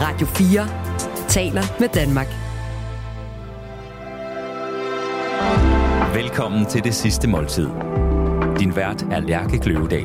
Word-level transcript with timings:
Radio 0.00 0.26
4 0.26 0.68
taler 1.28 1.62
med 1.80 1.88
Danmark. 1.88 2.26
Velkommen 6.14 6.66
til 6.66 6.84
det 6.84 6.94
sidste 6.94 7.28
måltid. 7.28 7.66
Din 8.58 8.76
vært 8.76 9.02
er 9.02 9.20
Lærke 9.20 9.58
Kløvedal. 9.58 10.04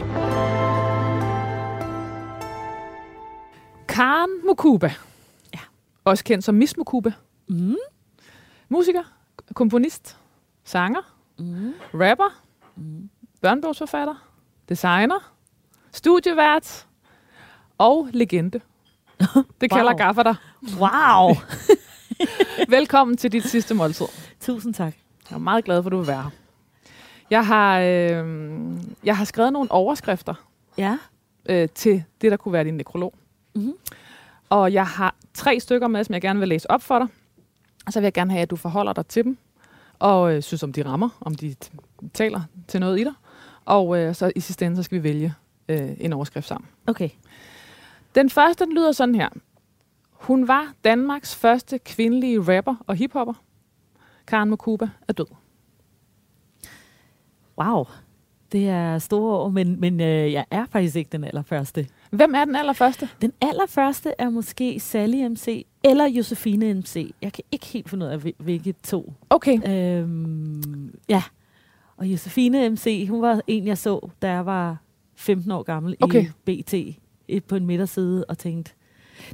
Karen 3.87 4.29
Mukuba. 4.47 4.91
Ja. 5.53 5.59
Også 6.05 6.23
kendt 6.23 6.43
som 6.45 6.55
Miss 6.55 6.77
Mukuba. 6.77 7.11
Mm. 7.47 7.75
Musiker, 8.69 9.03
komponist, 9.53 10.17
sanger, 10.63 11.01
Mm. 11.39 11.73
rapper, 11.93 12.41
Mm. 12.75 13.09
børnebogsforfatter, 13.41 14.15
designer, 14.69 15.33
studievært 15.91 16.87
og 17.77 18.07
legende. 18.13 18.59
Det 19.61 19.71
kalder 19.71 19.91
Wow. 19.91 19.97
Gaffer 19.97 20.23
dig. 20.23 20.35
Wow! 20.79 21.35
Velkommen 22.77 23.17
til 23.17 23.31
dit 23.31 23.43
sidste 23.43 23.73
måltid. 23.73 24.05
Tusind 24.39 24.73
tak. 24.73 24.93
Jeg 25.29 25.35
er 25.35 25.39
meget 25.39 25.65
glad 25.65 25.83
for, 25.83 25.87
at 25.87 25.91
du 25.91 25.97
vil 25.97 26.07
være 26.07 26.21
her. 26.21 26.29
Jeg 27.29 27.47
har, 27.47 27.79
øh, 27.79 28.77
jeg 29.03 29.17
har 29.17 29.25
skrevet 29.25 29.53
nogle 29.53 29.71
overskrifter 29.71 30.33
Ja. 30.77 30.97
øh, 31.45 31.69
til 31.75 32.03
det, 32.21 32.31
der 32.31 32.37
kunne 32.37 32.53
være 32.53 32.63
din 32.63 32.73
nekrolog. 32.73 33.13
Mhm. 33.55 33.73
Og 34.49 34.73
jeg 34.73 34.87
har 34.87 35.15
tre 35.33 35.59
stykker 35.59 35.87
med, 35.87 36.03
som 36.03 36.13
jeg 36.13 36.21
gerne 36.21 36.39
vil 36.39 36.47
læse 36.47 36.71
op 36.71 36.81
for 36.81 36.99
dig. 36.99 37.07
Og 37.85 37.93
så 37.93 37.99
vil 37.99 38.05
jeg 38.05 38.13
gerne 38.13 38.31
have, 38.31 38.41
at 38.41 38.49
du 38.49 38.55
forholder 38.55 38.93
dig 38.93 39.05
til 39.07 39.23
dem. 39.23 39.37
Og 39.99 40.33
øh, 40.35 40.41
synes, 40.41 40.63
om 40.63 40.73
de 40.73 40.85
rammer, 40.85 41.09
om 41.21 41.35
de 41.35 41.55
taler 42.13 42.41
til 42.67 42.79
noget 42.79 42.99
i 42.99 43.03
dig. 43.03 43.13
Og 43.65 43.97
øh, 43.97 44.15
så 44.15 44.31
i 44.35 44.39
sidste 44.39 44.65
ende, 44.65 44.77
så 44.77 44.83
skal 44.83 44.97
vi 44.97 45.03
vælge 45.03 45.33
øh, 45.69 45.89
en 45.99 46.13
overskrift 46.13 46.47
sammen. 46.47 46.67
Okay. 46.87 47.09
Den 48.15 48.29
første, 48.29 48.65
den 48.65 48.73
lyder 48.73 48.91
sådan 48.91 49.15
her. 49.15 49.29
Hun 50.11 50.47
var 50.47 50.73
Danmarks 50.83 51.35
første 51.35 51.79
kvindelige 51.79 52.39
rapper 52.57 52.75
og 52.87 52.95
hiphopper. 52.95 53.33
Karen 54.27 54.49
Mukuba 54.49 54.89
er 55.07 55.13
død. 55.13 55.25
Wow. 57.61 57.85
Det 58.51 58.69
er 58.69 58.99
store 58.99 59.39
ord, 59.39 59.51
men, 59.51 59.79
men 59.79 59.99
øh, 60.01 60.31
jeg 60.31 60.45
er 60.51 60.65
faktisk 60.71 60.95
ikke 60.95 61.09
den 61.11 61.23
allerførste. 61.23 61.87
Hvem 62.11 62.35
er 62.35 62.45
den 62.45 62.55
allerførste? 62.55 63.09
Den 63.21 63.33
allerførste 63.41 64.13
er 64.17 64.29
måske 64.29 64.79
Sally 64.79 65.27
MC 65.27 65.65
eller 65.83 66.05
Josefine 66.05 66.73
MC. 66.73 67.13
Jeg 67.21 67.33
kan 67.33 67.43
ikke 67.51 67.65
helt 67.65 67.89
finde 67.89 68.05
ud 68.05 68.11
af, 68.11 68.17
hvil- 68.19 68.35
hvilke 68.39 68.71
to. 68.83 69.13
Okay. 69.29 69.59
Øhm, 70.01 70.93
ja. 71.09 71.23
Og 71.97 72.07
Josefine 72.07 72.69
MC, 72.69 73.07
hun 73.09 73.21
var 73.21 73.41
en, 73.47 73.67
jeg 73.67 73.77
så, 73.77 74.09
da 74.21 74.31
jeg 74.31 74.45
var 74.45 74.77
15 75.15 75.51
år 75.51 75.63
gammel 75.63 75.95
Okay. 76.01 76.25
i 76.47 76.61
BT 76.63 76.73
på 77.47 77.55
en 77.55 77.65
midterside 77.65 78.25
og 78.29 78.37
tænkte, 78.37 78.71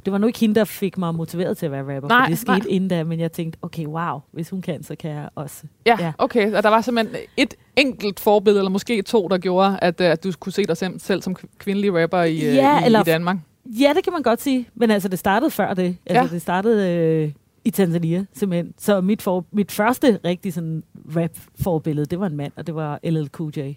det 0.04 0.12
var 0.12 0.18
nu 0.18 0.26
ikke 0.26 0.38
hende, 0.38 0.54
der 0.54 0.64
fik 0.64 0.98
mig 0.98 1.14
motiveret 1.14 1.56
til 1.58 1.66
at 1.66 1.72
være 1.72 1.94
rapper, 1.96 2.08
Nej, 2.08 2.24
for 2.24 2.28
det 2.30 2.38
skete 2.38 2.58
nej. 2.58 2.66
inden 2.68 2.88
da, 2.88 3.04
men 3.04 3.20
jeg 3.20 3.32
tænkte, 3.32 3.58
okay, 3.62 3.86
wow, 3.86 4.18
hvis 4.32 4.50
hun 4.50 4.62
kan, 4.62 4.82
så 4.82 4.94
kan 4.96 5.10
jeg 5.10 5.28
også. 5.34 5.62
Ja, 5.86 5.96
Ja. 6.00 6.12
okay. 6.18 6.52
Og 6.52 6.62
der 6.62 6.68
var 6.68 6.80
simpelthen 6.80 7.16
et 7.36 7.54
enkelt 7.76 8.20
forbillede, 8.20 8.60
eller 8.60 8.70
måske 8.70 9.02
to, 9.02 9.28
der 9.28 9.38
gjorde, 9.38 9.78
at, 9.82 10.00
øh, 10.00 10.06
at 10.06 10.24
du 10.24 10.32
kunne 10.40 10.52
se 10.52 10.64
dig 10.64 10.76
selv, 10.76 11.00
selv 11.00 11.22
som 11.22 11.36
kvindelig 11.58 12.02
rapper 12.02 12.22
i, 12.22 12.34
øh, 12.36 12.54
Ja, 12.54 12.80
i, 12.80 12.84
eller- 12.84 13.00
i 13.00 13.04
Danmark. 13.04 13.36
Ja, 13.66 13.92
det 13.96 14.04
kan 14.04 14.12
man 14.12 14.22
godt 14.22 14.42
sige, 14.42 14.68
men 14.74 14.90
altså, 14.90 15.08
det 15.08 15.18
startede 15.18 15.50
før 15.50 15.74
det. 15.74 15.96
Altså, 16.06 16.22
Ja. 16.22 16.28
det 16.34 16.42
startede 16.42 16.88
øh, 16.96 17.32
i 17.64 17.70
Tanzania, 17.70 18.24
simpelthen. 18.34 18.74
Så 18.78 19.00
mit, 19.00 19.22
for, 19.22 19.44
mit 19.52 19.72
første 19.72 20.18
rigtig 20.24 20.54
sådan 20.54 20.82
rap-forbillede, 21.16 22.06
det 22.06 22.20
var 22.20 22.26
en 22.26 22.36
mand, 22.36 22.52
og 22.56 22.66
det 22.66 22.74
var 22.74 22.98
LL 23.04 23.26
Cool 23.26 23.52
J. 23.56 23.58
Ja, 23.58 23.64
yes. 23.64 23.76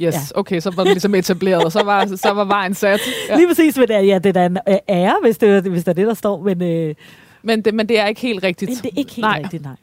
Ja. 0.00 0.06
Ja. 0.06 0.12
Okay, 0.34 0.60
så 0.60 0.70
var 0.70 0.82
den 0.84 0.92
ligesom 0.92 1.14
etableret, 1.14 1.64
og 1.64 1.72
så 1.72 1.82
var, 1.84 2.06
så 2.16 2.30
var 2.32 2.44
vejen 2.44 2.74
sat. 2.74 3.00
Ja. 3.28 3.32
Ja. 3.32 3.36
Lige 3.36 3.48
præcis, 3.48 3.78
men 3.78 3.88
det 3.88 3.94
ja, 4.06 4.18
det 4.18 4.26
er 4.26 4.32
da 4.32 4.46
en 4.46 4.58
øh, 4.68 4.76
ære, 4.88 5.16
hvis 5.22 5.38
det, 5.38 5.62
hvis 5.62 5.84
det 5.84 5.88
er 5.90 5.94
det, 5.94 6.06
der 6.06 6.14
står, 6.14 6.42
men, 6.42 6.62
øh, 6.62 6.94
Men, 7.42 7.62
det, 7.62 7.74
men 7.74 7.88
det 7.88 7.98
er 7.98 8.06
ikke 8.06 8.20
helt 8.20 8.44
rigtigt. 8.44 8.68
men 8.68 8.76
det 8.76 8.84
er 8.86 8.98
ikke 8.98 9.12
helt 9.12 9.20
Nej. 9.24 9.40
rigtigt, 9.44 9.62
nej. 9.62 9.76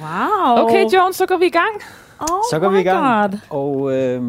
Wow. 0.00 0.64
Okay, 0.64 0.84
Jones, 0.94 1.16
så 1.16 1.26
går 1.26 1.36
vi 1.36 1.46
i 1.46 1.50
gang. 1.50 1.74
Oh 2.20 2.26
Så 2.50 2.58
går 2.60 2.68
vi 2.68 2.80
i 2.80 2.82
gang. 2.82 3.30
God. 3.30 3.38
Og 3.50 3.92
øh, 3.96 4.22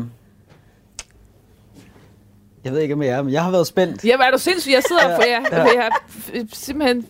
jeg 2.64 2.74
ved 2.74 2.80
ikke, 2.80 2.94
om 2.94 3.02
jeg 3.04 3.10
er, 3.10 3.22
men 3.22 3.34
jeg 3.34 3.44
har 3.44 3.52
været 3.52 3.68
spændt. 3.68 4.06
Ja, 4.06 4.18
er 4.18 4.32
du 4.32 4.38
sindssygt? 4.38 4.74
Jeg 4.74 4.84
sidder 4.84 5.16
for 5.16 5.24
jeg, 5.24 5.46
jeg 5.52 5.76
er 5.76 5.90
f- 5.90 6.48
simpelthen 6.54 7.06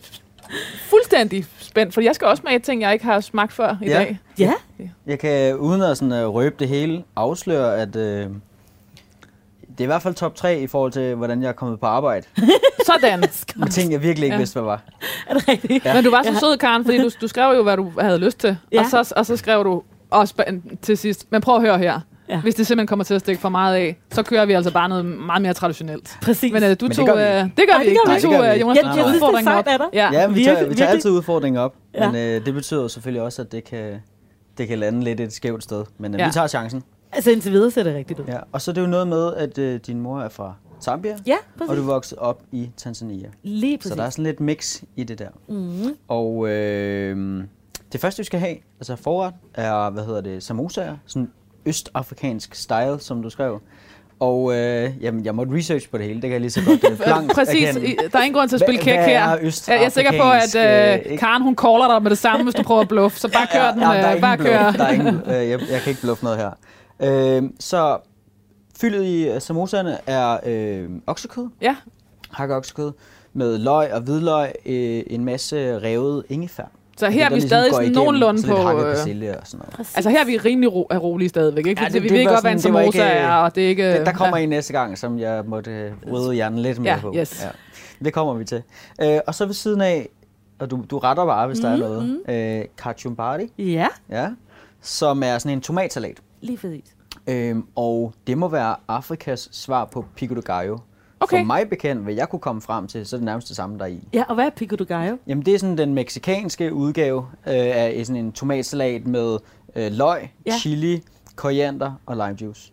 fuldstændig 0.90 1.44
spændt, 1.58 1.94
for 1.94 2.00
jeg 2.00 2.14
skal 2.14 2.26
også 2.26 2.42
med 2.46 2.52
et 2.52 2.62
ting, 2.62 2.82
jeg 2.82 2.92
ikke 2.92 3.04
har 3.04 3.20
smagt 3.20 3.52
før 3.52 3.76
i 3.82 3.86
Ja. 3.86 3.98
dag. 3.98 4.18
Ja, 4.38 4.52
Jeg 5.06 5.18
kan, 5.18 5.56
uden 5.56 5.82
at 5.82 5.98
sådan, 5.98 6.24
uh, 6.26 6.34
røbe 6.34 6.56
det 6.58 6.68
hele, 6.68 7.04
afsløre, 7.16 7.76
at 7.78 7.96
øh, 7.96 8.02
det 9.68 9.80
er 9.80 9.84
i 9.84 9.86
hvert 9.86 10.02
fald 10.02 10.14
top 10.14 10.34
3 10.34 10.60
i 10.60 10.66
forhold 10.66 10.92
til, 10.92 11.14
hvordan 11.14 11.42
jeg 11.42 11.48
er 11.48 11.52
kommet 11.52 11.80
på 11.80 11.86
arbejde. 11.86 12.26
Sådan. 12.86 13.24
Med 13.56 13.68
ting, 13.68 13.92
jeg 13.92 14.02
virkelig 14.02 14.26
ikke 14.26 14.34
Ja. 14.34 14.38
vidste, 14.38 14.60
hvad 14.60 14.62
var. 14.62 14.82
er 15.28 15.34
det 15.34 15.48
rigtigt? 15.48 15.84
Ja. 15.84 15.94
Men 15.94 16.04
du 16.04 16.10
var 16.10 16.22
så 16.22 16.40
sød, 16.40 16.56
Karen, 16.58 16.84
fordi 16.84 16.98
du, 16.98 17.10
du 17.20 17.28
skrev 17.28 17.56
jo, 17.56 17.62
hvad 17.62 17.76
du 17.76 17.92
havde 18.00 18.18
lyst 18.18 18.38
til. 18.38 18.56
Ja. 18.72 18.80
Og, 18.80 18.86
så, 18.90 19.12
og 19.16 19.26
så 19.26 19.36
skrev 19.36 19.64
du 19.64 19.82
også 20.10 20.34
til 20.82 20.98
sidst, 20.98 21.26
men 21.30 21.40
prøv 21.40 21.56
at 21.56 21.62
høre 21.62 21.78
her. 21.78 22.00
Ja. 22.32 22.40
Hvis 22.40 22.54
det 22.54 22.66
simpelthen 22.66 22.86
kommer 22.86 23.04
til 23.04 23.14
at 23.14 23.20
stikke 23.20 23.40
for 23.40 23.48
meget 23.48 23.76
af, 23.76 23.98
så 24.10 24.22
kører 24.22 24.46
vi 24.46 24.52
altså 24.52 24.72
bare 24.72 24.88
noget 24.88 25.04
meget 25.04 25.42
mere 25.42 25.54
traditionelt. 25.54 26.18
Præcis. 26.22 26.52
Men 26.52 26.62
uh, 26.62 26.68
du 26.70 26.88
tog... 26.88 26.88
øh, 26.88 26.94
det 26.96 26.96
gør 26.98 27.04
Nej, 27.08 27.78
vi 27.78 27.84
det 27.84 27.90
ikke. 27.90 28.00
gør 28.06 28.10
vi 28.10 28.16
ikke. 28.16 28.22
tog, 28.26 28.32
Det 28.32 28.40
gør 28.40 28.48
vi 28.52 28.54
øh. 28.54 28.60
Jonas, 28.60 28.76
Jeg- 28.76 28.84
du 28.84 28.96
tog 28.98 29.08
er 29.10 29.14
udfordringen 29.14 29.52
op. 29.52 29.66
Ja. 29.92 30.10
Ja, 30.12 30.26
vi 30.28 30.44
tager, 30.44 30.68
vi 30.68 30.74
tager 30.74 30.90
altid 30.90 31.10
udfordringen 31.10 31.60
op. 31.62 31.74
Ja. 31.94 32.06
Men 32.10 32.16
øh, 32.16 32.46
det 32.46 32.54
betyder 32.54 32.88
selvfølgelig 32.88 33.22
også, 33.22 33.42
at 33.42 33.52
det 33.52 33.64
kan, 33.64 33.94
det 34.58 34.68
kan 34.68 34.78
lande 34.78 35.04
lidt 35.04 35.20
et 35.20 35.32
skævt 35.32 35.62
sted. 35.62 35.84
Men 35.98 36.14
øh, 36.14 36.20
Ja. 36.20 36.26
vi 36.26 36.32
tager 36.32 36.46
chancen. 36.46 36.82
Altså 37.12 37.30
indtil 37.30 37.52
videre 37.52 37.70
ser 37.70 37.82
det 37.82 37.94
rigtigt 37.94 38.20
ud. 38.20 38.24
Ja. 38.28 38.38
Og 38.52 38.60
så 38.60 38.70
er 38.70 38.74
det 38.74 38.82
jo 38.82 38.86
noget 38.86 39.08
med, 39.08 39.34
at 39.34 39.58
øh, 39.58 39.80
din 39.86 40.00
mor 40.00 40.20
er 40.20 40.28
fra 40.28 40.54
Zambia, 40.82 41.16
Ja, 41.26 41.34
og 41.34 41.58
præcis. 41.66 41.76
du 41.76 41.82
voksede 41.86 42.20
op 42.20 42.42
i 42.52 42.70
Tanzania. 42.76 43.28
Lige 43.42 43.78
præcis. 43.78 43.90
Så 43.92 43.96
der 43.96 44.02
er 44.04 44.10
sådan 44.10 44.24
lidt 44.24 44.40
mix 44.40 44.82
i 44.96 45.04
det 45.04 45.18
der. 45.18 45.28
mm. 45.48 45.96
Og 46.08 46.48
øh, 46.48 47.44
det 47.92 48.00
første, 48.00 48.18
vi 48.20 48.24
skal 48.24 48.40
have, 48.40 48.56
altså 48.80 48.96
forret, 48.96 49.34
er, 49.54 49.90
hvad 49.90 50.04
hedder 50.04 50.20
det, 50.20 50.42
samosaer. 50.42 50.96
Sådan 51.06 51.30
østafrikansk 51.66 52.54
style, 52.54 53.00
som 53.00 53.22
du 53.22 53.30
skrev. 53.30 53.60
Og 54.20 54.54
øh, 54.54 54.90
jamen, 55.00 55.24
jeg 55.24 55.34
måtte 55.34 55.54
research 55.56 55.90
på 55.90 55.98
det 55.98 56.06
hele, 56.06 56.14
det 56.14 56.22
kan 56.22 56.32
jeg 56.32 56.40
lige 56.40 56.50
så 56.50 56.60
godt 56.66 56.84
øh, 56.90 56.96
blankt 57.06 57.34
Præcis. 57.34 57.76
erkende. 57.76 57.96
Der 58.12 58.18
er 58.18 58.22
ingen 58.22 58.38
grund 58.38 58.48
til 58.48 58.56
at 58.56 58.60
spille 58.60 58.80
kæk 58.80 58.94
her. 58.94 59.18
er 59.18 59.36
Jeg 59.68 59.84
er 59.84 59.88
sikker 59.88 60.12
på, 60.12 60.30
at 60.30 60.54
øh, 60.56 61.12
øh, 61.12 61.18
Karen 61.18 61.42
hun 61.42 61.56
caller 61.56 61.88
dig 61.94 62.02
med 62.02 62.10
det 62.10 62.18
samme, 62.18 62.44
hvis 62.44 62.54
du 62.54 62.62
prøver 62.62 62.80
at 62.80 62.88
bluffe. 62.88 63.20
Så 63.20 63.28
bare 63.32 63.46
kør 63.52 63.70
den. 63.70 63.80
Ja, 63.80 63.86
der 63.86 63.92
er 63.92 64.14
øh, 64.14 64.20
bare 64.20 64.36
bluff. 64.36 64.50
kør. 64.50 64.70
Der 64.72 64.84
er 64.84 64.92
ingen, 64.92 65.14
øh, 65.26 65.32
jeg, 65.50 65.60
jeg 65.70 65.80
kan 65.80 65.88
ikke 65.90 66.00
bluffe 66.02 66.24
noget 66.24 66.38
her. 66.38 66.50
Øh, 67.02 67.42
så 67.60 67.98
fyldet 68.80 69.04
i 69.04 69.28
øh, 69.28 69.40
samosaerne 69.40 69.98
er 70.06 70.36
øh, 70.46 70.88
oksekød, 71.06 71.48
Ja, 71.60 71.76
hakket 72.30 72.56
oksekød, 72.56 72.92
med 73.32 73.58
løg 73.58 73.92
og 73.92 74.00
hvidløg, 74.00 74.52
øh, 74.66 75.02
en 75.06 75.24
masse 75.24 75.78
revet 75.78 76.24
ingefær. 76.28 76.70
Så 76.96 77.10
her 77.10 77.12
Det, 77.18 77.24
er 77.24 77.28
vi 77.28 77.34
ligesom 77.34 77.48
stadig 77.48 77.70
sådan 77.72 77.84
igennem, 77.84 78.02
nogenlunde 78.04 78.42
på... 78.48 78.70
øh, 78.70 78.84
persille 78.94 79.38
og 79.40 79.46
sådan 79.46 79.58
noget. 79.58 79.74
Præcis. 79.74 79.96
Altså 79.96 80.10
her 80.10 80.20
er 80.20 80.24
vi 80.24 80.36
rimelig 80.38 80.72
ro, 80.72 80.86
er 80.90 80.98
rolige 80.98 81.28
stadigvæk, 81.28 81.66
ikke? 81.66 81.82
Ja, 81.82 81.88
det- 81.88 82.02
vi 82.02 82.08
det 82.08 82.18
ved 82.18 82.26
godt, 82.26 82.40
hvad 82.40 82.50
en 82.50 82.56
det 82.56 82.62
samosa 82.62 82.86
ikke- 82.86 83.00
er, 83.00 83.32
og 83.32 83.54
det 83.54 83.64
er 83.64 83.68
ikke... 83.68 83.92
Der, 83.92 84.04
der 84.04 84.12
kommer 84.12 84.36
ja. 84.36 84.42
en 84.42 84.48
næste 84.48 84.72
gang, 84.72 84.98
som 84.98 85.18
jeg 85.18 85.42
måtte 85.46 85.70
øh, 85.70 85.92
rydde 86.12 86.34
hjernen 86.34 86.58
lidt 86.58 86.78
mere 86.78 86.92
Ja, 86.94 87.00
på. 87.00 87.12
yes. 87.16 87.46
Det 88.04 88.12
kommer 88.12 88.34
vi 88.34 88.44
til. 88.44 88.62
Øh, 89.02 89.18
og 89.26 89.34
så 89.34 89.46
ved 89.46 89.54
siden 89.54 89.80
af, 89.80 90.08
og 90.58 90.70
du, 90.70 90.84
du 90.90 90.98
retter 90.98 91.26
bare, 91.26 91.46
hvis 91.46 91.58
mm, 91.58 91.62
der 91.62 91.70
er 91.70 91.76
noget, 91.76 92.20
øh, 92.28 92.64
kachumbari, 92.78 93.52
Ja, 93.58 93.86
ja, 94.10 94.28
som 94.80 95.22
er 95.22 95.38
sådan 95.38 95.56
en 95.56 95.60
tomatsalat. 95.60 96.16
lige 96.40 96.56
præcis. 96.58 96.84
Øhm, 97.26 97.64
og 97.76 98.12
det 98.26 98.38
må 98.38 98.48
være 98.48 98.76
Afrikas 98.88 99.48
svar 99.52 99.84
på 99.84 100.04
pico 100.16 100.34
de 100.34 100.42
gallo. 100.42 100.78
Okay. 101.22 101.38
For 101.38 101.44
mig 101.44 101.68
bekendt, 101.68 102.02
hvad 102.02 102.14
jeg 102.14 102.28
kunne 102.28 102.40
komme 102.40 102.62
frem 102.62 102.86
til, 102.86 103.06
så 103.06 103.16
er 103.16 103.18
det 103.18 103.24
nærmest 103.24 103.48
det 103.48 103.56
samme 103.56 103.78
der 103.78 103.84
er 103.84 103.88
i. 103.88 104.08
Ja, 104.12 104.24
og 104.28 104.34
hvad 104.34 104.46
er 104.46 104.50
pico 104.50 104.76
de 104.76 104.84
gallo? 104.84 105.16
Jamen 105.26 105.46
det 105.46 105.54
er 105.54 105.58
sådan 105.58 105.78
den 105.78 105.94
meksikanske 105.94 106.72
udgave 106.74 107.18
øh, 107.46 107.52
af 107.54 108.02
sådan 108.06 108.24
en 108.24 108.32
tomatsalat 108.32 109.06
med 109.06 109.38
øh, 109.76 109.92
løg, 109.92 110.30
Ja. 110.46 110.58
chili, 110.58 111.02
koriander 111.36 111.92
og 112.06 112.16
lime 112.16 112.36
juice. 112.42 112.72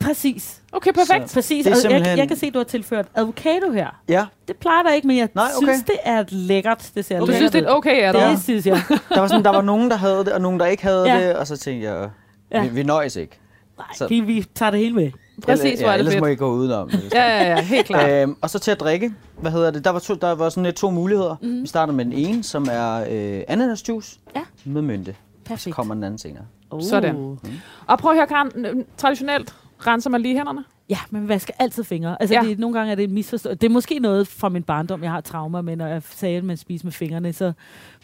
Præcis. 0.00 0.62
Okay, 0.72 0.92
perfekt. 0.92 1.30
Så- 1.30 1.34
Præcis, 1.34 1.64
Det 1.64 1.70
er 1.70 1.74
og 1.74 1.76
jeg, 1.76 1.90
simpelthen- 1.90 2.18
jeg 2.18 2.28
kan 2.28 2.36
se, 2.36 2.46
at 2.46 2.54
du 2.54 2.58
har 2.58 2.64
tilført 2.64 3.06
avocado 3.14 3.72
her. 3.72 4.00
Ja, 4.08 4.24
Det 4.48 4.56
plejer 4.56 4.82
der 4.82 4.92
ikke, 4.92 5.06
men 5.06 5.16
jeg 5.16 5.28
Nej, 5.34 5.44
okay. 5.56 5.66
synes, 5.66 5.82
det 5.84 5.94
er 6.04 6.24
lækkert. 6.28 6.90
Det 6.94 7.04
ser 7.04 7.20
Du 7.20 7.26
synes, 7.32 7.52
det 7.52 7.62
er 7.64 7.68
okay, 7.70 8.02
er 8.02 8.12
Det 8.12 8.20
der? 8.20 8.38
synes 8.38 8.66
jeg. 8.66 8.82
der 9.14 9.20
var, 9.20 9.26
sådan, 9.28 9.44
der 9.44 9.50
var 9.50 9.62
nogen, 9.62 9.90
der 9.90 9.96
havde 9.96 10.18
det, 10.18 10.32
og 10.32 10.40
nogen, 10.40 10.60
der 10.60 10.66
ikke 10.66 10.82
havde 10.82 11.12
Ja. 11.12 11.28
det, 11.28 11.36
og 11.36 11.46
så 11.46 11.56
tænkte 11.56 11.88
jeg, 11.88 12.10
ja. 12.52 12.62
vi, 12.62 12.68
vi 12.68 12.82
nøjes 12.82 13.16
ikke. 13.16 13.38
Nej, 13.78 13.86
Så- 13.94 14.08
vi, 14.08 14.20
vi 14.20 14.44
tager 14.54 14.70
det 14.70 14.80
hele 14.80 14.94
med. 14.94 15.10
Præcis, 15.42 15.80
hvor 15.80 15.88
er 15.88 15.92
det 15.92 15.98
ellers 15.98 16.14
fedt. 16.14 16.22
må 16.22 16.26
I 16.26 16.34
gå 16.34 16.50
udenom. 16.52 16.90
Ja, 17.12 17.42
ja, 17.42 17.48
ja, 17.48 17.60
helt 17.62 17.86
klart. 17.86 18.10
Øhm, 18.10 18.36
og 18.40 18.50
så 18.50 18.58
til 18.58 18.70
at 18.70 18.80
drikke, 18.80 19.14
hvad 19.40 19.50
hedder 19.50 19.70
det? 19.70 19.84
Der 19.84 19.90
var, 19.90 19.98
to, 19.98 20.14
der 20.14 20.32
var 20.34 20.48
sådan 20.48 20.62
lidt 20.64 20.76
to 20.76 20.90
muligheder. 20.90 21.36
Mhm. 21.42 21.50
Mm. 21.50 21.62
Vi 21.62 21.66
starter 21.66 21.92
med 21.92 22.04
den 22.04 22.12
ene, 22.12 22.42
som 22.42 22.66
er 22.70 23.06
øh, 23.10 23.42
ananasjuice 23.48 24.18
Ja. 24.36 24.42
med 24.64 24.82
mynte. 24.82 25.12
Så 25.12 25.18
Perfekt. 25.44 25.76
kommer 25.76 25.94
den 25.94 26.04
anden 26.04 26.18
senere. 26.18 26.42
Oh. 26.70 26.82
Sådan. 26.82 27.38
Og 27.86 27.98
prøv 27.98 28.10
at 28.10 28.16
høre, 28.16 28.26
Karen. 28.26 28.84
Traditionelt 28.96 29.54
renser 29.86 30.10
man 30.10 30.20
lige 30.22 30.36
hænderne. 30.36 30.64
Ja, 30.90 30.98
men 31.10 31.20
man 31.22 31.28
vasker 31.28 31.52
altid 31.58 31.84
fingre. 31.84 32.16
Altså, 32.22 32.34
Ja. 32.34 32.42
det, 32.48 32.58
nogle 32.58 32.78
gange 32.78 32.90
er 32.92 32.94
det 32.94 33.04
en 33.04 33.14
misforståelse. 33.14 33.58
Det 33.60 33.66
er 33.66 33.72
måske 33.72 33.98
noget 33.98 34.28
fra 34.28 34.48
min 34.48 34.62
barndom, 34.62 35.02
jeg 35.02 35.10
har 35.10 35.20
traumer 35.20 35.60
med, 35.62 35.76
når 35.76 35.86
jeg 35.86 36.02
sagde, 36.10 36.36
at 36.36 36.44
man 36.44 36.56
spiser 36.56 36.86
med 36.86 36.92
fingrene, 36.92 37.32
så 37.32 37.52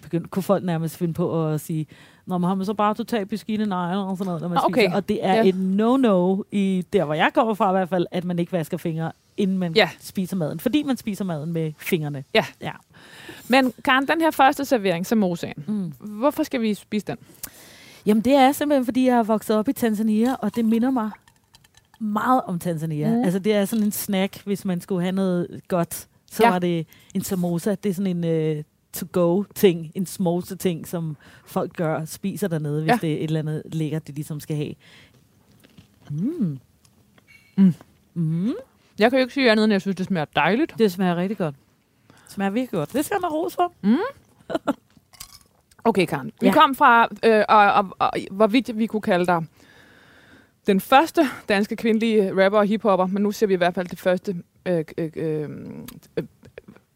begyndte, 0.02 0.28
kunne 0.28 0.42
folk 0.42 0.64
nærmest 0.64 0.96
finde 0.96 1.14
på 1.14 1.46
at 1.48 1.60
sige, 1.60 1.86
Nå, 2.26 2.38
men 2.38 2.48
har 2.48 2.54
man 2.54 2.66
så 2.66 2.74
bare 2.74 2.94
totalt 2.94 3.28
beskidte 3.28 3.64
negler 3.66 3.96
og 4.04 4.16
sådan 4.16 4.26
noget, 4.26 4.42
når 4.42 4.48
man 4.48 4.58
okay. 4.64 4.82
spiser. 4.82 4.96
Og 4.96 5.08
det 5.08 5.24
er 5.26 5.34
Ja. 5.34 5.44
et 5.48 5.54
no-no, 5.54 6.42
i 6.52 6.84
der 6.92 7.04
hvor 7.04 7.14
jeg 7.14 7.30
kommer 7.34 7.54
fra 7.54 7.68
i 7.70 7.72
hvert 7.72 7.88
fald, 7.88 8.06
at 8.10 8.24
man 8.24 8.38
ikke 8.38 8.52
vasker 8.52 8.76
fingre 8.76 9.12
inden 9.36 9.58
man 9.58 9.72
Ja. 9.76 9.88
spiser 10.00 10.36
maden. 10.36 10.60
Fordi 10.60 10.82
man 10.82 10.96
spiser 10.96 11.24
maden 11.24 11.52
med 11.52 11.72
fingrene. 11.78 12.24
Ja. 12.34 12.44
ja. 12.60 12.70
Men 13.48 13.72
Karen, 13.84 14.08
den 14.08 14.20
her 14.20 14.30
første 14.30 14.64
servering, 14.64 15.06
samosaen, 15.06 15.64
Mm. 15.66 15.92
hvorfor 16.00 16.42
skal 16.42 16.60
vi 16.60 16.74
spise 16.74 17.06
den? 17.06 17.16
Jamen, 18.06 18.20
det 18.22 18.32
er 18.34 18.52
simpelthen, 18.52 18.84
fordi 18.84 19.06
jeg 19.06 19.16
er 19.18 19.22
vokset 19.22 19.56
op 19.56 19.68
i 19.68 19.72
Tanzania, 19.72 20.34
og 20.34 20.56
det 20.56 20.64
minder 20.64 20.90
mig 20.90 21.10
meget 22.02 22.42
om 22.46 22.58
Tanzania. 22.58 23.08
Mm. 23.10 23.16
Mm. 23.16 23.22
Altså, 23.24 23.38
det 23.38 23.52
er 23.54 23.64
sådan 23.64 23.84
en 23.84 23.92
snack, 23.92 24.42
hvis 24.44 24.64
man 24.64 24.80
skulle 24.80 25.02
have 25.02 25.12
noget 25.12 25.60
godt. 25.68 26.08
Så 26.30 26.42
Ja. 26.44 26.50
var 26.50 26.58
det 26.58 26.86
en 27.14 27.22
samosa. 27.22 27.74
Det 27.82 27.90
er 27.90 27.94
sådan 27.94 28.24
en 28.24 28.56
uh, 28.58 28.64
to-go-ting, 28.92 29.92
en 29.94 30.06
smosa-ting, 30.06 30.88
som 30.88 31.16
folk 31.46 31.72
gør, 31.76 32.04
spiser 32.04 32.48
dernede, 32.48 32.80
hvis 32.82 32.90
Ja. 32.90 32.98
det 33.00 33.12
er 33.12 33.16
et 33.16 33.22
eller 33.24 33.40
andet 33.40 33.62
lækkert, 33.64 34.06
det 34.06 34.14
ligesom 34.14 34.40
skal 34.40 34.56
have. 34.56 34.74
Mm. 36.10 36.58
Mm. 37.56 37.74
Mm. 38.14 38.52
Jeg 38.98 39.10
kan 39.10 39.18
jo 39.18 39.22
ikke 39.22 39.34
sige 39.34 39.50
andet, 39.50 39.64
end 39.64 39.72
jeg 39.72 39.80
synes, 39.80 39.96
det 39.96 40.06
smager 40.06 40.24
dejligt. 40.36 40.74
Det 40.78 40.92
smager 40.92 41.16
rigtig 41.16 41.38
godt. 41.38 41.54
Det 42.24 42.32
smager 42.32 42.50
virkelig 42.50 42.70
godt. 42.78 42.92
Det 42.92 43.04
skal 43.04 43.14
man 43.22 43.30
have 43.30 43.38
ros 43.42 43.54
for. 43.54 43.72
Okay, 45.84 46.06
Karen. 46.06 46.32
Vi 46.40 46.46
Ja. 46.46 46.52
kom 46.52 46.74
fra, 46.74 47.08
øh, 47.24 47.44
og, 47.48 47.72
og, 47.72 47.88
og, 47.98 48.10
hvorvidt 48.30 48.78
vi 48.78 48.86
kunne 48.86 49.02
kalde 49.02 49.26
dig 49.26 49.44
den 50.66 50.80
første 50.80 51.22
danske 51.48 51.76
kvindelige 51.76 52.44
rapper 52.44 52.58
og 52.58 52.66
hiphopper, 52.66 53.06
men 53.06 53.22
nu 53.22 53.32
ser 53.32 53.46
vi 53.46 53.54
i 53.54 53.56
hvert 53.56 53.74
fald 53.74 53.88
det 53.88 53.98
første 53.98 54.42
øh, 54.66 54.84
øh, 54.98 55.10
øh, 55.16 55.48
øh, 56.16 56.24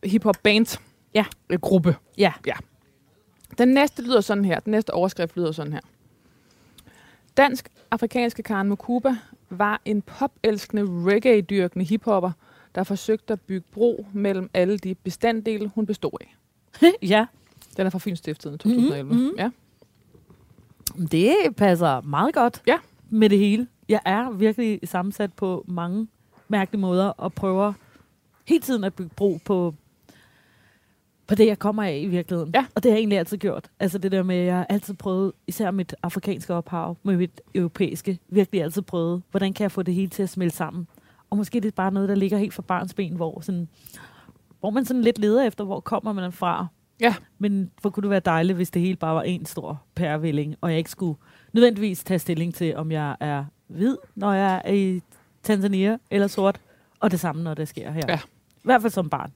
hiphop-band 0.04 0.78
Ja. 1.14 1.24
øh, 1.50 1.58
gruppe. 1.60 1.96
Ja. 2.18 2.32
ja. 2.46 2.54
Den 3.58 3.68
næste 3.68 4.02
lyder 4.02 4.20
sådan 4.20 4.44
her. 4.44 4.60
Den 4.60 4.70
næste 4.70 4.90
overskrift 4.94 5.36
lyder 5.36 5.52
sådan 5.52 5.72
her. 5.72 5.80
Dansk-afrikanske 7.36 8.42
Karen 8.42 8.68
Mukuba 8.68 9.16
var 9.50 9.80
en 9.84 10.02
popelskende 10.02 10.82
reggae-dyrkende 11.12 11.84
hiphopper, 11.84 12.30
der 12.74 12.84
forsøgte 12.84 13.32
at 13.32 13.40
bygge 13.40 13.66
bro 13.72 14.06
mellem 14.12 14.50
alle 14.54 14.78
de 14.78 14.94
bestanddele, 14.94 15.70
hun 15.74 15.86
bestod 15.86 16.18
af. 16.20 16.36
ja. 17.02 17.26
Den 17.76 17.86
er 17.86 17.90
fra 17.90 17.98
Fyns 17.98 18.18
Stifttiden 18.18 18.58
2011. 18.58 19.12
Mhm, 19.14 19.22
mhm. 19.22 19.32
Ja. 19.38 19.50
Det 21.10 21.36
passer 21.56 22.00
meget 22.00 22.34
godt 22.34 22.62
Ja. 22.66 22.76
Med 23.11 23.29
det 23.29 23.38
hele. 23.38 23.67
Jeg 23.88 24.00
er 24.05 24.31
virkelig 24.31 24.81
sammensat 24.85 25.32
på 25.32 25.64
mange 25.69 26.08
mærkelige 26.49 26.81
måder 26.81 27.06
og 27.08 27.32
prøver 27.32 27.73
hele 28.47 28.62
tiden 28.62 28.85
at 28.85 28.94
bygge 28.94 29.11
bro 29.17 29.38
på, 29.44 29.75
på 31.26 31.35
det, 31.35 31.47
jeg 31.47 31.58
kommer 31.58 31.82
af 31.82 31.99
i 32.03 32.06
virkeligheden. 32.06 32.53
Ja. 32.55 32.67
Og 32.75 32.82
det 32.82 32.91
har 32.91 32.97
jeg 32.97 33.00
egentlig 33.00 33.19
altid 33.19 33.37
gjort. 33.37 33.70
Altså 33.81 33.99
det 33.99 34.12
der 34.12 34.23
med, 34.23 34.37
at 34.37 34.47
jeg 34.47 34.56
har 34.56 34.67
altid 34.69 34.94
prøvet, 34.94 35.32
især 35.47 35.70
mit 35.70 35.94
afrikanske 36.03 36.55
ophav, 36.55 36.97
med 37.03 37.17
mit 37.17 37.41
europæiske, 37.55 38.19
virkelig 38.29 38.62
altid 38.62 38.82
prøvet, 38.82 39.23
hvordan 39.31 39.52
kan 39.52 39.62
jeg 39.62 39.73
få 39.73 39.82
det 39.82 39.94
hele 39.94 40.09
til 40.09 40.23
at 40.23 40.29
smelte 40.29 40.56
sammen. 40.56 40.88
Og 41.31 41.37
måske 41.37 41.61
det 41.61 41.69
er 41.69 41.73
bare 41.73 41.93
noget, 41.93 42.09
der 42.09 42.14
ligger 42.14 42.38
helt 42.38 42.55
fra 42.55 42.62
barns 42.62 42.94
ben, 42.94 43.17
hvor, 43.17 43.41
sådan, 43.41 43.69
hvor 44.61 44.70
man 44.70 44.85
sådan 44.85 45.02
lidt 45.02 45.19
leder 45.19 45.44
efter, 45.44 45.64
hvor 45.64 45.81
kommer 45.81 46.12
man 46.12 46.32
fra. 46.32 46.67
Ja. 47.00 47.14
Men 47.38 47.70
hvor 47.81 47.91
kunne 47.91 48.02
det 48.02 48.11
være 48.11 48.20
dejligt, 48.20 48.56
hvis 48.56 48.70
det 48.70 48.82
hele 48.82 48.97
bare 48.97 49.14
var 49.14 49.23
en 49.23 49.47
stor 49.47 49.82
pærevælling, 49.94 50.56
og 50.61 50.70
jeg 50.70 50.79
ikke 50.79 50.91
skulle 50.91 51.19
nødvendigvis 51.56 52.05
tage 52.05 52.19
stilling 52.19 52.55
til, 52.55 52.76
om 52.76 52.93
jeg 52.93 53.17
er 53.20 53.44
hvid, 53.69 53.97
når 54.14 54.32
jeg 54.32 54.62
er 54.64 54.73
i 54.73 55.00
Tanzania, 55.43 55.99
eller 56.11 56.26
sort, 56.26 56.61
og 57.00 57.11
det 57.11 57.20
samme, 57.20 57.43
når 57.43 57.55
det 57.55 57.69
sker 57.69 57.91
her. 57.91 58.03
Ja. 58.08 58.19
I 58.56 58.64
hvert 58.64 58.82
fald 58.82 58.93
som 58.93 59.11
barn. 59.11 59.32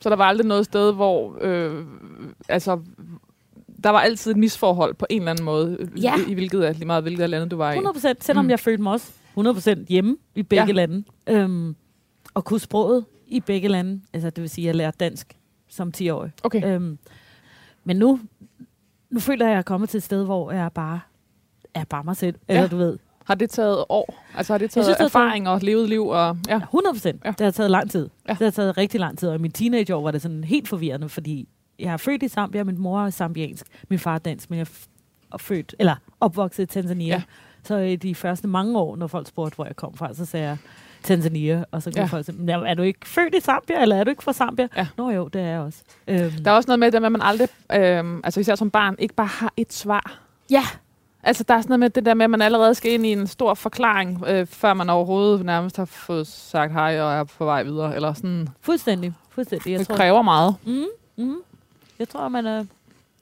Så 0.00 0.10
der 0.10 0.16
var 0.16 0.24
aldrig 0.24 0.46
noget 0.46 0.64
sted, 0.64 0.92
hvor... 0.94 1.38
Øh, 1.40 1.84
altså, 2.48 2.80
der 3.84 3.90
var 3.90 4.00
altid 4.00 4.30
et 4.30 4.36
misforhold 4.36 4.94
på 4.94 5.06
en 5.10 5.20
eller 5.22 5.30
anden 5.30 5.44
måde, 5.44 5.76
øh, 5.80 6.02
Ja. 6.04 6.14
i, 6.28 6.30
i 6.30 6.34
hvilket 6.34 6.62
af, 6.62 6.74
lige 6.74 6.86
meget 6.86 7.02
hvilket 7.04 7.22
af 7.22 7.30
landet 7.30 7.50
du 7.50 7.56
var 7.56 7.70
i. 7.70 7.74
100 7.74 7.94
procent, 7.94 8.24
selvom 8.24 8.44
Mm. 8.44 8.50
jeg 8.50 8.60
følte 8.60 8.82
mig 8.82 8.92
også 8.92 9.12
100 9.30 9.54
procent 9.54 9.88
hjemme 9.88 10.16
i 10.34 10.42
begge 10.42 10.62
Ja. 10.62 10.66
ja. 10.66 10.72
lande. 10.72 11.04
Øhm, 11.26 11.76
og 12.34 12.44
kunne 12.44 12.60
sproget 12.60 13.04
i 13.26 13.40
begge 13.40 13.68
lande. 13.68 14.00
Altså, 14.12 14.30
det 14.30 14.42
vil 14.42 14.50
sige, 14.50 14.64
at 14.64 14.66
jeg 14.66 14.74
lærte 14.74 14.96
dansk 15.00 15.36
som 15.68 15.92
10-årig. 15.96 16.30
Okay. 16.42 16.64
Øhm, 16.74 16.98
men 17.84 17.96
nu, 17.96 18.20
nu 19.10 19.20
føler 19.20 19.44
jeg, 19.44 19.50
at 19.50 19.54
jeg 19.54 19.58
er 19.58 19.62
kommet 19.62 19.88
til 19.90 19.98
et 19.98 20.04
sted, 20.04 20.24
hvor 20.24 20.52
jeg 20.52 20.72
bare 20.74 21.00
er 21.80 21.84
bare 21.84 22.04
mig 22.04 22.16
selv. 22.16 22.34
Eller 22.48 22.62
Ja. 22.62 22.68
du 22.68 22.76
ved, 22.76 22.98
Har 23.24 23.34
det 23.34 23.50
taget 23.50 23.84
år? 23.88 24.24
Altså 24.36 24.52
har 24.52 24.58
det 24.58 24.70
taget 24.70 24.84
synes, 24.86 24.96
det 24.98 25.04
erfaring 25.04 25.48
og 25.48 25.60
levet 25.62 25.88
liv? 25.88 26.06
Og, 26.06 26.36
ja. 26.48 26.58
100 26.58 26.94
procent. 26.94 27.22
Ja. 27.24 27.30
Det 27.30 27.40
har 27.40 27.50
taget 27.50 27.70
lang 27.70 27.90
tid. 27.90 28.08
Ja. 28.28 28.32
Det 28.32 28.40
har 28.44 28.50
taget 28.50 28.76
rigtig 28.78 29.00
lang 29.00 29.18
tid. 29.18 29.28
Og 29.28 29.34
i 29.34 29.38
min 29.38 29.50
teenageår 29.52 30.02
var 30.02 30.10
det 30.10 30.22
sådan 30.22 30.44
helt 30.44 30.68
forvirrende, 30.68 31.08
fordi 31.08 31.48
jeg 31.78 31.92
er 31.92 31.96
født 31.96 32.22
i 32.22 32.28
Zambia, 32.28 32.64
min 32.64 32.80
mor 32.80 33.00
er 33.06 33.10
zambiansk, 33.10 33.66
min 33.90 33.98
far 33.98 34.14
er 34.14 34.18
dansk, 34.18 34.50
men 34.50 34.58
jeg 34.58 34.66
er 35.32 35.38
født, 35.38 35.74
eller 35.78 35.94
opvokset 36.20 36.62
i 36.62 36.66
Tanzania. 36.66 37.06
Ja. 37.14 37.22
Så 37.64 37.76
i 37.76 37.96
de 37.96 38.14
første 38.14 38.48
mange 38.48 38.78
år, 38.78 38.96
når 38.96 39.06
folk 39.06 39.26
spurgte, 39.28 39.54
hvor 39.56 39.64
jeg 39.64 39.76
kom 39.76 39.94
fra, 39.96 40.14
så 40.14 40.24
sagde 40.24 40.46
jeg 40.46 40.56
Tanzania, 41.02 41.64
og 41.70 41.82
så 41.82 41.90
kunne 41.90 42.00
Ja. 42.00 42.06
folk 42.06 42.24
sige, 42.26 42.36
"Men 42.36 42.48
er 42.48 42.74
du 42.74 42.82
ikke 42.82 43.08
født 43.08 43.34
i 43.34 43.40
Zambia, 43.40 43.82
eller 43.82 43.96
er 43.96 44.04
du 44.04 44.10
ikke 44.10 44.22
fra 44.24 44.32
Zambia? 44.32 44.68
Ja. 44.76 44.86
Nå 44.96 45.10
jo, 45.10 45.28
det 45.28 45.40
er 45.40 45.46
jeg 45.46 45.60
også. 45.60 45.78
Øhm, 46.08 46.30
Der 46.44 46.50
er 46.50 46.54
også 46.54 46.66
noget 46.68 46.78
med 46.80 46.90
det, 46.92 47.04
at 47.04 47.12
man 47.12 47.22
aldrig, 47.22 47.48
øh, 47.72 48.20
altså 48.24 48.40
især 48.40 48.54
som 48.54 48.70
barn, 48.70 48.96
ikke 48.98 49.14
bare 49.14 49.26
har 49.26 49.52
et 49.56 49.72
svar. 49.72 50.18
ja, 50.50 50.62
Altså 51.26 51.44
der 51.48 51.54
er 51.54 51.60
sådan 51.60 51.70
noget 51.70 51.80
med 51.80 51.90
det 51.90 52.04
der 52.06 52.14
med, 52.14 52.24
at 52.24 52.30
man 52.30 52.42
allerede 52.42 52.74
skal 52.74 52.92
ind 52.92 53.06
i 53.06 53.12
en 53.12 53.26
stor 53.26 53.54
forklaring, 53.54 54.24
øh, 54.28 54.46
før 54.46 54.74
man 54.74 54.90
overhovedet 54.90 55.44
nærmest 55.46 55.76
har 55.76 55.84
fået 55.84 56.26
sagt 56.26 56.72
hej 56.72 57.00
og 57.00 57.12
er 57.12 57.24
på 57.24 57.44
vej 57.44 57.62
videre. 57.62 57.94
Eller 57.94 58.12
sådan. 58.14 58.48
fuldstændig. 58.60 59.12
fuldstændig. 59.30 59.70
Jeg 59.70 59.78
Det 59.78 59.86
tror, 59.88 59.96
kræver 59.96 60.22
meget. 60.22 60.54
mm, 60.66 60.84
mm, 61.16 61.36
jeg 61.98 62.08
tror, 62.08 62.28
man 62.28 62.46
er, 62.46 62.58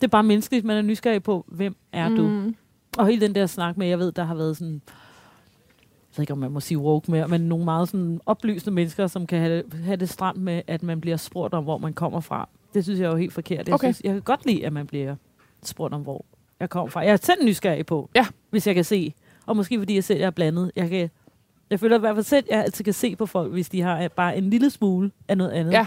det 0.01 0.05
er 0.05 0.09
bare 0.09 0.23
menneskeligt, 0.23 0.65
man 0.65 0.77
er 0.77 0.83
nysgerrig 0.83 1.23
på, 1.23 1.45
hvem 1.49 1.77
er 1.93 2.09
du? 2.09 2.23
Mm. 2.23 2.57
Og 2.99 3.07
hele 3.07 3.21
den 3.27 3.35
der 3.35 3.47
snak 3.47 3.77
med, 3.77 3.87
jeg 3.87 3.99
ved, 3.99 4.13
der 4.13 4.25
har 4.25 4.35
været 4.35 4.57
sådan, 4.57 4.73
jeg 4.87 6.17
ved 6.17 6.23
ikke, 6.23 6.33
om 6.33 6.39
man 6.39 6.51
må 6.51 6.61
sige 6.61 6.79
woke 6.79 7.11
mere, 7.11 7.29
men 7.29 7.41
nogle 7.41 7.65
meget 7.65 7.89
sådan 7.89 8.21
oplysende 8.27 8.75
mennesker, 8.75 9.07
som 9.07 9.27
kan 9.27 9.39
have 9.39 9.57
det, 9.57 9.75
have 9.85 9.97
det 9.97 10.09
stramt 10.09 10.41
med, 10.41 10.63
at 10.67 10.83
man 10.83 11.01
bliver 11.01 11.17
spurgt 11.17 11.55
om, 11.55 11.65
hvor 11.65 11.79
man 11.79 11.93
kommer 11.93 12.21
fra. 12.21 12.49
Det 12.75 12.85
synes 12.85 13.01
jeg 13.01 13.07
er 13.07 13.11
jo 13.11 13.17
helt 13.17 13.33
forkert. 13.33 13.67
Jeg, 13.69 13.75
Okay. 13.75 13.87
synes, 13.93 14.01
jeg 14.05 14.13
kan 14.13 14.23
godt 14.23 14.47
lide, 14.47 14.67
at 14.67 14.73
man 14.73 14.87
bliver 14.87 15.17
spurgt 15.63 15.95
om, 15.95 16.03
hvor 16.03 16.25
jeg 16.65 16.71
kommer 16.71 16.91
fra. 16.91 17.01
Jeg 17.01 17.13
er 17.13 17.17
selv 17.17 17.45
nysgerrig 17.45 17.87
på, 17.87 18.11
Ja. 18.15 18.27
hvis 18.51 18.67
jeg 18.67 18.75
kan 18.75 18.85
se. 18.85 19.15
Og 19.47 19.57
måske 19.57 19.79
fordi 19.79 19.95
jeg 19.95 20.05
selv 20.05 20.23
er 20.23 20.31
blandet. 20.31 20.73
Jeg, 20.77 20.89
kan, 20.91 21.11
jeg 21.71 21.81
føler 21.81 21.97
i 21.97 22.01
hvert 22.01 22.17
fald 22.17 22.25
selv, 22.25 22.47
at 22.51 22.57
jeg 22.57 22.65
altid 22.65 22.85
kan 22.85 22.95
se 22.95 23.17
på 23.17 23.27
folk, 23.27 23.53
hvis 23.53 23.69
de 23.69 23.81
har 23.81 24.09
bare 24.09 24.37
en 24.37 24.51
lille 24.51 24.71
smule 24.71 25.11
af 25.29 25.39
noget 25.39 25.51
andet. 25.51 25.73
Ja. 25.73 25.87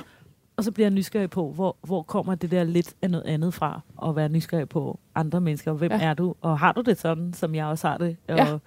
Og 0.57 0.63
så 0.63 0.71
bliver 0.71 0.85
jeg 0.87 0.93
nysgerrig 0.93 1.29
på, 1.29 1.51
hvor, 1.51 1.77
hvor 1.81 2.01
kommer 2.03 2.35
det 2.35 2.51
der 2.51 2.63
lidt 2.63 2.93
af 3.01 3.11
noget 3.11 3.25
andet 3.25 3.53
fra, 3.53 3.81
og 3.97 4.15
være 4.15 4.29
nysgerrig 4.29 4.69
på 4.69 4.99
andre 5.15 5.41
mennesker. 5.41 5.73
Hvem 5.73 5.91
Ja. 5.91 5.99
er 6.01 6.13
du? 6.13 6.35
Og 6.41 6.59
har 6.59 6.71
du 6.71 6.81
det 6.81 6.97
sådan, 6.99 7.33
som 7.33 7.55
jeg 7.55 7.65
også 7.65 7.87
har 7.87 7.97
det? 7.97 8.17
Og, 8.27 8.35
Ja. 8.37 8.57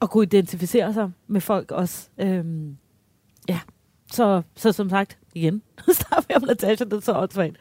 og 0.00 0.10
kunne 0.10 0.22
identificere 0.24 0.92
sig 0.92 1.10
med 1.26 1.40
folk 1.40 1.70
også. 1.70 2.08
Øhm, 2.18 2.76
ja, 3.48 3.60
så, 4.12 4.42
så 4.56 4.72
som 4.72 4.90
sagt, 4.90 5.18
igen, 5.34 5.62
starter 5.92 6.26
vi 6.28 6.34
om 6.34 6.42
Natasha, 6.42 6.84
det 6.84 6.92
er 6.92 7.00
så 7.00 7.18
åndssvagt. 7.18 7.56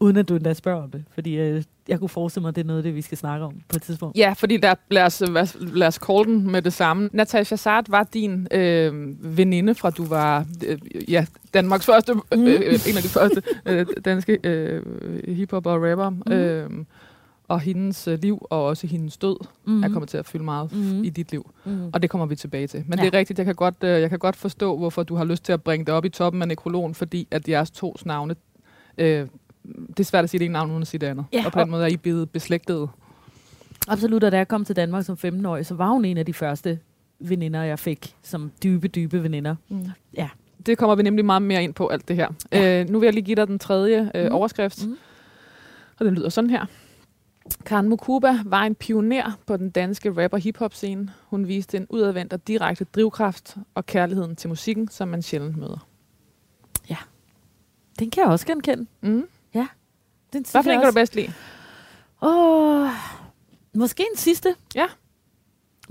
Uden 0.00 0.16
at 0.16 0.28
du 0.28 0.34
endda 0.36 0.54
spørger 0.54 0.82
om 0.82 0.90
det. 0.90 1.04
Fordi 1.14 1.34
øh, 1.38 1.62
jeg 1.88 1.98
kunne 1.98 2.08
forestille 2.08 2.42
mig, 2.42 2.48
at 2.48 2.54
det 2.56 2.62
er 2.62 2.66
noget 2.66 2.78
af 2.78 2.82
det, 2.82 2.94
vi 2.94 3.02
skal 3.02 3.18
snakke 3.18 3.44
om 3.46 3.52
på 3.68 3.76
et 3.76 3.82
tidspunkt. 3.82 4.16
Ja, 4.18 4.32
fordi 4.36 4.56
der, 4.56 4.74
lad, 4.90 5.02
os, 5.04 5.22
lad 5.60 5.86
os 5.86 5.94
call 5.94 6.24
den 6.24 6.50
med 6.52 6.62
det 6.62 6.72
samme. 6.72 7.08
Natasha 7.12 7.56
Sart 7.56 7.90
var 7.90 8.08
din 8.14 8.48
øh, 8.50 9.14
veninde 9.36 9.74
fra 9.74 9.90
du 9.90 10.04
var 10.04 10.46
øh, 10.66 10.78
ja, 11.12 11.26
Danmarks 11.54 11.86
første, 11.86 12.12
øh, 12.32 12.38
Mm. 12.40 12.46
øh, 12.46 12.58
en 12.88 12.96
af 12.96 13.02
de 13.02 13.08
første 13.08 13.42
øh, 13.66 13.86
danske 14.04 14.38
øh, 14.44 14.82
hiphop 15.36 15.66
og 15.66 15.82
rapper. 15.90 16.10
Mm. 16.10 16.32
Øh, 16.32 16.70
og 17.48 17.60
hendes 17.60 18.08
øh, 18.08 18.18
liv 18.22 18.46
og 18.50 18.64
også 18.64 18.86
hendes 18.86 19.16
død 19.16 19.36
mm. 19.66 19.82
er 19.84 19.88
kommet 19.88 20.08
til 20.08 20.16
at 20.18 20.26
fylde 20.26 20.44
meget 20.44 20.72
Mhm. 20.72 21.04
i 21.04 21.10
dit 21.10 21.30
liv. 21.30 21.50
Mm. 21.64 21.90
Og 21.92 22.02
det 22.02 22.10
kommer 22.10 22.26
vi 22.26 22.36
tilbage 22.36 22.66
til. 22.66 22.84
Men 22.86 22.98
Ja. 22.98 23.04
det 23.04 23.14
er 23.14 23.18
rigtigt, 23.18 23.38
jeg 23.38 23.46
kan, 23.46 23.54
godt, 23.54 23.74
øh, 23.82 24.00
jeg 24.00 24.10
kan 24.10 24.18
godt 24.18 24.36
forstå, 24.36 24.76
hvorfor 24.78 25.02
du 25.02 25.14
har 25.14 25.24
lyst 25.24 25.44
til 25.44 25.52
at 25.52 25.62
bringe 25.62 25.86
det 25.86 25.94
op 25.94 26.04
i 26.04 26.08
toppen 26.08 26.42
af 26.42 26.48
nekrologen, 26.48 26.94
fordi 26.94 27.28
at 27.30 27.48
jeres 27.48 27.70
to 27.70 27.96
navne, 28.04 28.34
øh, 28.98 29.26
det 29.88 30.00
er 30.00 30.04
svært 30.04 30.24
at 30.24 30.30
sige 30.30 30.38
det 30.38 30.44
ene 30.44 30.52
navn 30.52 30.70
uden 30.70 30.82
at 30.82 30.88
sige 30.88 30.98
det 30.98 31.06
andet. 31.06 31.24
Ja, 31.32 31.42
og 31.46 31.52
på 31.52 31.60
den 31.60 31.70
måde 31.70 31.82
er 31.84 31.88
I 31.88 31.96
blevet 31.96 32.30
beslægtede. 32.30 32.88
Absolut, 33.88 34.24
og 34.24 34.32
da 34.32 34.36
jeg 34.36 34.48
kom 34.48 34.64
til 34.64 34.76
Danmark 34.76 35.04
som 35.04 35.18
15-årig, 35.24 35.66
så 35.66 35.74
var 35.74 35.88
hun 35.88 36.04
en 36.04 36.16
af 36.16 36.26
de 36.26 36.32
første 36.32 36.78
veninder, 37.20 37.62
jeg 37.62 37.78
fik 37.78 38.14
som 38.22 38.50
dybe, 38.62 38.88
dybe 38.88 39.22
veninder. 39.22 39.54
Mm. 39.68 39.86
Ja. 40.16 40.28
Det 40.66 40.78
kommer 40.78 40.96
vi 40.96 41.02
nemlig 41.02 41.24
meget 41.24 41.42
mere 41.42 41.64
ind 41.64 41.74
på, 41.74 41.86
alt 41.88 42.08
det 42.08 42.16
her. 42.16 42.28
Ja. 42.52 42.80
Øh, 42.80 42.88
nu 42.88 42.98
vil 42.98 43.06
jeg 43.06 43.14
lige 43.14 43.24
give 43.24 43.36
dig 43.36 43.46
den 43.48 43.58
tredje 43.58 44.10
øh, 44.14 44.24
Mhm. 44.24 44.34
overskrift, 44.34 44.86
Mhm. 44.86 44.96
og 45.98 46.04
den 46.04 46.14
lyder 46.14 46.28
sådan 46.28 46.50
her. 46.50 46.66
Karen 47.66 47.88
Mukuba 47.88 48.38
var 48.44 48.62
en 48.62 48.74
pioner 48.74 49.32
på 49.46 49.56
den 49.56 49.70
danske 49.70 50.10
rap- 50.24 50.32
og 50.32 50.38
hip-hop-scene. 50.38 51.12
Hun 51.26 51.48
viste 51.48 51.76
en 51.76 51.86
udadvendt 51.90 52.32
og 52.32 52.48
direkte 52.48 52.84
drivkraft 52.84 53.56
og 53.74 53.86
kærligheden 53.86 54.36
til 54.36 54.48
musikken, 54.48 54.88
som 54.88 55.08
man 55.08 55.22
sjældent 55.22 55.56
møder. 55.56 55.86
Den 57.98 58.10
kan 58.10 58.22
jeg 58.22 58.30
også 58.30 58.46
genkende. 58.46 58.86
Mm. 59.00 59.24
Den 60.32 60.44
Hvad 60.52 60.62
for 60.62 60.70
en 60.70 60.80
kan 60.80 60.88
du 60.88 60.94
bedst 60.94 61.14
lide? 61.14 61.32
Åh, 62.22 62.88
måske 63.74 64.02
en 64.12 64.16
sidste. 64.16 64.54
Ja. 64.74 64.80
Der 64.80 64.86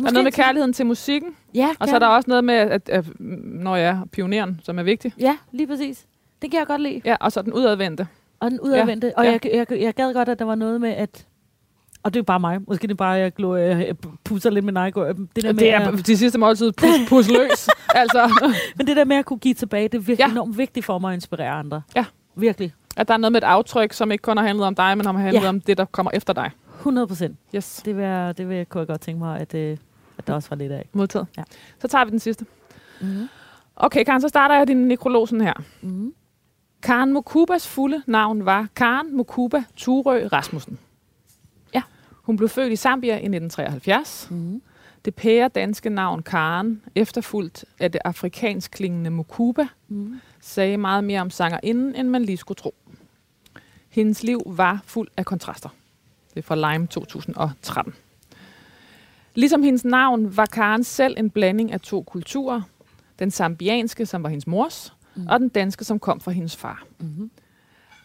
Måske 0.03 0.09
er 0.09 0.13
noget 0.13 0.23
med 0.23 0.31
kærligheden 0.31 0.73
til 0.73 0.85
musikken, 0.85 1.35
Ja, 1.55 1.69
og 1.79 1.87
så 1.87 1.95
er 1.95 1.99
der 1.99 2.07
også 2.07 2.29
noget 2.29 2.43
med, 2.43 2.55
at, 2.55 2.89
at 2.89 3.05
når 3.19 3.75
jeg 3.75 3.89
er 3.89 4.05
pioneren, 4.11 4.59
som 4.63 4.79
er 4.79 4.83
vigtig. 4.83 5.13
Ja, 5.19 5.37
lige 5.51 5.67
præcis. 5.67 6.05
Det 6.41 6.51
kan 6.51 6.59
jeg 6.59 6.67
godt 6.67 6.81
lide. 6.81 7.01
Ja, 7.05 7.15
og 7.19 7.31
så 7.31 7.41
den 7.41 7.53
udadvendte. 7.53 8.07
Og 8.39 8.51
den 8.51 8.59
udadvendte. 8.59 9.07
Ja. 9.07 9.13
Og 9.17 9.25
Ja. 9.25 9.31
Jeg, 9.43 9.67
jeg, 9.71 9.81
jeg 9.81 9.93
gad 9.93 10.13
godt, 10.13 10.29
at 10.29 10.39
der 10.39 10.45
var 10.45 10.55
noget 10.55 10.81
med, 10.81 10.89
at 10.89 11.25
Og 12.03 12.13
det 12.13 12.19
er 12.19 12.23
bare 12.23 12.39
mig. 12.39 12.59
Måske 12.67 12.81
det 12.87 12.91
er 12.91 12.95
bare, 12.95 13.09
jeg, 13.11 13.33
glor, 13.33 13.55
jeg 13.55 13.95
pusser 14.23 14.49
lidt 14.49 14.65
med 14.65 14.73
nej. 14.73 14.89
Det 14.89 14.95
der 14.95 15.13
med, 15.43 15.53
Det 15.53 15.73
er 15.73 15.79
at- 15.79 16.07
de 16.07 16.17
sidste 16.17 16.39
måltid 16.39 16.71
pus, 16.71 16.87
pus 17.09 17.27
løs. 17.27 17.69
altså, 17.95 18.51
men 18.75 18.87
det 18.87 18.95
der 18.97 19.05
med 19.05 19.15
at 19.15 19.25
kunne 19.25 19.39
give 19.39 19.53
tilbage, 19.53 19.83
det 19.87 19.93
er 19.93 19.99
virkelig 20.01 20.17
ja. 20.27 20.31
enormt 20.31 20.57
vigtigt 20.57 20.85
for 20.85 20.99
mig 20.99 21.09
at 21.09 21.15
inspirere 21.15 21.49
andre. 21.51 21.81
Ja. 21.95 22.05
Virkelig. 22.35 22.73
At 22.97 23.07
der 23.07 23.13
er 23.13 23.17
noget 23.17 23.31
med 23.31 23.41
et 23.41 23.45
aftryk, 23.45 23.93
som 23.93 24.11
ikke 24.11 24.21
kun 24.21 24.37
har 24.37 24.43
handlet 24.45 24.67
om 24.67 24.75
dig, 24.75 24.97
men 24.97 25.05
har 25.05 25.13
handlet 25.13 25.41
Ja. 25.43 25.49
om 25.49 25.61
det, 25.61 25.77
der 25.77 25.85
kommer 25.85 26.11
efter 26.13 26.33
dig. 26.33 26.51
100 26.77 27.07
procent. 27.07 27.37
Yes, 27.55 27.81
Det 27.85 27.97
vil, 27.97 28.03
jeg, 28.05 28.37
det 28.37 28.49
vil 28.49 28.57
jeg, 28.57 28.69
kunne 28.69 28.79
jeg 28.79 28.87
godt 28.87 29.01
tænke 29.01 29.19
mig, 29.19 29.39
at, 29.39 29.53
øh, 29.53 29.77
at 30.17 30.27
der 30.27 30.33
også 30.33 30.49
var 30.49 30.55
lidt 30.55 30.71
af. 30.71 30.89
modtaget. 30.93 31.27
Ja. 31.37 31.43
Så 31.79 31.87
tager 31.87 32.05
vi 32.05 32.11
den 32.11 32.19
sidste. 32.19 32.45
Mm-hmm. 33.01 33.27
Okay, 33.75 34.03
Karen, 34.03 34.21
så 34.21 34.27
starter 34.27 34.55
jeg 34.55 34.67
din 34.67 34.77
nekrolog 34.77 35.27
sådan 35.27 35.41
her. 35.45 35.53
Mm-hmm. 35.81 36.13
Karen 36.83 37.13
Mokubas 37.13 37.67
fulde 37.67 38.01
navn 38.07 38.45
var 38.45 38.67
Karen 38.75 39.17
Mokuba 39.17 39.63
Turø 39.75 40.27
Rasmussen. 40.33 40.77
Ja. 41.73 41.81
Hun 42.23 42.37
blev 42.37 42.49
født 42.49 42.71
i 42.73 42.75
Zambia 42.75 43.13
i 43.13 43.15
1973. 43.15 44.27
Mm-hmm. 44.31 44.61
Det 45.05 45.15
pære 45.15 45.47
danske 45.47 45.89
navn 45.89 46.23
Karen, 46.23 46.81
efterfulgt 46.95 47.65
af 47.79 47.91
det 47.91 48.01
afrikansk 48.05 48.71
klingende 48.71 49.09
Mokuba, 49.09 49.67
Mm-hmm. 49.87 50.21
sagde 50.41 50.77
meget 50.77 51.03
mere 51.03 51.21
om 51.21 51.29
sangerinden, 51.29 51.95
end 51.95 52.09
man 52.09 52.21
lige 52.23 52.37
skulle 52.37 52.55
tro. 52.55 52.75
Hendes 53.91 54.23
liv 54.23 54.41
var 54.45 54.81
fuld 54.85 55.07
af 55.17 55.25
kontraster. 55.25 55.69
Det 56.33 56.37
er 56.37 56.41
fra 56.41 56.73
Lime 56.73 56.87
2013. 56.87 57.93
Ligesom 59.35 59.63
hendes 59.63 59.85
navn 59.85 60.37
var 60.37 60.45
Karen 60.45 60.83
selv 60.83 61.15
en 61.17 61.29
blanding 61.29 61.71
af 61.71 61.81
to 61.81 62.01
kulturer. 62.01 62.61
Den 63.19 63.31
zambianske, 63.31 64.05
som 64.05 64.23
var 64.23 64.29
hendes 64.29 64.47
mors, 64.47 64.93
Mm. 65.15 65.27
og 65.29 65.39
den 65.39 65.49
danske, 65.49 65.83
som 65.83 65.99
kom 65.99 66.19
fra 66.19 66.31
hendes 66.31 66.55
far. 66.55 66.83
Mm-hmm. 66.99 67.31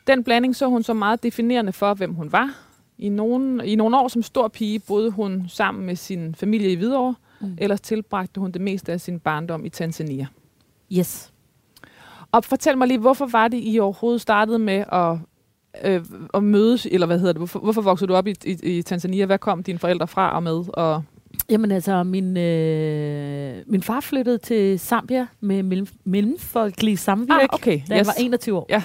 Den 0.06 0.24
blanding 0.24 0.56
så 0.56 0.66
hun 0.66 0.82
så 0.82 0.94
meget 0.94 1.22
definerende 1.22 1.72
for, 1.72 1.94
hvem 1.94 2.14
hun 2.14 2.32
var. 2.32 2.54
I 2.98 3.08
nogle, 3.08 3.66
I 3.66 3.74
nogle 3.74 3.98
år 3.98 4.08
som 4.08 4.22
stor 4.22 4.48
pige 4.48 4.78
boede 4.78 5.10
hun 5.10 5.44
sammen 5.48 5.86
med 5.86 5.96
sin 5.96 6.34
familie 6.34 6.72
i 6.72 6.74
Hvidovre, 6.74 7.14
Mm. 7.40 7.54
ellers 7.58 7.80
tilbragte 7.80 8.40
hun 8.40 8.50
det 8.52 8.60
meste 8.60 8.92
af 8.92 9.00
sin 9.00 9.20
barndom 9.20 9.64
i 9.64 9.68
Tanzania. 9.68 10.26
Yes. 10.92 11.32
Og 12.32 12.44
fortæl 12.44 12.78
mig 12.78 12.88
lige, 12.88 12.98
hvorfor 12.98 13.26
var 13.26 13.48
det, 13.48 13.60
I 13.62 13.78
overhovedet 13.78 14.20
startede 14.20 14.58
med 14.58 14.84
at, 14.92 15.18
øh, 15.84 16.04
at 16.34 16.44
mødes, 16.44 16.86
eller 16.90 17.06
hvad 17.06 17.18
hedder 17.18 17.32
det? 17.32 17.40
Hvorfor, 17.40 17.58
hvorfor 17.58 17.82
voksede 17.82 18.08
du 18.08 18.14
op 18.14 18.26
i, 18.26 18.34
i, 18.44 18.78
i 18.78 18.82
Tanzania? 18.82 19.26
Hvad 19.26 19.38
kom 19.38 19.62
dine 19.62 19.78
forældre 19.78 20.08
fra 20.08 20.36
og 20.36 20.42
med? 20.42 20.64
Og, 20.68 21.02
Jamen 21.50 21.72
altså, 21.72 22.02
min, 22.02 22.36
øh, 22.36 23.56
min 23.66 23.82
far 23.82 24.00
flyttede 24.00 24.38
til 24.38 24.78
Zambia 24.80 25.26
med 25.40 25.62
mellem, 25.62 25.86
mellemfolkelig 26.04 26.98
samvirke, 26.98 27.42
ah, 27.42 27.48
okay, 27.52 27.80
da 27.88 27.96
jeg 27.96 28.06
var 28.06 28.14
21 28.20 28.58
år. 28.58 28.66
Ja. 28.68 28.82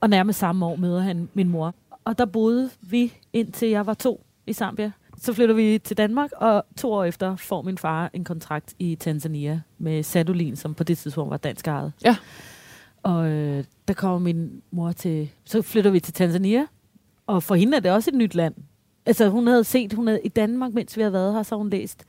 Og 0.00 0.10
nærmest 0.10 0.38
samme 0.38 0.66
år 0.66 0.76
møder 0.76 1.00
han 1.00 1.28
min 1.34 1.48
mor. 1.48 1.74
Og 2.04 2.18
der 2.18 2.24
boede 2.24 2.70
vi 2.80 3.12
indtil 3.32 3.68
jeg 3.68 3.86
var 3.86 3.94
to 3.94 4.24
i 4.46 4.52
Zambia. 4.52 4.92
Så 5.18 5.32
flytter 5.32 5.54
vi 5.54 5.78
til 5.84 5.96
Danmark, 5.96 6.30
og 6.36 6.64
to 6.76 6.92
år 6.92 7.04
efter 7.04 7.36
får 7.36 7.62
min 7.62 7.78
far 7.78 8.10
en 8.12 8.24
kontrakt 8.24 8.74
i 8.78 8.94
Tanzania 8.94 9.60
med 9.78 10.02
Sadolin, 10.02 10.56
som 10.56 10.74
på 10.74 10.84
det 10.84 10.98
tidspunkt 10.98 11.30
var 11.30 11.36
dansk 11.36 11.68
ejet. 11.68 11.92
Ja. 12.04 12.16
Og 13.04 13.26
øh, 13.28 13.64
der 13.88 13.94
kommer 13.94 14.18
min 14.18 14.62
mor 14.70 14.92
til... 14.92 15.30
Så 15.44 15.62
flytter 15.62 15.90
vi 15.90 16.00
til 16.00 16.14
Tanzania, 16.14 16.66
og 17.26 17.42
for 17.42 17.54
hende 17.54 17.76
er 17.76 17.80
det 17.80 17.90
også 17.90 18.10
et 18.10 18.16
nyt 18.16 18.34
land. 18.34 18.54
Altså 19.06 19.28
hun 19.28 19.46
havde 19.46 19.64
set, 19.64 19.92
hun 19.92 20.06
havde 20.06 20.20
i 20.24 20.28
Danmark, 20.28 20.72
mens 20.74 20.96
vi 20.96 21.02
havde 21.02 21.12
været 21.12 21.34
her, 21.34 21.42
så 21.42 21.56
hun 21.56 21.70
læst. 21.70 22.04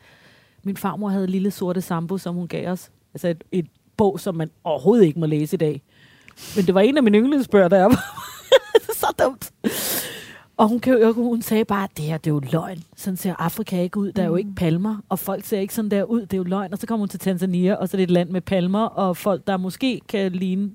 Min 0.63 0.77
farmor 0.77 1.09
havde 1.09 1.27
Lille 1.27 1.51
Sorte 1.51 1.81
Sambo, 1.81 2.17
som 2.17 2.35
hun 2.35 2.47
gav 2.47 2.71
os. 2.71 2.91
Altså 3.13 3.27
et, 3.27 3.43
et 3.51 3.65
bog, 3.97 4.19
som 4.19 4.35
man 4.35 4.49
overhovedet 4.63 5.05
ikke 5.05 5.19
må 5.19 5.25
læse 5.25 5.53
i 5.55 5.57
dag. 5.57 5.81
Men 6.55 6.65
det 6.65 6.75
var 6.75 6.81
en 6.81 6.97
af 6.97 7.03
mine 7.03 7.17
yndlingsbøger, 7.17 7.67
der 7.67 7.77
jeg 7.77 7.85
var. 7.85 8.21
så 8.93 9.07
dumt. 9.23 9.51
Og 10.57 10.69
hun, 10.69 10.79
kan, 10.79 10.93
jo- 11.01 11.13
hun 11.13 11.41
sagde 11.41 11.65
bare, 11.65 11.87
det 11.97 12.05
her 12.05 12.17
det 12.17 12.29
er 12.29 12.33
jo 12.33 12.41
løgn. 12.51 12.83
Sådan 12.95 13.17
ser 13.17 13.35
Afrika 13.39 13.81
ikke 13.81 13.97
ud. 13.97 14.11
Der 14.11 14.23
er 14.23 14.27
jo 14.27 14.35
ikke 14.35 14.53
palmer, 14.55 14.97
og 15.09 15.19
folk 15.19 15.45
ser 15.45 15.59
ikke 15.59 15.73
sådan 15.73 15.91
der 15.91 16.03
ud. 16.03 16.21
Det 16.21 16.33
er 16.33 16.37
jo 16.37 16.43
løgn. 16.43 16.73
Og 16.73 16.79
så 16.79 16.87
kommer 16.87 17.01
hun 17.01 17.09
til 17.09 17.19
Tanzania, 17.19 17.73
og 17.75 17.89
så 17.89 17.97
er 17.97 17.99
det 17.99 18.03
et 18.03 18.11
land 18.11 18.29
med 18.29 18.41
palmer, 18.41 18.85
og 18.85 19.17
folk, 19.17 19.47
der 19.47 19.57
måske 19.57 20.01
kan 20.09 20.31
ligne... 20.31 20.71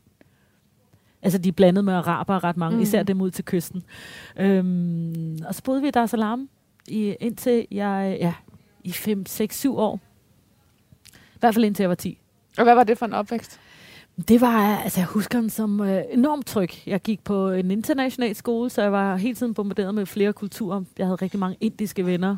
Altså, 1.22 1.38
de 1.38 1.48
er 1.48 1.52
blandet 1.52 1.84
med 1.84 1.94
araber 1.94 2.44
ret 2.44 2.56
mange, 2.56 2.76
Mm. 2.76 2.82
især 2.82 3.02
dem 3.02 3.20
ud 3.20 3.30
til 3.30 3.44
kysten. 3.44 3.82
Øhm, 4.36 5.38
og 5.48 5.54
så 5.54 5.62
boede 5.64 5.82
vi 5.82 5.88
i 5.88 5.90
Dar 5.90 6.04
es 6.04 6.10
Salaam 6.10 6.48
i, 6.88 7.14
indtil 7.20 7.66
jeg, 7.70 8.16
ja, 8.20 8.34
i 8.84 8.92
5, 8.92 9.26
6, 9.26 9.58
7 9.58 9.76
år. 9.78 10.00
I 11.14 11.38
hvert 11.40 11.54
fald 11.54 11.64
indtil 11.64 11.82
jeg 11.82 11.88
var 11.88 11.94
10. 11.94 12.18
og 12.58 12.64
hvad 12.64 12.74
var 12.74 12.84
det 12.84 12.98
for 12.98 13.06
en 13.06 13.12
opvækst? 13.12 13.60
Det 14.28 14.40
var, 14.40 14.76
altså 14.76 15.00
jeg 15.00 15.06
husker 15.06 15.40
den 15.40 15.50
som 15.50 15.80
øh, 15.80 16.02
enormt 16.10 16.46
tryg. 16.46 16.70
Jeg 16.86 17.00
gik 17.02 17.24
på 17.24 17.48
en 17.50 17.70
international 17.70 18.34
skole, 18.34 18.70
så 18.70 18.82
jeg 18.82 18.92
var 18.92 19.16
hele 19.16 19.34
tiden 19.34 19.54
bombarderet 19.54 19.94
med 19.94 20.06
flere 20.06 20.32
kulturer. 20.32 20.82
Jeg 20.98 21.06
havde 21.06 21.16
rigtig 21.16 21.40
mange 21.40 21.56
indiske 21.60 22.06
venner. 22.06 22.36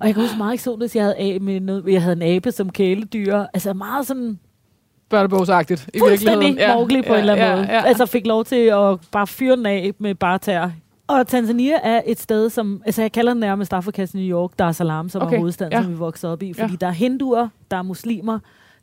Og 0.00 0.06
jeg 0.06 0.14
kan 0.14 0.22
huske 0.22 0.38
meget 0.38 0.54
eksotisk, 0.54 0.96
jeg 0.96 1.04
havde, 1.04 1.16
a- 1.18 1.38
med 1.38 1.60
noget, 1.60 1.84
jeg 1.92 2.02
havde 2.02 2.16
en 2.16 2.22
abe 2.22 2.52
som 2.52 2.70
kæledyr. 2.70 3.34
Altså 3.54 3.72
meget 3.72 4.06
sådan 4.06 4.38
Børnebogsagtigt, 5.14 5.88
i 5.94 5.98
fuldstændig 5.98 6.38
virkeligheden. 6.40 6.58
ja, 6.58 6.74
Mowgli 6.74 7.02
på 7.02 7.08
ja, 7.08 7.14
en 7.14 7.18
eller 7.20 7.32
anden 7.32 7.46
ja, 7.48 7.56
måde. 7.56 7.66
Ja. 7.72 7.82
Altså 7.84 8.06
fik 8.06 8.26
lov 8.26 8.44
til 8.44 8.56
at 8.56 8.98
bare 9.12 9.26
fyre 9.26 9.56
den 9.56 9.66
af 9.66 9.92
med 9.98 10.14
bare 10.14 10.38
tær. 10.38 10.68
Og 11.06 11.26
Tanzania 11.26 11.74
er 11.82 12.00
et 12.06 12.20
sted, 12.20 12.50
som... 12.50 12.82
Altså 12.86 13.02
jeg 13.02 13.12
kalder 13.12 13.32
den 13.32 13.40
nærmest 13.40 13.72
Afrikas 13.72 14.14
New 14.14 14.24
York, 14.24 14.50
Dar 14.58 14.68
es 14.68 14.76
Salaam, 14.76 15.08
som 15.08 15.22
Okay, 15.22 15.34
er 15.34 15.38
hovedstaden, 15.38 15.72
ja. 15.72 15.82
som 15.82 15.92
vi 15.92 15.96
voksede 15.96 16.32
op 16.32 16.42
i. 16.42 16.52
Fordi 16.52 16.72
Ja. 16.72 16.76
der 16.80 16.86
er 16.86 16.90
hinduer, 16.90 17.48
der 17.70 17.76
er 17.76 17.82
muslimer, 17.82 18.38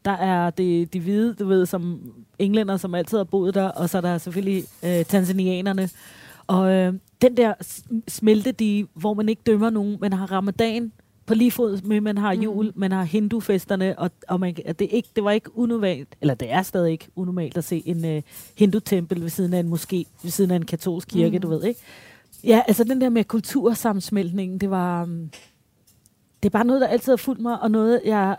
der 0.05 0.11
er 0.11 0.49
det, 0.49 0.93
de 0.93 0.99
hvide, 0.99 1.33
du 1.33 1.47
ved, 1.47 1.65
som 1.65 1.99
englænder, 2.39 2.77
som 2.77 2.95
altid 2.95 3.17
har 3.17 3.23
boet 3.23 3.53
der, 3.55 3.67
og 3.67 3.89
så 3.89 3.97
er 3.97 4.01
der 4.01 4.17
selvfølgelig 4.17 4.63
øh, 4.85 5.05
tanzanianerne. 5.05 5.89
Og 6.47 6.71
øh, 6.71 6.93
den 7.21 7.37
der 7.37 7.53
s- 7.63 7.83
smeltedige, 8.07 8.87
hvor 8.93 9.13
man 9.13 9.29
ikke 9.29 9.41
dømmer 9.45 9.69
nogen, 9.69 9.97
man 10.01 10.13
har 10.13 10.31
ramadan 10.31 10.91
på 11.25 11.33
lige 11.33 11.51
fod 11.51 11.81
med, 11.81 12.01
man 12.01 12.17
har 12.17 12.33
jul, 12.33 12.65
mm. 12.65 12.71
man 12.75 12.91
har 12.91 13.03
hindufesterne, 13.03 13.99
og, 13.99 14.11
og 14.27 14.39
man, 14.39 14.55
det, 14.55 14.81
ikke, 14.91 15.09
det 15.15 15.23
var 15.23 15.31
ikke 15.31 15.57
unormalt, 15.57 16.07
eller 16.21 16.33
det 16.33 16.51
er 16.51 16.61
stadig 16.61 16.91
ikke 16.91 17.07
unormalt 17.15 17.57
at 17.57 17.63
se 17.63 17.83
en 17.85 18.05
øh, 18.05 18.21
hindutempel 18.57 19.21
ved 19.21 19.29
siden 19.29 19.53
af 19.53 19.59
en 19.59 19.73
moské, 19.73 20.03
ved 20.23 20.31
siden 20.31 20.51
af 20.51 20.55
en 20.55 20.65
katolsk 20.65 21.07
kirke, 21.07 21.29
Mm. 21.29 21.35
mm. 21.35 21.41
du 21.41 21.47
ved, 21.49 21.63
ikke? 21.63 21.79
Ja, 22.43 22.61
altså 22.67 22.83
den 22.83 23.01
der 23.01 23.09
med 23.09 23.23
kultursammensmeltningen, 23.23 24.57
det 24.57 24.69
var... 24.69 25.03
um, 25.03 25.29
Det 26.43 26.49
er 26.49 26.49
bare 26.49 26.65
noget, 26.65 26.81
der 26.81 26.87
altid 26.87 27.11
har 27.11 27.17
fulgt 27.17 27.41
mig, 27.41 27.61
og 27.61 27.71
noget, 27.71 28.01
jeg 28.05 28.37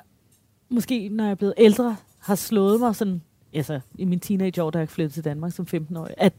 måske, 0.68 1.08
når 1.08 1.24
jeg 1.24 1.30
er 1.30 1.34
blevet 1.34 1.54
ældre, 1.58 1.96
har 2.18 2.34
slået 2.34 2.80
mig 2.80 2.96
sådan, 2.96 3.22
altså 3.54 3.80
i 3.98 4.04
min 4.04 4.20
teenageår, 4.20 4.70
da 4.70 4.78
jeg 4.78 4.88
flyttede 4.88 5.14
til 5.14 5.24
Danmark 5.24 5.52
som 5.52 5.66
15-årig, 5.74 6.14
at 6.16 6.32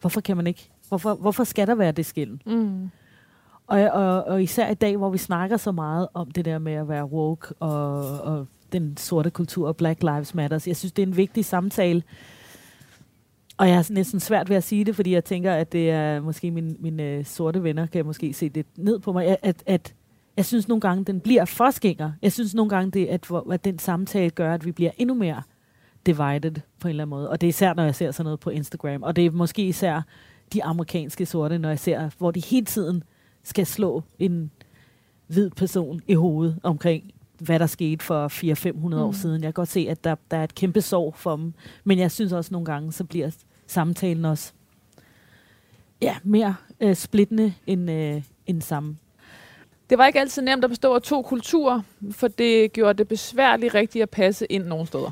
hvorfor 0.00 0.20
kan 0.20 0.36
man 0.36 0.46
ikke, 0.46 0.68
hvorfor, 0.88 1.14
hvorfor 1.14 1.44
skal 1.44 1.66
der 1.66 1.74
være 1.74 1.92
det 1.92 2.06
skillen? 2.06 2.42
Mm. 2.46 2.90
Og, 3.68 3.80
og, 3.80 4.24
og 4.24 4.42
især 4.42 4.70
i 4.70 4.74
dag, 4.74 4.96
hvor 4.96 5.10
vi 5.10 5.18
snakker 5.18 5.56
så 5.56 5.72
meget 5.72 6.08
om 6.14 6.30
det 6.30 6.44
der 6.44 6.58
med 6.58 6.72
at 6.72 6.88
være 6.88 7.04
woke 7.04 7.54
og, 7.60 8.20
og 8.20 8.46
den 8.72 8.96
sorte 8.96 9.30
kultur 9.30 9.68
og 9.68 9.76
Black 9.76 10.02
Lives 10.02 10.34
Matter. 10.34 10.64
Jeg 10.66 10.76
synes, 10.76 10.92
det 10.92 11.02
er 11.02 11.06
en 11.06 11.16
vigtig 11.16 11.44
samtale. 11.44 12.02
Og 13.58 13.68
jeg 13.68 13.76
er 13.76 13.92
næsten 13.92 14.20
svært 14.20 14.48
ved 14.48 14.56
at 14.56 14.64
sige 14.64 14.84
det, 14.84 14.96
fordi 14.96 15.14
jeg 15.14 15.24
tænker, 15.24 15.52
at 15.52 15.72
det 15.72 15.90
er 15.90 16.20
måske 16.20 16.50
mine, 16.50 16.76
mine 16.78 17.24
sorte 17.24 17.62
venner 17.62 17.86
kan 17.86 18.06
måske 18.06 18.32
se 18.32 18.48
det 18.48 18.66
ned 18.76 18.98
på 18.98 19.12
mig. 19.12 19.36
At, 19.42 19.62
at, 19.66 19.94
jeg 20.36 20.44
synes 20.44 20.68
nogle 20.68 20.80
gange, 20.80 21.04
den 21.04 21.20
bliver 21.20 21.44
forskænger. 21.44 22.12
Jeg 22.22 22.32
synes 22.32 22.54
nogle 22.54 22.70
gange, 22.70 22.90
det, 22.90 23.06
at, 23.06 23.30
at 23.52 23.64
den 23.64 23.78
samtale 23.78 24.30
gør, 24.30 24.54
at 24.54 24.64
vi 24.64 24.72
bliver 24.72 24.90
endnu 24.96 25.14
mere 25.14 25.42
divided 26.06 26.54
på 26.80 26.88
en 26.88 26.90
eller 26.90 27.02
anden 27.02 27.10
måde. 27.10 27.30
Og 27.30 27.40
det 27.40 27.46
er 27.46 27.48
især, 27.48 27.74
når 27.74 27.82
jeg 27.82 27.94
ser 27.94 28.10
sådan 28.10 28.24
noget 28.24 28.40
på 28.40 28.50
Instagram. 28.50 29.02
Og 29.02 29.16
det 29.16 29.26
er 29.26 29.30
måske 29.30 29.62
især 29.62 30.02
de 30.52 30.64
amerikanske 30.64 31.26
sorte, 31.26 31.58
når 31.58 31.68
jeg 31.68 31.78
ser, 31.78 32.10
hvor 32.18 32.30
de 32.30 32.40
hele 32.40 32.66
tiden 32.66 33.02
skal 33.42 33.66
slå 33.66 34.02
en 34.18 34.50
hvid 35.26 35.50
person 35.50 36.00
i 36.06 36.14
hovedet 36.14 36.58
omkring, 36.62 37.12
hvad 37.38 37.58
der 37.58 37.66
skete 37.66 38.04
for 38.04 38.28
400-500 38.28 38.72
mm. 38.72 38.92
år 38.94 39.12
siden. 39.12 39.34
Jeg 39.34 39.48
kan 39.48 39.52
godt 39.52 39.68
se, 39.68 39.86
at 39.90 40.04
der, 40.04 40.14
der 40.30 40.36
er 40.36 40.44
et 40.44 40.54
kæmpe 40.54 40.80
sorg 40.80 41.14
for 41.16 41.36
dem. 41.36 41.54
Men 41.84 41.98
jeg 41.98 42.10
synes 42.10 42.32
også 42.32 42.52
nogle 42.52 42.64
gange, 42.64 42.92
så 42.92 43.04
bliver 43.04 43.30
samtalen 43.66 44.24
også 44.24 44.52
ja, 46.02 46.16
mere 46.24 46.54
øh, 46.80 46.96
splittende 46.96 47.54
end, 47.66 47.90
øh, 47.90 48.22
end 48.46 48.62
sammen. 48.62 48.98
Det 49.90 49.98
var 49.98 50.06
ikke 50.06 50.20
altid 50.20 50.42
nemt 50.42 50.64
at 50.64 50.70
bestå 50.70 50.94
af 50.94 51.02
to 51.02 51.22
kulturer, 51.22 51.80
for 52.10 52.28
det 52.28 52.72
gjorde 52.72 52.98
det 52.98 53.08
besværligt 53.08 53.74
rigtigt 53.74 54.02
at 54.02 54.10
passe 54.10 54.46
ind 54.46 54.64
nogle 54.64 54.86
steder. 54.86 55.10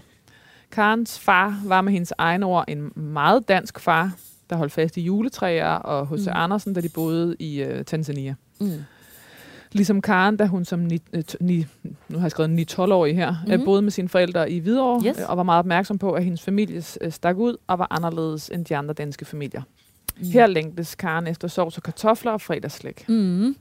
Karens 0.70 1.18
far 1.18 1.60
var 1.64 1.80
med 1.80 1.92
hendes 1.92 2.12
egne 2.18 2.46
ord 2.46 2.64
en 2.68 2.92
meget 2.94 3.48
dansk 3.48 3.80
far, 3.80 4.16
der 4.50 4.56
holdt 4.56 4.72
fast 4.72 4.96
i 4.96 5.00
juletræer, 5.00 5.66
og 5.74 6.06
H.C. 6.08 6.26
Mm. 6.26 6.32
Mm. 6.32 6.32
Andersen, 6.34 6.74
da 6.74 6.80
de 6.80 6.88
boede 6.88 7.36
i 7.38 7.64
uh, 7.64 7.82
Tanzania. 7.86 8.34
Mm. 8.60 8.70
Ligesom 9.72 10.00
Karen, 10.00 10.36
da 10.36 10.46
hun 10.46 10.64
som 10.64 10.78
ni, 10.78 11.00
øh, 11.12 11.22
ni, 11.40 11.66
nu 12.08 12.18
har 12.18 12.24
jeg 12.24 12.30
skrevet 12.30 12.72
9-12-årig 12.72 13.16
her, 13.16 13.34
mm-hmm. 13.46 13.64
boede 13.64 13.82
med 13.82 13.90
sine 13.90 14.08
forældre 14.08 14.50
i 14.50 14.58
Hvidovre, 14.58 15.02
Yes. 15.06 15.18
øh, 15.18 15.24
og 15.28 15.36
var 15.36 15.42
meget 15.42 15.58
opmærksom 15.58 15.98
på, 15.98 16.12
at 16.12 16.24
hendes 16.24 16.42
familie 16.42 16.82
øh, 17.00 17.12
stak 17.12 17.36
ud 17.36 17.56
og 17.66 17.78
var 17.78 17.86
anderledes 17.90 18.48
end 18.48 18.64
de 18.64 18.76
andre 18.76 18.94
danske 18.94 19.24
familier. 19.24 19.62
Mm. 20.16 20.26
Her 20.32 20.46
længtes 20.46 20.94
Karen 20.94 21.26
efter 21.26 21.48
sovs 21.48 21.76
og 21.76 21.82
kartofler 21.82 22.32
og 22.32 22.40
fredagsslæg. 22.40 23.04
Mm. 23.08 23.56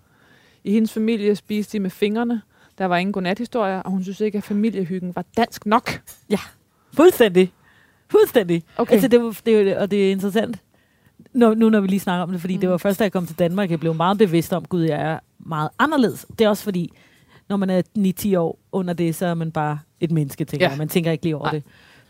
I 0.64 0.72
hendes 0.72 0.94
familie 0.94 1.36
spiste 1.36 1.78
de 1.78 1.80
med 1.80 1.90
fingrene. 1.90 2.42
Der 2.78 2.86
var 2.86 2.98
ingen 2.98 3.14
godnathistorier, 3.14 3.80
og 3.80 3.92
hun 3.92 4.04
synes 4.04 4.22
ikke, 4.22 4.38
at 4.38 4.44
familiehyggen 4.44 5.16
var 5.16 5.26
dansk 5.38 5.66
nok. 5.66 6.02
Fuldstændig. 6.94 7.54
Fuldstændig. 8.12 8.64
Okay. 8.78 8.94
Altså, 8.94 9.08
det, 9.08 9.46
det, 9.46 9.78
og 9.78 9.92
det 9.92 10.08
er 10.08 10.12
interessant. 10.12 10.60
Nu, 11.34 11.54
nu 11.54 11.70
når 11.70 11.80
vi 11.80 11.88
lige 11.88 12.00
snakker 12.00 12.24
om 12.24 12.32
det, 12.32 12.42
fordi 12.42 12.56
mm. 12.56 12.62
det 12.62 12.70
var 12.70 12.78
først, 12.78 13.00
da 13.00 13.04
jeg 13.04 13.12
kom 13.12 13.26
til 13.26 13.40
Danmark, 13.40 13.72
jeg 13.72 13.80
blev 13.80 13.94
meget 13.96 14.18
bevidst 14.18 14.54
om, 14.54 14.66
gud, 14.66 14.82
jeg 14.84 15.02
er 15.02 15.20
meget 15.40 15.70
anderledes. 15.80 16.26
Det 16.40 16.46
er 16.46 16.50
også 16.50 16.64
fordi, 16.64 16.92
når 17.50 17.58
man 17.58 17.70
er 17.70 17.82
9-10 18.36 18.38
år 18.40 18.60
under 18.72 18.94
det, 18.94 19.16
så 19.16 19.26
er 19.26 19.34
man 19.34 19.52
bare 19.52 19.80
et 20.00 20.12
menneske, 20.12 20.46
tænker 20.46 20.70
Ja. 20.72 20.78
Man 20.78 20.88
tænker 20.90 21.12
ikke 21.12 21.24
lige 21.24 21.36
over 21.36 21.46
Nej. 21.46 21.52
det. 21.54 21.64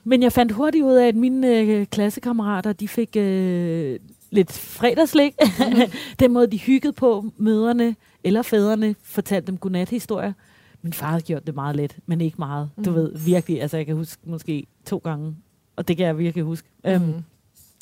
Men 0.03 0.23
jeg 0.23 0.31
fandt 0.31 0.51
hurtigt 0.51 0.83
ud 0.85 0.93
af, 0.93 1.07
at 1.07 1.15
mine 1.15 1.59
øh, 1.59 1.85
klassekammerater, 1.85 2.73
de 2.73 2.87
fik 2.87 3.15
øh, 3.17 3.99
lidt 4.31 4.51
fredagslæg. 4.51 5.35
Mm. 5.59 5.65
Den 6.19 6.33
måde, 6.33 6.47
de 6.47 6.57
hyggede 6.59 6.93
på, 6.93 7.25
møderne 7.37 7.95
eller 8.23 8.41
fædrene, 8.41 8.95
fortalte 9.03 9.47
dem 9.47 9.57
godnat-historier. 9.57 10.33
Min 10.81 10.93
far 10.93 11.07
havde 11.09 11.21
gjort 11.21 11.47
det 11.47 11.55
meget 11.55 11.75
let, 11.75 11.97
men 12.05 12.21
ikke 12.21 12.35
meget. 12.39 12.69
Du 12.85 12.89
Mm. 12.89 12.95
ved, 12.95 13.11
virkelig, 13.25 13.61
altså 13.61 13.77
jeg 13.77 13.85
kan 13.85 13.95
huske 13.95 14.21
måske 14.25 14.65
to 14.85 14.97
gange, 14.97 15.35
og 15.75 15.87
det 15.87 15.97
kan 15.97 16.05
jeg 16.05 16.17
virkelig 16.17 16.43
huske. 16.45 16.67
Mm. 16.85 17.13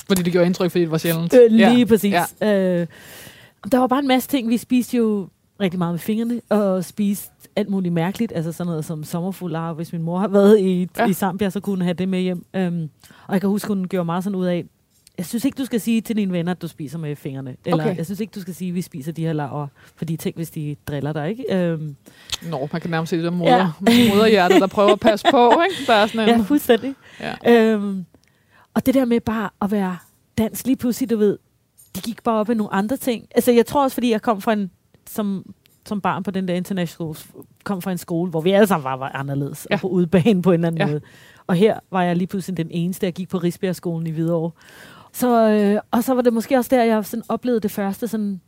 Fordi 0.08 0.22
det 0.24 0.32
gjorde 0.32 0.46
indtryk, 0.46 0.72
fordi 0.72 0.82
det 0.82 0.92
var 0.92 0.98
sjældent. 0.98 1.34
Øh, 1.34 1.52
lige 1.52 1.78
Ja. 1.80 1.86
præcis. 1.86 2.14
Ja. 2.42 2.80
Øh, 2.82 2.88
der 3.72 3.78
var 3.78 3.88
bare 3.88 4.00
en 4.00 4.08
masse 4.08 4.30
ting. 4.30 4.50
Vi 4.50 4.58
spiste 4.58 4.98
jo 4.98 5.28
rigtig 5.62 5.78
meget 5.78 5.94
med 5.94 6.00
fingrene, 6.00 6.42
og 6.50 6.86
spiste 6.86 7.30
alt 7.56 7.70
muligt 7.70 7.94
mærkeligt. 7.94 8.32
Altså 8.36 8.52
sådan 8.52 8.68
noget 8.70 8.86
som 8.86 9.04
sommerfuld 9.04 9.76
Hvis 9.76 9.94
min 9.94 10.02
mor 10.02 10.20
har 10.20 10.28
været 10.28 10.60
i, 10.60 10.88
Ja. 10.98 11.06
i 11.08 11.14
Zambia, 11.14 11.50
så 11.50 11.60
kunne 11.60 11.76
hun 11.76 11.82
have 11.82 11.94
det 11.94 12.10
med 12.10 12.20
hjem. 12.20 12.46
Um, 12.58 12.90
og 13.28 13.34
jeg 13.34 13.42
kan 13.42 13.50
huske, 13.50 13.68
hun 13.68 13.88
gjorde 13.88 14.06
meget 14.06 14.24
sådan 14.24 14.36
ud 14.36 14.46
af, 14.46 14.66
jeg 15.18 15.26
synes 15.26 15.46
ikke, 15.46 15.56
du 15.56 15.66
skal 15.66 15.80
sige 15.82 16.02
til 16.02 16.16
dine 16.16 16.32
venner, 16.34 16.52
at 16.52 16.62
du 16.62 16.68
spiser 16.68 16.98
med 16.98 17.16
fingrene. 17.16 17.56
Eller 17.66 17.84
Okay. 17.84 17.98
jeg 17.98 18.06
synes 18.06 18.20
ikke, 18.20 18.32
du 18.36 18.42
skal 18.42 18.54
sige, 18.56 18.70
at 18.70 18.76
vi 18.76 18.82
spiser 18.82 19.12
de 19.12 19.22
her 19.26 19.34
laver. 19.34 19.68
Fordi 19.96 20.18
tænk, 20.18 20.36
hvis 20.36 20.50
de 20.50 20.76
driller 20.88 21.14
dig, 21.14 21.30
ikke? 21.30 21.74
Um, 21.74 21.96
Nå, 22.50 22.70
man 22.72 22.82
kan 22.82 22.90
nærmest 22.92 23.10
se 23.10 23.16
det 23.18 23.24
der 23.26 23.32
moder, 23.32 23.56
ja. 23.88 24.10
moderhjertet, 24.14 24.62
der 24.62 24.68
prøver 24.68 24.92
at 24.94 25.00
passe 25.00 25.26
på. 25.32 25.52
Ikke? 25.70 25.92
Der 25.92 25.94
er 25.94 26.08
sådan 26.08 26.30
en, 26.30 26.36
ja, 26.40 26.44
fuldstændig. 26.46 26.96
ja. 27.46 27.76
Um, 27.76 28.06
og 28.74 28.86
det 28.86 28.94
der 28.94 29.06
med 29.06 29.20
bare 29.20 29.50
at 29.62 29.72
være 29.72 29.98
dansk, 30.38 30.66
lige 30.66 30.76
pludselig, 30.76 31.10
du 31.10 31.18
ved, 31.18 31.38
de 31.96 32.02
gik 32.02 32.24
bare 32.24 32.36
op 32.40 32.50
i 32.50 32.54
nogle 32.54 32.74
andre 32.74 32.98
ting. 32.98 33.28
Altså, 33.36 33.52
jeg 33.52 33.66
tror 33.66 33.84
også, 33.84 33.94
fordi 33.94 34.12
jeg 34.12 34.22
kom 34.22 34.42
fra 34.42 34.54
en, 34.54 34.72
som, 35.10 35.54
som 35.86 36.02
barn 36.02 36.24
på 36.24 36.32
den 36.32 36.48
der 36.48 36.54
international 36.54 37.16
kom 37.64 37.82
fra 37.82 37.92
en 37.92 37.98
skole, 37.98 38.30
hvor 38.30 38.42
vi 38.42 38.52
alle 38.52 38.68
sammen 38.68 38.84
var, 38.84 38.96
var 38.98 39.10
anderledes, 39.10 39.68
Ja. 39.70 39.76
og 39.76 39.80
på 39.82 39.88
udebane 39.88 40.42
på 40.42 40.52
en 40.52 40.54
eller 40.54 40.68
anden 40.68 40.82
Ja. 40.82 40.88
måde. 40.88 41.02
Og 41.48 41.56
her 41.56 41.80
var 41.92 42.04
jeg 42.04 42.16
lige 42.16 42.28
pludselig 42.28 42.58
den 42.58 42.68
eneste, 42.72 43.06
jeg 43.06 43.14
gik 43.14 43.30
på 43.30 43.38
Risbjergskolen 43.38 44.08
i 44.08 44.12
Hvidovre. 44.12 44.52
Så, 45.12 45.50
øh, 45.50 45.82
og 45.92 46.04
så 46.04 46.14
var 46.14 46.22
det 46.22 46.34
måske 46.34 46.58
også 46.58 46.76
der, 46.76 46.84
jeg 46.84 47.06
sådan 47.06 47.24
oplevede 47.30 47.60
det 47.60 47.72
første 47.72 48.08
sådan 48.08 48.42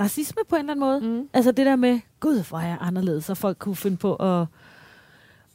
racisme 0.00 0.42
på 0.48 0.56
en 0.56 0.60
eller 0.60 0.72
anden 0.86 1.08
måde. 1.08 1.20
Mm. 1.20 1.28
Altså 1.32 1.52
det 1.52 1.66
der 1.66 1.76
med, 1.76 2.00
gud, 2.20 2.48
hvor 2.48 2.58
er 2.58 2.66
jeg 2.66 2.78
anderledes, 2.80 3.30
og 3.30 3.36
folk 3.36 3.58
kunne 3.58 3.76
finde 3.76 3.96
på 3.96 4.14
at, 4.14 4.46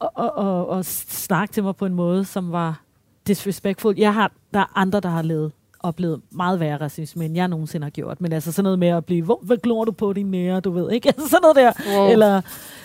at, 0.01 0.10
at, 0.18 0.32
at, 0.38 0.80
at 0.80 0.86
snakke 0.86 1.53
til 1.53 1.63
mig 1.63 1.75
på 1.75 1.86
en 1.86 1.94
måde, 1.94 2.25
som 2.25 2.51
var 2.51 2.83
disrespectful. 3.27 3.96
Jeg 3.98 4.13
har, 4.13 4.32
der 4.53 4.60
er 4.60 4.77
andre, 4.77 5.00
der 5.00 5.10
har 5.10 5.22
levet, 5.22 5.51
oplevet 5.80 6.22
meget 6.32 6.60
værre 6.60 6.77
racisme, 6.77 7.25
end 7.25 7.36
jeg 7.36 7.48
nogensinde 7.48 7.86
har 7.86 7.89
gjort. 7.92 8.22
Men 8.22 8.34
altså 8.34 8.51
sådan 8.51 8.63
noget 8.63 8.80
med 8.80 8.88
at 8.88 9.06
blive, 9.06 9.24
hvor, 9.25 9.39
hvad 9.44 9.58
glor 9.58 9.86
du 9.86 9.92
på 9.92 10.13
din 10.13 10.25
nære, 10.32 10.60
du 10.60 10.72
ved, 10.72 10.92
ikke? 10.92 11.08
Altså 11.18 11.27
sådan 11.30 11.42
noget 11.42 11.56
der. 11.56 11.98
Wow. 11.98 12.10
Eller 12.12 12.42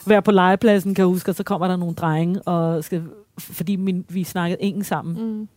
være 0.07 0.23
på 0.23 0.31
legepladsen, 0.31 0.95
kan 0.95 1.03
jeg 1.03 1.09
huske, 1.09 1.31
og 1.31 1.35
så 1.35 1.43
kommer 1.45 1.69
der 1.69 1.77
nogle 1.77 1.95
drenge, 1.95 2.43
og 2.43 2.85
skal, 2.85 3.03
fordi 3.39 3.77
min, 3.77 4.05
vi 4.09 4.25
snakkede 4.25 4.63
engelsk 4.63 4.89
sammen, 4.89 5.39
Mm. 5.39 5.49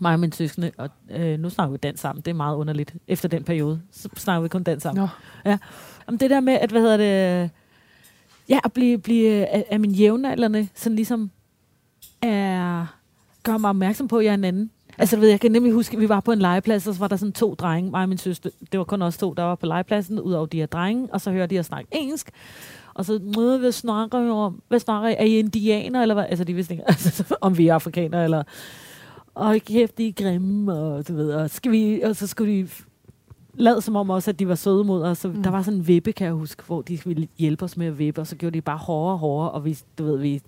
mig 0.00 0.12
og 0.12 0.20
min 0.20 0.32
søskende, 0.32 0.70
og 0.78 0.90
øh, 1.10 1.38
nu 1.38 1.50
snakker 1.50 1.70
vi 1.72 1.76
dansk 1.76 2.00
sammen. 2.02 2.22
Det 2.22 2.30
er 2.30 2.34
meget 2.34 2.56
underligt. 2.56 2.94
Efter 3.08 3.28
den 3.28 3.44
periode, 3.44 3.80
så 3.92 4.08
snakker 4.16 4.42
vi 4.42 4.48
kun 4.48 4.62
dansk 4.62 4.82
sammen. 4.82 5.08
Nå. 5.44 5.56
Om 6.06 6.18
det 6.18 6.30
der 6.30 6.40
med, 6.40 6.52
at, 6.52 6.70
hvad 6.70 6.80
hedder 6.80 6.96
det, 6.96 7.50
ja, 8.48 8.58
at 8.64 8.72
blive, 8.72 8.98
blive 8.98 9.46
af, 9.46 9.64
af 9.70 9.80
min 9.80 9.90
jævnaldrende, 9.90 10.68
sådan 10.74 10.96
ligesom 10.96 11.30
er, 12.22 12.86
gør 13.42 13.58
mig 13.58 13.70
opmærksom 13.70 14.08
på, 14.08 14.18
at 14.18 14.24
jeg 14.24 14.30
er 14.30 14.34
en 14.34 14.44
anden. 14.44 14.70
Altså, 14.98 15.16
du 15.16 15.20
ved, 15.20 15.28
jeg 15.28 15.40
kan 15.40 15.52
nemlig 15.52 15.72
huske, 15.72 15.94
at 15.96 16.00
vi 16.00 16.08
var 16.08 16.20
på 16.20 16.32
en 16.32 16.38
legeplads, 16.38 16.86
og 16.86 16.94
så 16.94 17.00
var 17.00 17.08
der 17.08 17.16
sådan 17.16 17.32
to 17.32 17.54
drenge, 17.54 17.90
mig 17.90 18.02
og 18.02 18.08
min 18.08 18.18
søster. 18.18 18.50
Det 18.72 18.78
var 18.78 18.84
kun 18.84 19.02
os 19.02 19.18
to, 19.18 19.34
der 19.34 19.42
var 19.42 19.54
på 19.54 19.66
legepladsen, 19.66 20.20
ud 20.20 20.32
over 20.32 20.46
de 20.46 20.56
her 20.58 20.66
drenge, 20.66 21.08
og 21.12 21.20
så 21.20 21.30
hørte 21.30 21.54
de 21.54 21.58
at 21.58 21.64
snakke 21.64 21.88
engelsk. 21.92 22.30
Og 22.94 23.04
så, 23.04 23.20
"Møde, 23.36 23.58
hvad 23.58 23.72
snakker 23.72 24.26
I 24.26 24.30
om? 24.30 24.62
Hvad 24.68 24.78
snakker 24.78 25.08
I? 25.08 25.14
Er 25.18 25.24
I 25.24 25.38
indianer, 25.38 26.02
eller 26.02 26.14
hvad? 26.14 26.24
Altså, 26.28 26.44
de 26.44 26.54
vidste 26.54 26.74
ikke, 26.74 26.88
altså, 26.88 27.36
om 27.40 27.58
vi 27.58 27.68
er 27.68 27.74
afrikanere, 27.74 28.24
eller... 28.24 28.42
Og 29.34 29.56
kæft, 29.66 29.98
de 29.98 30.08
er 30.08 30.12
grimme, 30.12 30.72
og 30.72 31.08
du 31.08 31.14
ved, 31.14 31.32
og, 31.32 31.50
skal 31.50 31.72
vi, 31.72 32.00
og 32.00 32.16
så 32.16 32.26
skulle 32.26 32.52
de 32.62 32.68
lad 33.54 33.80
som 33.80 33.96
om 33.96 34.10
også, 34.10 34.30
at 34.30 34.38
de 34.38 34.48
var 34.48 34.54
søde 34.54 34.84
mod 34.84 35.02
os. 35.02 35.18
Så 35.18 35.28
Mm. 35.28 35.42
Der 35.42 35.50
var 35.50 35.62
sådan 35.62 35.78
en 35.78 35.86
vippe, 35.88 36.12
kan 36.12 36.24
jeg 36.24 36.34
huske, 36.34 36.62
hvor 36.66 36.82
de 36.82 37.00
ville 37.04 37.28
hjælpe 37.38 37.64
os 37.64 37.76
med 37.76 37.86
at 37.86 37.98
vippe, 37.98 38.20
og 38.20 38.26
så 38.26 38.36
gjorde 38.36 38.54
de 38.54 38.60
bare 38.60 38.78
hårdere 38.78 39.12
og 39.12 39.18
hårdere, 39.18 39.50
og 39.50 39.64
vi, 39.64 39.78
du 39.98 40.04
ved, 40.04 40.18
vi... 40.18 40.42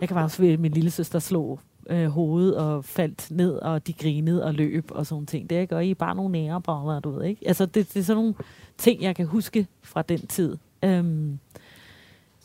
Jeg 0.00 0.08
kan 0.08 0.14
bare 0.14 0.24
også 0.24 0.42
at 0.44 0.60
min 0.60 0.72
lille 0.72 0.90
søster 0.90 1.18
slog 1.18 1.60
øh, 1.90 2.06
hovedet 2.06 2.56
og 2.56 2.84
faldt 2.84 3.30
ned, 3.30 3.52
og 3.54 3.86
de 3.86 3.92
grinede 3.92 4.44
og 4.44 4.54
løb 4.54 4.90
og 4.90 5.06
sådan 5.06 5.26
ting. 5.26 5.50
Det 5.50 5.68
gør 5.68 5.78
I 5.78 5.90
er 5.90 5.94
bare 5.94 6.14
nogle 6.14 6.32
nærebrædder, 6.32 7.00
du 7.00 7.10
ved 7.10 7.24
ikke? 7.24 7.48
Altså, 7.48 7.66
det, 7.66 7.94
det 7.94 8.00
er 8.00 8.04
sådan 8.04 8.22
nogle 8.22 8.34
ting, 8.78 9.02
jeg 9.02 9.16
kan 9.16 9.26
huske 9.26 9.66
fra 9.82 10.02
den 10.02 10.26
tid. 10.26 10.56
Øhm, 10.82 11.38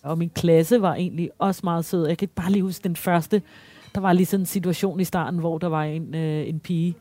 og 0.04 0.17
min 0.17 0.30
klasse 0.30 0.82
var 0.82 0.95
egentlig 0.95 1.30
også 1.39 1.62
meget 1.63 1.86
sød. 1.86 2.08
Jeg 2.08 2.17
kan 2.17 2.28
bare 2.36 2.52
lige 2.52 2.63
huske 2.63 2.84
den 2.84 2.95
første. 2.95 3.41
Der 3.95 4.02
var 4.02 4.13
lige 4.13 4.25
sådan 4.25 4.41
en 4.41 4.45
situation 4.45 4.99
i 4.99 5.04
starten, 5.04 5.39
hvor 5.39 5.58
der 5.58 5.67
var 5.67 5.84
en, 5.84 6.15
øh, 6.15 6.47
en 6.47 6.60
pige, 6.60 6.95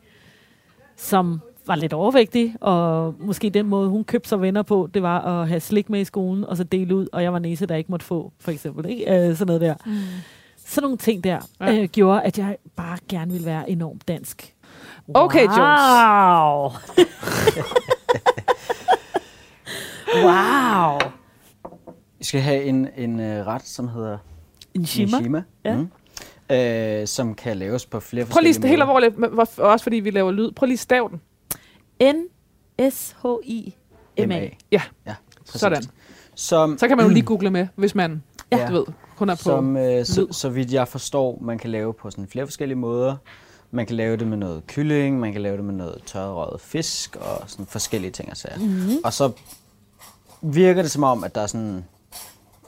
som 0.95 1.41
var 1.67 1.75
lidt 1.75 1.93
overvægtig, 1.93 2.55
og 2.61 3.15
måske 3.19 3.49
den 3.49 3.65
måde, 3.65 3.89
hun 3.89 4.03
købte 4.03 4.29
sig 4.29 4.41
venner 4.41 4.61
på, 4.61 4.89
det 4.93 5.01
var 5.01 5.21
at 5.21 5.47
have 5.47 5.59
slik 5.59 5.89
med 5.89 6.01
i 6.01 6.03
skolen, 6.03 6.43
og 6.43 6.57
så 6.57 6.63
dele 6.63 6.95
ud, 6.95 7.07
og 7.11 7.23
jeg 7.23 7.33
var 7.33 7.39
næse, 7.39 7.65
der 7.65 7.75
ikke 7.75 7.91
måtte 7.91 8.05
få, 8.05 8.31
for 8.39 8.51
eksempel. 8.51 8.85
Ikke? 8.89 9.29
Øh, 9.29 9.35
sådan 9.35 9.47
noget 9.47 9.61
der. 9.61 9.75
Mm. 9.85 9.91
Sådan 10.69 10.83
nogle 10.85 10.97
ting 10.97 11.23
der, 11.23 11.39
Ja. 11.61 11.73
øh, 11.81 11.87
gjorde, 11.89 12.21
at 12.21 12.37
jeg 12.37 12.57
bare 12.75 12.97
gerne 13.09 13.31
ville 13.31 13.45
være 13.45 13.69
enormt 13.69 14.07
dansk. 14.07 14.55
Okay, 15.13 15.47
wow. 15.47 16.71
wow. 20.25 20.97
Vi 22.17 22.23
skal 22.23 22.41
have 22.41 22.63
en, 22.63 22.87
en 22.97 23.19
uh, 23.19 23.25
ret, 23.25 23.67
som 23.67 23.87
hedder 23.87 24.17
En. 24.73 24.81
Nishima, 24.81 25.43
Ja. 25.65 25.75
mm. 25.75 25.89
øh, 26.55 27.07
som 27.07 27.35
kan 27.35 27.57
laves 27.57 27.85
på 27.85 27.99
flere 27.99 28.25
Prøv 28.25 28.39
lige 28.41 28.53
forskellige 28.53 28.69
helt 28.69 28.81
alvorligt, 28.81 29.15
også 29.59 29.83
fordi 29.83 29.95
vi 29.95 30.09
laver 30.11 30.31
lyd. 30.31 30.51
Prøv 30.51 30.67
lige 30.67 30.77
stav 30.77 31.11
den. 31.11 31.21
N-S-H-I-M-A. 32.79 34.49
Ja, 34.71 34.81
Ja, 35.05 35.15
præcis. 35.45 35.59
sådan. 35.61 35.83
Som, 36.35 36.77
Så 36.77 36.87
kan 36.87 36.97
man 36.97 37.05
jo 37.05 37.11
lige 37.13 37.25
google 37.31 37.49
med, 37.49 37.67
hvis 37.75 37.95
man, 37.95 38.23
Ja. 38.51 38.67
du 38.67 38.73
ved, 38.73 38.85
kun 39.19 39.29
er 39.29 39.35
på. 39.35 39.41
som 39.41 39.77
øh, 39.77 40.05
så, 40.05 40.27
så 40.31 40.49
vidt 40.49 40.73
jeg 40.73 40.87
forstår, 40.87 41.37
man 41.41 41.57
kan 41.57 41.69
lave 41.69 41.93
på 41.93 42.11
sådan 42.11 42.27
flere 42.27 42.45
forskellige 42.47 42.77
måder. 42.77 43.15
Man 43.71 43.85
kan 43.85 43.95
lave 43.95 44.17
det 44.17 44.27
med 44.27 44.37
noget 44.37 44.67
kylling, 44.67 45.19
man 45.19 45.31
kan 45.33 45.41
lave 45.41 45.57
det 45.57 45.65
med 45.65 45.73
noget 45.73 46.01
tørrøjet 46.05 46.61
fisk 46.61 47.15
og 47.15 47.43
sådan 47.47 47.65
forskellige 47.65 48.11
ting 48.11 48.29
og 48.31 48.37
sager. 48.37 48.59
Mm-hmm. 48.59 48.97
Og 49.03 49.13
så 49.13 49.31
virker 50.41 50.81
det 50.81 50.91
som 50.91 51.03
om, 51.03 51.23
at 51.23 51.35
der 51.35 51.41
er 51.41 51.47
sådan 51.47 51.85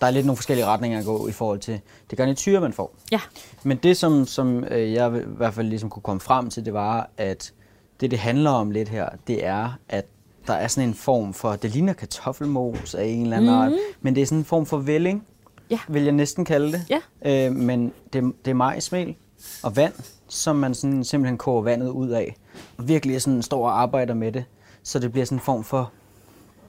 der 0.02 0.08
er 0.08 0.12
lidt 0.12 0.26
nogle 0.26 0.38
forskellige 0.38 0.66
retninger 0.66 1.00
at 1.00 1.06
gå 1.06 1.28
i 1.28 1.32
forhold 1.32 1.60
til 1.60 1.80
det 2.10 2.18
garnityr, 2.18 2.60
man 2.60 2.74
får. 2.74 2.96
Ja. 3.12 3.20
Men 3.64 3.78
det, 3.78 3.98
som, 3.98 4.26
som 4.26 4.64
øh, 4.64 4.94
jeg 4.94 5.16
i 5.18 5.20
hvert 5.38 5.54
fald 5.54 5.68
ligesom 5.68 5.90
kunne 5.90 6.04
komme 6.04 6.20
frem 6.20 6.50
til, 6.50 6.66
det 6.66 6.74
var, 6.74 7.10
at 7.18 7.54
det, 8.02 8.12
det 8.12 8.20
handler 8.20 8.50
om 8.50 8.72
lidt 8.72 8.90
her, 8.90 9.10
det 9.28 9.46
er, 9.46 9.80
at 9.90 10.06
der 10.48 10.54
er 10.54 10.68
sådan 10.68 10.90
en 10.90 10.96
form 10.96 11.34
for, 11.34 11.56
det 11.56 11.72
ligner 11.72 11.94
kartoffelmos 11.94 12.96
af 12.96 13.06
en 13.06 13.24
eller 13.24 13.38
anden 13.38 13.52
Mhm. 13.52 13.62
art, 13.62 13.72
men 14.02 14.16
det 14.16 14.22
er 14.22 14.26
sådan 14.26 14.38
en 14.38 14.46
form 14.46 14.66
for 14.66 14.78
velling, 14.78 15.24
Ja. 15.72 15.80
vil 15.88 16.04
jeg 16.04 16.12
næsten 16.12 16.46
kalde 16.46 16.72
det. 16.72 16.82
Ja. 16.90 17.48
Øh, 17.48 17.56
men 17.56 17.94
det, 18.14 18.34
det 18.46 18.52
er 18.52 18.56
majsmel 18.56 19.16
og 19.64 19.76
vand, 19.76 19.94
som 20.28 20.56
man 20.56 20.74
sådan 20.74 21.04
simpelthen 21.04 21.38
koger 21.38 21.62
vandet 21.62 21.90
ud 21.90 22.10
af. 22.10 22.36
Og 22.78 22.88
virkelig 22.88 23.22
sådan 23.22 23.42
står 23.42 23.66
og 23.66 23.82
arbejder 23.82 24.14
med 24.14 24.32
det. 24.32 24.44
Så 24.84 25.00
det 25.00 25.12
bliver 25.12 25.26
sådan 25.26 25.36
en 25.36 25.40
form 25.42 25.64
for 25.64 25.92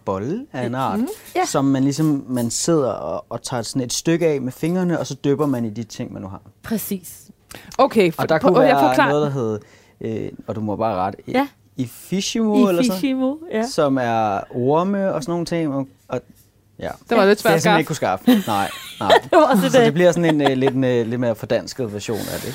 bolle 0.04 0.46
af 0.52 0.66
en 0.66 0.74
art, 0.74 0.98
Mhm. 0.98 1.08
Ja. 1.36 1.44
som 1.44 1.64
man 1.64 1.82
ligesom 1.84 2.24
man 2.28 2.50
sidder 2.50 2.92
og, 2.92 3.24
og 3.28 3.42
tager 3.42 3.62
sådan 3.62 3.82
et 3.82 3.92
stykke 3.92 4.26
af 4.26 4.40
med 4.40 4.52
fingrene, 4.52 4.98
og 4.98 5.06
så 5.06 5.14
dypper 5.14 5.46
man 5.46 5.64
i 5.64 5.70
de 5.70 5.82
ting, 5.84 6.12
man 6.12 6.22
nu 6.22 6.28
har. 6.28 6.40
Præcis. 6.62 7.30
Okay, 7.78 8.12
for, 8.12 8.22
Og 8.22 8.28
der 8.28 8.38
på- 8.38 8.48
kunne 8.48 8.60
jeg 8.60 8.76
være 8.76 8.88
forklarer- 8.88 9.08
noget, 9.10 9.22
der 9.26 9.30
hed, 9.30 9.58
øh, 10.24 10.32
og 10.46 10.54
du 10.56 10.60
må 10.60 10.76
bare 10.76 10.94
rette, 10.94 11.18
Ja. 11.28 11.48
i 11.76 11.86
fishimo 11.86 12.68
eller 12.68 12.82
I 12.82 12.86
sådan, 12.86 13.00
Fishimo, 13.00 13.36
ja. 13.52 13.66
som 13.66 13.98
er 14.00 14.40
orme 14.50 15.14
og 15.14 15.22
sådan 15.22 15.32
nogle 15.32 15.46
ting. 15.46 15.74
Og, 15.74 15.86
og 16.08 16.20
ja. 16.82 16.88
Det 17.08 17.16
var 17.18 17.24
lidt 17.24 17.28
Det 17.38 17.38
svært 17.42 17.54
at 17.54 17.60
skaffe. 17.62 17.78
ikke 17.78 17.86
kunne 17.86 17.96
skaffe. 17.96 18.24
Nej, 18.46 18.70
nej. 19.00 19.12
Det 19.24 19.32
var 19.32 19.42
også 19.44 19.70
Så 19.70 19.78
det. 19.78 19.86
det 19.86 19.94
bliver 19.94 20.12
sådan 20.12 20.40
en 20.40 20.50
uh, 20.52 20.56
lidt, 20.58 20.74
en, 20.74 20.84
uh, 20.84 20.90
lidt 20.90 21.20
mere 21.20 21.34
fordansket 21.34 21.92
version 21.92 22.18
af 22.18 22.40
det. 22.44 22.54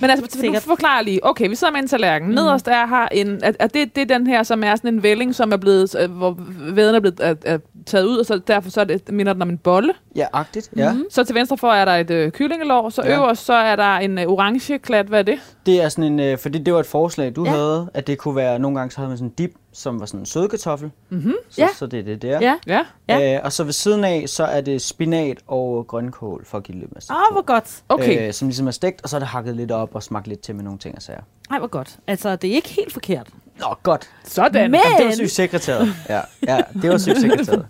Men 0.00 0.10
altså, 0.10 0.26
du 0.34 0.40
Sikkert. 0.40 0.62
forklarer 0.62 1.02
lige. 1.02 1.26
Okay, 1.26 1.48
vi 1.48 1.54
sidder 1.54 1.72
med 1.72 1.80
en 1.80 1.88
tallerken. 1.88 2.28
Mm. 2.28 2.34
Nederst 2.34 2.68
er 2.68 2.86
her 2.86 3.08
en... 3.12 3.40
Er, 3.42 3.52
er 3.58 3.66
det, 3.66 3.96
det 3.96 4.10
er 4.10 4.18
den 4.18 4.26
her, 4.26 4.42
som 4.42 4.64
er 4.64 4.76
sådan 4.76 4.94
en 4.94 5.02
vælling, 5.02 5.34
som 5.34 5.52
er 5.52 5.56
blevet... 5.56 5.96
Øh, 6.00 6.10
hvor 6.10 6.36
væden 6.74 6.94
er 6.94 7.00
blevet 7.00 7.20
er, 7.20 7.34
er 7.44 7.58
taget 7.86 8.04
ud, 8.04 8.16
og 8.18 8.26
så 8.26 8.38
derfor 8.46 8.70
så 8.70 8.80
er 8.80 8.84
det, 8.84 9.12
minder 9.12 9.32
den 9.32 9.42
om 9.42 9.48
en 9.50 9.58
bolle. 9.58 9.92
Ja, 10.16 10.26
agtigt. 10.32 10.70
Ja. 10.76 10.92
Mhm. 10.92 11.04
Så 11.10 11.24
til 11.24 11.34
venstre 11.34 11.58
for 11.58 11.72
er 11.72 11.84
der 11.84 11.92
et 11.92 12.10
øh, 12.10 12.30
kyllingelår, 12.32 12.90
så 12.90 13.02
ja. 13.02 13.16
øverst 13.16 13.44
så 13.44 13.52
er 13.52 13.76
der 13.76 13.96
en 13.96 14.18
øh, 14.18 14.26
orange 14.26 14.78
klat. 14.78 15.06
Hvad 15.06 15.18
er 15.18 15.22
det? 15.22 15.38
Det 15.68 15.82
er 15.82 15.88
sådan 15.88 16.20
en, 16.20 16.32
uh, 16.32 16.38
fordi 16.38 16.58
det 16.58 16.74
var 16.74 16.80
et 16.80 16.86
forslag, 16.86 17.36
du 17.36 17.44
Ja. 17.44 17.50
havde, 17.50 17.90
at 17.94 18.06
det 18.06 18.18
kunne 18.18 18.36
være, 18.36 18.58
nogle 18.58 18.78
gange 18.78 18.90
så 18.92 18.96
havde 18.96 19.08
man 19.08 19.18
sådan 19.18 19.28
en 19.28 19.34
dip, 19.38 19.54
som 19.72 20.00
var 20.00 20.06
sådan 20.06 20.20
en 20.20 20.26
sødkartoffel. 20.26 20.90
Mm-hmm. 21.08 21.34
Så, 21.50 21.60
Ja. 21.60 21.68
så 21.78 21.86
det 21.86 21.98
er 21.98 22.02
det 22.02 22.22
der. 22.22 22.38
Ja. 22.40 22.54
Ja. 22.66 22.84
Ja. 23.08 23.34
Øh, 23.36 23.40
og 23.44 23.52
så 23.52 23.64
ved 23.64 23.72
siden 23.72 24.04
af, 24.04 24.24
så 24.28 24.44
er 24.44 24.60
det 24.60 24.82
spinat 24.82 25.38
og 25.46 25.86
grønkål, 25.88 26.44
for 26.46 26.58
at 26.58 26.64
give 26.64 26.72
det 26.74 26.80
lidt 26.80 26.94
masse. 26.94 27.12
Ah, 27.12 27.32
hvor 27.32 27.42
godt. 27.42 27.82
Okay. 27.88 28.26
Øh, 28.28 28.32
som 28.32 28.48
ligesom 28.48 28.66
er 28.66 28.70
stegt, 28.70 29.02
og 29.02 29.08
så 29.08 29.16
er 29.16 29.18
det 29.20 29.28
hakket 29.28 29.56
lidt 29.56 29.70
op 29.72 29.94
og 29.94 30.02
smagt 30.02 30.26
lidt 30.28 30.40
til 30.40 30.54
med 30.54 30.64
nogle 30.64 30.78
ting 30.78 30.96
og 30.96 31.02
sager. 31.02 31.20
Ej, 31.50 31.58
hvor 31.58 31.68
godt. 31.68 31.98
Altså, 32.06 32.36
det 32.36 32.50
er 32.50 32.54
ikke 32.54 32.68
helt 32.68 32.92
forkert. 32.92 33.26
Nå, 33.60 33.66
godt. 33.82 34.08
Sådan. 34.24 34.70
Men- 34.70 34.80
Jamen, 34.84 34.98
det 34.98 35.06
var 35.06 35.12
succeskriteriet. 35.12 35.94
Ja, 36.08 36.20
ja, 36.46 36.60
det 36.82 36.90
var 36.90 36.98
succeskriteriet. 37.08 37.66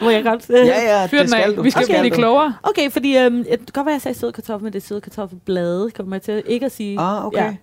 Må 0.00 0.10
jeg 0.10 0.24
godt? 0.24 0.50
Ja, 0.50 0.64
ja, 1.00 1.06
Fyr 1.06 1.18
det 1.18 1.30
skal 1.30 1.42
af. 1.50 1.56
du. 1.56 1.62
Vi 1.62 1.70
skal 1.70 1.86
Det 1.86 1.96
blive 2.00 2.10
du. 2.10 2.14
klogere. 2.16 2.54
Okay, 2.62 2.90
fordi 2.90 3.16
øhm, 3.18 3.36
det 3.44 3.46
kan 3.48 3.58
godt 3.72 3.86
være, 3.86 3.92
at 3.92 3.94
jeg 3.94 4.02
sagde 4.02 4.18
søde 4.18 4.32
kartoffel, 4.32 4.64
men 4.64 4.72
det 4.72 4.82
er 4.82 4.86
søde 4.86 5.00
kartoffelblade. 5.00 5.90
Kommer 5.90 6.16
jeg 6.16 6.22
til 6.22 6.42
ikke 6.46 6.66
at 6.66 6.72
sige. 6.72 7.00
Ah, 7.00 7.26
okay. 7.26 7.38
Ja. 7.44 7.56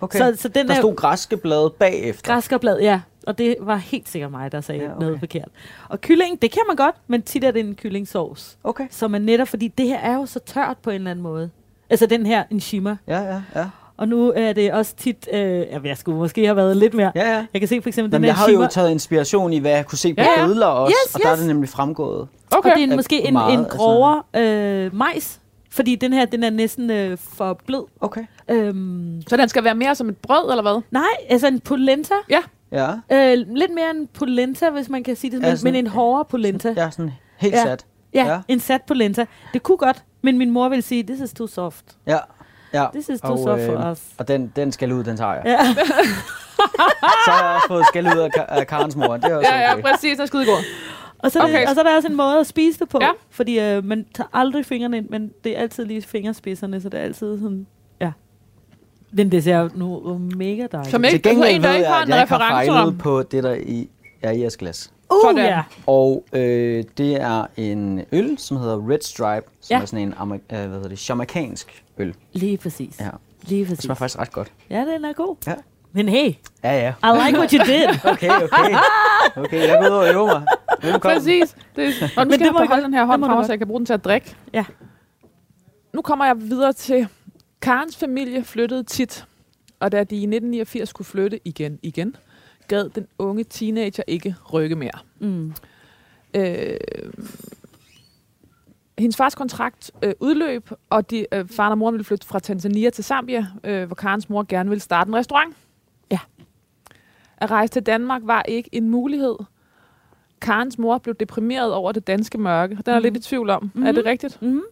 okay. 0.00 0.18
Så, 0.18 0.32
så 0.42 0.48
den 0.48 0.68
der 0.68 0.74
er 0.74 0.78
stod 0.78 0.96
græske 0.96 1.36
blade 1.36 1.70
bagefter. 1.78 2.32
græskerblad, 2.32 2.80
ja. 2.80 3.00
Og 3.26 3.38
det 3.38 3.56
var 3.60 3.76
helt 3.76 4.08
sikkert 4.08 4.30
mig, 4.30 4.52
der 4.52 4.60
sagde 4.60 4.80
Ja, 4.80 4.86
okay. 4.86 4.96
okay. 4.96 5.04
noget 5.04 5.18
forkert. 5.20 5.48
Og 5.88 6.00
kylling, 6.00 6.42
det 6.42 6.50
kan 6.50 6.62
man 6.68 6.76
godt, 6.76 6.94
men 7.06 7.22
tit 7.22 7.44
er 7.44 7.50
det 7.50 7.60
en 7.60 7.74
kyllingsovs. 7.74 8.56
Okay. 8.64 8.86
Som 8.90 9.14
er 9.14 9.18
netop, 9.18 9.48
fordi 9.48 9.68
det 9.68 9.86
her 9.86 9.98
er 9.98 10.14
jo 10.14 10.26
så 10.26 10.38
tørt 10.46 10.76
på 10.82 10.90
en 10.90 10.94
eller 10.96 11.10
anden 11.10 11.22
måde. 11.22 11.50
Altså 11.90 12.06
den 12.06 12.26
her 12.26 12.44
enzymer. 12.50 12.96
Ja, 13.08 13.20
ja, 13.20 13.42
ja. 13.56 13.66
Og 14.02 14.08
nu 14.08 14.32
er 14.36 14.52
det 14.52 14.72
også 14.72 14.94
tit, 14.96 15.28
øh, 15.32 15.66
jeg 15.84 15.96
skulle 15.96 16.18
måske 16.18 16.44
have 16.44 16.56
været 16.56 16.76
lidt 16.76 16.94
mere. 16.94 17.12
Ja, 17.14 17.32
ja. 17.32 17.46
Jeg 17.52 17.60
kan 17.60 17.68
se 17.68 17.82
for 17.82 17.88
eksempel 17.88 18.10
Jamen, 18.12 18.22
den 18.22 18.26
jeg 18.26 18.34
her 18.34 18.38
har 18.40 18.46
jo 18.48 18.52
enzymer. 18.54 18.68
taget 18.68 18.90
inspiration 18.90 19.52
i, 19.52 19.58
hvad 19.58 19.70
jeg 19.70 19.86
kunne 19.86 19.98
se 19.98 20.14
på 20.14 20.22
Ja, 20.22 20.40
ja. 20.40 20.46
billeder 20.46 20.66
også, 20.66 20.94
Yes, 21.08 21.14
og 21.14 21.20
der 21.22 21.28
er 21.28 21.32
yes. 21.32 21.38
det 21.38 21.48
nemlig 21.48 21.68
fremgået. 21.68 22.28
Okay. 22.50 22.70
Og 22.70 22.76
det 22.78 22.92
er 22.92 22.96
måske 22.96 23.26
en, 23.26 23.32
meget, 23.32 23.52
en 23.54 23.60
altså. 23.60 23.76
grovere 23.78 24.22
øh, 24.36 24.94
majs. 24.96 25.40
Fordi 25.70 25.94
den 25.96 26.12
her, 26.12 26.24
den 26.24 26.44
er 26.44 26.50
næsten 26.50 26.90
øh, 26.90 27.18
for 27.20 27.60
blød. 27.66 27.84
Okay. 28.00 28.24
Øhm, 28.48 29.22
Så 29.28 29.36
den 29.36 29.48
skal 29.48 29.64
være 29.64 29.74
mere 29.74 29.94
som 29.94 30.08
et 30.08 30.16
brød, 30.16 30.50
eller 30.50 30.62
hvad? 30.62 30.82
nej, 30.90 31.02
altså 31.28 31.46
en 31.46 31.60
polenta. 31.60 32.14
Ja. 32.30 32.40
Øh, 33.12 33.38
lidt 33.48 33.74
mere 33.74 33.90
en 33.90 34.08
polenta, 34.14 34.70
hvis 34.70 34.88
man 34.88 35.02
kan 35.02 35.16
sige 35.16 35.30
det, 35.30 35.42
Ja, 35.42 35.48
men, 35.48 35.56
sådan- 35.56 35.72
men 35.72 35.84
en 35.84 35.90
hårdere 35.90 36.24
polenta. 36.24 36.72
Jeg 36.76 36.84
er 36.86 36.90
sådan 36.90 37.12
helt 37.38 37.54
Ja. 37.54 37.62
sat. 37.64 37.86
Ja, 38.14 38.24
Ja. 38.24 38.32
ja, 38.32 38.40
en 38.48 38.60
sat 38.60 38.82
polenta. 38.82 39.24
Det 39.52 39.62
kunne 39.62 39.76
godt, 39.78 40.04
men 40.22 40.38
min 40.38 40.50
mor 40.50 40.68
ville 40.68 40.82
sige, 40.82 41.02
this 41.02 41.20
is 41.20 41.32
too 41.32 41.46
soft. 41.46 41.84
Ja. 42.06 42.18
Ja. 42.74 42.86
This 42.94 43.08
is 43.08 43.20
too 43.20 43.30
Og, 43.32 43.38
soft 43.38 43.62
for 43.66 43.84
øh, 43.86 43.92
us. 43.92 44.00
Og 44.18 44.28
den, 44.28 44.52
den 44.56 44.72
skal 44.72 44.92
ud, 44.92 45.04
den 45.04 45.16
tager 45.16 45.32
jeg. 45.34 45.42
Ja. 45.46 45.58
Så 47.24 47.30
har 47.30 47.46
jeg 47.46 47.54
også 47.56 47.68
fået 47.68 47.84
skæld 47.86 48.06
ud 48.06 48.18
af, 48.18 48.30
af 48.48 48.66
Karens 48.66 48.96
mor. 48.96 49.16
Det 49.16 49.24
er 49.24 49.36
også 49.36 49.50
Ja, 49.52 49.60
ja, 49.60 49.72
okay. 49.72 49.82
præcis. 49.82 50.12
Den 50.16 50.20
er 50.22 50.26
skide 50.26 50.46
god. 50.46 50.64
Og, 51.18 51.30
så 51.30 51.38
er 51.38 51.42
Okay. 51.44 51.60
det, 51.60 51.68
og 51.68 51.74
så 51.74 51.80
er 51.80 51.84
der 51.84 51.96
også 51.96 52.08
en 52.08 52.16
måde 52.16 52.40
at 52.40 52.46
spise 52.46 52.78
det 52.78 52.88
på, 52.88 52.98
Ja. 53.00 53.08
fordi 53.30 53.58
øh, 53.60 53.84
man 53.84 54.06
tager 54.14 54.28
aldrig 54.32 54.66
fingrene 54.66 54.96
ind, 54.96 55.08
men 55.10 55.30
det 55.44 55.56
er 55.56 55.60
altid 55.60 55.84
lige 55.84 56.02
fingerspidserne, 56.02 56.80
så 56.80 56.88
det 56.88 57.00
er 57.00 57.04
altid 57.04 57.38
sådan, 57.40 57.66
ja. 58.00 58.12
Den 59.16 59.32
det 59.32 59.44
ser 59.44 59.68
nu 59.74 60.18
mega 60.36 60.66
dejligt. 60.72 60.90
Som 60.90 61.04
ikke- 61.04 61.14
Til 61.14 61.22
gengæld 61.22 61.42
for 61.44 61.54
en, 61.56 61.62
der 61.62 61.68
ved 61.72 61.78
jeg, 61.78 61.88
har 61.88 62.02
at 62.02 62.08
jeg 62.08 62.20
ikke 62.20 62.32
har 62.32 62.38
fejlet 62.38 62.76
om- 62.76 62.98
på 62.98 63.22
det, 63.22 63.42
der 63.44 63.54
i, 63.54 63.88
er 64.22 64.30
i 64.30 64.40
jeres 64.40 64.56
glas. 64.56 64.92
Uh, 65.12 65.28
Sådan. 65.28 65.44
ja. 65.44 65.62
Og 65.86 66.24
øh, 66.32 66.84
det 66.98 67.20
er 67.20 67.46
en 67.56 68.04
øl, 68.12 68.38
som 68.38 68.56
hedder 68.56 68.90
Red 68.90 69.00
Stripe, 69.02 69.46
som 69.60 69.74
Ja. 69.76 69.80
er 69.82 69.84
sådan 69.84 70.08
en 70.08 70.14
amer- 70.14 70.34
øh, 70.34 70.40
hvad 70.48 70.68
hedder 70.68 70.88
det, 70.88 71.08
jamaikansk 71.10 71.84
øl. 71.98 72.14
Lige 72.32 72.56
præcis. 72.58 73.00
Ja. 73.00 73.08
Lige 73.42 73.60
Det 73.60 73.68
præcis. 73.68 73.84
smager 73.84 73.94
faktisk 73.96 74.18
ret 74.18 74.32
godt. 74.32 74.52
Ja, 74.70 74.80
den 74.80 75.04
er 75.04 75.12
god. 75.12 75.36
Ja. 75.46 75.54
Men 75.92 76.08
hey, 76.08 76.34
Ja, 76.64 76.72
ja. 76.80 76.88
I 77.14 77.26
like 77.26 77.38
what 77.38 77.50
you 77.50 77.64
did. 77.64 77.88
Okay, 78.12 78.30
okay. 78.30 78.74
Okay, 79.36 79.68
jeg 79.68 79.78
går 79.80 79.86
ud 79.86 79.96
og 79.96 80.12
øver 80.14 80.26
mig. 80.26 80.46
Velkommen. 80.82 81.16
Præcis. 81.18 81.56
Det, 81.76 81.94
og 82.16 82.26
nu 82.26 82.30
Men 82.30 82.32
skal 82.32 82.38
det 82.38 82.44
jeg 82.44 82.52
må 82.52 82.58
du 82.58 82.66
godt. 82.66 82.82
den 82.84 82.92
her 82.94 83.00
Det 83.00 83.08
hånd 83.08 83.24
fra 83.24 83.34
mig, 83.34 83.44
så 83.46 83.52
jeg 83.52 83.58
kan 83.58 83.66
bruge 83.68 83.80
den 83.80 83.86
til 83.86 83.92
at 83.92 84.04
drikke. 84.04 84.34
Ja. 84.52 84.64
Nu 85.94 86.02
kommer 86.02 86.24
jeg 86.26 86.40
videre 86.40 86.72
til, 86.72 87.08
Karens 87.62 87.96
familie 87.96 88.44
flyttede 88.44 88.82
tit, 88.82 89.24
og 89.80 89.92
da 89.92 90.04
de 90.04 90.14
i 90.14 90.18
1989 90.18 90.88
skulle 90.88 91.06
flytte 91.06 91.40
igen, 91.44 91.78
igen, 91.82 92.16
gad 92.76 92.88
den 92.88 93.06
unge 93.18 93.44
teenager 93.44 94.02
ikke 94.06 94.34
rykke 94.52 94.76
mere. 94.76 94.98
Mm. 95.20 95.52
Øh, 96.36 96.76
hendes 98.98 99.16
fars 99.16 99.34
kontrakt 99.34 99.90
øh, 100.02 100.12
udløb, 100.20 100.70
og 100.90 101.10
de, 101.10 101.26
øh, 101.34 101.48
faren 101.48 101.70
og 101.72 101.78
moren 101.78 101.92
ville 101.92 102.04
flytte 102.04 102.26
fra 102.26 102.38
Tanzania 102.38 102.90
til 102.90 103.04
Zambia, 103.04 103.46
øh, 103.64 103.86
hvor 103.86 103.94
Karens 103.94 104.28
mor 104.28 104.44
gerne 104.48 104.68
ville 104.68 104.80
starte 104.82 105.08
en 105.08 105.14
restaurant. 105.16 105.56
Ja. 106.10 106.18
At 107.36 107.50
rejse 107.50 107.72
til 107.72 107.82
Danmark 107.82 108.22
var 108.24 108.42
ikke 108.42 108.68
en 108.72 108.88
mulighed. 108.90 109.34
Karens 110.40 110.78
mor 110.78 110.98
blev 110.98 111.14
deprimeret 111.14 111.72
over 111.74 111.92
det 111.92 112.06
danske 112.06 112.38
mørke. 112.38 112.74
Den 112.86 112.94
er 112.94 112.98
Mhm. 112.98 113.02
lidt 113.02 113.16
i 113.16 113.20
tvivl 113.20 113.50
om. 113.50 113.70
Mhm. 113.74 113.86
Er 113.86 113.92
det 113.92 114.04
rigtigt? 114.04 114.42
Mm. 114.42 114.62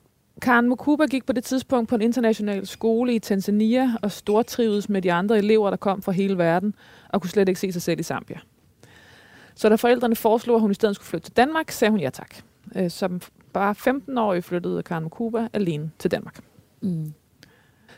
Karen 0.41 0.69
Mukuba 0.69 1.07
gik 1.07 1.27
på 1.27 1.33
det 1.33 1.45
tidspunkt 1.45 1.89
på 1.89 1.95
en 1.95 2.03
international 2.03 2.67
skole 2.67 3.15
i 3.15 3.19
Tanzania 3.19 3.95
og 4.03 4.13
stortrivedes 4.13 4.89
med 4.89 5.03
de 5.03 5.13
andre 5.13 5.39
elever, 5.39 5.71
der 5.71 5.77
kom 5.77 6.03
fra 6.03 6.13
hele 6.13 6.39
verden, 6.39 6.75
og 7.09 7.21
kunne 7.21 7.31
slet 7.31 7.49
ikke 7.49 7.61
se 7.61 7.73
sig 7.73 7.83
selv 7.83 8.01
i 8.01 8.03
Zambia. 8.03 8.39
Så 9.55 9.69
da 9.69 9.75
forældrene 9.75 10.17
foreslog, 10.17 10.55
at 10.57 10.61
hun 10.61 10.71
i 10.71 10.75
stedet 10.75 10.97
skulle 10.97 11.07
flytte 11.07 11.27
til 11.27 11.37
Danmark, 11.37 11.71
sagde 11.71 11.91
hun 11.91 12.01
ja 12.01 12.11
tak. 12.11 12.35
Øh, 12.77 12.91
Som 12.91 13.21
bare 13.53 13.75
15-årig 13.79 14.45
flyttede 14.45 14.83
Karen 14.83 15.03
Mukuba 15.05 15.49
alene 15.53 15.91
til 15.99 16.11
Danmark. 16.11 16.41
Mm. 16.81 17.13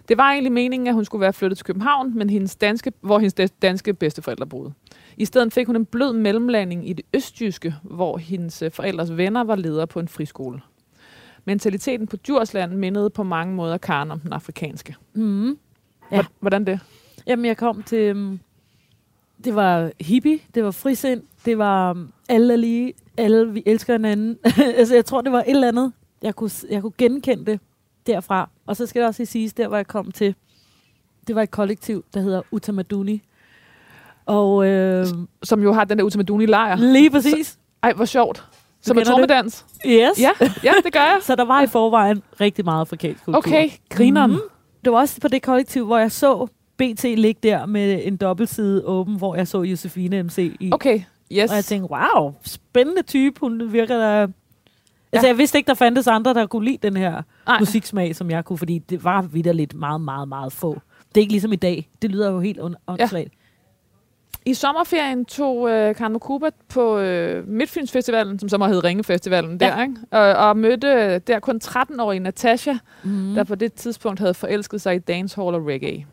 Det 0.08 0.16
var 0.16 0.30
egentlig 0.30 0.52
meningen, 0.52 0.86
at 0.86 0.94
hun 0.94 1.04
skulle 1.04 1.20
være 1.20 1.32
flyttet 1.32 1.58
til 1.58 1.64
København, 1.66 2.18
men 2.18 2.30
hendes 2.30 2.56
danske, 2.56 2.92
hvor 3.00 3.18
hendes 3.18 3.34
des- 3.40 3.54
danske 3.62 3.94
bedsteforældre 3.94 4.46
boede. 4.46 4.72
I 5.16 5.24
stedet 5.24 5.52
fik 5.52 5.66
hun 5.66 5.76
en 5.76 5.84
blød 5.86 6.12
mellemlanding 6.12 6.88
i 6.88 6.92
det 6.92 7.04
østjyske, 7.14 7.74
hvor 7.82 8.16
hendes 8.18 8.62
øh, 8.62 8.70
forældres 8.70 9.16
venner 9.16 9.44
var 9.44 9.56
ledere 9.56 9.86
på 9.86 10.00
en 10.00 10.08
friskole. 10.08 10.60
Mentaliteten 11.44 12.06
på 12.06 12.16
Djursland 12.16 12.72
mindede 12.72 13.10
på 13.10 13.22
mange 13.22 13.54
måder 13.54 13.78
Karen 13.78 14.10
om 14.10 14.20
den 14.20 14.32
afrikanske. 14.32 14.96
Mm. 15.14 15.58
Ja. 16.12 16.24
Hvordan 16.40 16.64
det? 16.64 16.80
Jamen, 17.26 17.44
jeg 17.44 17.56
kom 17.56 17.82
til... 17.82 18.10
Um, 18.10 18.40
det 19.44 19.54
var 19.54 19.90
hippie, 20.00 20.38
det 20.54 20.64
var 20.64 20.70
frisind, 20.70 21.22
det 21.44 21.58
var 21.58 21.90
um, 21.90 22.12
alle 22.28 22.56
lige, 22.56 22.92
alle 23.16 23.52
vi 23.52 23.62
elsker 23.66 23.94
hinanden. 23.94 24.38
altså, 24.78 24.94
jeg 24.94 25.04
tror, 25.04 25.20
det 25.20 25.32
var 25.32 25.38
et 25.38 25.44
eller 25.50 25.68
andet, 25.68 25.92
jeg 26.22 26.34
kunne, 26.34 26.50
jeg 26.70 26.82
kunne 26.82 26.92
genkende 26.98 27.46
det 27.46 27.60
derfra. 28.06 28.48
Og 28.66 28.76
så 28.76 28.86
skal 28.86 29.00
det 29.00 29.08
også 29.08 29.20
lige 29.20 29.26
siges, 29.26 29.54
der 29.54 29.68
hvor 29.68 29.76
jeg 29.76 29.86
kom 29.86 30.12
til, 30.12 30.34
det 31.26 31.34
var 31.34 31.42
et 31.42 31.50
kollektiv, 31.50 32.04
der 32.14 32.20
hedder 32.20 32.42
Utamaduni. 32.50 33.22
Og 34.26 34.66
øh, 34.66 35.06
Som 35.42 35.62
jo 35.62 35.72
har 35.72 35.84
den 35.84 35.98
der 35.98 36.04
Utamaduni-lejr. 36.04 36.76
lige 36.76 37.10
præcis. 37.10 37.58
Ej, 37.82 37.92
hvor 37.92 38.04
sjovt. 38.04 38.44
Som 38.82 38.98
er 38.98 39.04
trommedans. 39.04 39.64
Yes. 39.86 40.20
Ja, 40.20 40.30
ja, 40.64 40.72
det 40.84 40.92
gør 40.92 41.00
jeg. 41.00 41.18
Så 41.26 41.34
der 41.36 41.44
var 41.44 41.62
i 41.62 41.66
forvejen 41.66 42.22
rigtig 42.40 42.64
meget 42.64 42.80
afrikansk 42.80 43.24
kultur. 43.24 43.38
Okay, 43.38 43.68
grineren. 43.90 44.30
Mhm. 44.30 44.40
Det 44.84 44.92
var 44.92 44.98
også 44.98 45.20
på 45.20 45.28
det 45.28 45.42
kollektiv, 45.42 45.86
hvor 45.86 45.98
jeg 45.98 46.12
så 46.12 46.46
BT 46.76 47.04
ligge 47.04 47.40
der 47.42 47.66
med 47.66 48.00
en 48.04 48.16
dobbeltside 48.16 48.82
åben, 48.86 49.16
hvor 49.16 49.34
jeg 49.36 49.48
så 49.48 49.62
Josefine 49.62 50.22
MC 50.22 50.38
i. 50.60 50.70
Okay, 50.72 51.00
yes. 51.32 51.50
Og 51.50 51.56
jeg 51.56 51.64
tænkte, 51.64 51.90
wow, 51.90 52.34
spændende 52.44 53.02
type. 53.02 53.40
Hun 53.40 53.72
virker 53.72 53.98
da... 53.98 54.20
Altså, 55.12 55.26
Ja. 55.26 55.30
jeg 55.30 55.38
vidste 55.38 55.58
ikke, 55.58 55.68
der 55.68 55.74
fandtes 55.74 56.06
andre, 56.06 56.34
der 56.34 56.46
kunne 56.46 56.64
lide 56.64 56.78
den 56.82 56.96
her 56.96 57.22
Nej. 57.46 57.58
musiksmag, 57.58 58.16
som 58.16 58.30
jeg 58.30 58.44
kunne, 58.44 58.58
fordi 58.58 58.78
det 58.78 59.04
var 59.04 59.22
vidderligt 59.22 59.74
meget, 59.74 60.00
meget, 60.00 60.28
meget 60.28 60.52
få. 60.52 60.80
Det 61.08 61.16
er 61.16 61.20
ikke 61.20 61.32
ligesom 61.32 61.52
i 61.52 61.56
dag. 61.56 61.88
Det 62.02 62.10
lyder 62.10 62.30
jo 62.30 62.40
helt 62.40 62.60
åndssvagt. 62.86 63.32
I 64.46 64.54
sommerferien 64.54 65.24
tog 65.24 65.70
øh, 65.70 65.94
Karen 65.94 66.12
Mukuba 66.12 66.46
på 66.68 66.98
øh, 66.98 67.48
Midtfynsfestivalen, 67.48 68.38
som 68.38 68.48
så 68.48 68.58
må 68.58 68.66
hedde 68.66 68.80
Ringefestivalen 68.80 69.58
Ja. 69.60 69.66
der, 69.66 69.82
ikke? 69.82 69.94
Og, 70.10 70.20
og 70.48 70.56
mødte 70.56 70.86
øh, 70.88 71.20
der 71.26 71.40
kun 71.40 71.60
13-årige 71.64 72.20
Natasha, 72.20 72.72
Mm. 73.04 73.10
mm. 73.10 73.34
der 73.34 73.44
på 73.44 73.54
det 73.54 73.72
tidspunkt 73.72 74.20
havde 74.20 74.34
forelsket 74.34 74.80
sig 74.80 74.94
i 74.94 74.98
dancehall 74.98 75.54
og 75.54 75.66
reggae. 75.66 76.06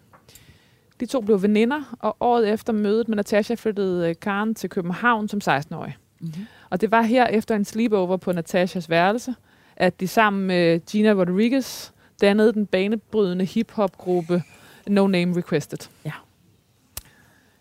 De 1.00 1.06
to 1.06 1.22
blev 1.22 1.42
veninder, 1.42 1.96
og 2.00 2.18
året 2.20 2.50
efter 2.50 2.74
mødet 2.74 3.08
med 3.08 3.16
Natasha 3.16 3.56
flyttede 3.56 4.10
øh, 4.10 4.16
Karen 4.22 4.56
til 4.56 4.70
København 4.70 5.28
som 5.28 5.40
16-årig. 5.50 5.98
Mm-hmm. 6.20 6.46
Og 6.70 6.82
det 6.82 6.92
var 6.92 7.02
her 7.02 7.26
efter 7.28 7.56
en 7.56 7.66
sleepover 7.66 8.18
på 8.18 8.32
Natashas 8.32 8.90
værelse, 8.90 9.36
at 9.76 10.00
de 10.00 10.08
sammen 10.08 10.48
med 10.48 10.80
Gina 10.92 11.12
Rodriguez 11.14 11.90
dannede 12.22 12.54
den 12.54 12.66
banebrydende 12.66 13.46
hip-hop-gruppe 13.46 14.44
No 14.88 15.08
Name 15.08 15.38
Requested. 15.38 15.78
Ja. 16.06 16.12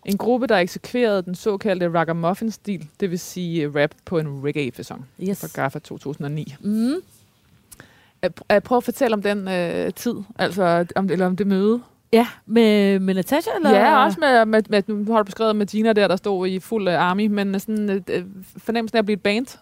En 0.05 0.17
gruppe, 0.17 0.47
der 0.47 0.57
eksekverede 0.57 1.21
den 1.21 1.35
såkaldte 1.35 1.89
ragamuffin-stil, 1.93 2.87
det 2.99 3.11
vil 3.11 3.19
sige 3.19 3.63
øh, 3.63 3.75
rap 3.75 3.91
på 4.05 4.17
en 4.19 4.27
reggae-fasong 4.45 5.05
Yes. 5.23 5.39
fra 5.41 5.47
Gaffa 5.61 5.79
2009. 5.79 6.55
Mm. 6.61 6.93
Prøver 8.63 8.77
at 8.77 8.83
fortælle 8.83 9.13
om 9.13 9.21
den 9.21 9.47
øh, 9.47 9.93
tid, 9.93 10.13
altså 10.39 10.85
om, 10.95 11.09
eller 11.09 11.25
om 11.25 11.35
det 11.35 11.47
møde. 11.47 11.81
Ja, 12.13 12.27
med, 12.45 12.99
med 12.99 13.13
Natasha? 13.13 13.51
Eller? 13.55 13.69
Ja, 13.69 14.03
også 14.05 14.17
med, 14.19 14.45
med, 14.45 14.61
med, 14.69 14.83
nu 14.87 15.11
har 15.11 15.17
du 15.19 15.23
beskrevet 15.23 15.55
med 15.55 15.65
Gina 15.67 15.93
der, 15.93 16.07
der 16.07 16.15
stod 16.15 16.47
i 16.47 16.59
fuld 16.59 16.87
uh, 16.87 16.93
army, 16.93 17.27
men 17.27 17.59
sådan 17.59 17.89
øh, 17.89 18.01
øh, 18.09 18.23
fornemmelsen 18.57 18.95
af 18.97 18.99
at 19.01 19.05
blive 19.05 19.13
et 19.15 19.21
band. 19.23 19.57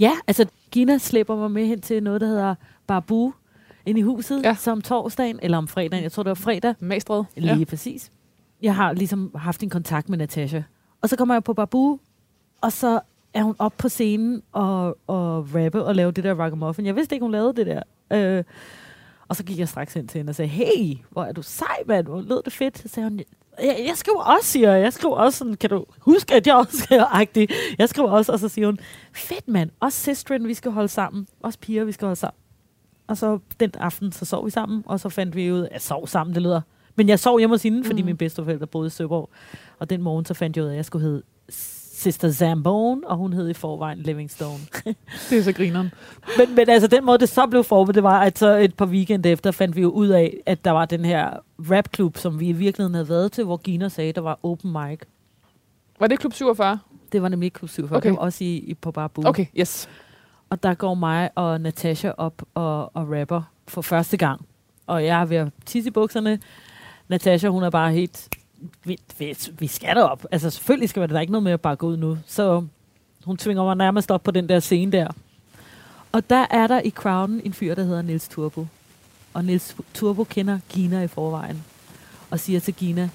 Ja, 0.00 0.12
altså 0.26 0.46
Gina 0.70 0.98
slæber 0.98 1.36
mig 1.36 1.50
med 1.50 1.66
hen 1.66 1.80
til 1.80 2.02
noget, 2.02 2.20
der 2.20 2.26
hedder 2.26 2.54
Babu 2.86 3.32
inde 3.86 4.00
i 4.00 4.02
huset, 4.02 4.42
Ja. 4.44 4.54
som 4.54 4.80
torsdagen, 4.82 5.38
eller 5.42 5.58
om 5.58 5.68
fredagen, 5.68 6.02
jeg 6.02 6.12
tror 6.12 6.22
det 6.22 6.28
var 6.30 6.34
fredag, 6.34 6.74
Magstred. 6.80 7.24
lige 7.36 7.56
ja. 7.58 7.64
præcis. 7.64 8.10
Jeg 8.62 8.74
har 8.74 8.92
ligesom 8.92 9.30
haft 9.34 9.62
en 9.62 9.70
kontakt 9.70 10.08
med 10.08 10.18
Natasha. 10.18 10.62
Og 11.02 11.08
så 11.08 11.16
kommer 11.16 11.34
jeg 11.34 11.44
på 11.44 11.54
Babu, 11.54 11.98
og 12.60 12.72
så 12.72 13.00
er 13.34 13.42
hun 13.42 13.56
op 13.58 13.72
på 13.78 13.88
scenen 13.88 14.42
og, 14.52 14.98
og 15.06 15.54
rappe 15.54 15.84
og 15.84 15.94
lave 15.94 16.12
det 16.12 16.24
der 16.24 16.34
ragamuffin. 16.34 16.86
Jeg 16.86 16.96
vidste 16.96 17.14
ikke, 17.14 17.24
hun 17.24 17.32
lavede 17.32 17.52
det 17.56 17.66
der. 17.66 17.82
Øh, 18.12 18.44
og 19.28 19.36
så 19.36 19.44
gik 19.44 19.58
jeg 19.58 19.68
straks 19.68 19.96
ind 19.96 20.08
til 20.08 20.18
hende 20.18 20.30
og 20.30 20.34
sagde, 20.34 20.48
hey, 20.48 20.96
hvor 21.10 21.24
er 21.24 21.32
du 21.32 21.42
sej, 21.42 21.76
mand. 21.86 22.06
Hvor 22.06 22.20
lød 22.20 22.42
det 22.44 22.52
fedt. 22.52 22.78
Så 22.78 22.88
sagde 22.88 23.08
hun, 23.08 23.20
jeg, 23.62 23.84
jeg 23.86 23.96
skriver 23.96 24.22
også, 24.22 24.46
siger 24.50 24.72
jeg. 24.72 24.82
Jeg 24.82 24.92
skriver 24.92 25.16
også 25.16 25.38
sådan, 25.38 25.54
kan 25.54 25.70
du 25.70 25.84
huske, 25.98 26.34
at 26.34 26.46
jeg 26.46 26.54
også 26.54 26.78
skriver 26.78 27.04
agtig. 27.14 27.48
Jeg 27.78 27.88
skriver 27.88 28.10
også, 28.10 28.32
og 28.32 28.38
så 28.38 28.48
siger 28.48 28.66
hun, 28.66 28.78
fedt 29.12 29.48
mand, 29.48 29.70
også 29.80 29.98
sisteren, 29.98 30.48
vi 30.48 30.54
skal 30.54 30.70
holde 30.70 30.88
sammen. 30.88 31.26
Også 31.42 31.58
piger, 31.58 31.84
vi 31.84 31.92
skal 31.92 32.06
holde 32.06 32.20
sammen. 32.20 32.38
Og 33.06 33.16
så 33.16 33.38
den 33.60 33.70
aften, 33.78 34.12
så 34.12 34.24
sov 34.24 34.46
vi 34.46 34.50
sammen, 34.50 34.82
og 34.86 35.00
så 35.00 35.08
fandt 35.08 35.36
vi 35.36 35.52
ud, 35.52 35.60
af, 35.60 35.68
at 35.70 35.82
sov 35.82 36.06
sammen, 36.06 36.34
det 36.34 36.42
lyder. 36.42 36.60
Men 37.00 37.08
jeg 37.08 37.18
sov 37.18 37.38
hjemme 37.38 37.52
hos 37.54 37.62
hende, 37.62 37.84
fordi 37.84 38.02
Mm. 38.02 38.06
mine 38.06 38.18
bedsteforældre 38.18 38.66
boede 38.66 38.86
i 38.86 38.90
Søborg. 38.90 39.30
Og 39.78 39.90
den 39.90 40.02
morgen, 40.02 40.24
så 40.24 40.34
fandt 40.34 40.56
jeg 40.56 40.64
ud 40.64 40.68
af, 40.68 40.72
at 40.72 40.76
jeg 40.76 40.84
skulle 40.84 41.06
hedde 41.06 41.22
Sister 41.48 42.32
Zambone, 42.32 43.06
og 43.08 43.16
hun 43.16 43.32
hed 43.32 43.48
i 43.48 43.52
forvejen 43.54 43.98
Livingstone. 43.98 44.58
Det 45.30 45.38
er 45.38 45.42
så 45.42 45.52
grineren. 45.52 45.90
men, 46.38 46.54
men 46.54 46.68
altså, 46.68 46.86
den 46.88 47.04
måde, 47.04 47.18
det 47.18 47.28
så 47.28 47.46
blev 47.46 47.64
formet, 47.64 47.94
det 47.94 48.02
var, 48.02 48.20
at 48.20 48.38
så 48.38 48.56
et 48.56 48.74
par 48.74 48.86
weekend 48.86 49.26
efter 49.26 49.50
fandt 49.50 49.76
vi 49.76 49.80
jo 49.80 49.88
ud 49.90 50.08
af, 50.08 50.36
at 50.46 50.64
der 50.64 50.70
var 50.70 50.84
den 50.84 51.04
her 51.04 51.30
rapklub, 51.70 52.16
som 52.16 52.40
vi 52.40 52.48
i 52.48 52.52
virkeligheden 52.52 52.94
havde 52.94 53.08
været 53.08 53.32
til, 53.32 53.44
hvor 53.44 53.56
Gina 53.56 53.88
sagde, 53.88 54.12
der 54.12 54.20
var 54.20 54.38
open 54.42 54.72
mic. 54.72 54.98
Var 56.00 56.06
det 56.06 56.18
klub 56.18 56.32
47? 56.32 56.78
Det 57.12 57.22
var 57.22 57.28
nemlig 57.28 57.52
klub 57.52 57.70
47, 57.70 57.96
Okay. 57.96 58.08
det 58.08 58.16
var 58.16 58.22
også 58.22 58.44
i, 58.44 58.56
i 58.56 58.74
på 58.74 58.90
Barbu. 58.90 59.22
Okay, 59.26 59.46
yes. 59.60 59.88
Og 60.50 60.62
der 60.62 60.74
går 60.74 60.94
mig 60.94 61.30
og 61.34 61.60
Natasha 61.60 62.10
op 62.16 62.42
og, 62.54 62.96
og 62.96 63.20
rapper 63.20 63.42
for 63.68 63.82
første 63.82 64.16
gang. 64.16 64.46
Og 64.86 65.04
jeg 65.04 65.20
er 65.20 65.24
ved 65.24 65.36
at 65.36 65.48
tisse 65.66 65.88
i 65.88 65.90
bukserne. 65.90 66.38
Natasha, 67.10 67.48
hun 67.48 67.62
er 67.62 67.70
bare 67.70 67.92
helt... 67.92 68.28
Vi, 68.84 68.98
vi, 69.18 69.36
vi 69.58 69.66
skal 69.66 69.96
derop. 69.96 70.26
Altså 70.30 70.50
selvfølgelig 70.50 70.88
skal 70.88 71.08
der 71.08 71.20
ikke 71.20 71.32
noget 71.32 71.42
med 71.42 71.52
at 71.52 71.60
bare 71.60 71.76
gå 71.76 71.86
ud 71.86 71.96
nu. 71.96 72.18
Så 72.26 72.64
hun 73.24 73.36
tvinger 73.36 73.64
mig 73.64 73.76
nærmest 73.76 74.10
op 74.10 74.22
på 74.22 74.30
den 74.30 74.48
der 74.48 74.60
scene 74.60 74.92
der. 74.92 75.08
Og 76.12 76.30
der 76.30 76.46
er 76.50 76.66
der 76.66 76.80
i 76.84 76.90
crowden 76.90 77.40
en 77.44 77.52
fyr, 77.52 77.74
der 77.74 77.82
hedder 77.82 78.02
Nils 78.02 78.28
Turbo. 78.28 78.66
Og 79.34 79.44
Nils 79.44 79.76
Turbo 79.94 80.24
kender 80.24 80.58
Gina 80.68 81.02
i 81.02 81.06
forvejen. 81.06 81.64
Og 82.30 82.40
siger 82.40 82.60
til 82.60 82.74
Gina, 82.74 83.08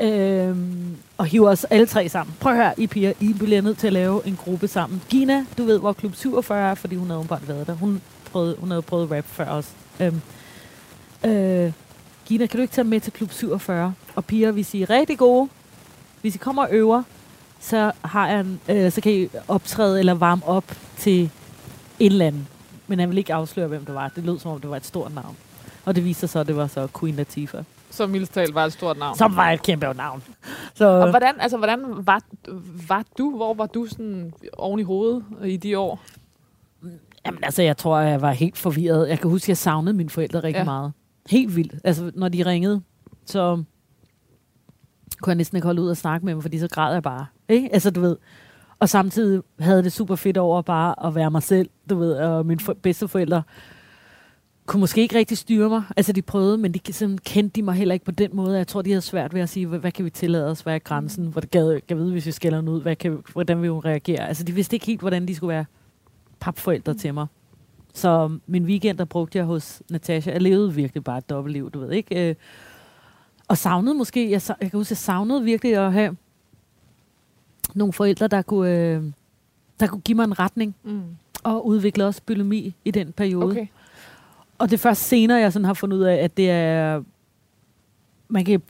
øhm, 0.00 0.96
og 1.18 1.26
hiver 1.26 1.50
os 1.50 1.64
alle 1.64 1.86
tre 1.86 2.08
sammen. 2.08 2.36
Prøv 2.40 2.54
her, 2.54 2.72
I 2.76 2.86
piger, 2.86 3.12
I 3.20 3.32
bliver 3.32 3.60
nødt 3.60 3.78
til 3.78 3.86
at 3.86 3.92
lave 3.92 4.26
en 4.26 4.36
gruppe 4.36 4.68
sammen. 4.68 5.02
Gina, 5.08 5.46
du 5.58 5.64
ved, 5.64 5.78
hvor 5.78 5.92
Klub 5.92 6.14
47 6.14 6.70
er, 6.70 6.74
fordi 6.74 6.94
hun 6.96 7.06
havde 7.06 7.18
åbenbart 7.18 7.48
været 7.48 7.66
der. 7.66 7.74
Hun, 7.74 8.02
prøvede, 8.32 8.56
hun 8.58 8.70
havde 8.70 8.82
prøvet 8.82 9.10
rap 9.10 9.24
før 9.24 9.48
os. 9.48 9.72
Øhm, 10.00 10.20
øh, 11.24 11.72
Gina, 12.26 12.46
kan 12.46 12.58
du 12.58 12.62
ikke 12.62 12.74
tage 12.74 12.84
med 12.84 13.00
til 13.00 13.12
Klub 13.12 13.32
47? 13.32 13.94
Og 14.14 14.24
piger, 14.24 14.50
hvis 14.50 14.74
I 14.74 14.82
er 14.82 14.90
rigtig 14.90 15.18
gode, 15.18 15.48
hvis 16.20 16.34
I 16.34 16.38
kommer 16.38 16.62
og 16.62 16.68
øver, 16.72 17.02
så, 17.60 17.92
har 18.04 18.40
en, 18.40 18.60
øh, 18.68 18.92
så 18.92 19.00
kan 19.00 19.12
I 19.12 19.28
optræde 19.48 19.98
eller 19.98 20.14
varme 20.14 20.42
op 20.46 20.64
til 20.96 21.30
en 22.00 22.12
eller 22.12 22.26
anden. 22.26 22.48
Men 22.86 23.00
jeg 23.00 23.08
vil 23.08 23.18
ikke 23.18 23.34
afsløre, 23.34 23.68
hvem 23.68 23.84
det 23.84 23.94
var. 23.94 24.08
Det 24.08 24.24
lød 24.24 24.38
som 24.38 24.50
om, 24.50 24.60
det 24.60 24.70
var 24.70 24.76
et 24.76 24.86
stort 24.86 25.14
navn. 25.14 25.36
Og 25.84 25.94
det 25.94 26.04
viste 26.04 26.20
sig 26.20 26.28
så, 26.28 26.38
at 26.38 26.46
det 26.46 26.56
var 26.56 26.66
så 26.66 26.88
Queen 27.00 27.14
Latifah. 27.14 27.64
Som 27.90 28.10
mildest 28.10 28.34
talt 28.34 28.54
var 28.54 28.64
et 28.64 28.72
stort 28.72 28.98
navn. 28.98 29.16
Som 29.16 29.36
var 29.36 29.50
et 29.50 29.62
kæmpe 29.62 29.86
navn. 29.96 30.22
Så, 30.74 30.86
Og 30.86 31.10
hvordan, 31.10 31.34
altså, 31.40 31.56
hvordan 31.56 32.06
var, 32.06 32.20
var 32.88 33.04
du? 33.18 33.36
Hvor 33.36 33.54
var 33.54 33.66
du 33.66 33.86
sådan 33.86 34.32
oven 34.52 34.80
i 34.80 34.82
hovedet 34.82 35.24
i 35.44 35.56
de 35.56 35.78
år? 35.78 36.00
Jamen 37.26 37.44
altså, 37.44 37.62
jeg 37.62 37.76
tror, 37.76 37.98
jeg 37.98 38.20
var 38.20 38.32
helt 38.32 38.58
forvirret. 38.58 39.08
Jeg 39.08 39.18
kan 39.18 39.30
huske, 39.30 39.50
jeg 39.50 39.56
savnede 39.56 39.96
mine 39.96 40.10
forældre 40.10 40.38
rigtig 40.42 40.58
ja. 40.60 40.64
meget. 40.64 40.92
Helt 41.30 41.56
vildt. 41.56 41.74
Altså, 41.84 42.10
når 42.14 42.28
de 42.28 42.46
ringede, 42.46 42.82
så 43.26 43.62
kunne 45.20 45.30
jeg 45.30 45.36
næsten 45.36 45.56
ikke 45.56 45.66
holde 45.66 45.82
ud 45.82 45.88
og 45.88 45.96
snakke 45.96 46.26
med 46.26 46.34
dem, 46.34 46.42
fordi 46.42 46.58
så 46.58 46.68
græd 46.68 46.92
jeg 46.92 47.02
bare. 47.02 47.26
Ikke? 47.48 47.68
Altså, 47.72 47.90
du 47.90 48.00
ved. 48.00 48.16
Og 48.78 48.88
samtidig 48.88 49.42
havde 49.58 49.82
det 49.82 49.92
super 49.92 50.16
fedt 50.16 50.36
over 50.36 50.62
bare 50.62 51.06
at 51.06 51.14
være 51.14 51.30
mig 51.30 51.42
selv, 51.42 51.70
du 51.90 51.94
ved, 51.98 52.12
og 52.16 52.46
mine 52.46 52.60
for- 52.60 52.76
bedsteforældre 52.82 53.42
kunne 54.66 54.80
måske 54.80 55.00
ikke 55.00 55.18
rigtig 55.18 55.38
styre 55.38 55.68
mig. 55.68 55.82
Altså, 55.96 56.12
de 56.12 56.22
prøvede, 56.22 56.58
men 56.58 56.72
de 56.72 56.92
sådan, 56.92 57.18
kendte 57.18 57.54
de 57.56 57.62
mig 57.62 57.74
heller 57.74 57.92
ikke 57.92 58.04
på 58.04 58.10
den 58.10 58.30
måde. 58.36 58.56
Jeg 58.56 58.66
tror, 58.66 58.82
de 58.82 58.90
havde 58.90 59.00
svært 59.02 59.34
ved 59.34 59.40
at 59.40 59.48
sige, 59.48 59.66
hvad, 59.66 59.78
hvad 59.78 59.92
kan 59.92 60.04
vi 60.04 60.10
tillade 60.10 60.50
os? 60.50 60.60
Hvad 60.60 60.74
er 60.74 60.78
grænsen? 60.78 61.26
Hvor 61.26 61.40
det 61.40 61.50
gad, 61.50 61.80
kan 61.88 61.96
vide, 61.96 62.12
hvis 62.12 62.26
vi 62.26 62.32
skælder 62.32 62.62
ud? 62.70 62.82
Hvad 62.82 62.96
kan, 62.96 63.22
hvordan 63.32 63.62
vil 63.62 63.70
hun 63.70 63.84
reagere? 63.84 64.28
Altså, 64.28 64.44
de 64.44 64.52
vidste 64.52 64.76
ikke 64.76 64.86
helt, 64.86 65.00
hvordan 65.00 65.28
de 65.28 65.34
skulle 65.34 65.48
være 65.54 65.64
papforældre 66.40 66.94
til 66.94 67.14
mig. 67.14 67.26
Så 67.94 68.38
min 68.46 68.64
weekend, 68.64 68.98
der 68.98 69.04
brugte 69.04 69.38
jeg 69.38 69.46
hos 69.46 69.82
Natasha. 69.90 70.30
Jeg 70.32 70.42
levede 70.42 70.74
virkelig 70.74 71.04
bare 71.04 71.18
et 71.18 71.30
dobbeltliv, 71.30 71.70
du 71.70 71.80
ved 71.80 71.90
ikke? 71.92 72.28
Øh, 72.28 72.34
Og 73.48 73.58
savnede 73.58 73.94
måske, 73.94 74.30
jeg, 74.30 74.40
jeg 74.48 74.70
kan 74.70 74.78
huske, 74.80 74.92
jeg 74.92 74.98
savnede 74.98 75.44
virkelig 75.44 75.76
at 75.76 75.92
have 75.92 76.16
nogle 77.74 77.92
forældre, 77.92 78.26
der 78.28 78.42
kunne, 78.42 78.70
øh, 78.70 79.02
der 79.80 79.86
kunne 79.86 80.00
give 80.00 80.16
mig 80.16 80.24
en 80.24 80.38
retning, 80.38 80.74
Mm. 80.82 81.02
og 81.44 81.66
udvikle 81.66 82.04
også 82.06 82.20
bulimi 82.26 82.74
i 82.84 82.90
den 82.90 83.12
periode. 83.12 83.50
Okay. 83.50 83.66
Og 84.58 84.68
det 84.70 84.74
er 84.74 84.78
først 84.78 85.02
senere, 85.02 85.38
jeg 85.38 85.52
sådan 85.52 85.64
har 85.64 85.74
fundet 85.74 85.96
ud 85.96 86.02
af, 86.02 86.14
at 86.16 86.36
det 86.36 86.50
er... 86.50 87.02
Man 88.28 88.44
kan... 88.44 88.62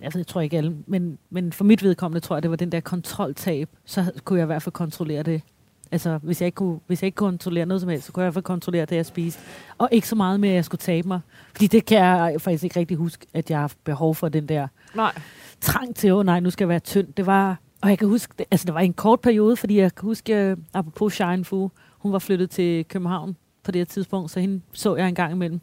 Ved, 0.00 0.10
jeg 0.14 0.26
tror 0.26 0.40
ikke 0.40 0.56
alle, 0.56 0.76
men, 0.86 1.18
men 1.30 1.52
for 1.52 1.64
mit 1.64 1.82
vedkommende 1.82 2.20
tror 2.20 2.36
jeg, 2.36 2.42
det 2.42 2.50
var 2.50 2.56
den 2.56 2.72
der 2.72 2.80
kontroltab. 2.80 3.68
Så 3.84 4.12
kunne 4.24 4.38
jeg 4.38 4.44
i 4.44 4.46
hvert 4.46 4.62
fald 4.62 4.72
kontrollere 4.72 5.22
det. 5.22 5.42
Altså, 5.90 6.18
hvis 6.22 6.40
jeg 6.40 6.46
ikke 6.46 6.56
kunne, 6.56 6.78
hvis 6.86 7.02
jeg 7.02 7.06
ikke 7.06 7.16
kunne 7.16 7.30
kontrollere 7.30 7.66
noget 7.66 7.80
som 7.80 7.90
helst, 7.90 8.06
så 8.06 8.12
kunne 8.12 8.22
jeg 8.22 8.26
i 8.26 8.28
hvert 8.28 8.34
fald 8.34 8.44
kontrollere 8.44 8.84
det, 8.84 8.96
jeg 8.96 9.06
spiste. 9.06 9.40
Og 9.78 9.88
ikke 9.92 10.08
så 10.08 10.14
meget 10.14 10.40
med, 10.40 10.48
at 10.48 10.54
jeg 10.54 10.64
skulle 10.64 10.78
tabe 10.78 11.08
mig. 11.08 11.20
Fordi 11.52 11.66
det 11.66 11.84
kan 11.84 11.98
jeg 11.98 12.40
faktisk 12.40 12.64
ikke 12.64 12.80
rigtig 12.80 12.96
huske, 12.96 13.26
at 13.34 13.50
jeg 13.50 13.58
har 13.58 13.60
haft 13.62 13.84
behov 13.84 14.14
for 14.14 14.28
den 14.28 14.48
der 14.48 14.68
Nej. 14.94 15.12
trang 15.60 15.96
til, 15.96 16.12
åh 16.12 16.26
nej, 16.26 16.40
nu 16.40 16.50
skal 16.50 16.64
jeg 16.64 16.68
være 16.68 16.78
tynd. 16.78 17.12
Det 17.12 17.26
var, 17.26 17.58
og 17.82 17.88
jeg 17.88 17.98
kan 17.98 18.08
huske, 18.08 18.34
det, 18.38 18.46
altså 18.50 18.66
det 18.66 18.74
var 18.74 18.80
en 18.80 18.92
kort 18.92 19.20
periode, 19.20 19.56
fordi 19.56 19.78
jeg 19.78 19.94
kan 19.94 20.06
huske, 20.06 20.52
uh, 20.52 20.58
apropos 20.74 21.12
Shine 21.12 21.44
Fu, 21.44 21.70
hun 21.98 22.12
var 22.12 22.18
flyttet 22.18 22.50
til 22.50 22.84
København 22.84 23.36
på 23.64 23.70
det 23.70 23.80
her 23.80 23.84
tidspunkt, 23.86 24.30
så 24.30 24.40
hende 24.40 24.60
så 24.72 24.96
jeg 24.96 25.08
en 25.08 25.14
gang 25.14 25.32
imellem. 25.32 25.60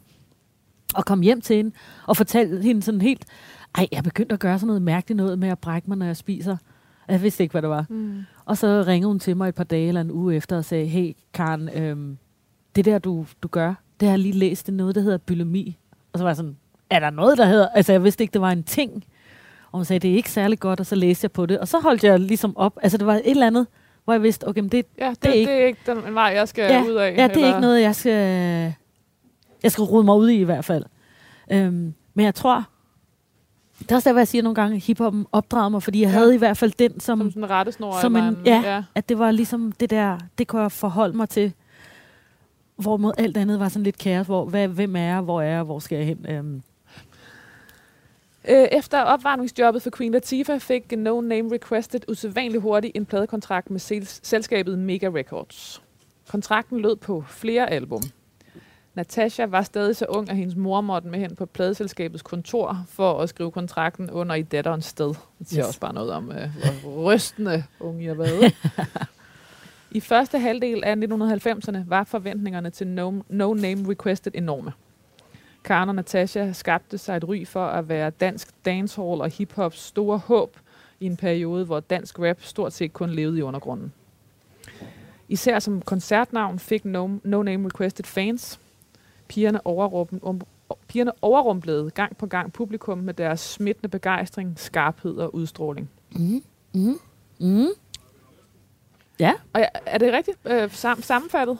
Og 0.94 1.04
kom 1.04 1.20
hjem 1.20 1.40
til 1.40 1.56
hende 1.56 1.70
og 2.06 2.16
fortalte 2.16 2.62
hende 2.62 2.82
sådan 2.82 3.00
helt, 3.00 3.24
ej, 3.74 3.88
jeg 3.92 4.02
begyndte 4.02 4.32
at 4.32 4.40
gøre 4.40 4.58
sådan 4.58 4.66
noget 4.66 4.82
mærkeligt 4.82 5.16
noget 5.16 5.38
med 5.38 5.48
at 5.48 5.58
brække 5.58 5.88
mig, 5.88 5.98
når 5.98 6.06
jeg 6.06 6.16
spiser. 6.16 6.56
Jeg 7.08 7.22
vidste 7.22 7.42
ikke, 7.42 7.52
hvad 7.52 7.62
det 7.62 7.70
var. 7.70 7.86
Mm. 7.88 8.22
Og 8.46 8.56
så 8.56 8.84
ringede 8.86 9.08
hun 9.08 9.18
til 9.18 9.36
mig 9.36 9.48
et 9.48 9.54
par 9.54 9.64
dage 9.64 9.88
eller 9.88 10.00
en 10.00 10.10
uge 10.10 10.36
efter 10.36 10.56
og 10.56 10.64
sagde, 10.64 10.86
hey 10.86 11.16
Karen, 11.34 11.68
øhm, 11.74 12.18
det 12.76 12.84
der 12.84 12.98
du, 12.98 13.26
du 13.42 13.48
gør, 13.48 13.74
det 14.00 14.08
har 14.08 14.12
jeg 14.12 14.18
lige 14.18 14.32
læst, 14.38 14.66
det 14.66 14.72
er 14.72 14.76
noget, 14.76 14.94
der 14.94 15.00
hedder 15.00 15.18
bulimi. 15.18 15.78
Og 16.12 16.18
så 16.18 16.24
var 16.24 16.30
jeg 16.30 16.36
sådan, 16.36 16.56
er 16.90 17.00
der 17.00 17.10
noget, 17.10 17.38
der 17.38 17.44
hedder, 17.46 17.68
altså 17.68 17.92
jeg 17.92 18.04
vidste 18.04 18.24
ikke, 18.24 18.32
det 18.32 18.40
var 18.40 18.50
en 18.50 18.62
ting. 18.62 19.04
Og 19.72 19.78
hun 19.78 19.84
sagde, 19.84 20.00
det 20.00 20.10
er 20.10 20.14
ikke 20.16 20.30
særlig 20.30 20.58
godt, 20.58 20.80
og 20.80 20.86
så 20.86 20.94
læste 20.94 21.24
jeg 21.24 21.32
på 21.32 21.46
det. 21.46 21.58
Og 21.58 21.68
så 21.68 21.78
holdt 21.80 22.04
jeg 22.04 22.20
ligesom 22.20 22.56
op, 22.56 22.78
altså 22.82 22.98
det 22.98 23.06
var 23.06 23.14
et 23.14 23.22
eller 23.30 23.46
andet, 23.46 23.66
hvor 24.04 24.12
jeg 24.14 24.22
vidste, 24.22 24.48
okay, 24.48 24.60
men 24.60 24.68
det, 24.70 24.86
Ja, 24.98 25.10
det, 25.10 25.22
Det 25.22 25.28
er 25.28 25.32
det, 25.32 25.38
ikke- 25.38 25.52
er 25.52 25.66
ikke 25.66 25.80
den 25.86 25.98
en 26.08 26.14
vej, 26.14 26.32
jeg 26.36 26.48
skal 26.48 26.72
ja, 26.72 26.82
ud 26.84 26.92
af. 26.94 27.14
ja, 27.16 27.28
det 27.28 27.42
er 27.42 27.46
ikke 27.46 27.60
noget, 27.60 27.80
jeg 27.82 27.94
skal, 27.94 28.12
jeg 29.62 29.72
skal 29.72 29.82
rode 29.84 30.04
mig 30.04 30.16
ud 30.16 30.28
i 30.28 30.36
i 30.40 30.44
hvert 30.44 30.64
fald. 30.64 30.84
Øhm, 31.52 31.94
men 32.14 32.24
jeg 32.24 32.34
tror, 32.34 32.64
det 33.78 33.90
er 33.90 33.94
også 33.94 34.08
der, 34.08 34.12
hvor 34.12 34.20
jeg 34.20 34.28
siger 34.28 34.42
nogle 34.42 34.54
gange, 34.54 34.78
hiphoppen 34.78 35.26
opdrager 35.32 35.68
mig, 35.68 35.82
fordi 35.82 36.00
jeg 36.00 36.06
Ja. 36.08 36.12
havde 36.12 36.34
i 36.34 36.38
hvert 36.38 36.56
fald 36.56 36.72
den 36.78 37.00
som, 37.00 37.18
Som 37.18 37.30
sådan 37.30 37.44
en 37.44 37.50
rettesnor. 37.50 38.00
som 38.00 38.16
en- 38.16 38.38
ja. 38.46 38.62
ja. 38.64 38.82
at 38.94 39.08
det 39.08 39.18
var 39.18 39.30
ligesom 39.30 39.72
det 39.72 39.90
der, 39.90 40.18
det 40.38 40.48
kunne 40.48 40.62
jeg 40.62 40.72
forholde 40.72 41.16
mig 41.16 41.28
til. 41.28 41.52
Hvorimod 42.76 43.12
alt 43.18 43.36
andet 43.36 43.60
var 43.60 43.68
sådan 43.68 43.82
lidt 43.82 43.98
kaos, 43.98 44.26
hvor, 44.26 44.44
hvad, 44.44 44.68
hvem 44.68 44.96
er 44.96 45.00
jeg, 45.00 45.20
hvor 45.20 45.42
er 45.42 45.46
jeg, 45.54 45.62
hvor 45.62 45.78
skal 45.78 45.96
jeg 45.98 46.06
hen? 46.06 46.26
Øhm, 46.28 46.62
Øh, 48.48 48.68
Efter 48.72 49.00
opvarmningsjobbet 49.02 49.82
for 49.82 49.90
Queen 49.96 50.12
Latifah 50.12 50.60
fik 50.60 50.92
No 50.98 51.20
Name 51.20 51.52
Requested 51.54 52.00
usædvanligt 52.08 52.62
hurtigt 52.62 52.96
en 52.96 53.06
pladekontrakt 53.06 53.70
med 53.70 53.80
sels- 53.80 54.20
selskabet 54.22 54.78
Mega 54.78 55.08
Records. 55.08 55.82
Kontrakten 56.28 56.80
lød 56.80 56.96
på 56.96 57.24
flere 57.28 57.70
album. 57.70 58.02
Natasha 58.96 59.46
var 59.46 59.62
stadig 59.62 59.96
så 59.96 60.04
ung, 60.08 60.30
at 60.30 60.36
hendes 60.36 60.56
mor 60.56 60.80
måtte 60.80 61.08
med 61.08 61.18
hen 61.18 61.36
på 61.36 61.46
pladeselskabets 61.46 62.22
kontor 62.22 62.84
for 62.88 63.20
at 63.20 63.28
skrive 63.28 63.50
kontrakten 63.50 64.10
under 64.10 64.34
i 64.34 64.42
datterens 64.42 64.84
sted. 64.84 65.14
Det 65.38 65.48
siger 65.48 65.60
Yes. 65.60 65.68
også 65.68 65.80
bare 65.80 65.92
noget 65.94 66.10
om, 66.12 66.32
øh, 66.32 66.48
hvor 66.82 67.12
rystende 67.12 67.64
unge 67.80 68.02
I 68.04 68.06
har 68.06 68.14
været. 68.14 68.54
I 69.90 70.00
første 70.00 70.38
halvdel 70.38 70.84
af 70.84 70.94
1990'erne 70.94 71.78
var 71.86 72.04
forventningerne 72.04 72.70
til 72.70 72.86
No, 72.86 73.12
no 73.28 73.54
Name 73.54 73.90
Requested 73.90 74.32
enorme. 74.34 74.72
Karen 75.64 75.88
og 75.88 75.94
Natasha 75.94 76.52
skabte 76.52 76.98
sig 76.98 77.16
et 77.16 77.28
ry 77.28 77.46
for 77.46 77.66
at 77.66 77.88
være 77.88 78.10
dansk 78.10 78.48
dancehall 78.64 79.20
og 79.20 79.28
hiphops 79.30 79.78
store 79.82 80.18
håb 80.18 80.56
i 81.00 81.06
en 81.06 81.16
periode, 81.16 81.64
hvor 81.64 81.80
dansk 81.80 82.18
rap 82.18 82.42
stort 82.42 82.72
set 82.72 82.92
kun 82.92 83.10
levede 83.10 83.38
i 83.38 83.42
undergrunden. 83.42 83.92
Især 85.28 85.58
som 85.58 85.82
koncertnavn 85.82 86.58
fik 86.58 86.84
No, 86.84 87.08
no 87.24 87.42
Name 87.42 87.66
Requested 87.66 88.04
fans. 88.04 88.60
Pigerne, 89.28 89.66
overrum, 89.66 90.08
um, 90.22 90.40
pigerne 90.88 91.12
overrumplede 91.22 91.90
gang 91.90 92.16
på 92.16 92.26
gang 92.26 92.52
publikum 92.52 92.98
med 92.98 93.14
deres 93.14 93.40
smittende 93.40 93.88
begejstring, 93.88 94.54
skarphed 94.56 95.16
og 95.16 95.34
udstråling. 95.34 95.90
mm, 96.12 96.42
mm, 96.74 96.98
mm. 97.40 97.66
Ja, 99.20 99.32
Og 99.52 99.60
ja, 99.60 99.66
er 99.86 99.98
det 99.98 100.12
rigtigt 100.12 100.36
øh, 100.46 100.64
sam- 100.72 101.02
sammenfattet? 101.02 101.58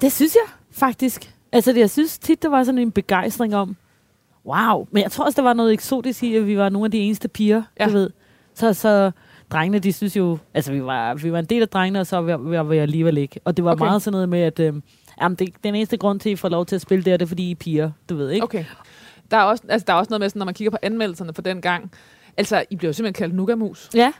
det 0.00 0.12
synes 0.12 0.34
jeg 0.34 0.52
faktisk. 0.70 1.34
Altså, 1.52 1.72
det, 1.72 1.80
jeg 1.80 1.90
synes 1.90 2.18
tit, 2.18 2.42
der 2.42 2.48
var 2.48 2.64
sådan 2.64 2.78
en 2.78 2.92
begejstring 2.92 3.54
om, 3.56 3.76
wow. 4.46 4.86
Men 4.90 5.02
jeg 5.02 5.12
tror 5.12 5.24
også, 5.24 5.36
der 5.36 5.42
var 5.42 5.52
noget 5.52 5.72
eksotisk 5.72 6.22
i, 6.22 6.36
at 6.36 6.46
vi 6.46 6.58
var 6.58 6.68
nogle 6.68 6.84
af 6.84 6.90
de 6.90 6.98
eneste 6.98 7.28
piger, 7.28 7.62
Ja. 7.80 7.84
du 7.86 7.90
ved. 7.90 8.10
Så, 8.54 8.72
så 8.74 9.10
drengene, 9.50 9.78
de 9.78 9.92
synes 9.92 10.16
jo, 10.16 10.38
altså 10.54 10.72
vi 10.72 10.84
var, 10.84 11.14
vi 11.14 11.32
var 11.32 11.38
en 11.38 11.44
del 11.44 11.62
af 11.62 11.68
drengene, 11.68 12.00
og 12.00 12.06
så 12.06 12.20
var, 12.20 12.36
var 12.36 12.62
vi 12.62 12.76
alligevel 12.76 13.18
ikke. 13.18 13.40
Og 13.44 13.56
det 13.56 13.64
var 13.64 13.72
okay. 13.72 13.84
meget 13.84 14.02
sådan 14.02 14.12
noget 14.12 14.28
med, 14.28 14.40
at 14.40 14.60
øh, 14.60 14.74
jamen, 15.22 15.36
det, 15.36 15.48
den 15.64 15.74
eneste 15.74 15.96
grund 15.96 16.20
til, 16.20 16.28
at 16.28 16.32
I 16.32 16.36
får 16.36 16.48
lov 16.48 16.66
til 16.66 16.74
at 16.74 16.80
spille, 16.80 17.04
det 17.04 17.12
er, 17.12 17.16
det 17.16 17.28
fordi 17.28 17.48
I 17.48 17.50
er 17.50 17.56
piger, 17.56 17.90
du 18.08 18.16
ved, 18.16 18.30
ikke? 18.30 18.44
Okay. 18.44 18.64
Der 19.30 19.36
er, 19.36 19.42
også, 19.42 19.64
altså, 19.68 19.84
der 19.86 19.92
er 19.92 19.96
også 19.96 20.10
noget 20.10 20.20
med, 20.20 20.28
sådan, 20.28 20.38
når 20.38 20.44
man 20.44 20.54
kigger 20.54 20.70
på 20.70 20.78
anmeldelserne 20.82 21.34
for 21.34 21.42
den 21.42 21.60
gang. 21.60 21.92
Altså, 22.36 22.64
I 22.70 22.76
blev 22.76 22.88
jo 22.88 22.92
simpelthen 22.92 23.22
kaldt 23.22 23.34
nugamus. 23.34 23.90
Ja. 23.94 24.12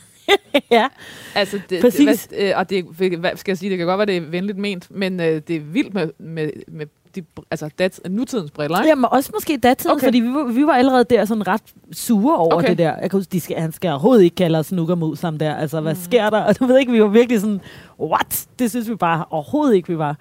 ja. 0.70 0.88
Altså, 1.34 1.60
det, 1.70 1.80
Præcis. 1.80 2.26
Det, 2.26 2.38
hvad, 2.38 2.48
øh, 2.48 2.58
og 2.58 2.70
det, 2.70 2.84
hvad 3.18 3.36
skal 3.36 3.52
jeg 3.52 3.58
sige, 3.58 3.70
det 3.70 3.78
kan 3.78 3.86
godt 3.86 3.98
være, 3.98 4.06
det 4.06 4.16
er 4.16 4.20
venligt 4.20 4.58
ment, 4.58 4.90
men 4.90 5.20
øh, 5.20 5.42
det 5.48 5.56
er 5.56 5.60
vildt 5.60 5.94
med, 5.94 6.10
med, 6.18 6.50
med 6.68 6.86
de, 7.16 7.22
altså 7.50 7.70
dat, 7.78 8.00
nutidens 8.10 8.50
briller, 8.50 8.78
ikke? 8.78 8.88
Jamen 8.88 9.04
også 9.12 9.30
måske 9.34 9.56
datiden, 9.56 9.92
okay. 9.96 10.06
Fordi 10.06 10.20
vi 10.20 10.28
var, 10.28 10.44
vi 10.52 10.66
var 10.66 10.72
allerede 10.72 11.04
der 11.10 11.24
sådan 11.24 11.46
ret 11.48 11.62
sure 11.92 12.36
over 12.36 12.46
okay. 12.54 12.56
Okay. 12.56 12.68
det 12.70 12.78
der. 12.78 12.92
Jeg 13.00 13.10
kan 13.10 13.18
huske, 13.18 13.32
de 13.32 13.40
skal, 13.40 13.56
han 13.56 13.72
skal 13.72 13.90
overhovedet 13.90 14.24
ikke 14.24 14.36
kalde 14.36 14.58
os 14.58 14.66
snukkermus 14.66 15.20
ham 15.20 15.38
der. 15.38 15.54
Altså, 15.54 15.80
hvad 15.80 15.94
Mm. 15.94 16.00
sker 16.00 16.30
der? 16.30 16.38
Og 16.48 16.58
du 16.58 16.66
ved 16.66 16.78
ikke, 16.78 16.92
vi 16.92 17.00
var 17.02 17.08
virkelig 17.08 17.40
sådan, 17.40 17.60
what? 18.00 18.46
Det 18.58 18.70
synes 18.70 18.88
vi 18.90 18.94
bare 18.94 19.24
overhovedet 19.30 19.74
ikke, 19.74 19.88
vi 19.88 19.98
var. 19.98 20.16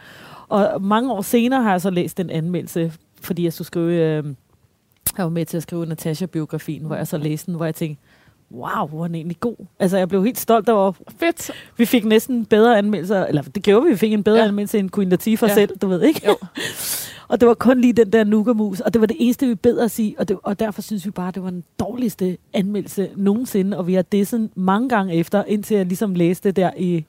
Og 0.47 0.81
mange 0.81 1.12
år 1.12 1.21
senere 1.21 1.63
har 1.63 1.71
jeg 1.71 1.81
så 1.81 1.89
læst 1.89 2.19
en 2.19 2.29
anmeldelse, 2.29 2.93
fordi 3.21 3.43
jeg 3.43 3.53
skulle 3.53 3.65
skrive, 3.67 3.91
øh, 3.93 4.23
jeg 5.17 5.23
var 5.25 5.29
med 5.29 5.45
til 5.45 5.58
at 5.58 5.63
skrive 5.63 5.86
Natasha-biografien, 5.86 6.86
hvor 6.86 6.95
jeg 6.95 7.08
så 7.08 7.17
læste 7.17 7.45
den, 7.45 7.55
hvor 7.55 7.65
jeg 7.65 7.75
tænkte, 7.75 8.03
wow, 8.51 8.88
hvor 8.88 9.03
er 9.03 9.08
den 9.08 9.15
egentlig 9.15 9.39
god. 9.39 9.55
Altså, 9.79 9.97
jeg 9.97 10.10
blev 10.10 10.23
helt 10.23 10.39
stolt 10.39 10.69
over, 10.69 10.91
Fedt. 11.19 11.51
vi 11.77 11.86
fik 11.86 12.05
næsten 12.05 12.45
bedre 12.45 12.77
anmeldelser, 12.77 13.25
eller 13.25 13.41
det 13.41 13.63
gjorde 13.63 13.86
vi, 13.86 13.91
vi 13.91 13.97
fik 13.97 14.13
en 14.13 14.23
bedre 14.23 14.39
ja. 14.39 14.47
Anmeldelse 14.47 14.79
end 14.79 14.89
Queen 14.91 15.10
Latifah 15.10 15.47
ja. 15.47 15.51
Ja. 15.51 15.55
selv, 15.55 15.77
du 15.77 15.88
ved 15.88 16.01
ikke? 16.01 16.21
Jo. 16.27 16.38
og 17.29 17.39
det 17.39 17.47
var 17.47 17.53
kun 17.53 17.81
lige 17.81 17.93
den 17.93 18.13
der 18.13 18.23
nukamus, 18.23 18.79
og 18.79 18.93
det 18.93 19.01
var 19.01 19.08
det 19.08 19.17
eneste, 19.19 19.47
vi 19.47 19.55
bed 19.55 19.79
os 19.79 19.99
i, 19.99 20.15
og, 20.17 20.27
det, 20.27 20.38
og 20.43 20.60
derfor 20.60 20.81
synes 20.81 21.05
vi 21.05 21.12
bare, 21.12 21.31
det 21.31 21.43
var 21.43 21.49
den 21.49 21.63
dårligste 21.79 22.38
anmeldelse 22.53 23.10
nogensinde, 23.15 23.77
og 23.77 23.88
vi 23.88 23.93
har 23.93 24.01
disset 24.01 24.49
mange 24.55 24.89
gange 24.89 25.13
efter, 25.13 25.43
indtil 25.43 25.77
jeg 25.77 25.86
ligesom 25.86 26.15
læste 26.15 26.51
der 26.51 26.71
i... 26.77 27.05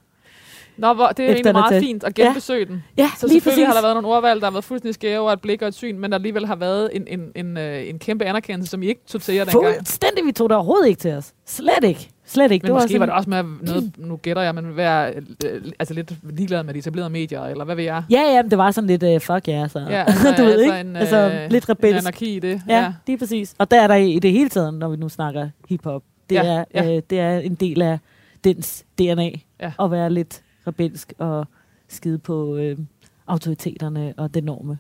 Nå, 0.79 0.93
hvor, 0.93 1.07
det 1.09 1.25
er 1.25 1.29
egentlig 1.33 1.53
meget 1.53 1.71
Natasha. 1.71 1.87
fint 1.87 2.05
at 2.05 2.15
genbesøge 2.15 2.65
den. 2.65 2.85
Ja, 2.99 3.11
Så 3.19 3.27
lige 3.27 3.35
selvfølgelig 3.35 3.43
præcis. 3.43 3.67
har 3.67 3.75
der 3.75 3.83
været 3.83 3.95
nogle 4.03 4.09
ordvalg, 4.17 4.41
der 4.41 4.47
har 4.47 4.53
været 4.53 4.65
fuldstændig 4.65 4.95
skæve 4.95 5.27
og 5.27 5.33
et 5.33 5.41
blik 5.41 5.63
og 5.63 5.69
et 5.69 5.75
syn, 5.75 5.99
men 5.99 6.11
der 6.13 6.17
alligevel 6.19 6.47
har 6.47 6.57
været 6.57 6.91
en, 6.93 7.05
en, 7.07 7.21
en, 7.35 7.57
øh, 7.57 7.89
en 7.89 7.99
kæmpe 7.99 8.25
anerkendelse, 8.25 8.71
som 8.71 8.83
I 8.83 8.87
ikke 8.87 9.01
tog 9.07 9.21
til 9.23 9.35
jer 9.35 9.45
dengang. 9.45 9.75
Fuldstændig, 9.77 10.27
vi 10.27 10.33
tog 10.33 10.49
det 10.49 10.57
overhovedet 10.57 10.89
ikke 10.89 10.99
til 11.01 11.13
os. 11.13 11.33
Slet 11.47 11.85
ikke. 11.85 12.09
Slet 12.29 12.53
ikke. 12.53 12.65
Men 12.67 12.73
måske 12.73 12.89
sådan- 12.89 13.01
var 13.01 13.07
det 13.07 13.15
også 13.15 13.31
med 13.31 13.43
noget, 13.63 13.93
nu 14.09 14.17
gætter 14.17 14.43
jeg, 14.43 14.55
men 14.55 14.77
være 14.77 15.13
øh, 15.47 15.63
altså 15.79 15.95
lidt 15.95 16.13
ligeglad 16.23 16.63
med 16.63 16.75
de 16.75 16.79
etablerede 16.79 17.11
medier, 17.11 17.43
eller 17.45 17.65
hvad 17.65 17.75
ved 17.77 17.85
jeg? 17.85 18.03
Ja, 18.11 18.21
ja, 18.35 18.43
men 18.43 18.51
det 18.51 18.59
var 18.59 18.71
sådan 18.71 18.89
lidt, 18.89 19.03
uh, 19.03 19.21
fuck 19.21 19.49
ja, 19.49 19.69
så. 19.69 19.79
Ja, 19.79 20.05
altså, 20.09 20.35
du 20.39 20.43
ved 20.43 20.53
altså 20.53 20.65
ikke? 20.77 20.81
En, 20.91 20.97
altså, 20.97 21.17
øh, 21.17 21.51
lidt 21.51 21.65
En 21.65 21.71
rebelsk. 21.71 21.99
anarki 21.99 22.37
i 22.37 22.39
det. 22.39 22.61
Ja, 22.69 22.79
ja, 22.83 22.93
lige 23.07 23.19
præcis. 23.19 23.55
Og 23.59 23.71
der 23.71 23.81
er 23.83 23.87
der 23.87 23.95
i 23.95 24.19
det 24.19 24.33
hele 24.33 24.49
taget, 24.49 24.75
når 24.75 24.89
vi 24.89 24.97
nu 24.97 25.09
snakker 25.09 25.49
hiphop, 25.69 26.03
det, 26.31 26.37
Ja, 26.37 26.43
er, 26.45 26.65
ja. 26.75 26.97
Øh, 26.97 27.03
det 27.11 27.21
er 27.21 27.39
en 27.39 27.55
del 27.55 27.83
af 27.83 27.99
dens 28.45 28.85
DNA, 28.99 29.31
Ja. 29.61 29.73
at 29.83 29.91
være 29.91 30.11
lidt 30.11 30.41
rebelsk 30.67 31.13
og 31.19 31.47
skide 31.89 32.19
på 32.19 32.57
øh, 32.57 32.79
autoriteterne 33.27 34.15
og 34.17 34.35
det 34.35 34.45
norme. 34.45 34.79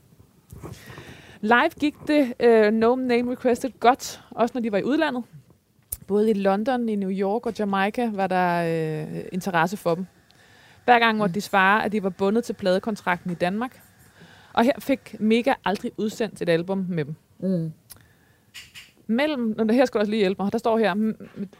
Live 1.40 1.70
gik 1.80 1.94
det 2.06 2.34
uh, 2.44 2.74
No 2.74 2.94
Name 2.94 3.32
Requested 3.32 3.70
godt, 3.80 4.20
også 4.30 4.52
når 4.54 4.62
de 4.62 4.72
var 4.72 4.78
i 4.78 4.84
udlandet. 4.84 5.24
Både 6.06 6.30
i 6.30 6.34
London, 6.34 6.88
i 6.88 6.96
New 6.96 7.10
York 7.10 7.46
og 7.46 7.52
Jamaica 7.58 8.10
var 8.14 8.26
der 8.26 9.04
uh, 9.04 9.18
interesse 9.32 9.76
for 9.76 9.94
dem. 9.94 10.06
Hver 10.84 10.98
gang 10.98 11.18
måtte 11.18 11.34
de 11.34 11.40
svare, 11.40 11.84
at 11.84 11.92
de 11.92 12.02
var 12.02 12.10
bundet 12.10 12.44
til 12.44 12.52
pladekontrakten 12.52 13.30
i 13.30 13.34
Danmark. 13.34 13.82
Og 14.52 14.64
her 14.64 14.72
fik 14.78 15.16
Mega 15.20 15.54
aldrig 15.64 15.92
udsendt 15.96 16.42
et 16.42 16.48
album 16.48 16.86
med 16.88 17.04
dem. 17.04 17.14
Mm. 17.38 17.72
Mellem, 19.06 19.68
her 19.70 19.84
skal 19.84 19.98
du 19.98 20.00
også 20.00 20.10
lige 20.10 20.20
hjælpe 20.20 20.42
mig. 20.42 20.52
Der 20.52 20.58
står 20.58 20.78
her, 20.78 20.90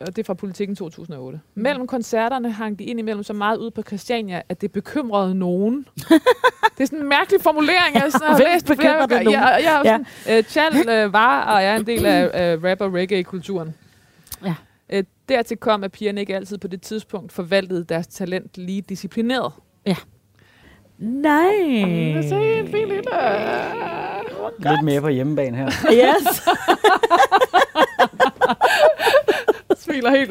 og 0.00 0.06
det 0.06 0.18
er 0.18 0.24
fra 0.24 0.34
Politiken 0.34 0.76
2008. 0.76 1.40
Mm. 1.54 1.62
Mellem 1.62 1.86
koncerterne 1.86 2.52
hang 2.52 2.78
de 2.78 2.84
ind 2.84 2.98
imellem 2.98 3.22
så 3.22 3.32
meget 3.32 3.56
ud 3.56 3.70
på 3.70 3.82
Christiania, 3.82 4.42
at 4.48 4.60
det 4.60 4.72
bekymrede 4.72 5.34
nogen. 5.34 5.86
det 6.76 6.80
er 6.82 6.86
sådan 6.86 6.98
en 6.98 7.08
mærkelig 7.08 7.40
formulering, 7.40 7.94
jeg 7.94 8.12
sådan 8.12 8.28
har 8.28 8.38
læst 8.38 8.66
flere 8.66 9.06
gange. 9.08 9.30
Jeg, 9.40 9.60
jeg, 9.64 9.82
er 9.84 9.90
Ja. 9.90 9.98
sådan, 10.24 10.38
øh, 10.38 10.44
Chal 10.44 10.88
øh, 10.88 11.12
var 11.12 11.44
og 11.54 11.62
er 11.62 11.76
en 11.76 11.86
del 11.86 12.06
af 12.06 12.54
øh, 12.56 12.64
rap- 12.64 12.80
og 12.80 12.92
reggae-kulturen. 12.94 13.74
Ja. 14.44 14.54
Øh, 14.90 15.04
dertil 15.28 15.56
kom, 15.56 15.84
at 15.84 15.92
pigerne 15.92 16.20
ikke 16.20 16.36
altid 16.36 16.58
på 16.58 16.68
det 16.68 16.82
tidspunkt 16.82 17.32
forvaltede 17.32 17.84
deres 17.84 18.06
talent 18.06 18.58
lige 18.58 18.82
disciplineret. 18.82 19.52
Nej. 20.98 21.42
Det 21.84 22.16
er 22.16 22.28
så 22.28 22.34
en 22.34 22.66
fin 22.66 22.88
lille... 22.88 23.02
Lidt 24.58 24.82
mere 24.84 25.00
på 25.00 25.08
hjemmebane 25.08 25.56
her. 25.56 25.66
Yes. 25.92 26.42
Smiler 29.84 30.10
helt. 30.10 30.30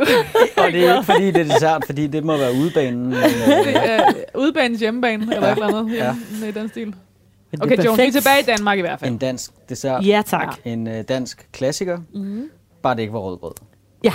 Og 0.58 0.72
det 0.72 0.88
er 0.88 0.94
ikke 0.96 1.06
fordi, 1.06 1.26
det 1.32 1.38
er 1.42 1.44
dessert, 1.54 1.86
fordi 1.86 2.08
det 2.08 2.24
må 2.24 2.38
være 2.38 2.52
udebanen. 2.54 3.06
Men, 3.06 3.14
øh, 3.50 3.66
det 3.66 3.76
er 3.90 4.14
udebanens 4.36 4.80
hjemmebane, 4.80 5.36
eller 5.36 5.48
Ja. 5.48 5.54
et 5.54 5.58
eller 5.64 5.78
andet. 5.80 5.96
Ja. 5.98 6.16
I 6.48 6.52
den 6.52 6.70
stil. 6.70 6.96
Okay, 7.62 7.78
er 7.78 7.84
Jones, 7.84 7.98
vi 8.00 8.04
er 8.06 8.12
tilbage 8.12 8.40
i 8.40 8.44
Danmark 8.44 8.78
i 8.78 8.82
hvert 8.82 9.00
fald. 9.00 9.12
en 9.12 9.18
dansk 9.18 9.52
dessert. 9.70 10.08
Ja, 10.08 10.22
tak. 10.26 10.56
En 10.66 10.88
øh, 10.88 11.04
dansk 11.10 11.48
klassiker. 11.52 11.98
Mm. 12.14 12.50
Bare 12.84 12.96
det 12.96 13.02
ikke 13.02 13.14
var 13.14 13.20
rødgrød. 13.20 13.52
Ja. 14.04 14.14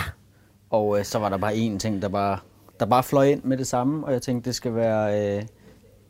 Og 0.70 0.98
øh, 0.98 1.04
så 1.04 1.18
var 1.18 1.28
der 1.28 1.36
bare 1.36 1.52
én 1.52 1.78
ting, 1.78 2.02
der 2.02 2.08
bare, 2.08 2.38
der 2.80 2.86
bare 2.86 3.02
fløj 3.02 3.24
ind 3.26 3.42
med 3.44 3.56
det 3.56 3.66
samme. 3.66 4.06
Og 4.06 4.12
jeg 4.12 4.22
tænkte, 4.22 4.48
det 4.48 4.54
skal 4.54 4.74
være 4.74 5.36
øh, 5.36 5.42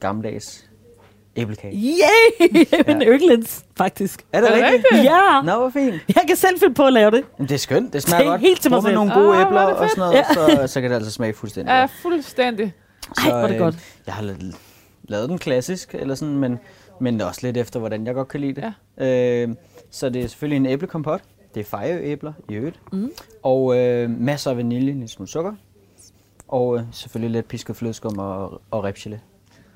gammeldags 0.01 0.67
æblekage. 1.37 1.75
Yay! 1.75 2.49
Jamen, 2.89 3.03
yndlings, 3.03 3.65
faktisk. 3.77 4.25
Er 4.33 4.41
det 4.41 4.51
Er 4.51 4.55
det 4.55 4.65
rigtigt? 4.65 4.85
rigtigt? 4.93 5.05
Ja. 5.13 5.41
Nå, 5.45 5.59
hvor 5.61 5.71
fint. 5.71 5.95
Jeg 6.09 6.23
kan 6.27 6.37
selv 6.37 6.59
finde 6.61 6.75
på 6.75 6.87
at 6.87 6.93
lave 6.93 7.11
det. 7.11 7.25
Jamen, 7.39 7.49
det 7.49 7.55
er 7.55 7.59
skønt. 7.59 7.93
Det 7.93 8.03
smager 8.03 8.19
Det 8.19 8.27
er 8.27 8.31
godt. 8.31 8.41
helt 8.41 8.61
til 8.63 8.71
mig 8.71 8.83
selv. 8.83 8.95
nogle 8.95 9.13
gode 9.15 9.37
Ah, 9.37 9.47
æbler 9.47 9.61
er 9.61 9.65
og 9.75 9.91
sådan 9.91 10.01
noget, 10.37 10.59
så, 10.67 10.73
så 10.73 10.81
kan 10.81 10.91
det 10.91 10.97
altså 10.97 11.11
smage 11.11 11.35
fuldstændig 11.35 11.73
Ja, 11.73 11.85
fuldstændig. 12.03 12.75
Ej, 13.19 13.31
hvor 13.31 13.39
er 13.39 13.47
det 13.49 13.59
godt. 13.59 13.75
Jeg 14.07 14.15
har 14.15 14.23
la- 14.23 14.57
lavet 15.09 15.29
den 15.29 15.39
klassisk, 15.39 15.95
eller 15.95 16.15
sådan, 16.15 16.39
men, 16.39 16.59
men 17.01 17.21
også 17.21 17.41
lidt 17.43 17.57
efter, 17.57 17.79
hvordan 17.81 18.07
jeg 18.07 18.15
godt 18.15 18.29
kan 18.29 18.41
lide 18.41 18.61
det. 18.61 18.75
Ja. 18.99 19.43
Øh, 19.43 19.49
så 19.91 20.09
det 20.11 20.23
er 20.25 20.27
selvfølgelig 20.29 20.57
en 20.57 20.67
æblekompot. 20.67 21.21
Det 21.55 21.61
er 21.61 21.65
fejøæbler 21.65 22.33
i 22.49 22.55
øvrigt. 22.55 22.81
Mm. 22.93 23.11
Og 23.43 23.77
øh, 23.79 24.11
masser 24.11 24.51
af 24.51 24.57
vanilje, 24.57 24.91
en 24.91 24.97
lille 24.99 25.09
smule 25.09 25.29
sukker. 25.29 25.53
Og 26.49 26.77
øh, 26.77 26.83
selvfølgelig 26.93 27.31
lidt 27.31 27.49
pisket 27.49 27.77
flødeskum 27.77 28.19
og, 28.19 28.61
og 28.71 28.89
ribsgelé. 28.89 29.17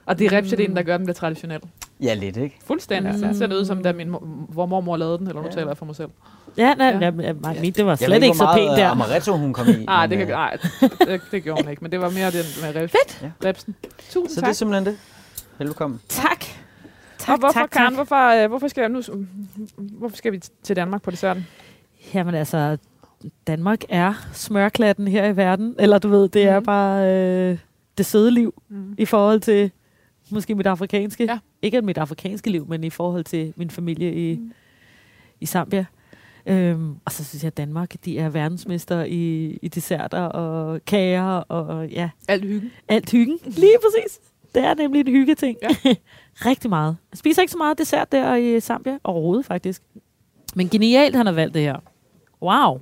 Og 0.07 0.19
det 0.19 0.33
er 0.33 0.41
repgeléen, 0.43 0.75
der 0.77 0.83
gør 0.83 0.97
den 0.97 1.07
lidt 1.07 1.17
traditionel. 1.17 1.61
Ja, 2.01 2.15
lidt, 2.15 2.37
ikke? 2.37 2.59
Fuldstændig. 2.65 3.13
Mm. 3.15 3.21
Mm. 3.21 3.27
Det 3.29 3.37
ser 3.37 3.47
det 3.47 3.55
ud 3.57 3.65
som, 3.65 3.83
da 3.83 3.93
min 3.93 4.11
mor, 4.11 4.19
hvor 4.49 4.67
mormor 4.67 4.97
lavede 4.97 5.19
den, 5.19 5.27
eller 5.29 5.41
nu 5.43 5.47
Ja. 5.49 5.53
taler 5.55 5.67
jeg 5.67 5.77
for 5.77 5.87
mig 5.87 5.97
selv. 5.97 6.09
Ja, 6.57 6.75
nej, 6.75 6.87
Ja. 6.87 6.99
ja. 6.99 7.11
ja, 7.23 7.33
ja, 7.53 7.61
min, 7.61 7.73
det 7.73 7.85
var 7.85 7.91
Jeg 7.91 7.99
slet 7.99 8.11
ved 8.21 8.23
ikke 8.29 8.37
så 8.37 8.51
pænt 8.55 8.65
meget 8.67 8.79
der. 8.79 8.85
øh, 8.87 8.91
amaretto 8.93 9.37
hun 9.37 9.53
kom 9.53 9.67
i. 9.69 9.73
Nej, 9.85 10.07
men, 10.07 10.11
det, 10.11 10.19
kan, 10.19 10.29
øh, 10.29 10.35
nej 10.35 10.57
det, 10.99 11.21
det 11.31 11.43
gjorde 11.43 11.63
hun 11.63 11.71
ikke, 11.71 11.83
men 11.85 11.93
det 11.93 12.01
var 12.01 12.11
mere 12.11 12.31
den 12.31 12.45
med 12.63 12.83
reps, 12.83 12.93
Fedt. 12.93 13.23
Ja. 13.23 13.49
repsen. 13.49 13.75
Tusind 14.11 14.29
Så 14.29 14.35
det 14.35 14.41
tak. 14.43 14.49
er 14.49 14.53
simpelthen 14.53 14.87
det. 14.87 14.97
Velkommen. 15.59 16.01
Tak. 16.09 16.45
og 17.29 17.39
hvorfor, 17.39 17.61
tak, 17.61 17.69
Karen, 17.71 17.87
tak. 17.87 17.95
hvorfor, 17.95 18.43
øh, 18.45 18.49
hvorfor, 18.49 18.69
skal 18.69 18.81
jeg 18.81 18.89
nu, 18.91 19.03
hvorfor 19.77 20.17
skal 20.17 20.33
vi 20.33 20.41
til 20.63 20.77
Danmark 20.77 21.03
på 21.03 21.11
desserten? 21.11 21.47
Jamen 22.15 22.35
altså, 22.35 22.77
Danmark 23.47 23.81
er 23.89 24.15
smørklatten 24.33 25.09
her 25.09 25.27
i 25.27 25.37
verden. 25.37 25.75
Eller 25.79 25.99
du 25.99 26.09
ved, 26.09 26.29
det 26.29 26.43
er 26.49 26.59
Mhm. 26.61 26.67
bare 26.67 27.13
øh, 27.13 27.59
det 27.99 28.07
søde 28.07 28.31
liv 28.31 28.55
Mm. 28.69 28.95
i 28.99 29.05
forhold 29.05 29.41
til 29.41 29.71
måske 30.31 30.55
mit 30.55 30.67
afrikanske. 30.67 31.25
Ja. 31.25 31.39
Ikke 31.63 31.83
mit 31.83 31.99
afrikanske 31.99 32.51
liv, 32.51 32.67
men 32.69 32.85
i 32.85 32.91
forhold 32.91 33.25
til 33.25 33.53
min 33.57 33.71
familie 33.71 34.15
i, 34.33 34.37
Mm. 34.37 34.53
i 35.41 35.47
Zambia. 35.47 35.85
Øhm, 36.47 36.97
og 37.05 37.13
så 37.13 37.25
synes 37.25 37.43
jeg, 37.43 37.47
at 37.47 37.57
Danmark 37.57 37.95
de 38.05 38.19
er 38.19 38.29
verdensmester 38.29 39.05
i, 39.05 39.45
i 39.63 39.69
desserter 39.69 40.21
og 40.23 40.81
kager 40.87 41.23
og 41.37 41.89
ja, 41.89 42.11
Alt 42.29 42.45
hyggen. 42.45 42.71
alt 42.89 43.11
hyggen. 43.11 43.39
Lige 43.47 43.77
præcis. 43.83 44.21
Det 44.55 44.65
er 44.65 44.75
nemlig 44.75 45.01
en 45.01 45.07
hyggeting. 45.13 45.59
Ja. 45.63 45.69
Rigtig 46.51 46.71
meget. 46.71 46.97
Jeg 47.13 47.19
spiser 47.19 47.43
ikke 47.43 47.53
så 47.53 47.59
meget 47.59 47.79
dessert 47.79 48.13
der 48.13 48.35
i 48.35 48.61
Zambia. 48.61 48.99
Overhovedet 49.05 49.47
faktisk. 49.47 49.83
Men 50.57 50.69
genialt, 50.69 51.17
han 51.17 51.27
har 51.27 51.33
valgt 51.33 51.55
det 51.55 51.63
her. 51.63 51.77
Wow. 52.43 52.81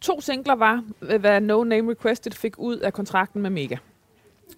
To 0.00 0.20
singler 0.20 0.54
var, 0.54 0.84
hvad 1.18 1.40
No 1.40 1.64
Name 1.64 1.90
Requested 1.90 2.32
fik 2.32 2.58
ud 2.58 2.76
af 2.76 2.92
kontrakten 2.92 3.42
med 3.42 3.50
Mega. 3.50 3.76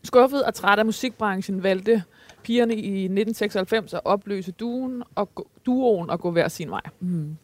Skuffet 0.04 0.44
og 0.44 0.54
træt 0.54 0.78
af 0.78 0.86
musikbranchen 0.86 1.62
valgte 1.62 2.02
pigerne 2.42 2.74
i 2.74 2.78
1996 3.04 3.94
at 3.94 4.00
opløse 4.04 4.52
duoen 4.52 5.02
og, 5.14 5.34
gå, 5.34 5.48
duoen 5.66 6.10
og 6.10 6.20
gå 6.20 6.30
hver 6.30 6.48
sin 6.48 6.70
vej. 6.70 6.80
Mm. 7.00 7.36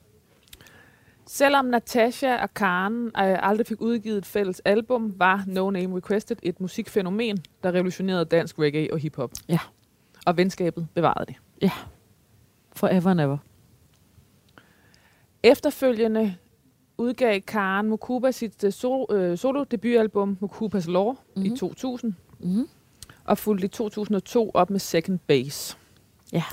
Selvom 1.27 1.64
Natasha 1.64 2.42
og 2.42 2.55
Karen 2.55 3.07
øh, 3.07 3.49
aldrig 3.49 3.66
fik 3.66 3.81
udgivet 3.81 4.18
et 4.18 4.27
fælles 4.27 4.61
album, 4.64 5.14
var 5.16 5.44
No 5.46 5.70
Name 5.70 5.96
Requested 5.96 6.37
et 6.42 6.61
musikfænomen, 6.61 7.38
der 7.62 7.73
revolutionerede 7.73 8.25
dansk 8.25 8.59
reggae 8.59 8.92
og 8.92 8.99
hiphop. 8.99 9.31
Ja. 9.49 9.59
Og 10.27 10.37
venskabet 10.37 10.88
bevarede 10.94 11.27
det. 11.61 11.70
Forever 12.73 13.07
and 13.11 13.20
ever. 13.20 13.38
Efterfølgende 15.42 16.37
udgav 16.99 17.40
Karen 17.40 17.88
Mukuba 17.88 18.31
sit 18.31 18.64
øh, 18.64 18.73
so, 18.73 19.07
øh, 19.12 19.38
solo-debutalbum 19.38 20.37
Mukubas 20.40 20.87
Law 20.88 21.12
mm-hmm. 21.12 21.44
i 21.44 21.49
Mhm. 21.49 21.57
2000, 21.57 22.14
Mm. 22.42 22.68
og 23.24 23.38
fulgte 23.38 23.64
i 23.64 23.68
2002 23.68 24.50
op 24.55 24.70
med 24.70 24.79
Second 24.81 25.18
Base. 25.26 25.76
Ja. 26.33 26.44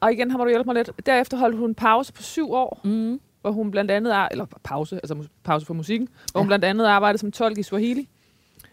Og 0.00 0.12
igen, 0.12 0.30
her 0.30 0.38
må 0.38 0.44
du 0.44 0.50
hjælpe 0.50 0.66
mig 0.66 0.74
lidt. 0.74 1.06
Derefter 1.06 1.36
holdt 1.36 1.56
hun 1.58 1.68
en 1.70 1.74
pause 1.74 2.12
på 2.12 2.22
syv 2.22 2.52
år, 2.52 2.80
Mm. 2.84 3.20
hvor 3.40 3.50
hun 3.50 3.70
blandt 3.70 3.90
andet, 3.90 4.10
ar- 4.10 4.28
eller 4.30 4.46
pause, 4.64 4.96
altså 4.96 5.28
pause 5.44 5.66
for 5.66 5.74
musikken, 5.74 6.08
hvor 6.32 6.40
Ja. 6.40 6.42
hun 6.42 6.46
blandt 6.46 6.64
andet 6.64 6.86
arbejdede 6.86 7.18
som 7.20 7.32
tolk 7.32 7.58
i 7.58 7.62
Swahili, 7.62 8.08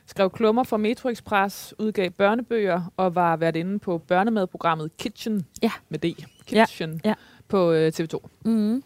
skrev 0.05 0.29
klummer 0.29 0.63
for 0.63 0.77
Metro 0.77 1.09
Express, 1.09 1.73
udgav 1.79 2.09
børnebøger 2.09 2.81
og 2.97 3.15
var 3.15 3.35
været 3.37 3.55
inde 3.55 3.79
på 3.79 3.97
børnemadprogrammet 3.97 4.97
Kitchen 4.97 5.45
Ja. 5.61 5.71
med 5.89 5.99
D. 5.99 6.25
Kitchen 6.45 7.01
Ja. 7.05 7.13
på 7.47 7.71
øh, 7.71 7.91
TV2. 7.95 8.27
Mm. 8.45 8.83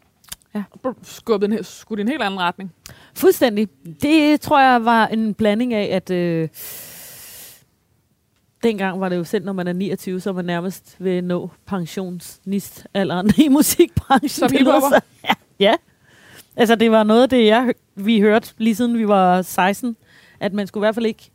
Skubbede 1.04 1.58
en, 1.58 1.64
skudt 1.64 2.00
i 2.00 2.02
en 2.02 2.08
helt 2.08 2.22
anden 2.22 2.40
retning. 2.40 2.74
Fuldstændig. 3.16 3.68
Det 4.02 4.42
tror 4.42 4.60
jeg 4.62 4.86
var 4.86 5.08
en 5.08 5.34
blanding 5.34 5.74
af, 5.74 5.96
at... 5.96 6.10
Øh, 6.12 6.50
dengang 8.64 9.01
var 9.01 9.09
det 9.09 9.16
jo 9.18 9.24
selv, 9.24 9.45
når 9.45 9.53
man 9.53 9.68
er 9.68 9.74
29, 9.74 10.20
så 10.20 10.30
er 10.30 10.34
man 10.34 10.45
nærmest 10.45 10.95
ved 10.99 11.18
at 11.18 11.24
nå 11.24 11.49
pensionsnistalderen 11.66 13.32
i 13.45 13.47
musikbranchen. 13.47 14.30
Som 14.30 14.49
så- 14.82 15.01
Ja, 15.24 15.34
ja. 15.59 15.74
Altså, 16.55 16.76
det 16.76 16.91
var 16.91 17.03
noget 17.03 17.22
af 17.24 17.30
det, 17.30 17.45
jeg, 17.47 17.74
vi 17.95 18.20
hørte 18.20 18.49
lige 18.57 18.76
siden 18.76 18.97
vi 18.97 19.07
var 19.07 19.41
16, 19.41 19.95
at 20.39 20.53
man 20.53 20.68
skulle 20.68 20.82
i 20.82 20.86
hvert 20.86 20.95
fald 20.95 21.05
ikke 21.05 21.32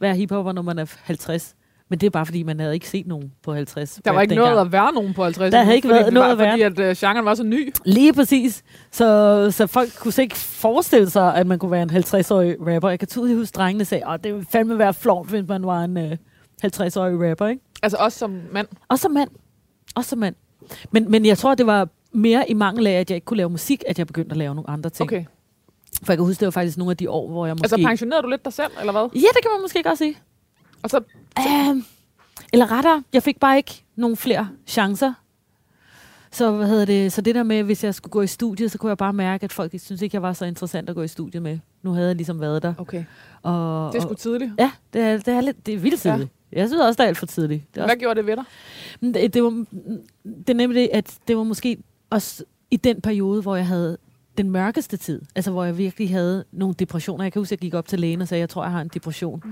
være 0.00 0.14
hiphopper, 0.14 0.52
når 0.52 0.62
man 0.62 0.78
er 0.78 0.94
50. 1.02 1.54
Men 1.88 1.98
det 1.98 2.06
er 2.06 2.10
bare, 2.10 2.26
fordi 2.26 2.42
man 2.42 2.60
havde 2.60 2.74
ikke 2.74 2.88
set 2.88 3.06
nogen 3.06 3.32
på 3.42 3.54
50. 3.54 4.00
Der 4.04 4.10
var 4.10 4.20
ikke 4.20 4.30
dengang. 4.30 4.50
noget 4.54 4.66
at 4.66 4.72
være 4.72 4.92
nogen 4.92 5.14
på 5.14 5.22
50. 5.24 5.52
Der 5.52 5.62
havde 5.62 5.76
ikke 5.76 5.88
været 5.88 6.12
noget 6.12 6.32
at 6.32 6.38
være. 6.38 6.52
Fordi 6.52 6.62
at 6.82 6.90
uh, 6.90 6.96
genren 6.96 7.24
var 7.24 7.34
så 7.34 7.42
ny. 7.42 7.72
Lige 7.84 8.12
præcis. 8.12 8.62
Så, 8.90 9.50
så 9.50 9.66
folk 9.66 9.90
kunne 9.98 10.12
ikke 10.22 10.36
forestille 10.36 11.10
sig, 11.10 11.34
at 11.34 11.46
man 11.46 11.58
kunne 11.58 11.70
være 11.70 11.82
en 11.82 11.90
50-årig 11.90 12.56
rapper. 12.74 12.88
Jeg 12.88 12.98
kan 12.98 13.08
tydeligt 13.08 13.38
huske, 13.38 13.54
drengene 13.54 13.84
sagde, 13.84 14.04
at 14.08 14.24
det 14.24 14.32
ville 14.34 14.46
fandme 14.52 14.78
være 14.78 14.94
flot, 14.94 15.28
hvis 15.30 15.48
man 15.48 15.66
var 15.66 15.84
en 15.84 15.96
øh, 15.96 16.16
50-årig 16.64 17.30
rapper. 17.30 17.46
Ikke? 17.46 17.62
Altså 17.82 17.96
også 18.00 18.18
som 18.18 18.40
mand. 18.52 18.68
Og 18.88 18.98
som 18.98 19.10
mand. 19.10 19.30
Og 19.94 20.04
som 20.04 20.18
mand. 20.18 20.34
Men, 20.90 21.10
men 21.10 21.26
jeg 21.26 21.38
tror, 21.38 21.54
det 21.54 21.66
var 21.66 21.88
mere 22.12 22.50
i 22.50 22.54
mangel 22.54 22.86
af, 22.86 22.92
at 22.92 23.10
jeg 23.10 23.14
ikke 23.14 23.24
kunne 23.24 23.36
lave 23.36 23.50
musik, 23.50 23.82
at 23.86 23.98
jeg 23.98 24.06
begyndte 24.06 24.30
at 24.30 24.36
lave 24.36 24.54
nogle 24.54 24.70
andre 24.70 24.90
ting. 24.90 25.08
Okay. 25.08 25.24
For 26.02 26.12
jeg 26.12 26.18
kan 26.18 26.26
huske, 26.26 26.40
det 26.40 26.46
var 26.46 26.50
faktisk 26.50 26.78
nogle 26.78 26.90
af 26.90 26.96
de 26.96 27.10
år, 27.10 27.28
hvor 27.28 27.46
jeg 27.46 27.54
måske... 27.54 27.64
Altså 27.64 27.76
pensionerede 27.86 28.22
du 28.22 28.28
lidt 28.28 28.44
dig 28.44 28.52
selv, 28.52 28.70
eller 28.80 28.92
hvad? 28.92 29.08
Ja, 29.14 29.18
det 29.18 29.42
kan 29.42 29.50
man 29.54 29.60
måske 29.62 29.82
godt 29.82 29.98
sige. 29.98 30.16
Og 30.82 30.90
så, 30.90 31.00
Um, 31.70 31.84
eller 32.52 32.72
rettere, 32.72 33.02
jeg 33.12 33.22
fik 33.22 33.40
bare 33.40 33.56
ikke 33.56 33.84
nogen 33.96 34.16
flere 34.16 34.48
chancer. 34.66 35.12
Så, 36.32 36.50
hvad 36.52 36.66
hedder 36.68 36.84
det, 36.84 37.12
så 37.12 37.20
det 37.20 37.34
der 37.34 37.42
med, 37.42 37.62
hvis 37.62 37.84
jeg 37.84 37.94
skulle 37.94 38.10
gå 38.10 38.22
i 38.22 38.26
studiet, 38.26 38.70
så 38.72 38.78
kunne 38.78 38.88
jeg 38.88 38.98
bare 38.98 39.12
mærke, 39.12 39.44
at 39.44 39.52
folk 39.52 39.72
synes 39.80 40.02
ikke, 40.02 40.14
jeg 40.14 40.22
var 40.22 40.32
så 40.32 40.44
interessant 40.44 40.88
at 40.88 40.94
gå 40.94 41.02
i 41.02 41.08
studiet 41.08 41.42
med. 41.42 41.58
Nu 41.82 41.92
havde 41.92 42.06
jeg 42.06 42.16
ligesom 42.16 42.40
været 42.40 42.62
der. 42.62 42.74
okay. 42.78 43.04
Og, 43.42 43.92
Det 43.92 43.98
er 43.98 44.02
sgu 44.02 44.14
tidligt. 44.14 44.52
ja, 44.58 44.70
det 44.92 45.00
er, 45.02 45.16
det 45.18 45.28
er, 45.28 45.40
lidt, 45.40 45.66
det 45.66 45.74
er 45.74 45.78
vildt 45.78 46.00
tidligt. 46.00 46.20
Ja. 46.20 46.39
Jeg 46.52 46.68
synes 46.68 46.82
også, 46.82 46.96
det 46.96 47.04
er 47.04 47.08
alt 47.08 47.18
for 47.18 47.26
tidligt. 47.26 47.62
Det 47.74 47.80
er 47.80 47.84
også 47.84 47.94
Hvad 47.94 48.00
gjorde 48.00 48.18
det 48.20 48.26
ved 48.26 48.36
dig? 48.36 48.44
Det, 49.14 49.34
det, 49.34 49.42
var, 49.42 49.64
det 50.24 50.50
er 50.50 50.54
nemlig 50.54 50.82
det, 50.82 50.88
at 50.92 51.18
det 51.28 51.36
var 51.36 51.42
måske 51.42 51.78
også 52.10 52.44
i 52.70 52.76
den 52.76 53.00
periode, 53.00 53.42
hvor 53.42 53.56
jeg 53.56 53.66
havde 53.66 53.98
den 54.38 54.50
mørkeste 54.50 54.96
tid. 54.96 55.22
Altså, 55.34 55.50
hvor 55.50 55.64
jeg 55.64 55.78
virkelig 55.78 56.10
havde 56.10 56.44
nogle 56.52 56.74
depressioner. 56.78 57.24
Jeg 57.24 57.32
kan 57.32 57.40
huske, 57.40 57.52
at 57.52 57.52
jeg 57.52 57.58
gik 57.60 57.74
op 57.74 57.88
til 57.88 58.00
lægen 58.00 58.20
og 58.20 58.28
sagde, 58.28 58.38
at 58.38 58.42
jeg 58.42 58.48
tror, 58.48 58.62
jeg 58.64 58.72
har 58.72 58.80
en 58.80 58.90
depression. 58.94 59.42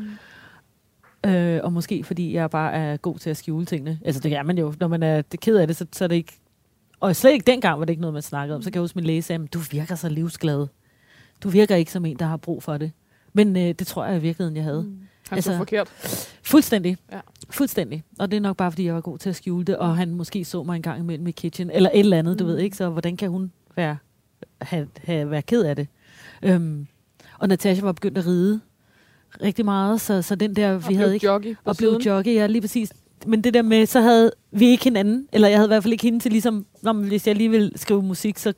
Mm. 1.24 1.30
Øh, 1.30 1.61
og 1.64 1.72
måske 1.72 2.05
fordi 2.05 2.32
jeg 2.34 2.51
bare 2.51 2.72
er 2.72 2.96
god 2.96 3.18
til 3.18 3.30
at 3.30 3.36
skjule 3.36 3.66
tingene. 3.66 3.99
Altså, 4.05 4.20
det 4.20 4.32
er 4.32 4.42
man 4.42 4.59
jo. 4.59 4.74
Når 4.80 4.88
man 4.88 5.03
er 5.03 5.22
det 5.22 5.40
ked 5.40 5.57
af 5.57 5.66
det, 5.66 5.76
så, 5.76 5.86
så 5.92 6.05
er 6.05 6.09
det 6.09 6.16
ikke... 6.16 6.32
Og 7.01 7.16
slet 7.16 7.32
ikke 7.32 7.46
dengang 7.46 7.78
var 7.78 7.84
det 7.84 7.90
ikke 7.92 8.01
noget, 8.01 8.14
man 8.14 8.22
snakkede 8.22 8.57
om. 8.57 8.62
Så 8.62 8.70
kan 8.70 8.74
jeg 8.74 8.82
huske, 8.82 8.96
min 8.96 9.05
læge 9.05 9.22
sagde, 9.22 9.38
"Men 9.38 9.49
du 9.49 9.59
virker 9.70 9.94
så 9.94 10.09
livsglad. 10.09 10.66
Du 11.42 11.49
virker 11.49 11.76
ikke 11.76 11.92
som 11.92 12.05
en, 12.05 12.16
der 12.18 12.24
har 12.26 12.36
brug 12.36 12.62
for 12.62 12.78
det. 12.78 12.92
Men 13.32 13.57
øh, 13.57 13.62
det 13.62 13.86
tror 13.86 14.05
jeg 14.07 14.16
i 14.16 14.20
virkeligheden, 14.20 14.57
jeg 14.57 14.64
havde. 14.64 14.82
Mm. 14.82 14.99
Han 15.29 15.37
Altså- 15.37 15.51
så 15.51 15.57
forkert. 15.57 15.89
Fuldstændig. 16.43 16.97
Ja. 17.12 17.20
Fuldstændig. 17.51 18.03
Og 18.18 18.31
det 18.31 18.37
er 18.37 18.41
nok 18.41 18.57
bare, 18.57 18.72
fordi 18.72 18.85
jeg 18.85 18.95
var 18.95 19.01
god 19.01 19.18
til 19.18 19.29
at 19.29 19.37
skjule 19.37 19.64
det, 19.64 19.76
og 19.76 19.97
han 19.97 20.14
måske 20.14 20.45
så 20.45 20.62
mig 20.62 20.76
en 20.76 20.83
gang 20.83 21.01
imellem 21.01 21.26
i 21.26 21.31
kitchen, 21.31 21.70
eller 21.70 21.91
et 21.91 21.99
eller 22.01 22.18
andet, 22.18 22.33
mm. 22.33 22.39
du 22.39 22.47
ved 22.47 22.59
ikke, 22.59 22.76
så 22.76 22.89
hvordan 22.89 23.16
kan 23.16 23.31
hun 23.31 23.53
være, 23.76 23.97
have, 24.62 24.89
have, 25.05 25.31
være 25.31 25.43
ked 25.43 25.62
af 25.62 25.76
det? 25.76 25.89
Øhm, 26.43 26.87
og 27.39 27.49
Natasha 27.49 27.85
var 27.85 27.93
begyndt 27.93 28.18
at 28.18 28.26
ride 28.26 28.61
rigtig 29.43 29.64
meget, 29.64 30.01
så, 30.01 30.22
så 30.22 30.35
den 30.35 30.57
der, 30.57 30.79
vi 30.79 30.95
og 30.95 31.01
havde 31.01 31.14
ikke... 31.14 31.26
jockey 31.26 31.57
Og 31.64 31.76
blev 31.76 32.01
jockey, 32.07 32.35
ja, 32.35 32.47
lige 32.47 32.61
præcis. 32.61 32.93
Men 33.26 33.45
det 33.45 33.55
der 33.55 33.62
med, 33.62 33.87
så 33.87 34.01
havde 34.01 34.33
vi 34.51 34.66
ikke 34.66 34.85
hinanden, 34.85 35.29
eller 35.33 35.49
jeg 35.49 35.59
havde 35.59 35.66
i 35.66 35.70
hvert 35.70 35.83
fald 35.83 35.93
ikke 35.93 36.05
hende 36.05 36.20
til 36.20 36.31
ligesom, 36.33 36.66
Nå, 36.83 36.93
men 36.93 37.09
hvis 37.09 37.26
jeg 37.26 37.37
lige 37.37 37.51
ville 37.51 37.70
skrive 37.76 38.03
musik, 38.03 38.39
så 38.39 38.53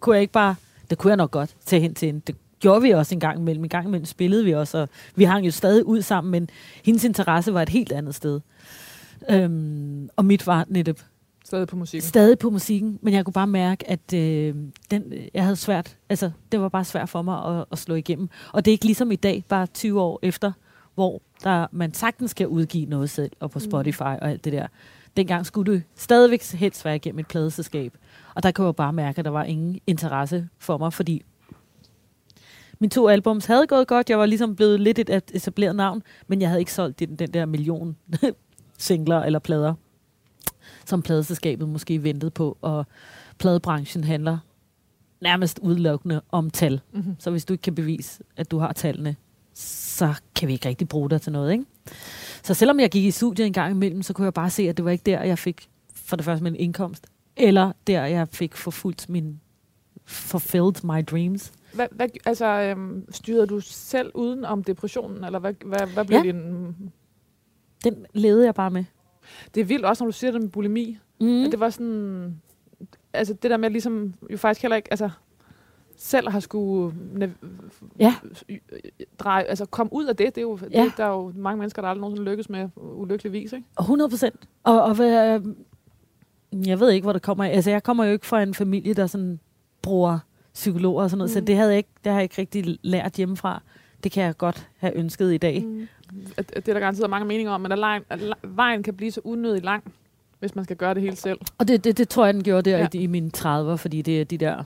kunne 0.00 0.14
jeg 0.14 0.20
ikke 0.22 0.32
bare, 0.32 0.54
det 0.90 0.98
kunne 0.98 1.10
jeg 1.10 1.16
nok 1.16 1.30
godt 1.30 1.56
tage 1.66 1.82
hen 1.82 1.94
til 1.94 2.06
hende. 2.06 2.20
Det 2.26 2.36
gjorde 2.60 2.82
vi 2.82 2.90
også 2.90 3.14
en 3.14 3.20
gang 3.20 3.38
imellem. 3.38 3.64
En 3.64 3.70
gang 3.70 3.86
imellem 3.86 4.04
spillede 4.04 4.44
vi 4.44 4.54
også, 4.54 4.78
og 4.78 4.88
vi 5.16 5.24
hang 5.24 5.46
jo 5.46 5.50
stadig 5.50 5.86
ud 5.86 6.02
sammen, 6.02 6.30
men 6.30 6.48
hendes 6.84 7.04
interesse 7.04 7.54
var 7.54 7.62
et 7.62 7.68
helt 7.68 7.92
andet 7.92 8.14
sted. 8.14 8.40
Øhm, 9.30 10.08
og 10.16 10.24
mit 10.24 10.46
var 10.46 10.64
netop 10.68 10.96
Stadig 11.44 11.68
på 11.68 11.76
musikken. 11.76 12.08
stadig 12.08 12.38
på 12.38 12.50
musikken, 12.50 12.98
men 13.02 13.14
jeg 13.14 13.24
kunne 13.24 13.32
bare 13.32 13.46
mærke, 13.46 13.90
at 13.90 14.12
øh, 14.14 14.54
den, 14.90 15.12
jeg 15.34 15.42
havde 15.42 15.56
svært, 15.56 15.96
altså 16.08 16.30
det 16.52 16.60
var 16.60 16.68
bare 16.68 16.84
svært 16.84 17.08
for 17.08 17.22
mig 17.22 17.58
at, 17.58 17.64
at 17.72 17.78
slå 17.78 17.94
igennem. 17.94 18.28
Og 18.52 18.64
det 18.64 18.70
er 18.70 18.72
ikke 18.72 18.84
ligesom 18.84 19.12
i 19.12 19.16
dag, 19.16 19.44
bare 19.48 19.66
20 19.66 20.00
år 20.00 20.18
efter, 20.22 20.52
hvor 20.94 21.22
der, 21.44 21.66
man 21.72 21.94
sagtens 21.94 22.30
skal 22.30 22.48
udgive 22.48 22.86
noget 22.86 23.10
selv, 23.10 23.30
og 23.40 23.50
på 23.50 23.60
Spotify 23.60 24.02
og 24.02 24.30
alt 24.30 24.44
det 24.44 24.52
der. 24.52 24.66
Dengang 25.16 25.46
skulle 25.46 25.74
du 25.74 25.80
stadigvæk 25.96 26.42
helst 26.52 26.84
være 26.84 26.96
igennem 26.96 27.18
et 27.18 27.26
pladeselskab. 27.26 27.92
Og 28.34 28.42
der 28.42 28.50
kunne 28.50 28.66
jeg 28.66 28.76
bare 28.76 28.92
mærke, 28.92 29.18
at 29.18 29.24
der 29.24 29.30
var 29.30 29.44
ingen 29.44 29.80
interesse 29.86 30.48
for 30.58 30.78
mig, 30.78 30.92
fordi 30.92 31.22
mine 32.78 32.90
to 32.90 33.08
albums 33.08 33.46
havde 33.46 33.66
gået 33.66 33.88
godt. 33.88 34.10
Jeg 34.10 34.18
var 34.18 34.26
ligesom 34.26 34.56
blevet 34.56 34.80
lidt 34.80 34.98
et 34.98 35.10
etableret 35.10 35.76
navn, 35.76 36.02
men 36.26 36.40
jeg 36.40 36.48
havde 36.48 36.60
ikke 36.60 36.72
solgt 36.72 36.98
den, 36.98 37.16
den 37.16 37.30
der 37.30 37.46
million 37.46 37.96
singler 38.78 39.22
eller 39.22 39.38
plader, 39.38 39.74
som 40.84 41.02
pladeselskabet 41.02 41.68
måske 41.68 42.02
ventede 42.02 42.30
på. 42.30 42.58
Og 42.62 42.86
pladebranchen 43.38 44.04
handler 44.04 44.38
nærmest 45.20 45.58
udelukkende 45.62 46.20
om 46.30 46.50
tal. 46.50 46.80
Mm-hmm. 46.92 47.16
Så 47.18 47.30
hvis 47.30 47.44
du 47.44 47.54
ikke 47.54 47.62
kan 47.62 47.74
bevise, 47.74 48.22
at 48.36 48.50
du 48.50 48.58
har 48.58 48.72
tallene, 48.72 49.16
så 49.54 50.14
kan 50.34 50.48
vi 50.48 50.52
ikke 50.52 50.68
rigtig 50.68 50.88
bruge 50.88 51.10
dig 51.10 51.20
til 51.20 51.32
noget. 51.32 51.52
Ikke? 51.52 51.64
Så 52.42 52.54
selvom 52.54 52.80
jeg 52.80 52.90
gik 52.90 53.04
i 53.04 53.10
studiet 53.10 53.46
en 53.46 53.52
gang 53.52 53.74
imellem, 53.74 54.02
så 54.02 54.12
kunne 54.12 54.24
jeg 54.24 54.34
bare 54.34 54.50
se, 54.50 54.62
at 54.68 54.76
det 54.76 54.84
var 54.84 54.90
ikke 54.90 55.02
der, 55.06 55.22
jeg 55.22 55.38
fik 55.38 55.68
for 55.94 56.16
det 56.16 56.24
første 56.24 56.44
min 56.44 56.56
indkomst, 56.56 57.06
eller 57.36 57.72
der, 57.86 58.04
jeg 58.04 58.28
fik 58.28 58.56
forfulgt 58.56 59.08
min 59.08 59.40
fulfilled 60.04 60.84
my 60.84 61.04
dreams. 61.10 61.52
Hvad, 61.76 61.86
hvad, 61.90 62.08
altså, 62.24 62.46
øhm, 62.46 63.06
styrede 63.12 63.46
du 63.46 63.60
selv 63.60 64.10
uden 64.14 64.44
om 64.44 64.64
depressionen, 64.64 65.24
eller 65.24 65.38
hvad, 65.38 65.54
hvad, 65.66 65.86
hvad 65.94 66.04
blev 66.04 66.16
Ja. 66.18 66.22
din... 66.22 66.74
Den 67.84 68.06
levede 68.14 68.44
jeg 68.44 68.54
bare 68.54 68.70
med. 68.70 68.84
Det 69.54 69.60
er 69.60 69.64
vildt 69.64 69.84
også, 69.84 70.04
når 70.04 70.10
du 70.10 70.16
siger 70.16 70.30
det 70.30 70.40
med 70.42 70.48
bulimi. 70.50 70.98
Mm. 71.20 71.44
At 71.44 71.52
det 71.52 71.60
var 71.60 71.70
sådan... 71.70 72.40
Altså 73.12 73.34
det 73.34 73.50
der 73.50 73.56
med 73.56 73.70
ligesom, 73.70 74.14
jo 74.30 74.36
faktisk 74.36 74.62
heller 74.62 74.76
ikke, 74.76 74.92
altså 74.92 75.10
selv 75.96 76.28
har 76.28 76.40
skulle 76.40 76.94
Ja. 77.98 78.14
dreje, 79.18 79.42
altså 79.44 79.64
komme 79.66 79.92
ud 79.92 80.04
af 80.06 80.16
det, 80.16 80.34
det 80.34 80.38
er 80.38 80.42
jo, 80.42 80.58
Ja. 80.72 80.84
det, 80.84 80.92
der 80.96 81.04
er 81.04 81.08
jo 81.08 81.32
mange 81.36 81.58
mennesker, 81.58 81.82
der 81.82 81.88
aldrig 81.88 82.00
nogensinde 82.00 82.30
lykkes 82.30 82.48
med 82.50 82.68
ulykkeligvis, 82.76 83.52
ikke? 83.52 83.66
100 83.80 84.10
procent. 84.10 84.48
Og, 84.64 84.82
og 84.82 84.94
hvad, 84.94 85.40
jeg 86.66 86.80
ved 86.80 86.90
ikke, 86.90 87.04
hvor 87.04 87.12
det 87.12 87.22
kommer. 87.22 87.44
Altså, 87.44 87.70
jeg 87.70 87.82
kommer 87.82 88.04
jo 88.04 88.12
ikke 88.12 88.26
fra 88.26 88.42
en 88.42 88.54
familie, 88.54 88.94
der 88.94 89.06
sådan 89.06 89.40
bruger 89.82 90.18
psykologer 90.56 91.02
og 91.02 91.10
sådan 91.10 91.18
noget, 91.18 91.30
mm. 91.30 91.34
så 91.34 91.40
det 91.40 91.56
havde 91.56 91.70
jeg 91.70 91.76
ikke, 91.76 91.88
det 92.04 92.12
har 92.12 92.18
jeg 92.18 92.22
ikke 92.22 92.34
rigtig 92.38 92.78
lært 92.82 93.12
hjemmefra. 93.12 93.62
Det 94.04 94.12
kan 94.12 94.24
jeg 94.24 94.36
godt 94.36 94.68
have 94.76 94.96
ønsket 94.96 95.34
i 95.34 95.38
dag. 95.38 95.62
Mm. 95.64 95.88
Det 96.36 96.68
er 96.68 96.72
der 96.72 96.80
garanteret 96.80 97.10
mange 97.10 97.26
meninger 97.26 97.52
om, 97.52 97.60
men 97.60 97.72
at, 97.72 98.02
vejen 98.42 98.82
kan 98.82 98.94
blive 98.94 99.12
så 99.12 99.20
unødig 99.24 99.62
lang, 99.62 99.92
hvis 100.38 100.54
man 100.54 100.64
skal 100.64 100.76
gøre 100.76 100.94
det 100.94 101.02
hele 101.02 101.16
selv. 101.16 101.38
Og 101.58 101.68
det, 101.68 101.84
det, 101.84 101.98
det 101.98 102.08
tror 102.08 102.24
jeg, 102.24 102.34
den 102.34 102.42
gjorde 102.42 102.70
der 102.70 102.78
ja. 102.78 102.88
I, 102.92 102.98
i 102.98 103.06
mine 103.06 103.30
30'er, 103.36 103.76
fordi 103.76 104.02
det 104.02 104.20
er 104.20 104.24
de 104.24 104.38
der 104.38 104.64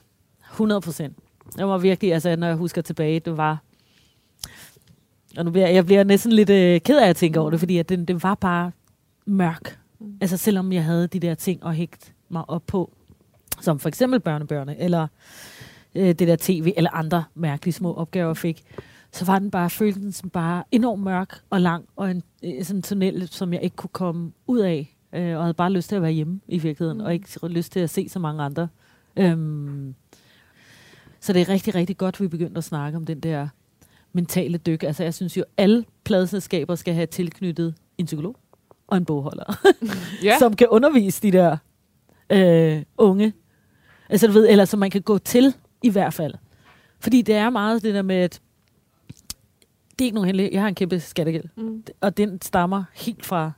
100 0.51 0.81
procent. 0.81 1.17
Det 1.57 1.67
var 1.67 1.79
virkelig, 1.79 2.13
altså 2.13 2.37
når 2.37 2.47
jeg 2.47 2.57
husker 2.57 2.83
tilbage, 2.83 3.21
det 3.21 3.37
var... 3.37 3.59
Og 5.37 5.45
nu 5.45 5.51
bliver 5.51 5.67
jeg, 5.67 5.75
jeg 5.75 5.87
bliver 5.87 6.05
næsten 6.05 6.33
lidt 6.33 6.51
øh, 6.51 6.81
ked 6.81 6.99
af 6.99 7.09
at 7.09 7.17
tænke 7.17 7.41
over 7.41 7.51
det, 7.51 7.59
fordi 7.59 7.79
at 7.79 7.89
den, 7.89 8.05
den 8.05 8.23
var 8.23 8.35
bare 8.35 8.73
mørk. 9.27 9.79
Mm. 9.99 10.19
Altså 10.21 10.37
selvom 10.37 10.73
jeg 10.73 10.85
havde 10.85 11.07
de 11.07 11.21
der 11.21 11.35
ting 11.35 11.67
at 11.67 11.77
hægte 11.77 12.13
mig 12.29 12.51
op 12.51 12.63
på, 12.67 12.93
som 13.61 13.79
for 13.79 13.89
eksempel 13.89 14.21
børnebørne, 14.21 14.81
eller 14.81 15.07
øh, 15.95 16.07
det 16.07 16.19
der 16.19 16.37
tv, 16.41 16.73
eller 16.77 16.91
andre 16.91 17.25
mærkelige 17.35 17.75
små 17.75 17.95
opgaver, 17.95 18.35
fik, 18.35 18.65
så 19.13 19.25
var 19.25 19.39
den 19.39 19.51
bare, 19.51 19.71
følte 19.71 20.01
den 20.01 20.13
som 20.13 20.31
bare 20.31 20.65
enormt 20.73 21.03
mørk 21.03 21.41
og 21.51 21.61
lang, 21.61 21.85
og 21.97 22.11
en 22.11 22.23
øh, 22.45 22.65
sådan 22.65 22.79
en 22.79 22.83
tunnel, 22.83 23.29
som 23.29 23.53
jeg 23.53 23.63
ikke 23.63 23.77
kunne 23.77 23.91
komme 23.93 24.33
ud 24.47 24.59
af, 24.59 24.97
øh, 25.13 25.37
og 25.37 25.43
havde 25.43 25.55
bare 25.55 25.73
lyst 25.73 25.89
til 25.89 25.97
at 25.97 26.03
være 26.03 26.13
hjemme 26.13 26.41
i 26.49 26.59
virkeligheden, 26.59 26.99
mm. 26.99 27.05
Og 27.05 27.13
ikke 27.13 27.49
lyst 27.49 27.73
til 27.73 27.81
at 27.81 27.91
se 27.91 28.09
så 28.09 28.19
mange 28.19 28.43
andre. 28.43 28.69
Øhm, 29.17 29.95
så 31.21 31.33
det 31.33 31.41
er 31.43 31.49
rigtig, 31.49 31.75
rigtig 31.75 31.97
godt, 31.97 32.15
at 32.15 32.21
vi 32.21 32.29
begyndte 32.29 32.59
at 32.59 32.65
snakke 32.65 32.97
om 32.97 33.07
den 33.07 33.21
der 33.21 33.49
mentale 34.13 34.59
dyk. 34.59 34.83
Altså 34.83 35.03
jeg 35.03 35.15
synes 35.15 35.37
jo, 35.37 35.45
alle 35.57 35.85
pladeselskaber 36.05 36.75
skal 36.75 36.95
have 36.95 37.07
tilknyttet 37.07 37.75
en 37.99 38.07
psykolog 38.07 38.37
og 38.87 38.97
en 38.97 39.05
bogholder, 39.05 39.67
Ja, 40.25 40.39
som 40.39 40.57
kan 40.57 40.69
undervise 40.69 41.23
de 41.23 41.33
der 41.33 41.57
øh, 42.31 42.83
unge. 42.99 43.33
Altså 44.09 44.27
du 44.27 44.33
ved, 44.33 44.49
eller 44.49 44.65
som 44.65 44.81
man 44.81 44.91
kan 44.91 45.03
gå 45.03 45.19
til 45.19 45.55
i 45.83 45.91
hvert 45.91 46.15
fald. 46.15 46.35
Fordi 47.01 47.23
det 47.23 47.35
er 47.35 47.51
meget 47.51 47.83
det 47.83 47.95
der 47.95 48.03
med, 48.03 48.17
at 48.17 48.41
det 49.93 50.01
er 50.01 50.05
ikke 50.05 50.15
nogen 50.15 50.27
hemmelighed. 50.27 50.53
Jeg 50.53 50.63
har 50.63 50.69
en 50.69 50.75
kæmpe 50.75 51.01
skattegæld, 51.01 51.45
mm. 51.57 51.85
og 52.01 52.17
den 52.17 52.43
stammer 52.43 52.85
helt 52.95 53.27
fra 53.27 53.53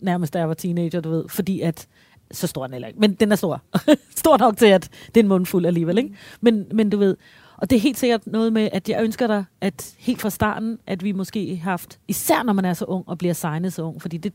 nærmest 0.00 0.32
da 0.32 0.38
jeg 0.38 0.48
var 0.48 0.54
teenager, 0.54 1.00
du 1.00 1.10
ved, 1.10 1.28
fordi 1.28 1.60
at 1.60 1.88
så 2.30 2.46
stor 2.46 2.66
den 2.66 2.72
heller 2.72 2.88
ikke, 2.88 3.00
men 3.00 3.14
den 3.14 3.32
er 3.32 3.36
stor. 3.36 3.62
stor 4.16 4.38
nok 4.38 4.56
til, 4.56 4.66
at 4.66 4.90
det 5.06 5.16
er 5.16 5.22
en 5.24 5.28
mundfuld 5.28 5.66
alligevel, 5.66 5.98
ikke? 5.98 6.14
Men, 6.40 6.66
men 6.72 6.90
du 6.90 6.98
ved, 6.98 7.16
og 7.56 7.70
det 7.70 7.76
er 7.76 7.80
helt 7.80 7.98
sikkert 7.98 8.26
noget 8.26 8.52
med, 8.52 8.68
at 8.72 8.88
jeg 8.88 9.02
ønsker 9.02 9.26
dig, 9.26 9.44
at 9.60 9.94
helt 9.98 10.20
fra 10.20 10.30
starten, 10.30 10.78
at 10.86 11.04
vi 11.04 11.12
måske 11.12 11.56
har 11.56 11.70
haft, 11.70 11.98
især 12.08 12.42
når 12.42 12.52
man 12.52 12.64
er 12.64 12.74
så 12.74 12.84
ung 12.84 13.08
og 13.08 13.18
bliver 13.18 13.34
signet 13.34 13.72
så 13.72 13.82
ung, 13.82 14.02
fordi 14.02 14.16
det, 14.16 14.32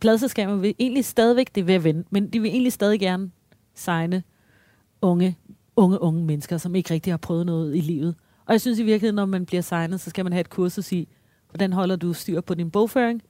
pladselskaber 0.00 0.56
vil 0.56 0.74
egentlig 0.78 1.04
stadigvæk, 1.04 1.54
det 1.54 1.66
vil 1.66 1.84
vende, 1.84 2.04
men 2.10 2.28
de 2.28 2.40
vil 2.40 2.50
egentlig 2.50 2.72
stadig 2.72 3.00
gerne 3.00 3.30
signe 3.74 4.22
unge, 5.02 5.36
unge, 5.76 6.02
unge 6.02 6.24
mennesker, 6.24 6.58
som 6.58 6.74
ikke 6.74 6.94
rigtig 6.94 7.12
har 7.12 7.18
prøvet 7.18 7.46
noget 7.46 7.76
i 7.76 7.80
livet. 7.80 8.14
Og 8.46 8.52
jeg 8.52 8.60
synes 8.60 8.78
i 8.78 8.82
virkeligheden, 8.82 9.14
når 9.14 9.26
man 9.26 9.46
bliver 9.46 9.62
signet, 9.62 10.00
så 10.00 10.10
skal 10.10 10.24
man 10.24 10.32
have 10.32 10.40
et 10.40 10.50
kursus 10.50 10.92
i, 10.92 11.08
hvordan 11.50 11.72
holder 11.72 11.96
du 11.96 12.12
styr 12.12 12.40
på 12.40 12.54
din 12.54 12.70
bogføring, 12.70 13.22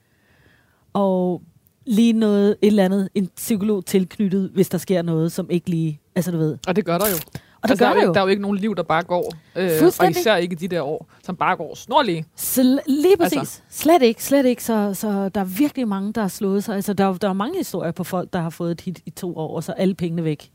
og 0.93 1.41
lige 1.85 2.13
noget, 2.13 2.49
et 2.61 2.67
eller 2.67 2.85
andet, 2.85 3.09
en 3.15 3.29
psykolog 3.35 3.85
tilknyttet, 3.85 4.49
hvis 4.53 4.69
der 4.69 4.77
sker 4.77 5.01
noget, 5.01 5.31
som 5.31 5.49
ikke 5.49 5.69
lige, 5.69 5.99
altså 6.15 6.31
du 6.31 6.37
ved. 6.37 6.57
Og 6.67 6.75
det 6.75 6.85
gør 6.85 6.97
der 6.97 7.05
jo. 7.09 7.15
Og 7.61 7.69
det 7.69 7.71
altså, 7.71 7.85
gør 7.85 7.89
der, 7.89 7.91
er 7.91 7.95
det 7.99 8.03
jo 8.03 8.09
ikke, 8.09 8.13
der 8.13 8.19
er 8.19 8.23
jo 8.25 8.29
ikke 8.29 8.41
nogen 8.41 8.57
liv, 8.57 8.75
der 8.75 8.83
bare 8.83 9.03
går. 9.03 9.33
Øh, 9.55 9.69
og 9.99 10.09
især 10.09 10.35
ikke 10.35 10.55
de 10.55 10.67
der 10.67 10.81
år, 10.81 11.07
som 11.23 11.35
bare 11.35 11.55
går 11.55 11.75
snorlige. 11.75 12.25
Så 12.35 12.63
lige 12.87 13.17
præcis. 13.17 13.21
Altså. 13.37 13.39
Altså. 13.39 13.61
Slet 13.69 14.01
ikke, 14.01 14.23
slet 14.23 14.45
ikke. 14.45 14.63
Så, 14.63 14.93
så 14.93 15.29
der 15.29 15.41
er 15.41 15.45
virkelig 15.45 15.87
mange, 15.87 16.13
der 16.13 16.21
har 16.21 16.27
slået 16.27 16.63
sig. 16.63 16.75
Altså, 16.75 16.93
der, 16.93 17.05
er- 17.05 17.13
der 17.13 17.29
er 17.29 17.33
mange 17.33 17.57
historier 17.57 17.91
på 17.91 18.03
folk, 18.03 18.33
der 18.33 18.39
har 18.39 18.49
fået 18.49 18.71
et 18.71 18.81
hit 18.81 18.99
i 19.05 19.09
to 19.09 19.37
år, 19.37 19.55
og 19.55 19.63
så 19.63 19.71
alle 19.71 19.93
pengene 19.95 20.23
væk. 20.23 20.49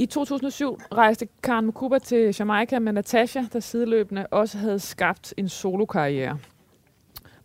I 0.00 0.06
2007 0.06 0.78
rejste 0.92 1.28
Karen 1.42 1.66
Mukuba 1.66 1.98
til 1.98 2.34
Jamaica 2.38 2.78
med 2.78 2.92
Natasha, 2.92 3.42
der 3.52 3.60
sideløbende 3.60 4.26
også 4.26 4.58
havde 4.58 4.78
skabt 4.78 5.34
en 5.36 5.48
solokarriere. 5.48 6.38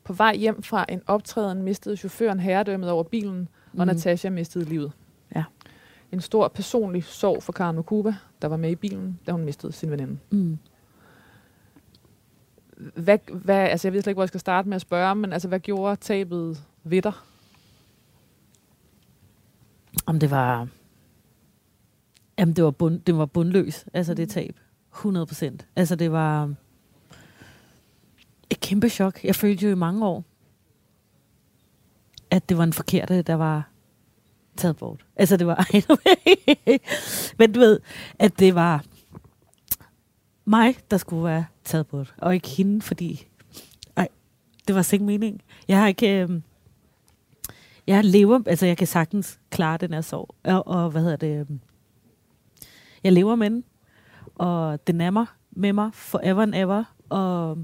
På 0.04 0.14
vej 0.14 0.36
hjem 0.36 0.64
fra 0.64 0.86
en 0.90 1.02
optræden 1.08 1.62
mistede 1.64 1.98
chaufføren 1.98 2.40
herredømmet 2.40 2.90
over 2.90 3.04
bilen, 3.04 3.50
og 3.72 3.78
Mhm. 3.78 3.88
Natasha 3.88 4.30
mistede 4.30 4.66
livet. 4.66 4.92
Ja. 5.36 5.44
En 6.12 6.22
stor 6.22 6.48
personlig 6.48 7.04
sorg 7.04 7.44
for 7.44 7.52
Karen 7.54 7.76
Mukuba, 7.76 8.16
der 8.42 8.48
var 8.48 8.58
med 8.58 8.72
i 8.72 8.76
bilen, 8.76 9.20
da 9.28 9.32
hun 9.32 9.46
mistede 9.46 9.72
sin 9.74 9.92
veninde. 9.92 10.18
Mm. 10.32 10.58
Hvad, 12.96 13.18
hvad, 13.34 13.56
altså 13.56 13.88
jeg 13.88 13.94
ved 13.94 14.02
slet 14.02 14.12
ikke, 14.12 14.16
hvor 14.16 14.24
jeg 14.24 14.28
skal 14.28 14.40
starte 14.40 14.70
med 14.70 14.76
at 14.76 14.82
spørge, 14.82 15.16
men 15.16 15.34
altså, 15.34 15.48
hvad 15.48 15.60
gjorde 15.60 15.96
tabet 15.96 16.64
ved 16.84 17.02
dig? 17.02 17.14
Om 20.06 20.20
det 20.20 20.32
var... 20.32 20.68
Jamen, 22.40 22.56
det 22.56 22.64
var, 22.64 22.72
bund, 22.72 23.00
det 23.00 23.18
var 23.18 23.26
bundløs, 23.26 23.86
altså 23.94 24.14
det 24.14 24.30
tab. 24.30 24.60
100 24.94 25.26
procent. 25.26 25.68
Altså, 25.76 25.96
det 25.96 26.12
var 26.12 26.54
et 28.50 28.60
kæmpe 28.60 28.90
chok. 28.90 29.24
Jeg 29.24 29.36
følte 29.36 29.66
jo 29.66 29.72
i 29.72 29.76
mange 29.76 30.06
år, 30.06 30.24
at 32.32 32.50
det 32.50 32.58
var 32.58 32.64
en 32.64 32.74
forkerte, 32.74 33.22
der 33.22 33.34
var 33.34 33.70
taget 34.58 34.78
bort. 34.78 35.06
Altså, 35.16 35.38
det 35.38 35.48
var... 35.48 35.70
Men 37.40 37.52
du 37.52 37.60
ved, 37.60 37.80
at 38.20 38.40
det 38.40 38.56
var 38.56 38.86
mig, 40.46 40.76
der 40.92 40.98
skulle 40.98 41.24
være 41.24 41.46
taget 41.64 41.88
bort, 41.88 42.14
og 42.18 42.34
ikke 42.36 42.50
hende, 42.50 42.82
fordi... 42.82 43.28
Ej, 43.96 44.08
det 44.68 44.76
var 44.76 44.82
slet 44.82 44.94
ikke 44.94 45.06
meningen. 45.06 45.42
Jeg 45.68 45.80
har 45.80 45.88
ikke... 45.88 46.22
Øh, 46.22 46.42
jeg 47.88 48.04
lever, 48.04 48.40
altså 48.46 48.66
jeg 48.66 48.78
kan 48.78 48.88
sagtens 48.88 49.40
klare 49.50 49.78
den 49.78 49.94
her 49.94 50.02
sorg. 50.02 50.36
Og, 50.44 50.68
og 50.68 50.90
hvad 50.90 51.02
hedder 51.02 51.16
det? 51.16 51.40
øhm, 51.40 51.60
jeg 53.04 53.14
lever 53.14 53.36
med 53.36 53.50
den, 53.50 53.64
og 54.36 54.88
den 54.88 55.02
er 55.02 55.12
mig, 55.12 55.26
med 55.52 55.74
mig 55.74 55.90
forever 55.94 56.42
and 56.42 56.56
ever. 56.56 56.84
Og 57.10 57.58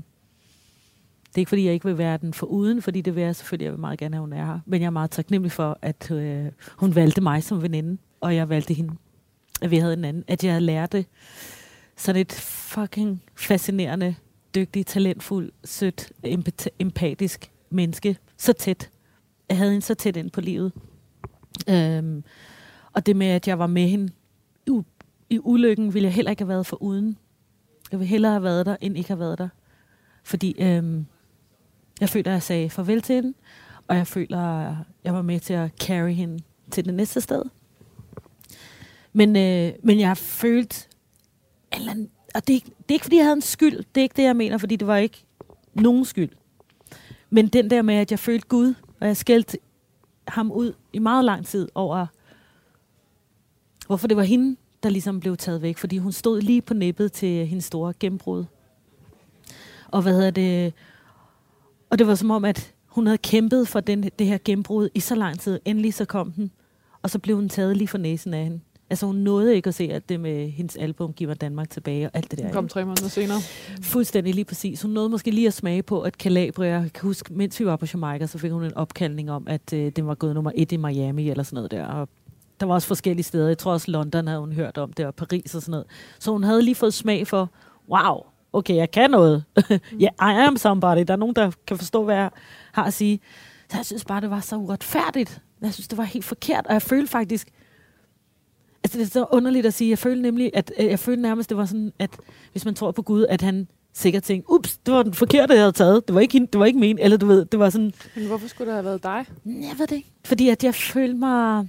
det 1.28 1.36
er 1.36 1.40
ikke 1.40 1.50
fordi, 1.50 1.66
jeg 1.66 1.74
ikke 1.74 1.86
vil 1.86 1.98
være 1.98 2.18
den 2.18 2.34
for 2.34 2.46
uden, 2.46 2.82
fordi 2.82 3.02
det 3.02 3.16
vil 3.16 3.24
jeg 3.24 3.36
selvfølgelig, 3.36 3.66
jeg 3.66 3.72
vil 3.72 3.80
meget 3.80 4.00
gerne 4.00 4.16
have, 4.16 4.22
hun 4.22 4.34
er 4.34 4.46
her. 4.46 4.60
Men 4.66 4.82
jeg 4.82 4.86
er 4.88 4.92
meget 4.92 5.12
taknemmelig 5.12 5.52
for, 5.52 5.78
at 5.82 6.12
øh, 6.12 6.46
hun 6.78 6.96
valgte 6.96 7.22
mig 7.22 7.44
som 7.44 7.62
veninde, 7.62 7.98
og 8.22 8.36
jeg 8.36 8.50
valgte 8.50 8.74
hende. 8.74 8.94
At 9.62 9.72
vi 9.72 9.78
havde 9.78 9.94
en 9.94 10.06
anden. 10.06 10.24
At 10.28 10.44
jeg 10.44 10.52
havde 10.52 10.66
lært 10.66 10.92
det. 10.92 11.06
Sådan 11.98 12.22
et 12.22 12.32
fucking 12.32 13.24
fascinerende, 13.36 14.16
dygtig, 14.56 14.86
talentfuld, 14.86 15.52
sødt, 15.66 16.12
empat- 16.26 16.68
empatisk 16.80 17.52
menneske. 17.70 18.18
Så 18.38 18.54
tæt 18.54 18.90
jeg 19.50 19.58
havde 19.58 19.72
hende 19.72 19.86
så 19.86 19.94
tæt 19.94 20.18
ind 20.18 20.32
på 20.32 20.42
livet. 20.42 20.72
Øhm, 21.70 22.24
og 22.94 23.06
det 23.06 23.16
med, 23.16 23.28
at 23.28 23.48
jeg 23.48 23.60
var 23.60 23.68
med 23.68 23.88
hende 23.88 24.14
i 25.30 25.40
ulykken, 25.44 25.94
ville 25.94 26.06
jeg 26.06 26.14
heller 26.14 26.32
ikke 26.32 26.42
have 26.42 26.50
været 26.50 26.66
for 26.66 26.82
uden. 26.82 27.18
Jeg 27.92 28.00
ville 28.00 28.10
hellere 28.10 28.32
have 28.32 28.44
været 28.44 28.66
der, 28.66 28.76
end 28.82 28.98
ikke 28.98 29.10
have 29.10 29.20
været 29.20 29.38
der. 29.38 29.50
Fordi 30.24 30.56
øhm, 30.60 31.06
jeg 32.02 32.10
føler, 32.10 32.32
at 32.32 32.34
jeg 32.34 32.44
sagde 32.44 32.70
farvel 32.70 33.02
til 33.02 33.16
hende, 33.16 33.34
og 33.88 33.96
jeg 33.96 34.08
føler, 34.08 34.40
at 34.40 34.76
jeg 35.04 35.14
var 35.14 35.22
med 35.22 35.40
til 35.40 35.54
at 35.54 35.72
carry 35.80 36.14
hende 36.14 36.44
til 36.72 36.86
det 36.86 36.94
næste 36.94 37.22
sted. 37.22 37.44
Men, 39.14 39.36
øh, 39.36 39.74
men 39.84 40.00
jeg 40.00 40.08
har 40.08 40.16
følt, 40.16 40.90
en 41.74 41.80
eller 41.80 41.92
anden, 41.92 42.10
og 42.36 42.48
det 42.48 42.54
er, 42.54 42.56
ikke, 42.56 42.66
det 42.68 42.90
er 42.90 42.94
ikke, 42.94 43.06
fordi 43.06 43.16
jeg 43.16 43.26
havde 43.26 43.36
en 43.36 43.42
skyld. 43.42 43.78
Det 43.78 44.02
er 44.02 44.04
ikke 44.04 44.16
det, 44.16 44.24
jeg 44.24 44.36
mener, 44.36 44.58
fordi 44.58 44.76
det 44.76 44.88
var 44.88 44.98
ikke 44.98 45.26
nogen 45.74 46.06
skyld. 46.06 46.30
Men 47.30 47.48
den 47.48 47.70
der 47.70 47.82
med, 47.82 47.96
at 47.96 48.12
jeg 48.12 48.20
følte 48.20 48.48
Gud, 48.48 48.74
og 49.00 49.08
jeg 49.08 49.18
skældte 49.18 49.58
ham 50.28 50.52
ud 50.52 50.74
i 50.94 51.00
meget 51.00 51.26
lang 51.26 51.46
tid 51.46 51.70
over, 51.76 52.06
hvorfor 53.88 54.08
det 54.08 54.18
var 54.18 54.24
hende, 54.24 54.56
der 54.84 54.90
ligesom 54.90 55.20
blev 55.20 55.38
taget 55.38 55.62
væk. 55.62 55.78
Fordi 55.78 55.98
hun 55.98 56.12
stod 56.12 56.42
lige 56.42 56.62
på 56.62 56.74
nippet 56.74 57.12
til 57.12 57.46
hendes 57.46 57.66
store 57.66 57.94
gennembrud. 58.00 58.46
Og 59.88 60.02
hvad 60.02 60.14
hedder 60.14 60.32
det? 60.32 60.74
Og 61.90 62.00
det 62.00 62.08
var 62.08 62.16
som 62.16 62.32
om, 62.32 62.46
at 62.46 62.74
hun 62.86 63.06
havde 63.06 63.18
kæmpet 63.18 63.68
for 63.68 63.80
den, 63.80 64.04
det 64.20 64.28
her 64.28 64.38
gennembrud 64.46 64.90
i 64.96 65.00
så 65.00 65.16
lang 65.16 65.40
tid. 65.40 65.60
Endelig 65.66 65.94
så 65.94 66.06
kom 66.06 66.32
den. 66.32 66.52
Og 67.02 67.10
så 67.10 67.20
blev 67.20 67.36
hun 67.36 67.50
taget 67.50 67.78
lige 67.78 67.88
for 67.88 67.98
næsen 67.98 68.34
af 68.34 68.44
hende. 68.44 68.60
Altså 68.90 69.06
hun 69.06 69.16
nåede 69.16 69.56
ikke 69.56 69.68
at 69.68 69.76
se 69.76 69.84
alt 69.84 70.10
det 70.10 70.20
med 70.20 70.50
hendes 70.50 70.76
album 70.76 71.14
Giver 71.14 71.34
Danmark 71.34 71.70
tilbage 71.70 72.06
og 72.06 72.12
alt 72.14 72.32
det 72.32 72.40
der. 72.40 72.46
Den 72.46 72.54
kom 72.54 72.68
tre 72.68 72.86
måneder 72.86 73.08
senere. 73.08 73.38
Fuldstændig 73.82 74.36
lige 74.36 74.46
præcis. 74.46 74.82
Hun 74.82 74.92
nåede 74.92 75.10
måske 75.10 75.32
lige 75.32 75.48
at 75.48 75.54
smage 75.54 75.84
på, 75.84 76.02
at 76.02 76.14
Calabria, 76.14 76.70
jeg 76.70 76.94
kan 76.94 77.04
huske, 77.04 77.34
mens 77.34 77.60
vi 77.60 77.66
var 77.66 77.76
på 77.76 77.86
Jamaica, 77.94 78.28
så 78.28 78.38
fik 78.38 78.52
hun 78.52 78.64
en 78.64 78.74
opkaldning 78.74 79.32
om, 79.32 79.48
at 79.48 79.74
øh, 79.74 79.92
den 79.96 80.08
var 80.08 80.16
gået 80.16 80.36
nummer 80.36 80.52
et 80.56 80.72
i 80.72 80.78
Miami 80.78 81.30
eller 81.30 81.44
sådan 81.44 81.56
noget 81.56 81.72
der. 81.72 81.86
Og 81.86 82.10
der 82.60 82.66
var 82.66 82.74
også 82.74 82.88
forskellige 82.88 83.24
steder. 83.24 83.48
Jeg 83.48 83.58
tror 83.58 83.72
også 83.72 83.92
London 83.92 84.28
havde 84.28 84.40
hun 84.40 84.54
hørt 84.54 84.78
om 84.78 84.94
det, 84.94 85.06
og 85.06 85.16
Paris 85.16 85.56
og 85.56 85.62
sådan 85.62 85.72
noget. 85.72 85.86
Så 86.20 86.32
hun 86.32 86.44
havde 86.44 86.62
lige 86.62 86.76
fået 86.76 86.94
smag 86.94 87.28
for, 87.28 87.50
wow, 87.90 88.22
okay, 88.54 88.76
jeg 88.76 88.92
kan 88.92 89.10
noget. 89.12 89.44
Ja, 89.70 89.78
yeah, 90.22 90.36
I 90.44 90.48
am 90.48 90.58
somebody. 90.58 91.04
Der 91.08 91.14
er 91.14 91.18
nogen, 91.18 91.36
der 91.36 91.52
kan 91.68 91.78
forstå, 91.78 92.04
hvad 92.04 92.16
jeg 92.16 92.30
har 92.72 92.84
at 92.84 92.94
sige. 92.94 93.20
Så 93.72 93.78
jeg 93.78 93.86
synes 93.86 94.06
bare, 94.06 94.22
det 94.22 94.30
var 94.30 94.40
så 94.40 94.56
uretfærdigt. 94.56 95.42
Jeg 95.62 95.74
synes, 95.74 95.88
det 95.88 95.98
var 95.98 96.04
helt 96.04 96.26
forkert, 96.26 96.68
og 96.68 96.74
jeg 96.74 96.82
følte 96.82 97.12
faktisk, 97.12 97.48
Altså, 98.84 99.00
det 99.00 99.06
er 99.06 99.10
så 99.10 99.26
underligt 99.32 99.66
at 99.66 99.74
sige. 99.74 99.90
Jeg 99.90 99.98
følte 99.98 100.22
nemlig, 100.22 100.52
at 100.54 100.72
øh, 100.80 100.86
jeg 100.86 101.00
følte 101.00 101.22
nærmest, 101.22 101.50
det 101.50 101.58
var 101.58 101.66
sådan, 101.66 101.94
at 102.00 102.10
hvis 102.52 102.66
man 102.66 102.76
tror 102.76 102.92
på 102.92 103.02
Gud, 103.02 103.26
at 103.30 103.42
han 103.42 103.68
sikkert 103.94 104.24
tænkte, 104.24 104.52
ups, 104.52 104.78
det 104.78 104.94
var 104.94 105.04
den 105.04 105.14
forkerte, 105.14 105.54
jeg 105.54 105.62
havde 105.62 105.72
taget. 105.72 106.08
Det 106.08 106.16
var 106.16 106.22
ikke, 106.22 106.34
hende, 106.34 106.48
det 106.54 106.60
var 106.60 106.66
ikke 106.66 106.80
min. 106.80 107.00
Eller 107.00 107.18
du 107.18 107.26
ved, 107.26 107.46
det 107.46 107.60
var 107.60 107.70
sådan, 107.70 107.94
Men 108.16 108.28
hvorfor 108.28 108.48
skulle 108.48 108.68
det 108.68 108.74
have 108.74 108.86
været 108.86 109.04
dig? 109.04 109.26
jeg 109.46 109.76
ved 109.78 109.88
det 109.88 109.96
ikke. 109.96 110.12
Fordi 110.26 110.50
at 110.50 110.64
jeg 110.64 110.76
følte 110.76 111.18
mig... 111.18 111.68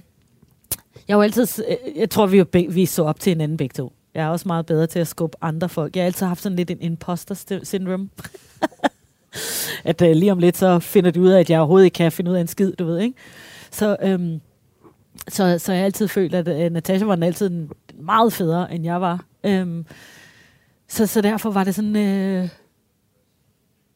Jeg 1.11 1.17
har 1.17 1.23
altid... 1.23 1.47
Øh, 1.69 1.97
jeg 1.97 2.09
tror, 2.09 2.25
vi, 2.25 2.43
vi 2.69 2.85
så 2.85 3.03
op 3.03 3.19
til 3.19 3.31
hinanden 3.31 3.57
begge 3.57 3.73
to. 3.73 3.93
Jeg 4.13 4.23
er 4.23 4.27
også 4.29 4.47
meget 4.47 4.65
bedre 4.65 4.87
til 4.87 4.99
at 4.99 5.07
skubbe 5.07 5.37
andre 5.41 5.69
folk. 5.69 5.95
Jeg 5.95 6.01
har 6.03 6.05
altid 6.05 6.25
haft 6.25 6.41
sådan 6.41 6.55
lidt 6.55 6.71
en 6.71 6.81
imposter 6.81 7.59
syndrome. 7.63 8.09
at 9.83 10.01
øh, 10.01 10.11
lige 10.15 10.31
om 10.31 10.37
lidt, 10.39 10.57
så 10.57 10.79
finder 10.79 11.11
du 11.11 11.21
ud 11.21 11.29
af, 11.29 11.39
at 11.39 11.49
jeg 11.49 11.59
overhovedet 11.59 11.85
ikke 11.85 11.95
kan 11.95 12.11
finde 12.11 12.31
ud 12.31 12.35
af 12.35 12.41
en 12.41 12.47
skid, 12.47 12.71
du 12.71 12.85
ved, 12.85 12.99
ikke? 12.99 13.17
Så, 13.71 13.97
øhm, 14.03 14.41
så, 15.27 15.59
så 15.59 15.71
jeg 15.71 15.79
har 15.81 15.85
altid 15.85 16.07
følt, 16.07 16.35
at 16.35 16.47
øh, 16.47 16.71
Natasha 16.71 17.05
var 17.05 17.15
den 17.15 17.23
altid 17.23 17.47
en- 17.51 17.71
meget 17.99 18.33
federe, 18.33 18.73
end 18.73 18.83
jeg 18.83 19.01
var. 19.01 19.25
Øhm, 19.43 19.85
så, 20.87 21.07
så 21.07 21.21
derfor 21.21 21.51
var 21.51 21.63
det 21.63 21.75
sådan... 21.75 21.95
Øh, 21.95 22.49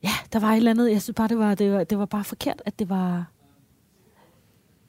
ja, 0.03 0.11
der 0.33 0.39
var 0.39 0.51
et 0.51 0.57
eller 0.57 0.71
andet. 0.71 0.91
Jeg 0.91 1.01
synes 1.01 1.15
bare, 1.15 1.27
det 1.27 1.37
var, 1.37 1.55
det 1.55 1.71
var, 1.71 1.83
det 1.83 1.99
var 1.99 2.05
bare 2.05 2.23
forkert, 2.23 2.61
at 2.65 2.79
det 2.79 2.89
var... 2.89 3.25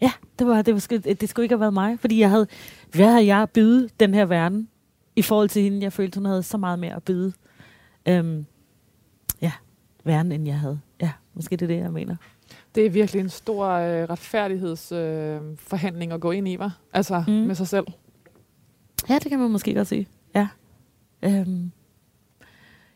Ja, 0.00 0.12
det, 0.38 0.46
var, 0.46 0.62
det, 0.62 0.74
var, 0.74 0.80
sgu- 0.80 1.12
det 1.12 1.28
skulle 1.28 1.44
ikke 1.44 1.52
have 1.52 1.60
været 1.60 1.74
mig, 1.74 2.00
fordi 2.00 2.20
jeg 2.20 2.30
havde, 2.30 2.46
hvad 2.92 3.10
havde 3.10 3.26
jeg 3.26 3.42
at 3.42 3.50
byde 3.50 3.88
den 4.00 4.14
her 4.14 4.24
verden 4.24 4.68
i 5.16 5.22
forhold 5.22 5.48
til 5.48 5.62
hende? 5.62 5.82
Jeg 5.82 5.92
følte, 5.92 6.18
hun 6.18 6.26
havde 6.26 6.42
så 6.42 6.58
meget 6.58 6.78
mere 6.78 6.94
at 6.94 7.02
byde. 7.02 7.32
Øhm, 8.08 8.46
ja, 9.42 9.52
verden, 10.04 10.32
end 10.32 10.46
jeg 10.46 10.58
havde. 10.58 10.80
Ja, 11.00 11.12
måske 11.34 11.56
det 11.56 11.62
er 11.62 11.66
det, 11.66 11.78
jeg 11.78 11.92
mener. 11.92 12.16
Det 12.74 12.86
er 12.86 12.90
virkelig 12.90 13.20
en 13.20 13.28
stor 13.28 13.66
øh, 13.66 14.04
retfærdighedsforhandling 14.10 16.10
øh, 16.10 16.14
at 16.14 16.20
gå 16.20 16.30
ind 16.30 16.48
i, 16.48 16.58
var? 16.58 16.78
Altså 16.92 17.24
mm. 17.28 17.32
med 17.32 17.54
sig 17.54 17.68
selv. 17.68 17.86
Ja, 19.08 19.14
det 19.14 19.30
kan 19.30 19.38
man 19.38 19.50
måske 19.50 19.74
godt 19.74 19.88
sige. 19.88 20.08
Ja. 20.34 20.48
Øhm. 21.22 21.70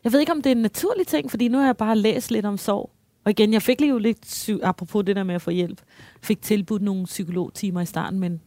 Jeg 0.03 0.11
ved 0.11 0.19
ikke, 0.19 0.31
om 0.31 0.41
det 0.41 0.51
er 0.51 0.55
en 0.55 0.61
naturlig 0.61 1.07
ting, 1.07 1.29
fordi 1.29 1.47
nu 1.47 1.57
har 1.57 1.65
jeg 1.65 1.77
bare 1.77 1.95
læst 1.95 2.31
lidt 2.31 2.45
om 2.45 2.57
sorg. 2.57 2.89
Og 3.23 3.31
igen, 3.31 3.53
jeg 3.53 3.61
fik 3.61 3.81
lige 3.81 3.89
jo 3.89 3.97
lidt, 3.97 4.25
psy- 4.25 4.59
apropos 4.63 5.05
det 5.05 5.15
der 5.15 5.23
med 5.23 5.35
at 5.35 5.41
få 5.41 5.51
hjælp, 5.51 5.81
fik 6.21 6.41
tilbudt 6.41 6.81
nogle 6.81 7.05
psykologtimer 7.05 7.81
i 7.81 7.85
starten, 7.85 8.19
men 8.19 8.41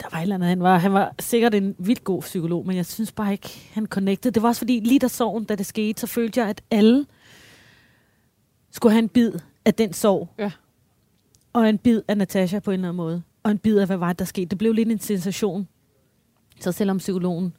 der 0.00 0.06
var 0.12 0.18
et 0.18 0.22
eller 0.22 0.34
andet. 0.34 0.48
Han 0.48 0.60
var, 0.60 0.78
han 0.78 0.92
var 0.92 1.14
sikkert 1.20 1.54
en 1.54 1.74
vildt 1.78 2.04
god 2.04 2.20
psykolog, 2.20 2.66
men 2.66 2.76
jeg 2.76 2.86
synes 2.86 3.12
bare 3.12 3.32
ikke, 3.32 3.70
han 3.72 3.86
connected. 3.86 4.32
Det 4.32 4.42
var 4.42 4.48
også 4.48 4.58
fordi, 4.58 4.80
lige 4.80 4.98
da 4.98 5.08
sorgen, 5.08 5.44
da 5.44 5.54
det 5.54 5.66
skete, 5.66 6.00
så 6.00 6.06
følte 6.06 6.40
jeg, 6.40 6.48
at 6.48 6.62
alle 6.70 7.06
skulle 8.70 8.92
have 8.92 9.02
en 9.02 9.08
bid 9.08 9.32
af 9.64 9.74
den 9.74 9.92
sorg. 9.92 10.28
Ja. 10.38 10.50
Og 11.52 11.68
en 11.68 11.78
bid 11.78 12.02
af 12.08 12.18
Natasha 12.18 12.58
på 12.58 12.70
en 12.70 12.74
eller 12.74 12.88
anden 12.88 12.96
måde. 12.96 13.22
Og 13.42 13.50
en 13.50 13.58
bid 13.58 13.78
af, 13.78 13.86
hvad 13.86 13.96
var 13.96 14.08
det, 14.08 14.18
der 14.18 14.24
skete. 14.24 14.46
Det 14.46 14.58
blev 14.58 14.72
lidt 14.72 14.88
en 14.88 14.98
sensation. 14.98 15.68
Så 16.60 16.72
selvom 16.72 16.98
psykologen 16.98 17.52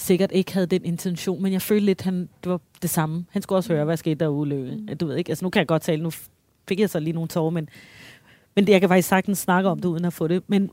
sikkert 0.00 0.32
ikke 0.32 0.52
havde 0.52 0.66
den 0.66 0.84
intention, 0.84 1.42
men 1.42 1.52
jeg 1.52 1.62
følte 1.62 1.86
lidt, 1.86 2.02
han, 2.02 2.28
det 2.44 2.50
var 2.50 2.60
det 2.82 2.90
samme. 2.90 3.24
Han 3.30 3.42
skulle 3.42 3.56
også 3.56 3.72
høre, 3.72 3.84
hvad 3.84 3.96
skete 3.96 4.14
der 4.14 4.28
ulykke. 4.28 4.76
Mm. 4.76 4.96
Du 4.96 5.06
ved 5.06 5.16
ikke, 5.16 5.30
altså 5.30 5.44
nu 5.44 5.50
kan 5.50 5.60
jeg 5.60 5.66
godt 5.66 5.82
tale, 5.82 6.02
nu 6.02 6.10
fik 6.68 6.80
jeg 6.80 6.90
så 6.90 7.00
lige 7.00 7.12
nogle 7.12 7.28
tårer, 7.28 7.50
men, 7.50 7.68
men 8.54 8.66
det, 8.66 8.72
jeg 8.72 8.80
kan 8.80 8.88
faktisk 8.88 9.08
sagtens 9.08 9.38
snakke 9.38 9.68
om 9.70 9.78
det, 9.78 9.88
uden 9.88 10.04
at 10.04 10.12
få 10.12 10.28
det. 10.28 10.42
Men, 10.46 10.70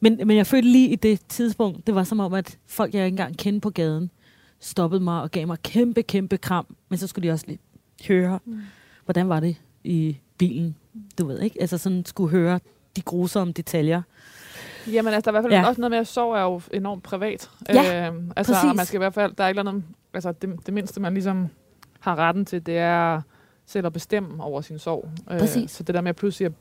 men, 0.00 0.20
men 0.24 0.36
jeg 0.36 0.46
følte 0.46 0.68
lige 0.68 0.88
i 0.88 0.96
det 0.96 1.20
tidspunkt, 1.28 1.86
det 1.86 1.94
var 1.94 2.04
som 2.04 2.20
om, 2.20 2.34
at 2.34 2.58
folk, 2.66 2.94
jeg 2.94 3.06
ikke 3.06 3.14
engang 3.14 3.36
kendte 3.36 3.60
på 3.60 3.70
gaden, 3.70 4.10
stoppede 4.60 5.00
mig 5.00 5.22
og 5.22 5.30
gav 5.30 5.46
mig 5.46 5.58
kæmpe, 5.62 6.02
kæmpe 6.02 6.36
kram. 6.36 6.76
Men 6.88 6.98
så 6.98 7.06
skulle 7.06 7.28
de 7.28 7.32
også 7.32 7.44
lige 7.46 7.58
høre, 8.08 8.38
mm. 8.44 8.60
hvordan 9.04 9.28
var 9.28 9.40
det 9.40 9.56
i 9.84 10.16
bilen. 10.38 10.76
Du 11.18 11.26
ved 11.26 11.40
ikke? 11.40 11.60
Altså 11.60 11.78
sådan 11.78 12.04
skulle 12.06 12.30
høre 12.30 12.60
de 12.96 13.02
grusomme 13.02 13.52
detaljer. 13.52 14.02
Jamen, 14.92 15.14
altså, 15.14 15.30
der 15.30 15.36
er 15.36 15.40
i 15.40 15.42
hvert 15.42 15.52
fald 15.52 15.62
Ja. 15.62 15.68
også 15.68 15.80
noget 15.80 15.90
med, 15.90 15.98
at 15.98 16.06
sorg 16.06 16.34
er 16.36 16.42
jo 16.42 16.60
enormt 16.72 17.02
privat. 17.02 17.50
Ja, 17.68 18.08
øh, 18.10 18.14
altså, 18.36 18.52
præcis. 18.54 18.76
man 18.76 18.86
skal 18.86 18.96
i 18.96 18.98
hvert 18.98 19.14
fald, 19.14 19.32
der 19.34 19.44
er 19.44 19.48
ikke 19.48 19.60
andet, 19.60 19.84
altså, 20.14 20.32
det, 20.32 20.66
det 20.66 20.74
mindste, 20.74 21.00
man 21.00 21.14
ligesom 21.14 21.48
har 22.00 22.16
retten 22.16 22.44
til, 22.44 22.66
det 22.66 22.78
er 22.78 23.20
selv 23.66 23.86
at 23.86 23.92
bestemme 23.92 24.42
over 24.42 24.60
sin 24.60 24.78
sorg. 24.78 25.08
Øh, 25.30 25.40
så 25.68 25.82
det 25.82 25.94
der 25.94 26.00
med 26.00 26.08
at 26.08 26.16
pludselig 26.16 26.46
at 26.46 26.52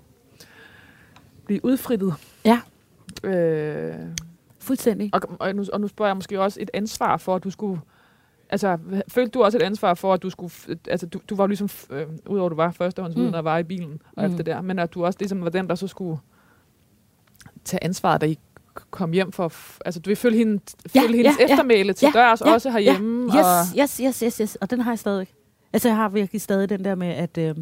blive 1.45 1.65
udfrittet. 1.65 2.13
Ja. 2.45 2.59
Øh, 3.23 3.93
Fuldstændig. 4.59 5.09
og, 5.13 5.21
og, 5.39 5.55
nu, 5.55 5.63
og 5.73 5.81
nu 5.81 5.87
spørger 5.87 6.09
jeg 6.09 6.15
måske 6.17 6.41
også 6.41 6.59
et 6.61 6.69
ansvar 6.73 7.17
for, 7.17 7.35
at 7.35 7.43
du 7.43 7.49
skulle... 7.49 7.81
Altså, 8.49 8.77
følte 9.07 9.31
du 9.31 9.43
også 9.43 9.57
et 9.57 9.61
ansvar 9.61 9.93
for, 9.93 10.13
at 10.13 10.23
du 10.23 10.29
skulle... 10.29 10.53
Altså, 10.89 11.07
du, 11.07 11.19
du 11.29 11.35
var 11.35 11.47
ligesom... 11.47 11.69
Øh, 11.89 12.05
Udover 12.27 12.45
at 12.45 12.51
du 12.51 12.55
var 12.55 12.71
førstehåndsvidne 12.71 13.29
Mm. 13.29 13.33
og 13.35 13.43
var 13.43 13.57
i 13.57 13.63
bilen 13.63 14.01
og 14.05 14.13
Mm. 14.17 14.23
alt 14.23 14.37
det 14.37 14.45
der, 14.45 14.61
men 14.61 14.79
at 14.79 14.93
du 14.93 15.05
også 15.05 15.17
ligesom 15.19 15.43
var 15.43 15.49
den, 15.49 15.67
der 15.69 15.75
så 15.75 15.87
skulle 15.87 16.19
tage 17.65 17.83
ansvaret, 17.83 18.21
da 18.21 18.25
I 18.25 18.39
kom 18.91 19.11
hjem 19.11 19.31
for... 19.31 19.53
Altså, 19.85 19.99
du 19.99 20.09
vil 20.09 20.17
følge, 20.17 20.37
hende, 20.37 20.61
Ja, 20.95 21.01
følge 21.01 21.17
hendes 21.17 21.37
ja, 21.39 21.45
ja. 21.47 21.53
eftermæle 21.53 21.93
til 21.93 22.05
Ja, 22.15 22.19
dørs, 22.19 22.41
ja, 22.41 22.53
også 22.53 22.69
herhjemme. 22.71 23.25
Yes, 23.25 23.35
Og, 23.35 23.79
yes, 23.79 23.97
yes, 23.97 24.19
yes, 24.19 24.37
yes. 24.37 24.55
Og 24.55 24.69
den 24.69 24.81
har 24.81 24.91
jeg 24.91 24.99
stadig. 24.99 25.27
Altså, 25.73 25.87
jeg 25.87 25.95
har 25.95 26.09
virkelig 26.09 26.41
stadig 26.41 26.69
den 26.69 26.85
der 26.85 26.95
med, 26.95 27.07
at... 27.07 27.37
Øh, 27.37 27.55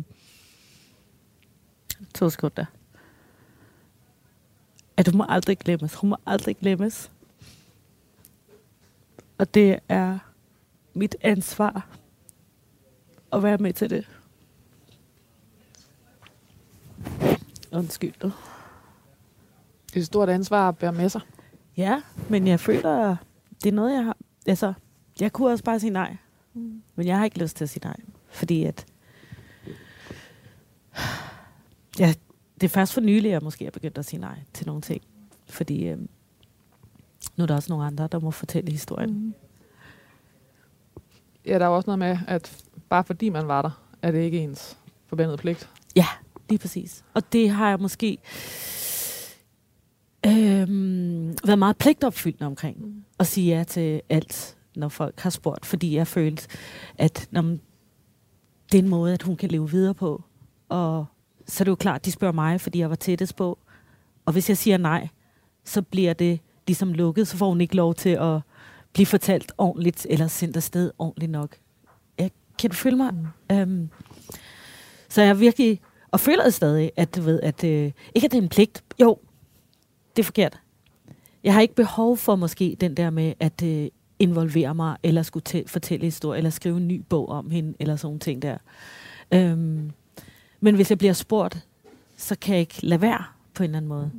to 2.16 2.30
sekunder. 2.30 2.66
At 4.97 5.06
du 5.06 5.12
må 5.18 5.26
aldrig 5.30 5.58
glemmes. 5.58 5.95
Hun 5.95 6.10
må 6.10 6.18
aldrig 6.26 6.58
glemmes. 6.58 7.12
Og 9.38 9.54
det 9.54 9.80
er 9.89 10.18
mit 10.93 11.16
ansvar 11.22 11.88
at 13.34 13.43
være 13.43 13.58
med 13.58 13.74
til 13.74 13.89
det. 13.89 14.08
Undskyld. 17.72 18.32
Det 19.89 19.95
er 19.95 20.01
et 20.01 20.05
stort 20.05 20.29
ansvar 20.29 20.69
at 20.69 20.77
bære 20.77 20.93
med 20.93 21.09
sig. 21.09 21.21
Ja, 21.77 22.01
men 22.29 22.47
jeg 22.47 22.59
føler, 22.59 23.15
det 23.63 23.69
er 23.69 23.73
noget, 23.73 23.93
jeg 23.93 24.03
har... 24.03 24.17
Altså, 24.45 24.73
jeg 25.19 25.33
kunne 25.33 25.51
også 25.51 25.63
bare 25.63 25.79
sige 25.79 25.89
nej. 25.89 26.17
Men 26.95 27.07
jeg 27.07 27.17
har 27.17 27.25
ikke 27.25 27.39
lyst 27.39 27.57
til 27.57 27.63
at 27.63 27.69
sige 27.69 27.85
nej. 27.85 27.97
Fordi 28.29 28.63
at... 28.63 28.85
Ja, 31.99 32.13
det 32.61 32.67
er 32.67 32.69
først 32.69 32.93
for 32.93 33.01
nylig, 33.01 33.29
jeg 33.31 33.41
måske 33.43 33.65
er 33.65 33.71
begyndt 33.71 33.97
at 33.97 34.05
sige 34.05 34.19
nej 34.19 34.39
til 34.53 34.67
nogle 34.67 34.81
ting. 34.81 35.01
Fordi 35.45 35.87
øhm, 35.87 36.09
nu 37.35 37.43
er 37.43 37.45
der 37.47 37.55
også 37.55 37.71
nogle 37.71 37.85
andre, 37.85 38.07
der 38.11 38.19
må 38.19 38.31
fortælle 38.31 38.71
historien. 38.71 39.13
Mm. 39.13 39.33
Ja, 41.45 41.59
der 41.59 41.65
er 41.65 41.69
også 41.69 41.87
noget 41.87 41.99
med, 41.99 42.17
at 42.27 42.63
bare 42.89 43.03
fordi 43.03 43.29
man 43.29 43.47
var 43.47 43.61
der, 43.61 43.83
er 44.01 44.11
det 44.11 44.19
ikke 44.19 44.39
ens 44.39 44.77
forbandede 45.07 45.37
pligt. 45.37 45.69
Ja, 45.95 46.05
lige 46.49 46.59
præcis. 46.59 47.03
Og 47.13 47.33
det 47.33 47.49
har 47.49 47.69
jeg 47.69 47.79
måske 47.79 48.17
øhm, 50.26 51.36
været 51.45 51.59
meget 51.59 51.78
pligtopfyldende 51.78 52.45
omkring. 52.45 52.86
Mm. 52.86 53.03
At 53.20 53.28
sige 53.28 53.57
ja 53.57 53.63
til 53.63 54.01
alt, 54.09 54.57
når 54.76 54.89
folk 54.89 55.20
har 55.20 55.30
spurgt. 55.30 55.65
Fordi 55.65 55.95
jeg 55.95 56.07
følte, 56.07 56.47
at 56.97 57.28
når 57.32 57.41
man, 57.41 57.61
det 58.72 58.78
er 58.78 58.84
en 58.84 58.89
måde, 58.89 59.13
at 59.13 59.22
hun 59.22 59.36
kan 59.36 59.49
leve 59.49 59.70
videre 59.72 59.93
på. 59.93 60.24
Og 60.70 61.05
så 61.47 61.63
er 61.63 61.65
det 61.65 61.70
jo 61.70 61.76
klart, 61.76 62.05
de 62.05 62.11
spørger 62.11 62.34
mig, 62.34 62.61
fordi 62.61 62.80
jeg 62.80 62.89
var 62.89 62.95
tættest 62.95 63.36
på. 63.36 63.59
Og 64.26 64.34
hvis 64.34 64.49
jeg 64.49 64.57
siger 64.57 64.78
nej, 64.78 65.07
så 65.65 65.82
bliver 65.82 66.13
det 66.13 66.39
ligesom 66.67 66.93
lukket. 66.93 67.28
Så 67.28 67.38
får 67.38 67.49
hun 67.49 67.61
ikke 67.61 67.76
lov 67.76 67.95
til 67.95 68.09
at 68.09 68.39
blive 68.93 69.05
fortalt 69.05 69.51
ordentligt, 69.57 70.07
eller 70.09 70.28
sendt 70.28 70.57
afsted 70.57 70.91
ordentligt 70.97 71.32
nok. 71.32 71.55
Jeg, 72.17 72.32
kan 72.59 72.70
du 72.70 72.76
følge 72.76 72.97
mig? 72.97 73.13
Mm. 73.13 73.55
Øhm, 73.55 73.89
så 75.09 75.22
jeg 75.22 75.39
virkelig, 75.39 75.82
og 76.11 76.20
føler 76.20 76.43
det 76.43 76.53
stadig, 76.53 76.91
at 76.95 77.15
du 77.15 77.22
ved, 77.22 77.39
at 77.43 77.63
øh, 77.63 77.91
ikke 78.15 78.26
at 78.26 78.32
det 78.32 78.38
er 78.38 78.41
en 78.41 78.49
pligt. 78.49 78.84
Jo, 79.01 79.17
det 80.20 80.24
er 80.24 80.26
forkert. 80.26 80.59
Jeg 81.43 81.53
har 81.53 81.61
ikke 81.61 81.76
behov 81.76 82.17
for 82.17 82.36
måske 82.36 82.78
den 82.82 82.97
der 82.97 83.09
med 83.09 83.34
at 83.39 83.63
øh, 83.63 83.88
involvere 84.20 84.76
mig, 84.76 84.97
eller 85.03 85.22
skulle 85.22 85.43
tæ- 85.49 85.67
fortælle 85.67 86.05
historie, 86.05 86.38
eller 86.38 86.49
skrive 86.49 86.78
en 86.78 86.88
ny 86.88 87.03
bog 87.09 87.30
om 87.30 87.51
hende, 87.51 87.74
eller 87.80 87.95
sådan 87.95 88.07
nogle 88.07 88.20
ting 88.20 88.41
der. 88.41 88.57
Øhm, 89.34 89.91
men 90.59 90.76
hvis 90.76 90.89
jeg 90.89 90.97
bliver 90.97 91.13
spurgt, 91.13 91.67
så 92.17 92.36
kan 92.41 92.53
jeg 92.53 92.59
ikke 92.59 92.86
lade 92.86 93.01
være 93.01 93.24
på 93.53 93.63
en 93.63 93.70
eller 93.70 93.78
anden 93.78 93.89
måde. 93.89 94.11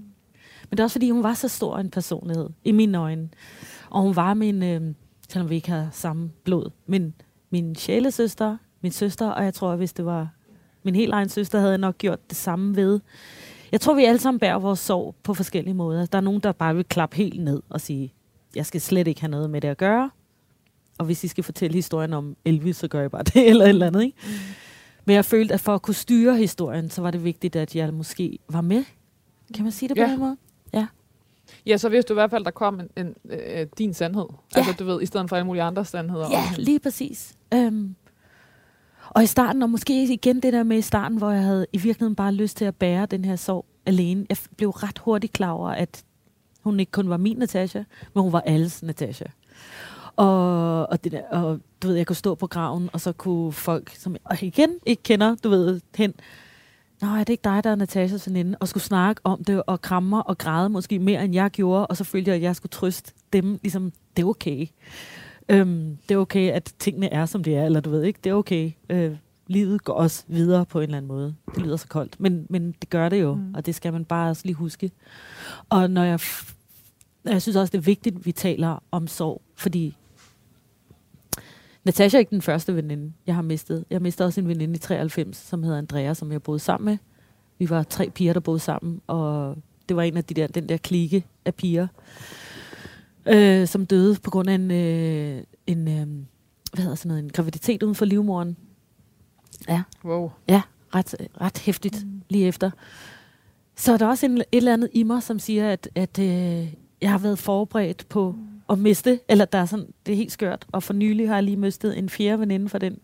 Men 0.71 0.71
det 0.71 0.81
er 0.81 0.85
også 0.85 0.95
fordi, 0.95 1.11
hun 1.11 1.23
var 1.23 1.35
så 1.35 1.49
stor 1.49 1.79
en 1.79 1.91
personlighed, 1.91 2.49
i 2.65 2.73
mine 2.73 2.99
øjne. 2.99 3.29
Og 3.91 4.03
hun 4.03 4.17
var 4.17 4.35
min, 4.35 4.63
øh, 4.63 4.95
selvom 5.29 5.51
vi 5.51 5.55
ikke 5.55 5.71
havde 5.71 5.89
samme 5.93 6.31
blod, 6.45 6.71
men 6.87 7.15
min 7.51 7.75
sjælesøster, 7.75 8.57
min 8.81 8.93
søster, 8.93 9.29
og 9.31 9.45
jeg 9.45 9.55
tror, 9.55 9.73
at 9.73 9.79
hvis 9.79 9.93
det 9.93 10.05
var 10.05 10.29
min 10.83 10.95
helt 10.95 11.13
egen 11.13 11.29
søster, 11.29 11.59
havde 11.59 11.71
jeg 11.71 11.79
nok 11.79 11.99
gjort 11.99 12.31
det 12.31 12.37
samme 12.37 12.77
ved. 12.77 13.01
Jeg 13.73 13.81
tror, 13.81 13.95
vi 13.95 14.05
alle 14.05 14.19
sammen 14.21 14.39
bærer 14.41 14.59
vores 14.59 14.79
sorg 14.79 15.15
på 15.23 15.35
forskellige 15.35 15.75
måder. 15.75 16.07
Der 16.07 16.19
er 16.19 16.23
nogen, 16.23 16.41
der 16.41 16.53
bare 16.53 16.75
vil 16.77 16.85
klappe 16.85 17.17
helt 17.17 17.45
ned 17.45 17.63
og 17.69 17.81
sige, 17.81 18.13
jeg 18.55 18.67
skal 18.67 18.81
slet 18.81 19.09
ikke 19.09 19.21
have 19.21 19.31
noget 19.31 19.51
med 19.51 19.61
det 19.61 19.69
at 19.69 19.77
gøre. 19.77 20.11
Og 20.99 21.05
hvis 21.07 21.25
I 21.25 21.29
skal 21.29 21.45
fortælle 21.45 21.75
historien 21.75 22.13
om 22.13 22.37
Elvis, 22.45 22.77
så 22.77 22.89
gør 22.89 23.01
jeg 23.01 23.11
bare 23.11 23.23
det, 23.35 23.49
eller 23.49 23.65
et 23.65 23.69
eller 23.69 23.87
andet. 23.87 24.03
Ikke? 24.05 24.17
Mm. 24.25 24.31
Men 25.05 25.15
jeg 25.17 25.25
følte, 25.25 25.55
at 25.55 25.61
for 25.61 25.75
at 25.75 25.83
kunne 25.83 25.95
styre 25.95 26.37
historien, 26.37 26.91
så 26.91 27.03
var 27.03 27.11
det 27.11 27.25
vigtigt, 27.25 27.57
at 27.57 27.77
jeg 27.77 27.95
måske 27.95 28.39
var 28.49 28.61
med. 28.61 28.85
Kan 29.55 29.63
man 29.65 29.73
sige 29.73 29.89
det 29.89 29.97
på 29.97 30.03
Ja. 30.03 30.11
den 30.11 30.19
måde? 30.19 30.37
Ja, 31.67 31.77
så 31.77 31.89
vidste 31.89 32.09
du 32.09 32.15
i 32.15 32.21
hvert 32.21 32.31
fald, 32.31 32.45
der 32.45 32.51
kom 32.51 32.81
en, 32.81 32.89
en, 32.97 33.15
øh, 33.31 33.67
din 33.79 33.95
sandhed. 33.95 34.25
Ja. 34.55 34.59
Altså, 34.59 34.73
du 34.79 34.85
ved, 34.85 35.03
i 35.03 35.07
stedet 35.07 35.29
for 35.29 35.37
alle 35.37 35.47
mulige 35.47 35.63
andre 35.63 35.85
sandheder. 35.85 36.27
Ja, 36.31 36.43
lige 36.59 36.79
præcis. 36.81 37.35
Øhm, 37.55 37.95
og 39.11 39.23
i 39.23 39.27
starten, 39.27 39.63
og 39.63 39.71
måske 39.71 40.03
igen 40.03 40.41
det 40.41 40.53
der 40.53 40.63
med 40.63 40.79
i 40.79 40.83
starten, 40.83 41.19
hvor 41.19 41.31
jeg 41.31 41.43
havde 41.43 41.67
i 41.73 41.79
virkeligheden 41.79 42.17
bare 42.17 42.33
lyst 42.33 42.57
til 42.57 42.65
at 42.65 42.77
bære 42.77 43.07
den 43.07 43.25
her 43.25 43.37
sorg 43.37 43.67
alene. 43.87 44.27
Jeg 44.29 44.37
blev 44.57 44.71
ret 44.71 44.99
hurtigt 44.99 45.33
klar 45.33 45.51
over, 45.51 45.69
at 45.69 46.05
hun 46.63 46.81
ikke 46.81 46.93
kun 46.93 47.11
var 47.11 47.17
min 47.17 47.37
Natasha, 47.37 47.83
men 48.15 48.23
hun 48.23 48.33
var 48.33 48.41
alles 48.41 48.83
Natasha. 48.83 49.25
Og, 50.17 50.91
og, 50.91 51.05
det 51.05 51.13
der, 51.13 51.23
og 51.31 51.61
du 51.83 51.89
ved, 51.89 51.97
jeg 51.97 52.07
kunne 52.07 52.17
stå 52.17 52.35
på 52.35 52.47
graven, 52.47 52.91
og 52.93 53.01
så 53.01 53.13
kunne 53.13 53.53
folk, 53.53 53.95
som 53.97 54.17
jeg 54.31 54.43
igen 54.43 54.71
ikke 54.87 55.03
kender, 55.03 55.35
du 55.35 55.49
ved, 55.49 55.81
hen, 55.97 56.15
Nå, 57.01 57.09
er 57.09 57.19
det 57.19 57.29
ikke 57.29 57.45
dig, 57.45 57.65
der 57.65 57.71
er 57.71 57.75
Natashas 57.75 58.29
veninde? 58.29 58.59
Og 58.61 58.69
skulle 58.69 58.83
snakke 58.85 59.21
om 59.25 59.45
det, 59.45 59.63
og 59.67 59.83
kramme 59.83 60.23
og 60.23 60.39
græde 60.39 60.69
måske 60.69 60.99
mere, 60.99 61.25
end 61.25 61.35
jeg 61.35 61.51
gjorde. 61.51 61.87
Og 61.87 61.97
så 61.97 62.05
følte 62.05 62.29
jeg, 62.29 62.37
at 62.37 62.43
jeg 62.43 62.57
skulle 62.57 62.71
trøste 62.71 63.13
dem. 63.33 63.59
Ligesom, 63.63 63.93
det 64.17 64.23
er 64.23 64.27
okay. 64.27 64.67
Øhm, 65.51 65.97
det 66.09 66.15
er 66.15 66.19
okay, 66.19 66.51
at 66.51 66.75
tingene 66.79 67.13
er, 67.13 67.27
som 67.27 67.45
de 67.45 67.55
er. 67.55 67.65
Eller 67.65 67.81
du 67.81 67.91
ved 67.91 68.03
ikke, 68.03 68.21
det 68.25 68.31
er 68.31 68.35
okay. 68.35 68.73
Øh, 68.91 69.17
livet 69.47 69.85
går 69.85 69.93
også 69.93 70.25
videre 70.29 70.67
på 70.67 70.79
en 70.79 70.83
eller 70.83 70.97
anden 70.97 71.09
måde. 71.09 71.35
Det 71.55 71.63
lyder 71.63 71.77
så 71.77 71.89
koldt. 71.89 72.21
Men, 72.21 72.47
men 72.51 72.75
det 72.81 72.91
gør 72.91 73.09
det 73.09 73.21
jo, 73.23 73.35
mm. 73.35 73.55
og 73.55 73.67
det 73.67 73.75
skal 73.75 73.93
man 73.93 74.05
bare 74.05 74.31
også 74.31 74.43
lige 74.45 74.55
huske. 74.55 74.91
Og 75.69 75.91
når 75.91 76.05
jeg, 76.05 76.19
f- 76.21 76.55
jeg 77.25 77.43
synes 77.43 77.57
også, 77.57 77.71
det 77.73 77.79
er 77.79 77.83
vigtigt, 77.83 78.17
at 78.17 78.27
vi 78.27 78.33
taler 78.33 78.83
om 78.91 79.07
sorg. 79.07 79.43
Fordi 79.55 79.97
Natasha 81.85 82.17
er 82.17 82.21
ikke 82.21 82.31
den 82.31 82.43
første 82.43 82.77
veninde, 82.77 83.13
jeg 83.27 83.35
har 83.35 83.43
mistet. 83.43 83.85
Jeg 83.91 84.03
mistede 84.03 84.27
også 84.27 84.41
en 84.41 84.49
veninde 84.49 84.75
i 84.75 84.79
93, 84.79 85.37
som 85.37 85.63
hedder 85.63 85.79
Andrea, 85.79 86.15
som 86.15 86.33
jeg 86.33 86.43
boede 86.43 86.59
sammen 86.59 86.85
med. 86.91 86.99
Vi 87.59 87.71
var 87.71 87.83
tre 87.83 88.11
piger, 88.11 88.33
der 88.33 88.41
boede 88.41 88.59
sammen, 88.61 89.01
og 89.07 89.57
det 89.89 89.97
var 89.97 90.03
en 90.03 90.17
af 90.17 90.25
de 90.25 90.35
der, 90.35 90.47
den 90.47 90.69
der 90.69 90.77
klike 90.77 91.25
af 91.45 91.55
piger, 91.55 91.87
øh, 93.31 93.67
som 93.67 93.87
døde 93.87 94.17
på 94.23 94.31
grund 94.31 94.51
af 94.51 94.55
en, 94.55 94.71
øh, 94.71 95.43
en, 95.67 95.89
øh, 95.89 96.07
hvad 96.73 96.83
hedder 96.83 96.95
sådan 96.95 97.09
noget, 97.09 97.23
en 97.23 97.31
graviditet 97.31 97.83
uden 97.83 97.95
for 97.95 98.05
livmoderen. 98.05 98.57
Ja, 99.69 99.83
Wow. 100.05 100.31
ja 100.49 100.63
ret, 100.95 101.15
ret 101.41 101.59
hæftigt 101.59 102.05
mm. 102.05 102.23
lige 102.29 102.47
efter. 102.47 102.71
Så 103.77 103.93
er 103.93 103.97
der 103.97 104.07
også 104.07 104.27
en, 104.27 104.39
et 104.39 104.45
eller 104.53 104.73
andet 104.73 104.91
i 104.93 105.03
mig, 105.03 105.23
som 105.23 105.39
siger, 105.39 105.73
at, 105.73 105.89
at 105.95 106.19
øh, 106.19 106.75
jeg 107.01 107.11
har 107.11 107.19
været 107.19 107.39
forberedt 107.39 108.09
på 108.09 108.35
at 108.71 108.79
miste, 108.79 109.21
eller 109.29 109.45
der 109.45 109.59
er 109.59 109.65
sådan, 109.65 109.87
det 110.07 110.13
er 110.13 110.17
helt 110.17 110.33
skørt. 110.33 110.67
Og 110.73 110.83
for 110.83 110.93
nylig 110.93 111.29
har 111.29 111.35
jeg 111.35 111.43
lige 111.43 111.57
mistet 111.57 111.99
en 111.99 112.09
fjerde 112.09 112.41
veninde 112.41 112.69
for 112.69 112.79
den, 112.79 112.99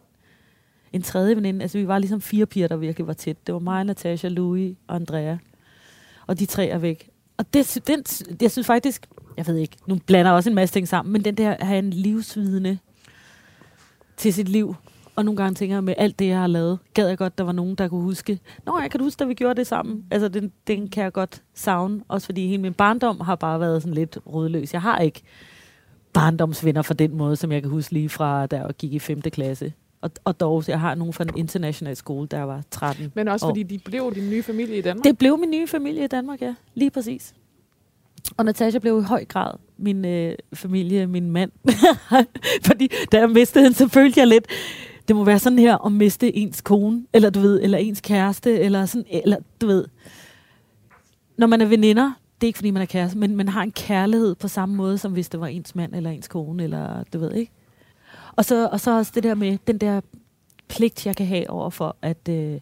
en 0.93 1.03
tredje 1.03 1.37
veninde. 1.37 1.62
Altså 1.62 1.79
vi 1.79 1.89
var 1.89 1.99
ligesom 1.99 2.20
fire 2.20 2.47
piger, 2.47 2.68
der 2.68 2.77
virkelig 2.77 3.07
var 3.07 3.12
tæt. 3.12 3.47
Det 3.47 3.53
var 3.53 3.59
mig, 3.59 3.85
Natasha, 3.85 4.29
Louis 4.29 4.77
og 4.87 4.97
Andrea. 4.97 5.37
Og 6.27 6.39
de 6.39 6.47
tre 6.47 6.66
er 6.68 6.79
væk. 6.79 7.11
Og 7.39 7.55
det, 7.55 7.78
den, 7.87 8.05
jeg 8.43 8.51
synes 8.51 8.66
faktisk, 8.66 9.07
jeg 9.37 9.47
ved 9.47 9.57
ikke, 9.57 9.76
nu 9.87 9.99
blander 10.07 10.30
også 10.32 10.51
en 10.51 10.55
masse 10.55 10.72
ting 10.72 10.89
sammen, 10.89 11.12
men 11.12 11.24
den 11.24 11.34
der 11.34 11.51
at 11.51 11.66
have 11.66 11.78
en 11.78 11.91
livsvidende 11.91 12.78
til 14.16 14.34
sit 14.34 14.49
liv, 14.49 14.74
og 15.16 15.24
nogle 15.24 15.37
gange 15.37 15.55
tænker 15.55 15.76
jeg 15.76 15.84
med 15.84 15.95
alt 15.99 16.18
det, 16.18 16.28
jeg 16.28 16.39
har 16.39 16.47
lavet, 16.47 16.78
gad 16.95 17.09
jeg 17.09 17.18
godt, 17.18 17.39
der 17.39 17.45
var 17.45 17.53
nogen, 17.53 17.74
der 17.74 17.89
kunne 17.89 18.03
huske. 18.03 18.41
Nå, 18.66 18.80
jeg 18.80 18.91
kan 18.91 19.01
huske, 19.01 19.18
da 19.18 19.24
vi 19.24 19.34
gjorde 19.34 19.55
det 19.55 19.66
sammen. 19.66 20.05
Altså, 20.11 20.28
den, 20.28 20.53
den 20.66 20.89
kan 20.89 21.05
jeg 21.05 21.12
godt 21.12 21.43
savne. 21.55 22.03
Også 22.09 22.26
fordi 22.26 22.47
hele 22.47 22.62
min 22.62 22.74
barndom 22.74 23.20
har 23.20 23.37
bare 23.37 23.61
været 23.61 23.82
sådan 23.82 23.95
lidt 23.95 24.18
rådløs. 24.26 24.72
Jeg 24.72 24.82
har 24.82 24.99
ikke 24.99 25.22
barndomsvenner 26.12 26.82
for 26.82 26.95
den 26.95 27.16
måde, 27.16 27.37
som 27.37 27.53
jeg 27.53 27.62
kan 27.62 27.70
huske 27.70 27.93
lige 27.93 28.09
fra, 28.09 28.47
da 28.47 28.57
jeg 28.57 28.70
gik 28.78 28.93
i 28.93 28.99
5. 28.99 29.20
klasse. 29.20 29.72
Og, 30.01 30.11
og 30.24 30.40
dog, 30.40 30.64
jeg 30.68 30.80
har 30.80 30.94
nogen 30.94 31.12
fra 31.12 31.24
en 31.24 31.30
international 31.36 31.97
skole, 31.97 32.28
der 32.28 32.42
var 32.42 32.62
13. 32.70 33.12
Men 33.14 33.28
også 33.28 33.47
år. 33.47 33.51
fordi 33.51 33.62
de 33.62 33.78
blev 33.78 34.14
din 34.14 34.30
nye 34.30 34.42
familie 34.42 34.78
i 34.78 34.80
Danmark. 34.80 35.05
Det 35.05 35.18
blev 35.18 35.38
min 35.38 35.51
nye 35.51 35.66
familie 35.66 36.05
i 36.05 36.07
Danmark, 36.07 36.42
ja. 36.42 36.55
Lige 36.74 36.90
præcis. 36.90 37.34
Og 38.36 38.44
Natasha 38.44 38.78
blev 38.78 38.99
i 38.99 39.03
høj 39.03 39.24
grad 39.24 39.53
min 39.78 40.05
øh, 40.05 40.34
familie, 40.55 41.07
min 41.07 41.30
mand. 41.30 41.51
Fordi 42.66 42.88
da 43.12 43.18
jeg 43.18 43.30
mistede 43.30 43.64
hende, 43.64 43.76
så 43.76 43.88
følte 43.88 44.20
jeg 44.20 44.26
lidt, 44.26 44.47
det 45.09 45.16
må 45.16 45.24
være 45.24 45.38
sådan 45.38 45.59
her 45.59 45.86
at 45.86 45.92
miste 45.92 46.36
ens 46.36 46.61
kone, 46.61 47.07
eller 47.12 47.30
du 47.30 47.40
ved, 47.40 47.62
eller 47.62 47.78
ens 47.78 48.01
kæreste, 48.01 48.59
eller 48.59 48.86
sådan, 48.86 49.07
eller 49.11 49.36
du 49.61 49.66
ved. 49.66 49.84
Når 51.38 51.47
man 51.47 51.61
er 51.61 51.66
veninder, 51.66 52.12
det 52.40 52.47
er 52.47 52.49
ikke 52.49 52.57
fordi 52.57 52.70
man 52.70 52.82
er 52.82 52.86
kæreste, 52.86 53.18
men 53.18 53.36
man 53.36 53.49
har 53.49 53.62
en 53.62 53.72
kærlighed 53.72 54.34
på 54.34 54.49
samme 54.49 54.74
måde, 54.74 54.99
som 54.99 55.12
hvis 55.12 55.28
det 55.28 55.40
var 55.40 55.47
ens 55.47 55.74
mand, 55.74 55.94
eller 55.94 56.11
ens 56.11 56.28
kone, 56.28 56.64
eller 56.64 57.05
du 57.12 57.18
ved 57.18 57.34
ikke. 57.34 57.53
Og 58.37 58.45
så, 58.45 58.68
og 58.68 58.80
så 58.80 58.91
også 58.99 59.12
det 59.14 59.22
der 59.22 59.34
med 59.34 59.59
den 59.66 59.78
der 59.78 60.01
pligt, 60.68 61.07
jeg 61.07 61.16
kan 61.16 61.26
have 61.26 61.51
over 61.51 61.70
for 61.70 61.97
at, 62.03 62.28
øh, 62.28 62.61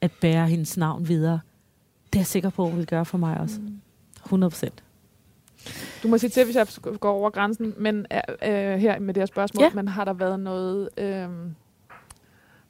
at 0.00 0.10
bære 0.20 0.48
hendes 0.48 0.76
navn 0.76 1.08
videre. 1.08 1.40
Det 2.12 2.18
er 2.18 2.20
jeg 2.20 2.26
sikker 2.26 2.50
på, 2.50 2.64
hun 2.68 2.76
vil 2.78 2.86
gøre 2.86 3.04
for 3.04 3.18
mig 3.18 3.38
også. 3.40 3.60
100 4.24 4.50
procent. 4.50 4.82
Du 6.02 6.08
må 6.08 6.18
sige 6.18 6.30
til, 6.30 6.44
hvis 6.44 6.56
jeg 6.56 6.66
går 7.00 7.10
over 7.12 7.30
grænsen, 7.30 7.74
men 7.78 7.96
øh, 8.42 8.78
her 8.78 8.98
med 8.98 9.14
det 9.14 9.20
her 9.20 9.26
spørgsmål, 9.26 9.62
Ja. 9.64 9.70
men 9.74 9.88
har 9.88 10.04
der 10.04 10.12
været 10.12 10.40
noget, 10.40 10.88
øh, 10.96 11.28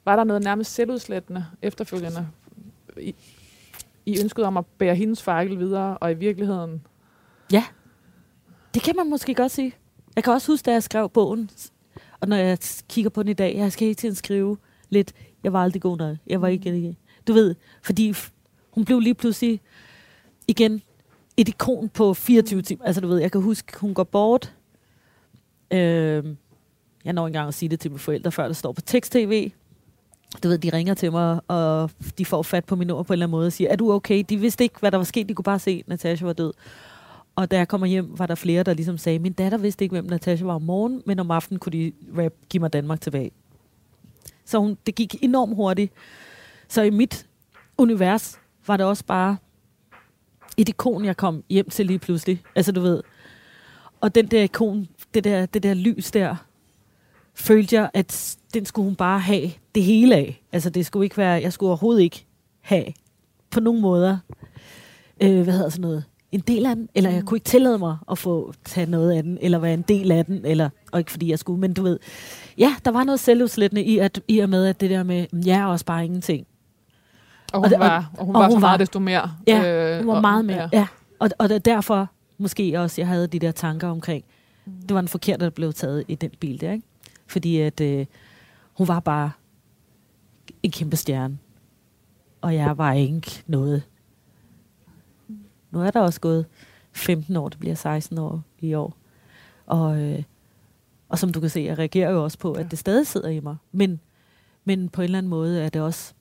var 0.05 0.15
der 0.15 0.23
noget 0.23 0.43
nærmest 0.43 0.73
selvudslættende 0.73 1.45
efterfølgende 1.61 2.27
i, 2.97 3.15
i 4.05 4.19
ønsket 4.23 4.45
om 4.45 4.57
at 4.57 4.65
bære 4.65 4.95
hendes 4.95 5.23
fejl 5.23 5.59
videre, 5.59 5.97
og 5.97 6.11
i 6.11 6.13
virkeligheden, 6.13 6.81
Det 8.73 8.81
kan 8.81 8.95
man 8.95 9.09
måske 9.09 9.33
godt 9.35 9.51
sige. 9.51 9.73
Jeg 10.15 10.23
kan 10.23 10.33
også 10.33 10.51
huske, 10.51 10.65
da 10.65 10.71
jeg 10.71 10.83
skrev 10.83 11.09
bogen, 11.09 11.49
og 12.23 12.29
når 12.29 12.35
jeg 12.35 12.57
kigger 12.89 13.09
på 13.09 13.23
den 13.23 13.29
i 13.29 13.33
dag, 13.33 13.55
jeg 13.57 13.71
skal 13.71 13.85
hele 13.85 13.95
tiden 13.95 14.15
skrive 14.15 14.57
lidt, 14.89 15.13
jeg 15.43 15.53
var 15.53 15.63
aldrig 15.63 15.81
god 15.81 15.97
nok, 15.97 16.17
jeg 16.27 16.41
var 16.41 16.47
ikke, 16.47 16.95
du 17.27 17.33
ved, 17.33 17.55
fordi 17.81 18.13
hun 18.71 18.85
blev 18.85 18.99
lige 18.99 19.13
pludselig 19.13 19.61
igen 20.47 20.81
et 21.37 21.47
ikon 21.47 21.89
på 21.89 22.13
24 22.13 22.61
timer. 22.61 22.85
Altså 22.85 23.01
du 23.01 23.07
ved, 23.07 23.19
jeg 23.19 23.31
kan 23.31 23.41
huske, 23.41 23.79
hun 23.79 23.93
går 23.93 24.03
bort. 24.03 24.53
Øh, 25.71 26.25
jeg 27.05 27.13
når 27.13 27.27
engang 27.27 27.47
at 27.47 27.53
sige 27.53 27.69
det 27.69 27.79
til 27.79 27.91
mine 27.91 27.99
forældre, 27.99 28.31
før 28.31 28.47
det 28.47 28.57
står 28.57 28.71
på 28.71 28.81
tekst-tv. 28.81 29.51
Du 30.43 30.47
ved, 30.47 30.57
de 30.57 30.69
ringer 30.69 30.93
til 30.93 31.11
mig, 31.11 31.39
og 31.47 31.91
de 32.17 32.25
får 32.25 32.41
fat 32.41 32.65
på 32.65 32.75
min 32.75 32.89
ord 32.89 33.05
på 33.05 33.13
en 33.13 33.15
eller 33.15 33.25
anden 33.25 33.31
måde 33.31 33.47
og 33.47 33.53
siger, 33.53 33.69
er 33.69 33.75
du 33.75 33.93
okay? 33.93 34.23
De 34.29 34.37
vidste 34.37 34.63
ikke, 34.63 34.79
hvad 34.79 34.91
der 34.91 34.97
var 34.97 35.05
sket. 35.05 35.29
De 35.29 35.33
kunne 35.33 35.43
bare 35.43 35.59
se, 35.59 35.71
at 35.79 35.87
Natasha 35.87 36.25
var 36.25 36.33
død. 36.33 36.53
Og 37.35 37.51
da 37.51 37.57
jeg 37.57 37.67
kommer 37.67 37.87
hjem, 37.87 38.19
var 38.19 38.25
der 38.25 38.35
flere, 38.35 38.63
der 38.63 38.73
ligesom 38.73 38.97
sagde, 38.97 39.19
min 39.19 39.33
datter 39.33 39.57
vidste 39.57 39.85
ikke, 39.85 39.93
hvem 39.93 40.05
Natasha 40.05 40.45
var 40.45 40.53
om 40.53 40.61
morgenen, 40.61 41.01
men 41.05 41.19
om 41.19 41.31
aftenen 41.31 41.59
kunne 41.59 41.71
de 41.71 41.91
rap, 42.17 42.33
give 42.49 42.61
mig 42.61 42.73
Danmark 42.73 43.01
tilbage. 43.01 43.31
Så 44.45 44.59
hun, 44.59 44.77
det 44.85 44.95
gik 44.95 45.23
enormt 45.23 45.55
hurtigt. 45.55 45.93
Så 46.67 46.81
i 46.81 46.89
mit 46.89 47.27
univers 47.77 48.39
var 48.67 48.77
det 48.77 48.85
også 48.85 49.05
bare 49.05 49.37
et 50.57 50.69
ikon, 50.69 51.05
jeg 51.05 51.17
kom 51.17 51.43
hjem 51.49 51.69
til 51.69 51.85
lige 51.85 51.99
pludselig. 51.99 52.41
Altså 52.55 52.71
du 52.71 52.81
ved. 52.81 53.03
Og 54.01 54.15
den 54.15 54.27
der 54.27 54.43
ikon, 54.43 54.87
det 55.13 55.23
der, 55.23 55.45
det 55.45 55.63
der 55.63 55.73
lys 55.73 56.11
der, 56.11 56.35
følte 57.33 57.75
jeg, 57.75 57.89
at 57.93 58.37
den 58.53 58.65
skulle 58.65 58.85
hun 58.85 58.95
bare 58.95 59.19
have 59.19 59.51
det 59.75 59.83
hele 59.83 60.15
af. 60.15 60.43
Altså 60.51 60.69
det 60.69 60.85
skulle 60.85 61.05
ikke 61.05 61.17
være, 61.17 61.41
jeg 61.41 61.53
skulle 61.53 61.67
overhovedet 61.67 62.01
ikke 62.01 62.25
have 62.61 62.85
på 63.49 63.59
nogen 63.59 63.81
måder, 63.81 64.17
øh, 65.21 65.41
hvad 65.41 65.53
hedder 65.53 65.69
sådan 65.69 65.81
noget, 65.81 66.03
en 66.33 66.39
del 66.39 66.65
af 66.65 66.75
den, 66.75 66.89
eller 66.95 67.09
jeg 67.09 67.23
kunne 67.25 67.35
ikke 67.37 67.45
tillade 67.45 67.77
mig 67.77 67.97
at 68.11 68.17
få 68.17 68.53
tage 68.65 68.91
noget 68.91 69.11
af 69.11 69.23
den, 69.23 69.37
eller 69.41 69.59
være 69.59 69.73
en 69.73 69.81
del 69.81 70.11
af 70.11 70.25
den, 70.25 70.45
eller, 70.45 70.69
og 70.91 70.99
ikke 70.99 71.11
fordi 71.11 71.29
jeg 71.29 71.39
skulle, 71.39 71.59
men 71.59 71.73
du 71.73 71.83
ved, 71.83 71.99
ja, 72.57 72.75
der 72.85 72.91
var 72.91 73.03
noget 73.03 73.19
selvudslættende 73.19 73.83
i, 73.83 73.97
at, 73.97 74.21
i 74.27 74.39
og 74.39 74.49
med, 74.49 74.65
at 74.65 74.81
det 74.81 74.89
der 74.89 75.03
med, 75.03 75.25
"Mm, 75.31 75.41
jeg 75.45 75.59
er 75.59 75.65
også 75.65 75.85
bare 75.85 76.05
ingenting. 76.05 76.47
og 77.53 77.59
hun, 77.59 77.63
Og 77.65 77.69
det- 77.69 77.77
og- 77.79 77.85
var, 77.85 78.11
og 78.17 78.25
hun 78.25 78.35
og 78.35 78.41
var 78.41 78.47
hun 78.47 78.55
så 78.55 78.59
meget 78.59 78.71
var- 78.73 78.77
desto 78.77 78.99
mere. 78.99 79.31
Ja, 79.47 79.97
hun 79.97 80.07
var 80.07 80.15
og- 80.15 80.21
meget 80.21 80.45
mere, 80.45 80.69
Ja. 80.73 80.79
ja. 80.79 80.87
Og, 81.19 81.29
og 81.39 81.49
det 81.49 81.55
er 81.55 81.59
derfor 81.59 82.09
måske 82.37 82.79
også, 82.79 83.01
jeg 83.01 83.07
havde 83.07 83.27
de 83.27 83.39
der 83.39 83.51
tanker 83.51 83.87
omkring, 83.87 84.23
det 84.65 84.93
var 84.93 84.99
en 84.99 85.07
forkert, 85.07 85.39
der 85.39 85.49
blev 85.49 85.73
taget 85.73 86.03
i 86.07 86.15
den 86.15 86.29
bil 86.39 86.61
der, 86.61 86.71
ikke? 86.71 86.85
Fordi 87.27 87.59
at 87.59 87.81
øh, 87.81 88.05
hun 88.73 88.87
var 88.87 88.99
bare 88.99 89.31
en 90.63 90.71
kæmpe 90.71 90.95
stjerne. 90.95 91.37
Og 92.41 92.55
jeg 92.55 92.77
var 92.77 92.93
ikke 92.93 93.43
noget. 93.47 93.81
Nu 95.73 95.81
er 95.81 95.91
der 95.91 95.99
også 95.99 96.21
gået 96.21 96.45
15 96.91 97.35
år, 97.35 97.49
det 97.49 97.59
bliver 97.59 97.75
16 97.75 98.17
år 98.17 98.41
i 98.59 98.73
år. 98.73 98.97
Og, 99.65 100.01
øh, 100.01 100.23
og 101.09 101.19
som 101.19 101.31
du 101.31 101.39
kan 101.39 101.49
se, 101.49 101.59
jeg 101.61 101.77
reagerer 101.77 102.11
jo 102.11 102.23
også 102.23 102.39
på, 102.39 102.51
at 102.53 102.71
det 102.71 102.79
stadig 102.79 103.07
sidder 103.07 103.29
i 103.29 103.39
mig. 103.39 103.55
Men, 103.71 103.99
men 104.65 104.89
på 104.89 105.01
en 105.01 105.03
eller 105.03 105.17
anden 105.17 105.29
måde 105.29 105.61
er 105.63 105.69
det 105.69 105.81
også, 105.81 106.13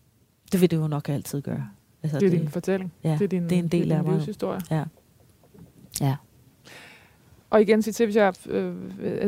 det 0.52 0.60
vil 0.60 0.70
det 0.70 0.76
jo 0.76 0.86
nok 0.86 1.08
altid 1.08 1.40
gøre. 1.42 1.68
Altså, 2.02 2.18
Det 2.18 2.26
er 2.26 2.30
din 2.38 2.48
fortælling. 2.48 2.92
ja, 3.04 3.16
det 3.18 3.24
er, 3.24 3.28
din, 3.28 3.42
det 3.42 3.52
er 3.52 3.58
en 3.58 3.68
del 3.68 3.82
det 3.88 3.92
er 3.92 3.96
af 3.98 4.02
din 4.02 4.10
mig. 4.10 4.18
livshistorie. 4.18 4.60
Ja. 4.70 4.84
Ja. 6.00 6.16
Og 7.52 7.60
igen, 7.62 7.82
sig 7.82 7.94
til, 7.94 8.06
hvis, 8.06 8.16
jeg, 8.16 8.34
øh, 8.48 8.74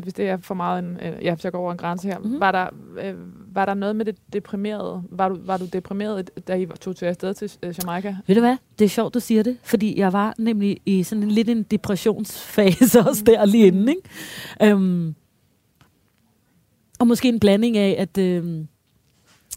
hvis 0.03 0.14
det 0.14 0.29
er 0.29 0.37
for 0.37 0.55
meget 0.55 0.85
en, 0.85 0.99
øh, 1.03 1.25
ja, 1.25 1.35
hvis 1.35 1.45
jeg 1.45 1.53
går 1.53 1.59
over 1.59 1.72
en 1.72 1.79
grænse 1.79 2.09
her. 2.09 2.18
Mhm. 2.18 2.27
Mm-hmm. 2.27 2.41
Var, 2.41 2.53
der, 2.53 2.66
øh, 3.03 3.14
var 3.55 3.66
der 3.66 3.75
noget 3.75 3.97
med 3.97 4.05
det 4.05 4.16
deprimerede? 4.33 5.03
Var 5.11 5.29
du, 5.29 5.39
var 5.45 5.57
du 5.57 5.66
deprimeret, 5.66 6.31
da 6.49 6.55
I 6.55 6.66
tog 6.81 6.97
til 6.97 7.07
afsted 7.07 7.35
til 7.35 7.53
øh, 7.62 7.75
Jamaica? 7.83 8.16
Ved 8.27 8.35
du 8.35 8.41
hvad? 8.41 8.57
Det 8.79 8.85
er 8.85 8.89
sjovt, 8.89 9.14
du 9.14 9.20
siger 9.20 9.43
det, 9.43 9.57
fordi 9.62 9.99
jeg 9.99 10.12
var 10.12 10.35
nemlig 10.39 10.81
i 10.87 11.03
sådan 11.03 11.22
en 11.22 11.31
lidt 11.31 11.49
en 11.49 11.62
depressionsfase 11.62 13.01
også 13.09 13.25
der 13.25 13.45
lige 13.45 13.66
inden, 13.66 13.89
ikke? 13.89 14.75
Um, 14.75 15.14
og 16.99 17.07
måske 17.07 17.29
en 17.29 17.41
blanding 17.41 17.77
af, 17.77 17.97
at 17.99 18.18
øhm, 18.18 18.68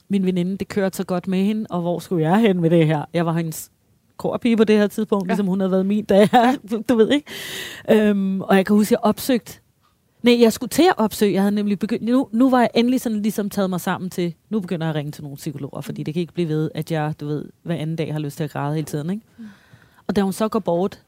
min 0.09 0.26
veninde, 0.26 0.57
det 0.57 0.68
kørte 0.68 0.97
så 0.97 1.03
godt 1.03 1.28
med 1.28 1.43
hende, 1.43 1.65
og 1.70 1.82
hvor 1.82 1.99
skulle 1.99 2.30
jeg 2.30 2.39
hen 2.39 2.61
med 2.61 2.70
det 2.70 2.88
her? 2.88 3.05
Jeg 3.13 3.26
var 3.26 3.34
hendes 3.34 3.72
korpige 4.18 4.57
på 4.57 4.63
det 4.63 4.78
her 4.78 4.88
tidspunkt, 4.88 5.26
Ja. 5.26 5.28
ligesom 5.28 5.47
hun 5.47 5.59
havde 5.59 5.72
været 5.72 5.86
min, 5.86 6.05
da 6.05 6.30
jeg, 6.32 6.57
du, 6.89 6.95
ved 6.95 7.11
ikke. 7.11 8.11
Um, 8.11 8.41
og 8.41 8.55
jeg 8.55 8.65
kan 8.65 8.76
huske, 8.76 8.88
at 8.88 8.91
jeg 8.91 8.99
opsøgte 9.09 9.59
Nej, 10.22 10.41
jeg 10.41 10.53
skulle 10.53 10.70
til 10.70 10.84
at 10.84 10.93
opsøge. 10.97 11.34
Jeg 11.34 11.41
havde 11.41 11.55
nemlig 11.55 11.80
begyndt... 11.80 12.03
Nu, 12.03 12.30
nu 12.32 12.49
var 12.49 12.59
jeg 12.59 12.70
endelig 12.76 13.01
sådan 13.01 13.22
ligesom 13.22 13.49
taget 13.49 13.70
mig 13.70 13.82
sammen 13.82 14.09
til... 14.09 14.34
Nu 14.49 14.59
begynder 14.59 14.86
jeg 14.86 14.89
at 14.89 14.95
ringe 14.95 15.11
til 15.11 15.24
nogle 15.24 15.38
psykologer, 15.38 15.82
fordi 15.82 16.03
det 16.03 16.13
kan 16.13 16.22
ikke 16.22 16.34
blive 16.34 16.49
ved, 16.49 16.72
at 16.76 16.91
jeg, 16.91 17.13
du 17.20 17.28
ved, 17.28 17.45
hver 17.63 17.76
anden 17.76 17.95
dag 17.95 18.13
har 18.13 18.20
lyst 18.20 18.38
til 18.38 18.43
at 18.43 18.51
græde 18.51 18.76
hele 18.76 18.86
tiden, 18.86 19.09
ikke? 19.09 19.22
Mm. 19.38 19.45
Og 20.07 20.15
da 20.15 20.22
hun 20.22 20.34
så 20.34 20.47
går 20.47 20.59
bort, 20.59 21.01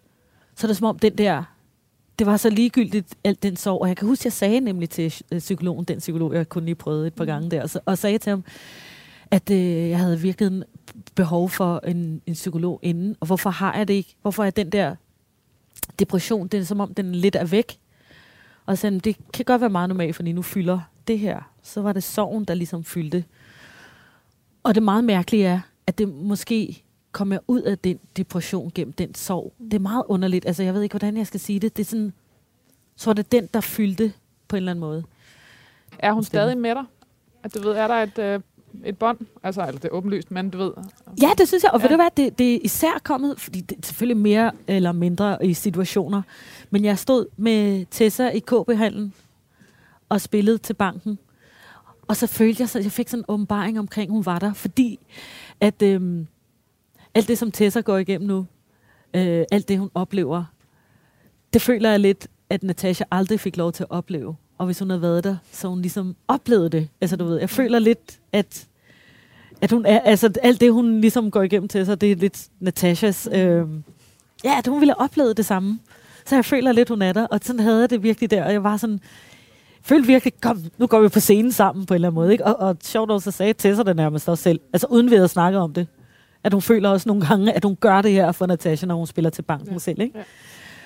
så 0.55 0.67
er 0.67 0.69
det 0.69 0.77
som 0.77 0.87
om 0.87 0.99
den 0.99 1.17
der... 1.17 1.43
Det 2.19 2.27
var 2.27 2.37
så 2.37 2.49
ligegyldigt, 2.49 3.15
alt 3.23 3.43
den 3.43 3.55
sorg. 3.55 3.81
Og 3.81 3.87
jeg 3.87 3.97
kan 3.97 4.07
huske, 4.07 4.21
jeg 4.25 4.33
sagde 4.33 4.59
nemlig 4.59 4.89
til 4.89 5.15
øh, 5.31 5.39
psykologen, 5.39 5.85
den 5.85 5.99
psykolog, 5.99 6.33
jeg 6.33 6.49
kun 6.49 6.65
lige 6.65 6.75
prøvet 6.75 7.07
et 7.07 7.13
par 7.13 7.25
gange 7.25 7.51
der, 7.51 7.61
og, 7.61 7.69
så, 7.69 7.79
og 7.85 7.97
sagde 7.97 8.17
til 8.17 8.29
ham, 8.29 8.43
at 9.31 9.51
øh, 9.51 9.89
jeg 9.89 9.99
havde 9.99 10.19
virkelig 10.19 10.63
behov 11.19 11.49
for 11.49 11.79
en, 11.83 12.21
en 12.25 12.33
psykolog 12.33 12.79
inden. 12.81 13.15
Og 13.19 13.27
hvorfor 13.27 13.49
har 13.49 13.77
jeg 13.77 13.87
det 13.87 13.93
ikke? 13.93 14.15
Hvorfor 14.21 14.43
er 14.43 14.49
den 14.49 14.69
der 14.69 14.95
depression, 15.99 16.47
det 16.47 16.59
er 16.59 16.63
som 16.63 16.79
om, 16.79 16.93
den 16.93 17.15
lidt 17.15 17.35
er 17.35 17.45
væk. 17.45 17.79
Og 18.65 18.77
så 18.77 18.81
sagde 18.81 18.93
han, 18.93 18.99
det 18.99 19.17
kan 19.33 19.45
godt 19.45 19.61
være 19.61 19.69
meget 19.69 19.89
normalt, 19.89 20.15
fordi 20.15 20.31
nu 20.31 20.41
fylder 20.41 20.79
det 21.07 21.19
her. 21.19 21.51
Så 21.63 21.81
var 21.81 21.93
det 21.93 22.03
sorgen, 22.03 22.45
der 22.45 22.53
ligesom 22.53 22.83
fyldte. 22.83 23.23
Og 24.63 24.75
det 24.75 24.83
meget 24.83 25.03
mærkelige 25.03 25.45
er, 25.45 25.59
at 25.87 25.97
det 25.97 26.09
måske 26.09 26.83
kommer 27.11 27.35
jeg 27.35 27.41
ud 27.47 27.61
af 27.61 27.77
den 27.77 27.99
depression 28.17 28.71
gennem 28.75 28.93
den 28.93 29.15
sorg. 29.15 29.53
Det 29.59 29.73
er 29.73 29.79
meget 29.79 30.03
underligt. 30.07 30.45
Altså, 30.45 30.63
jeg 30.63 30.73
ved 30.73 30.81
ikke, 30.81 30.93
hvordan 30.93 31.17
jeg 31.17 31.27
skal 31.27 31.39
sige 31.39 31.59
det. 31.59 31.77
Det 31.77 31.83
er 31.83 31.87
sådan, 31.87 32.13
så 32.95 33.05
var 33.05 33.13
det 33.13 33.31
den, 33.31 33.49
der 33.53 33.61
fyldte 33.61 34.13
på 34.47 34.55
en 34.55 34.57
eller 34.57 34.71
anden 34.71 34.81
måde. 34.81 35.03
Er 35.99 36.11
hun 36.11 36.23
stadig 36.23 36.57
med 36.57 36.75
dig? 36.75 36.83
At 37.43 37.53
du 37.53 37.59
ved, 37.59 37.71
er 37.71 37.87
der 37.87 37.95
et, 37.95 38.19
øh, 38.19 38.39
et 38.85 38.97
bånd? 38.97 39.17
Altså, 39.43 39.61
eller 39.61 39.79
det 39.79 39.85
er 39.85 39.93
åbenlyst, 39.93 40.31
men 40.31 40.49
du 40.49 40.57
ved. 40.57 40.71
Ja, 41.21 41.29
det 41.37 41.47
synes 41.47 41.63
jeg. 41.63 41.71
Og. 41.71 41.79
Ja. 41.79 41.83
ved 41.83 41.89
du 41.89 41.95
hvad, 41.95 42.09
det, 42.17 42.39
det 42.39 42.55
er 42.55 42.59
især 42.63 42.99
kommet, 43.03 43.39
fordi 43.39 43.61
det 43.61 43.77
er 43.77 43.81
selvfølgelig 43.83 44.17
mere 44.17 44.51
eller 44.67 44.91
mindre 44.91 45.45
i 45.45 45.53
situationer. 45.53 46.21
Men 46.69 46.85
jeg 46.85 46.99
stod 46.99 47.25
med 47.37 47.85
Tessa 47.91 48.29
i 48.29 48.39
KB-handlen 48.39 49.13
og 50.09 50.21
spillede 50.21 50.57
til 50.57 50.73
banken. 50.73 51.19
Og 52.07 52.15
så 52.15 52.27
følte 52.27 52.61
jeg, 52.61 52.69
så 52.69 52.79
jeg 52.79 52.91
fik 52.91 53.09
sådan 53.09 53.21
en 53.21 53.25
åbenbaring 53.27 53.79
omkring, 53.79 54.11
hun 54.11 54.25
var 54.25 54.39
der. 54.39 54.53
Fordi 54.53 54.99
at 55.59 55.81
øhm, 55.81 56.27
alt 57.15 57.27
det, 57.27 57.37
som 57.37 57.51
Tessa 57.51 57.79
går 57.79 57.97
igennem 57.97 58.27
nu, 58.27 58.45
øh, 59.13 59.45
alt 59.51 59.67
det, 59.67 59.79
hun 59.79 59.89
oplever, 59.93 60.43
det 61.53 61.61
føler 61.61 61.89
jeg 61.89 61.99
lidt, 61.99 62.27
at 62.49 62.63
Natasha 62.63 63.05
aldrig 63.11 63.39
fik 63.39 63.57
lov 63.57 63.71
til 63.71 63.83
at 63.83 63.91
opleve. 63.91 64.35
Og 64.59 64.65
hvis 64.65 64.79
hun 64.79 64.89
havde 64.89 65.01
været 65.01 65.23
der, 65.23 65.35
så 65.51 65.67
hun 65.67 65.81
ligesom 65.81 66.15
oplevede 66.27 66.69
det. 66.69 66.87
Altså 67.01 67.15
du 67.15 67.25
ved, 67.25 67.39
jeg 67.39 67.49
føler 67.49 67.79
lidt, 67.79 68.19
at 68.33 68.65
at 69.61 69.71
hun 69.71 69.85
er, 69.85 69.99
altså 69.99 70.33
alt 70.43 70.61
det, 70.61 70.73
hun 70.73 71.01
ligesom 71.01 71.31
går 71.31 71.41
igennem 71.41 71.67
til 71.69 71.85
sig, 71.85 72.01
det 72.01 72.11
er 72.11 72.15
lidt 72.15 72.47
Natashas, 72.59 73.29
øh, 73.31 73.65
ja, 74.43 74.57
at 74.57 74.67
hun 74.67 74.79
ville 74.79 74.93
have 74.93 75.03
oplevet 75.03 75.37
det 75.37 75.45
samme. 75.45 75.79
Så 76.25 76.35
jeg 76.35 76.45
føler 76.45 76.71
lidt, 76.71 76.89
hun 76.89 77.01
er 77.01 77.13
der, 77.13 77.25
og 77.27 77.39
sådan 77.43 77.59
havde 77.59 77.79
jeg 77.79 77.89
det 77.89 78.03
virkelig 78.03 78.31
der, 78.31 78.43
og 78.45 78.51
jeg 78.53 78.63
var 78.63 78.77
sådan, 78.77 78.99
følte 79.81 80.07
virkelig, 80.07 80.33
kom, 80.41 80.63
nu 80.77 80.87
går 80.87 81.01
vi 81.01 81.07
på 81.09 81.19
scenen 81.19 81.51
sammen 81.51 81.85
på 81.85 81.93
en 81.93 81.95
eller 81.95 82.07
anden 82.07 82.15
måde, 82.15 82.31
ikke? 82.31 82.45
Og, 82.45 82.55
og 82.69 82.77
sjovt 82.83 83.07
nok, 83.07 83.21
så 83.23 83.31
sagde 83.31 83.53
Tessa 83.53 83.83
det 83.83 83.95
nærmest 83.95 84.29
også 84.29 84.43
selv, 84.43 84.59
altså 84.73 84.87
uden 84.89 85.11
vi 85.11 85.15
havde 85.15 85.27
snakket 85.27 85.61
om 85.61 85.73
det, 85.73 85.87
at 86.43 86.53
hun 86.53 86.61
føler 86.61 86.89
også 86.89 87.09
nogle 87.09 87.25
gange, 87.27 87.53
at 87.53 87.63
hun 87.65 87.75
gør 87.75 88.01
det 88.01 88.11
her 88.11 88.31
for 88.31 88.45
Natasha, 88.45 88.87
når 88.87 88.95
hun 88.95 89.07
spiller 89.07 89.29
til 89.29 89.41
banken 89.41 89.71
Ja. 89.73 89.79
selv, 89.79 90.01
ikke? 90.01 90.17
Ja. 90.17 90.23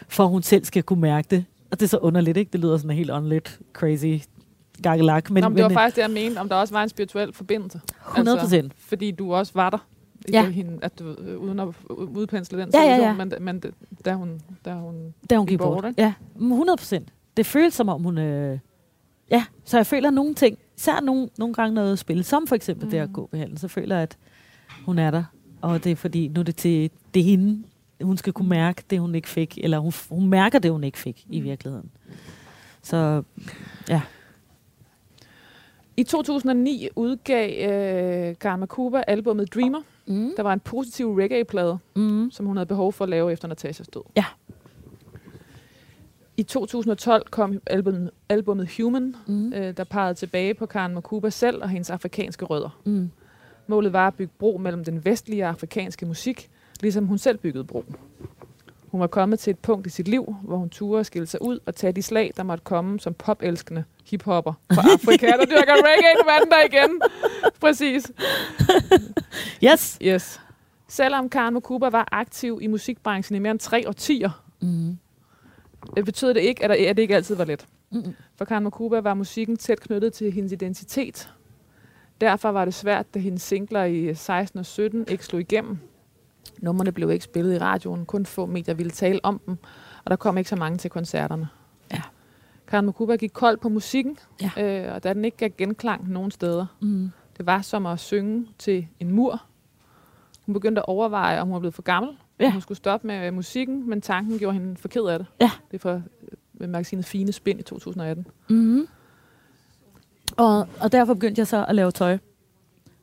For 0.08 0.26
hun 0.26 0.44
selv 0.44 0.66
skal 0.66 0.84
kunne 0.84 1.02
mærke 1.02 1.28
det. 1.32 1.46
Og 1.74 1.80
det 1.80 1.86
er 1.86 1.90
så 1.90 1.98
underligt, 1.98 2.38
ikke? 2.38 2.50
Det 2.52 2.60
lyder 2.60 2.78
sådan 2.78 2.98
helt 2.98 3.12
åndeligt 3.12 3.60
crazy 3.74 4.06
gakkelak. 4.84 5.30
Men, 5.30 5.34
Men, 5.34 5.44
Nå, 5.44 5.50
men 5.50 5.56
det 5.58 5.64
var 5.64 5.70
men, 5.70 5.76
faktisk 5.76 5.96
det, 5.96 6.02
jeg 6.02 6.12
mente, 6.12 6.38
om 6.40 6.50
der 6.50 6.56
også 6.56 6.74
var 6.74 6.84
en 6.84 6.90
spirituel 6.90 7.34
forbindelse. 7.34 7.82
100 8.12 8.38
procent. 8.40 8.64
Altså, 8.74 8.88
fordi 8.88 9.12
du 9.12 9.34
også 9.34 9.52
var 9.56 9.70
der. 9.70 9.88
Ja. 10.32 10.50
hende, 10.50 10.80
at 10.82 11.00
du, 11.00 11.16
øh, 11.20 11.38
uden 11.40 11.60
at 11.60 11.68
udpensle 11.90 12.60
den 12.62 12.70
Ja, 12.74 12.80
ja, 12.82 12.96
situation, 12.96 13.18
ja. 13.18 13.26
men, 13.26 13.46
men 13.46 13.60
det- 13.60 13.74
da 14.06 14.14
hun, 14.14 14.42
da 14.66 14.74
hun 14.74 15.14
Da 15.30 15.38
hun 15.38 15.48
gik 15.48 15.58
bort. 15.60 15.82
bort? 15.84 15.94
Ja, 15.98 16.14
100 16.36 16.78
procent. 16.78 17.14
Det 17.38 17.46
føles 17.46 17.74
som 17.74 17.90
om 17.90 18.04
hun... 18.04 18.18
Øh, 18.18 18.60
ja, 19.32 19.46
så 19.66 19.78
jeg 19.78 19.86
føler 19.86 20.10
nogle 20.10 20.34
ting 20.34 20.58
især 20.78 21.00
nogle, 21.02 21.30
nogle 21.38 21.54
gange 21.54 21.74
noget 21.76 22.00
spil, 22.00 22.24
som 22.24 22.48
for 22.48 22.56
eksempel 22.56 22.86
mm. 22.86 22.92
det 22.92 22.98
at 22.98 23.10
gå 23.14 23.30
ved 23.32 23.40
halen, 23.40 23.58
så 23.58 23.68
føler 23.68 23.96
jeg, 23.96 24.04
at 24.04 24.18
hun 24.86 25.00
er 25.00 25.12
der. 25.12 25.24
Og 25.62 25.84
det 25.84 25.92
er 25.92 25.96
fordi, 25.96 26.28
nu 26.28 26.40
er 26.40 26.44
det 26.44 26.56
til 26.56 26.90
det 27.14 27.20
er 27.20 27.24
hende, 27.24 27.64
hun 28.04 28.18
skal 28.18 28.34
kunne 28.34 28.50
mærke 28.50 28.84
det, 28.90 29.00
hun 29.00 29.16
ikke 29.16 29.30
fik. 29.30 29.58
Eller 29.64 29.80
hun, 29.80 29.94
hun 30.10 30.30
mærker 30.30 30.60
det, 30.60 30.72
hun 30.72 30.84
ikke 30.84 30.98
fik 30.98 31.26
i 31.30 31.40
virkeligheden. 31.40 31.92
Så 32.82 33.24
ja. 33.90 34.02
I 35.98 36.04
2009 36.04 36.88
udgav 36.96 37.50
øh, 37.50 38.36
Karma 38.40 38.66
Cuba 38.66 39.04
albumet 39.08 39.54
Dreamer. 39.54 39.82
Mm. 40.06 40.32
Der 40.38 40.44
var 40.44 40.54
en 40.54 40.60
positiv 40.60 41.14
reggae-plade, 41.16 41.78
Mm. 41.96 42.32
som 42.32 42.46
hun 42.46 42.58
havde 42.58 42.68
behov 42.68 42.94
for 42.94 43.04
at 43.06 43.10
lave 43.10 43.32
efter 43.32 43.48
Natashas 43.48 43.88
død. 43.88 44.02
Ja. 44.16 44.26
I 46.38 46.44
2012 46.44 47.26
kom 47.30 47.60
albumet, 47.68 48.12
albumet 48.30 48.70
Human, 48.78 49.16
Mm. 49.28 49.54
øh, 49.54 49.78
der 49.78 49.84
pegede 49.84 50.14
tilbage 50.14 50.54
på 50.54 50.66
Karen 50.66 50.94
Makuba 50.94 51.30
selv 51.30 51.62
og 51.64 51.70
hendes 51.70 51.90
afrikanske 51.90 52.46
rødder. 52.46 52.80
Mm. 52.86 53.12
Målet 53.68 53.94
var 53.94 54.08
at 54.08 54.14
bygge 54.16 54.34
bro 54.40 54.58
mellem 54.58 54.84
den 54.84 55.06
vestlige 55.06 55.44
og 55.44 55.50
afrikanske 55.50 56.06
musik, 56.06 56.50
ligesom 56.84 57.06
hun 57.06 57.18
selv 57.18 57.38
byggede 57.38 57.64
bro. 57.64 57.86
Hun 58.92 59.00
var 59.02 59.08
kommet 59.08 59.40
til 59.40 59.52
et 59.52 59.60
punkt 59.60 59.88
i 59.88 59.90
sit 59.90 60.08
liv, 60.08 60.36
hvor 60.42 60.58
hun 60.58 60.70
turde 60.70 61.00
at 61.00 61.06
skille 61.06 61.26
sig 61.26 61.42
ud 61.42 61.60
og 61.66 61.76
tage 61.76 61.94
de 61.94 62.02
slag, 62.02 62.32
der 62.38 62.44
måtte 62.44 62.64
komme 62.64 63.00
som 63.00 63.14
popelskende 63.14 63.84
hiphopper 64.06 64.54
fra 64.74 64.82
Afrika, 64.94 65.26
der 65.28 65.46
dyrker 65.46 65.74
reggae, 65.76 66.42
den 66.44 66.52
der 66.52 66.64
igen. 66.80 67.02
Præcis. 67.60 68.12
Yes. 69.64 69.98
Yes. 70.02 70.40
Selvom 70.88 71.30
Karen 71.30 71.54
Makuba 71.54 71.90
var 71.90 72.08
aktiv 72.12 72.60
i 72.62 72.68
musikbranchen 72.68 73.36
i 73.36 73.40
mere 73.40 73.52
end 73.52 73.60
tre 73.60 73.88
årtier, 73.88 74.30
Mm. 74.62 74.98
betød 76.06 76.34
det 76.34 76.42
ikke, 76.42 76.64
at, 76.64 76.98
det 76.98 77.00
ikke 77.02 77.16
altid 77.16 77.36
var 77.36 77.46
let. 77.46 77.66
Mm. 77.92 78.16
For 78.38 78.46
Karen 78.46 78.64
Makuba 78.64 79.00
var 79.00 79.14
musikken 79.14 79.58
tæt 79.58 79.80
knyttet 79.80 80.14
til 80.14 80.32
hendes 80.32 80.52
identitet. 80.52 81.30
Derfor 82.22 82.50
var 82.50 82.66
det 82.66 82.74
svært, 82.74 83.14
da 83.14 83.20
hendes 83.20 83.42
singler 83.42 83.84
i 83.84 84.14
16 84.16 84.60
og 84.60 84.66
17 84.66 85.06
ikke 85.08 85.26
slog 85.26 85.42
igennem. 85.42 85.80
Nummerne 86.64 86.92
blev 86.92 87.12
ikke 87.12 87.26
spillet 87.26 87.56
i 87.56 87.58
radioen, 87.58 88.06
kun 88.06 88.26
få 88.26 88.46
medier 88.46 88.74
ville 88.76 88.92
tale 88.92 89.20
om 89.24 89.42
dem, 89.46 89.58
og 90.06 90.10
der 90.12 90.16
kom 90.16 90.38
ikke 90.38 90.50
så 90.50 90.56
mange 90.56 90.78
til 90.78 90.90
koncerterne. 90.90 91.48
Ja. 91.94 92.02
Karen 92.68 92.86
Makuba 92.86 93.16
gik 93.16 93.32
kold 93.34 93.58
på 93.58 93.70
musikken, 93.70 94.18
Ja. 94.42 94.86
øh, 94.88 94.96
og 94.96 95.04
da 95.04 95.14
den 95.14 95.26
ikke 95.26 95.38
gav 95.38 95.50
genklang 95.58 96.10
nogen 96.10 96.32
steder. 96.32 96.66
Mm. 96.82 97.10
Det 97.38 97.46
var 97.46 97.62
som 97.62 97.86
at 97.86 98.00
synge 98.00 98.48
til 98.60 98.88
en 99.00 99.12
mur. 99.12 99.44
Hun 100.46 100.54
begyndte 100.54 100.80
at 100.82 100.86
overveje, 100.88 101.42
om 101.42 101.48
hun 101.48 101.54
var 101.54 101.60
blevet 101.60 101.74
for 101.76 101.82
gammel. 101.82 102.18
Ja. 102.40 102.46
Ja. 102.46 102.52
Hun 102.52 102.62
skulle 102.62 102.78
stoppe 102.78 103.08
med 103.08 103.28
øh, 103.28 103.34
musikken, 103.34 103.90
men 103.90 104.02
tanken 104.02 104.40
gjorde 104.40 104.54
hende 104.54 104.76
for 104.78 104.88
ked 104.88 105.02
af 105.06 105.20
det. 105.20 105.28
Ja. 105.42 105.52
Det 105.72 105.78
er 105.78 105.80
fra 105.82 106.02
øh, 106.60 106.70
magasinet 106.70 107.06
Fine 107.06 107.32
Spind 107.32 107.60
i 107.60 107.64
2018. 107.64 108.28
Mm. 108.50 108.88
Og, 110.38 110.68
og 110.82 110.92
derfor 110.92 111.14
begyndte 111.14 111.40
jeg 111.40 111.48
så 111.48 111.66
at 111.66 111.76
lave 111.76 111.92
tøj. 111.92 112.18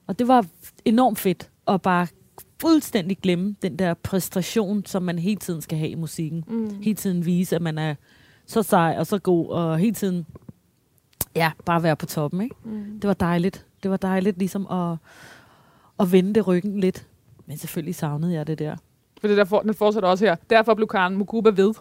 Og 0.06 0.18
det 0.18 0.28
var 0.28 0.46
enormt 0.84 1.18
fedt 1.18 1.50
at 1.68 1.82
bare 1.82 2.06
fuldstændig 2.60 3.18
glemme 3.18 3.56
den 3.62 3.76
der 3.78 3.94
præstation, 3.94 4.86
som 4.86 5.02
man 5.02 5.18
hele 5.18 5.36
tiden 5.36 5.60
skal 5.60 5.78
have 5.78 5.90
i 5.90 5.94
musikken. 5.94 6.44
Mm. 6.48 6.82
Hele 6.82 6.96
tiden 6.96 7.26
vise, 7.26 7.56
at 7.56 7.62
man 7.62 7.78
er 7.78 7.94
så 8.46 8.62
sej 8.62 8.94
og 8.98 9.06
så 9.06 9.18
god, 9.18 9.48
og 9.48 9.78
hele 9.78 9.94
tiden 9.94 10.26
ja, 11.36 11.50
bare 11.64 11.82
være 11.82 11.96
på 11.96 12.06
toppen. 12.06 12.40
Ikke? 12.40 12.54
Mm. 12.64 12.84
Det 13.02 13.08
var 13.08 13.14
dejligt. 13.14 13.66
Det 13.82 13.90
var 13.90 13.96
dejligt 13.96 14.38
ligesom 14.38 14.66
at, 14.70 14.96
at 16.00 16.12
vende 16.12 16.40
ryggen 16.40 16.80
lidt. 16.80 17.06
Men 17.46 17.56
selvfølgelig 17.58 17.94
savnede 17.94 18.34
jeg 18.34 18.46
det 18.46 18.58
der. 18.58 18.76
For 19.20 19.28
det 19.28 19.36
der 19.36 19.44
for, 19.44 19.60
den 19.60 19.74
fortsætter 19.74 20.08
også 20.08 20.24
her. 20.24 20.36
Derfor 20.50 20.74
blev 20.74 20.88
Karen 20.88 21.16
Mukuba 21.16 21.50
ved 21.50 21.74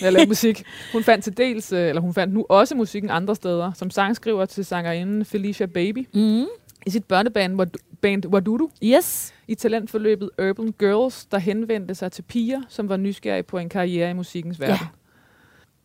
med 0.00 0.06
at 0.06 0.12
lave 0.12 0.26
musik. 0.34 0.62
Hun 0.92 1.02
fandt 1.02 1.24
til 1.24 1.36
dels, 1.36 1.72
øh, 1.72 1.88
eller 1.88 2.02
hun 2.02 2.14
fandt 2.14 2.34
nu 2.34 2.46
også 2.48 2.74
musikken 2.74 3.10
andre 3.10 3.36
steder, 3.36 3.72
som 3.72 3.90
sangskriver 3.90 4.44
til 4.46 4.64
sangerinden 4.64 5.24
Felicia 5.24 5.66
Baby 5.66 6.08
Mm. 6.14 6.46
i 6.86 6.90
sit 6.90 7.04
børneband 7.04 7.60
Wad- 7.60 7.96
band 8.00 8.26
Wadudu 8.26 8.70
Yes. 8.84 9.34
I 9.52 9.54
talentforløbet 9.54 10.30
Urban 10.38 10.74
Girls, 10.78 11.26
der 11.26 11.38
henvendte 11.38 11.94
sig 11.94 12.12
til 12.12 12.22
piger, 12.22 12.62
som 12.68 12.88
var 12.88 12.96
nysgerrige 12.96 13.42
på 13.42 13.58
en 13.58 13.68
karriere 13.68 14.10
i 14.10 14.12
musikkens 14.12 14.60
verden. 14.60 14.76
Ja. 14.80 14.86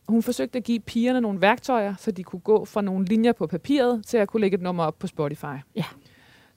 Hun 0.07 0.23
forsøgte 0.23 0.57
at 0.57 0.63
give 0.63 0.79
pigerne 0.79 1.21
nogle 1.21 1.41
værktøjer, 1.41 1.95
så 1.97 2.11
de 2.11 2.23
kunne 2.23 2.39
gå 2.39 2.65
fra 2.65 2.81
nogle 2.81 3.05
linjer 3.05 3.31
på 3.31 3.47
papiret 3.47 4.05
til 4.05 4.17
at 4.17 4.27
kunne 4.27 4.41
lægge 4.41 4.55
et 4.55 4.61
nummer 4.61 4.83
op 4.83 4.99
på 4.99 5.07
Spotify. 5.07 5.57
Ja. 5.75 5.83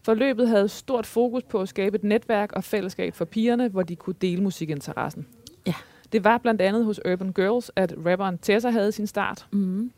Forløbet 0.03 0.49
havde 0.49 0.69
stort 0.69 1.07
fokus 1.07 1.43
på 1.43 1.61
at 1.61 1.69
skabe 1.69 1.97
et 1.97 2.05
netværk 2.05 2.53
og 2.53 2.65
fællesskab 2.65 3.15
for 3.15 3.25
pigerne, 3.25 3.69
hvor 3.69 3.83
de 3.83 3.97
kunne 3.97 4.17
dele 4.21 4.43
musikinteressen. 4.43 5.27
Ja. 5.67 5.75
Det 6.13 6.25
var 6.25 6.39
blandt 6.39 6.61
andet 6.61 6.85
hos 6.85 7.01
Urban 7.09 7.33
Girls, 7.33 7.71
at 7.77 7.95
rapperen 8.07 8.39
Tessa 8.39 8.71
havde 8.71 8.93
sin 8.93 9.07
start. 9.07 9.47
Mm. 9.53 9.93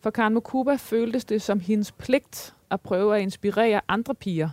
For 0.00 0.10
Karen 0.10 0.34
Mukuba 0.34 0.76
føltes 0.76 1.24
det 1.24 1.42
som 1.42 1.60
hendes 1.60 1.92
pligt 1.92 2.54
at 2.70 2.80
prøve 2.80 3.16
at 3.16 3.22
inspirere 3.22 3.80
andre 3.88 4.14
piger 4.14 4.48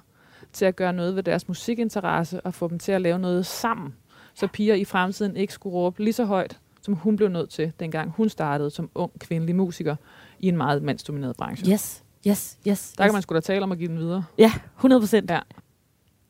til 0.53 0.65
at 0.65 0.75
gøre 0.75 0.93
noget 0.93 1.15
ved 1.15 1.23
deres 1.23 1.47
musikinteresse 1.47 2.41
og 2.41 2.53
få 2.53 2.67
dem 2.67 2.79
til 2.79 2.91
at 2.91 3.01
lave 3.01 3.19
noget 3.19 3.45
sammen, 3.45 3.95
så 4.33 4.47
piger 4.47 4.75
i 4.75 4.85
fremtiden 4.85 5.35
ikke 5.35 5.53
skulle 5.53 5.73
råbe 5.73 6.03
lige 6.03 6.13
så 6.13 6.25
højt, 6.25 6.59
som 6.81 6.93
hun 6.93 7.15
blev 7.15 7.29
nødt 7.29 7.49
til, 7.49 7.71
dengang 7.79 8.11
hun 8.11 8.29
startede 8.29 8.69
som 8.69 8.89
ung 8.95 9.19
kvindelig 9.19 9.55
musiker 9.55 9.95
i 10.39 10.47
en 10.47 10.57
meget 10.57 10.83
mandsdomineret 10.83 11.35
branche. 11.37 11.71
Yes. 11.71 12.03
Yes. 12.27 12.57
Yes. 12.67 12.93
Der 12.97 13.03
kan 13.03 13.13
man 13.13 13.21
sgu 13.21 13.35
da 13.35 13.39
tale 13.39 13.63
om 13.63 13.71
at 13.71 13.77
give 13.77 13.87
den 13.87 13.97
videre. 13.97 14.23
Ja, 14.37 14.53
100 14.77 15.01
procent. 15.01 15.31
Ja. 15.31 15.39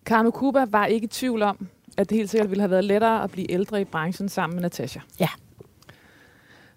Karen 0.05 0.25
Mukuba 0.25 0.65
var 0.69 0.85
ikke 0.85 1.05
i 1.05 1.07
tvivl 1.07 1.41
om, 1.41 1.67
at 1.97 2.09
det 2.09 2.17
helt 2.17 2.29
sikkert 2.29 2.49
ville 2.49 2.61
have 2.61 2.71
været 2.71 2.83
lettere 2.83 3.23
at 3.23 3.31
blive 3.31 3.51
ældre 3.51 3.81
i 3.81 3.83
branchen 3.83 4.29
sammen 4.29 4.55
med 4.55 4.61
Natasha. 4.61 4.99
Ja. 5.19 5.27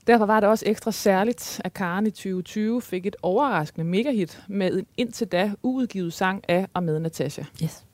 Derfor 0.07 0.27
var 0.27 0.41
det 0.41 0.49
også 0.49 0.65
ekstra 0.67 0.93
særligt, 0.93 1.61
at 1.65 1.75
Karen 1.75 2.07
i 2.07 2.11
2020 2.11 2.83
fik 2.83 3.07
et 3.07 3.17
overraskende 3.23 3.85
megahit 3.85 4.43
med 4.49 4.79
en 4.79 4.87
indtil 4.97 5.27
da 5.27 5.53
uudgivet 5.63 6.13
sang 6.13 6.45
af 6.49 6.69
og 6.75 6.83
med 6.83 6.99
Natasha. 6.99 7.43
Yes. 7.63 7.85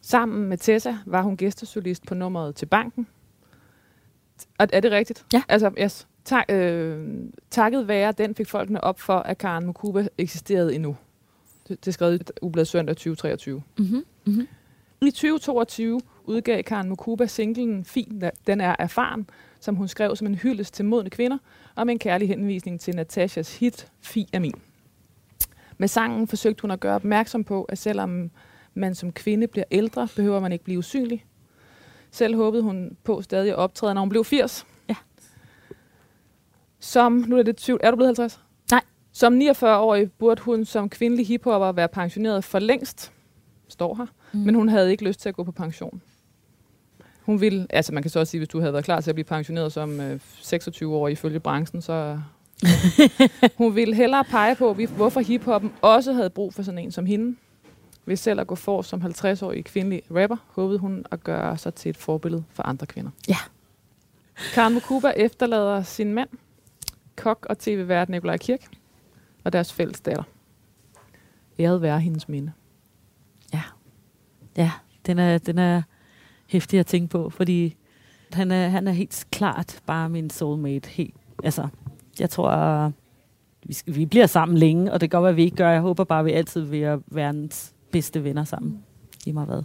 Sammen 0.00 0.48
med 0.48 0.58
Tessa 0.58 0.96
var 1.06 1.22
hun 1.22 1.36
gæstesolist 1.36 2.06
på 2.06 2.14
nummeret 2.14 2.54
til 2.54 2.66
banken. 2.66 3.06
Er 4.58 4.80
det 4.80 4.92
rigtigt? 4.92 5.26
Ja. 5.32 5.42
Altså, 5.48 5.70
yes. 5.80 6.06
Tak, 6.24 6.44
øh, 6.48 7.08
takket 7.50 7.88
være, 7.88 8.12
den 8.12 8.34
fik 8.34 8.48
folkene 8.48 8.84
op 8.84 9.00
for, 9.00 9.18
at 9.18 9.38
Karen 9.38 9.66
Mukuba 9.66 10.08
eksisterede 10.18 10.74
endnu. 10.74 10.96
Det, 11.68 11.84
det 11.84 12.00
i 12.00 12.18
Ublad 12.42 12.64
Søndag 12.64 12.96
2023. 12.96 13.62
Mm-hmm. 13.78 14.04
Mm-hmm. 14.24 14.48
I 15.02 15.10
2022 15.10 16.00
udgav 16.24 16.62
Karen 16.62 16.88
Mukuba 16.88 17.26
singlen 17.26 17.84
Fin, 17.84 18.22
den 18.46 18.60
er 18.60 18.76
erfaren, 18.78 19.26
som 19.60 19.76
hun 19.76 19.88
skrev 19.88 20.16
som 20.16 20.26
en 20.26 20.34
hyldest 20.34 20.74
til 20.74 20.84
modne 20.84 21.10
kvinder, 21.10 21.38
og 21.74 21.86
med 21.86 21.92
en 21.94 21.98
kærlig 21.98 22.28
henvisning 22.28 22.80
til 22.80 22.96
Natashas 22.96 23.58
hit 23.58 23.88
Fi 24.00 24.28
er 24.32 24.38
min. 24.38 24.54
Med 25.78 25.88
sangen 25.88 26.26
forsøgte 26.28 26.62
hun 26.62 26.70
at 26.70 26.80
gøre 26.80 26.94
opmærksom 26.94 27.44
på, 27.44 27.64
at 27.64 27.78
selvom 27.78 28.30
man 28.74 28.94
som 28.94 29.12
kvinde 29.12 29.46
bliver 29.46 29.64
ældre, 29.70 30.08
behøver 30.16 30.40
man 30.40 30.52
ikke 30.52 30.64
blive 30.64 30.78
usynlig. 30.78 31.24
Selv 32.10 32.36
håbede 32.36 32.62
hun 32.62 32.96
på 33.04 33.22
stadig 33.22 33.50
at 33.50 33.56
optræde, 33.56 33.94
når 33.94 34.00
hun 34.00 34.08
blev 34.08 34.24
80. 34.24 34.66
Ja. 34.88 34.94
Som, 36.80 37.12
nu 37.28 37.38
er 37.38 37.42
det 37.42 37.56
tvivl, 37.56 37.80
er 37.82 37.90
du 37.90 37.96
blevet 37.96 38.08
50? 38.18 38.40
Nej. 38.70 38.82
Som 39.12 39.40
49-årig 39.40 40.12
burde 40.12 40.42
hun 40.42 40.64
som 40.64 40.88
kvindelig 40.88 41.26
hiphopper 41.26 41.72
være 41.72 41.88
pensioneret 41.88 42.44
for 42.44 42.58
længst, 42.58 43.12
står 43.68 43.94
her, 43.94 44.06
Mm. 44.32 44.40
men 44.40 44.54
hun 44.54 44.68
havde 44.68 44.90
ikke 44.90 45.04
lyst 45.04 45.20
til 45.20 45.28
at 45.28 45.34
gå 45.34 45.44
på 45.44 45.52
pension. 45.52 46.02
Hun 47.30 47.40
ville, 47.40 47.66
altså 47.70 47.92
man 47.94 48.02
kan 48.02 48.10
så 48.10 48.20
også 48.20 48.30
sige, 48.30 48.38
hvis 48.38 48.48
du 48.48 48.60
havde 48.60 48.72
været 48.72 48.84
klar 48.84 49.00
til 49.00 49.10
at 49.10 49.14
blive 49.14 49.24
pensioneret 49.24 49.72
som 49.72 50.00
øh, 50.00 50.20
26-årig 50.40 51.12
ifølge 51.12 51.40
branchen, 51.40 51.82
så 51.82 52.20
hun 53.58 53.74
ville 53.74 53.94
hellere 53.94 54.24
pege 54.24 54.54
på, 54.54 54.74
hvorfor 54.74 55.20
hiphoppen 55.20 55.72
også 55.82 56.12
havde 56.12 56.30
brug 56.30 56.54
for 56.54 56.62
sådan 56.62 56.78
en 56.78 56.92
som 56.92 57.06
hende. 57.06 57.36
Ved 58.06 58.16
selv 58.16 58.40
at 58.40 58.46
gå 58.46 58.54
for 58.54 58.82
som 58.82 59.02
50-årig 59.02 59.64
kvindelig 59.64 60.02
rapper, 60.10 60.36
håbede 60.48 60.78
hun 60.78 61.04
at 61.10 61.24
gøre 61.24 61.58
sig 61.58 61.74
til 61.74 61.88
et 61.90 61.96
forbillede 61.96 62.44
for 62.52 62.62
andre 62.62 62.86
kvinder. 62.86 63.10
Ja. 63.28 63.36
Karen 64.54 64.74
Mukuba 64.74 65.08
efterlader 65.08 65.82
sin 65.82 66.14
mand, 66.14 66.28
kok 67.16 67.46
og 67.50 67.58
tv-vært 67.58 68.08
Nikolaj 68.08 68.36
Kirk, 68.36 68.60
og 69.44 69.52
deres 69.52 69.72
fælles 69.72 70.00
datter. 70.00 70.22
Æret 71.58 71.82
være 71.82 72.00
hendes 72.00 72.28
minde. 72.28 72.52
Ja, 74.56 74.70
den 75.06 75.18
er, 75.18 75.38
den 75.38 75.58
er 75.58 75.82
hæftig 76.50 76.80
at 76.80 76.86
tænke 76.86 77.08
på, 77.08 77.30
fordi 77.30 77.76
han 78.32 78.50
er, 78.50 78.68
han 78.68 78.88
er 78.88 78.92
helt 78.92 79.26
klart 79.30 79.80
bare 79.86 80.08
min 80.08 80.30
soulmate. 80.30 80.88
Helt, 80.88 81.14
altså, 81.44 81.68
jeg 82.20 82.30
tror, 82.30 82.92
vi, 83.66 83.72
skal, 83.72 83.94
vi 83.94 84.06
bliver 84.06 84.26
sammen 84.26 84.58
længe, 84.58 84.92
og 84.92 85.00
det 85.00 85.10
kan 85.10 85.18
godt 85.18 85.24
være, 85.24 85.34
vi 85.34 85.42
ikke 85.42 85.56
gør. 85.56 85.70
Jeg 85.70 85.80
håber 85.80 86.04
bare, 86.04 86.18
at 86.18 86.24
vi 86.24 86.32
altid 86.32 86.60
vil 86.60 86.80
være 86.80 87.02
verdens 87.06 87.74
bedste 87.90 88.24
venner 88.24 88.44
sammen. 88.44 88.84
Lige 89.24 89.34
meget 89.34 89.48
hvad. 89.48 89.62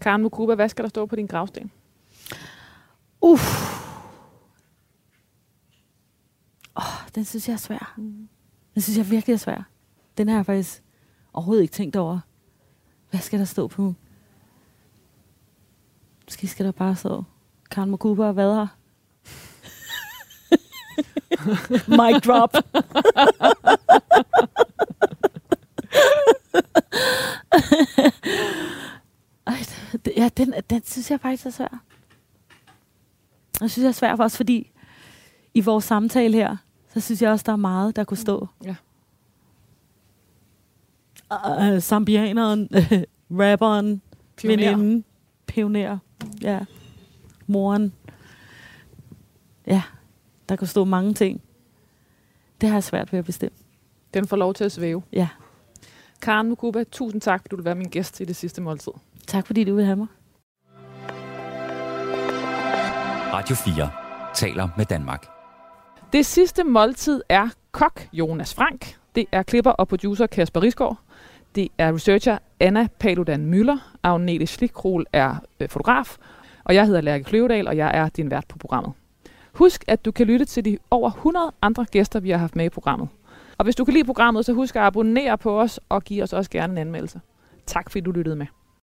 Karen 0.00 0.22
Mukuba, 0.22 0.54
hvad 0.54 0.68
skal 0.68 0.82
der 0.82 0.88
stå 0.88 1.06
på 1.06 1.16
din 1.16 1.26
gravsten? 1.26 1.70
Uff. 3.20 3.76
Oh, 6.74 7.08
den 7.14 7.24
synes 7.24 7.48
jeg 7.48 7.54
er 7.54 7.58
svær. 7.58 7.94
Den 8.74 8.82
synes 8.82 8.98
jeg 8.98 9.10
virkelig 9.10 9.34
er 9.34 9.38
svær. 9.38 9.68
Den 10.18 10.28
har 10.28 10.36
jeg 10.36 10.46
faktisk 10.46 10.82
overhovedet 11.32 11.62
ikke 11.62 11.72
tænkt 11.72 11.96
over. 11.96 12.20
Hvad 13.10 13.20
skal 13.20 13.38
der 13.38 13.44
stå 13.44 13.66
på? 13.66 13.94
Måske 16.26 16.48
skal 16.48 16.66
der 16.66 16.72
bare 16.72 16.96
så 16.96 17.22
Karen 17.70 17.90
Mokuba 17.90 18.24
og 18.26 18.32
hvad 18.32 18.54
her? 18.54 18.66
Mic 21.98 22.22
drop. 22.22 22.54
Ej, 29.46 29.56
ja, 30.16 30.28
den, 30.36 30.54
den 30.70 30.82
synes 30.84 31.10
jeg 31.10 31.20
faktisk 31.20 31.46
er 31.46 31.50
svær. 31.50 31.82
Jeg 33.60 33.70
synes, 33.70 33.84
jeg 33.84 33.88
er 33.88 33.92
svær 33.92 34.16
for 34.16 34.24
os, 34.24 34.36
fordi 34.36 34.70
i 35.54 35.60
vores 35.60 35.84
samtale 35.84 36.36
her, 36.36 36.56
så 36.94 37.00
synes 37.00 37.22
jeg 37.22 37.30
også, 37.30 37.42
der 37.46 37.52
er 37.52 37.56
meget, 37.56 37.96
der 37.96 38.04
kunne 38.04 38.16
stå. 38.16 38.48
Ja. 38.64 38.74
Øh, 41.32 41.74
uh, 41.74 41.80
zambianeren, 41.80 42.68
rapperen, 43.40 44.02
veninden, 44.42 45.04
pioner 45.46 45.98
ja, 46.42 46.60
moren. 47.46 47.92
Ja, 49.66 49.82
der 50.48 50.56
kunne 50.56 50.68
stå 50.68 50.84
mange 50.84 51.14
ting. 51.14 51.42
Det 52.60 52.68
har 52.68 52.76
jeg 52.76 52.84
svært 52.84 53.12
ved 53.12 53.18
at 53.18 53.24
bestemme. 53.24 53.56
Den 54.14 54.26
får 54.26 54.36
lov 54.36 54.54
til 54.54 54.64
at 54.64 54.72
svæve. 54.72 55.02
Ja, 55.12 55.28
Karen 56.22 56.48
Mukuba, 56.48 56.84
tusind 56.84 57.20
tak, 57.20 57.40
fordi 57.40 57.48
du 57.50 57.56
vil 57.56 57.64
være 57.64 57.74
min 57.74 57.88
gæst 57.88 58.20
i 58.20 58.24
det 58.24 58.36
sidste 58.36 58.62
måltid. 58.62 58.92
tak 59.26 59.46
fordi 59.46 59.64
du 59.64 59.74
vil 59.74 59.84
have 59.84 59.96
mig. 59.96 60.06
Radio 63.32 63.56
4 63.56 63.90
taler 64.34 64.68
med 64.76 64.84
Danmark. 64.84 65.26
Det 66.12 66.26
sidste 66.26 66.64
måltid 66.64 67.22
er 67.28 67.48
kok 67.72 68.08
Jonas 68.12 68.54
Frank. 68.54 68.96
Det 69.14 69.26
er 69.32 69.42
klipper 69.42 69.70
og 69.70 69.88
producer 69.88 70.26
Kasper 70.26 70.62
Risgaard. 70.62 70.98
Det 71.54 71.68
er 71.78 71.94
researcher 71.94 72.38
Anna 72.60 72.88
Paludan 72.98 73.46
Møller. 73.46 73.96
Agnete 74.02 74.46
Schlikrol 74.46 75.06
er 75.12 75.34
øh, 75.60 75.68
fotograf. 75.68 76.16
Og 76.64 76.74
jeg 76.74 76.86
hedder 76.86 77.00
Lærke 77.00 77.24
Kløvedal, 77.24 77.68
og 77.68 77.76
jeg 77.76 77.90
er 77.94 78.08
din 78.08 78.30
vært 78.30 78.44
på 78.48 78.58
programmet. 78.58 78.92
Husk, 79.52 79.84
at 79.88 80.04
du 80.04 80.10
kan 80.10 80.26
lytte 80.26 80.44
til 80.44 80.64
de 80.64 80.78
over 80.90 81.10
100 81.10 81.52
andre 81.62 81.86
gæster, 81.90 82.20
vi 82.20 82.30
har 82.30 82.38
haft 82.38 82.56
med 82.56 82.64
i 82.64 82.68
programmet. 82.68 83.08
Og 83.58 83.64
hvis 83.64 83.76
du 83.76 83.84
kan 83.84 83.94
lide 83.94 84.04
programmet, 84.04 84.46
så 84.46 84.52
husk 84.52 84.76
at 84.76 84.82
abonnere 84.82 85.38
på 85.38 85.60
os 85.60 85.80
og 85.88 86.04
give 86.04 86.22
os 86.22 86.32
også 86.32 86.50
gerne 86.50 86.72
en 86.72 86.78
anmeldelse. 86.78 87.20
Tak 87.66 87.90
fordi 87.90 88.00
du 88.00 88.10
lyttede 88.10 88.36
med. 88.36 88.46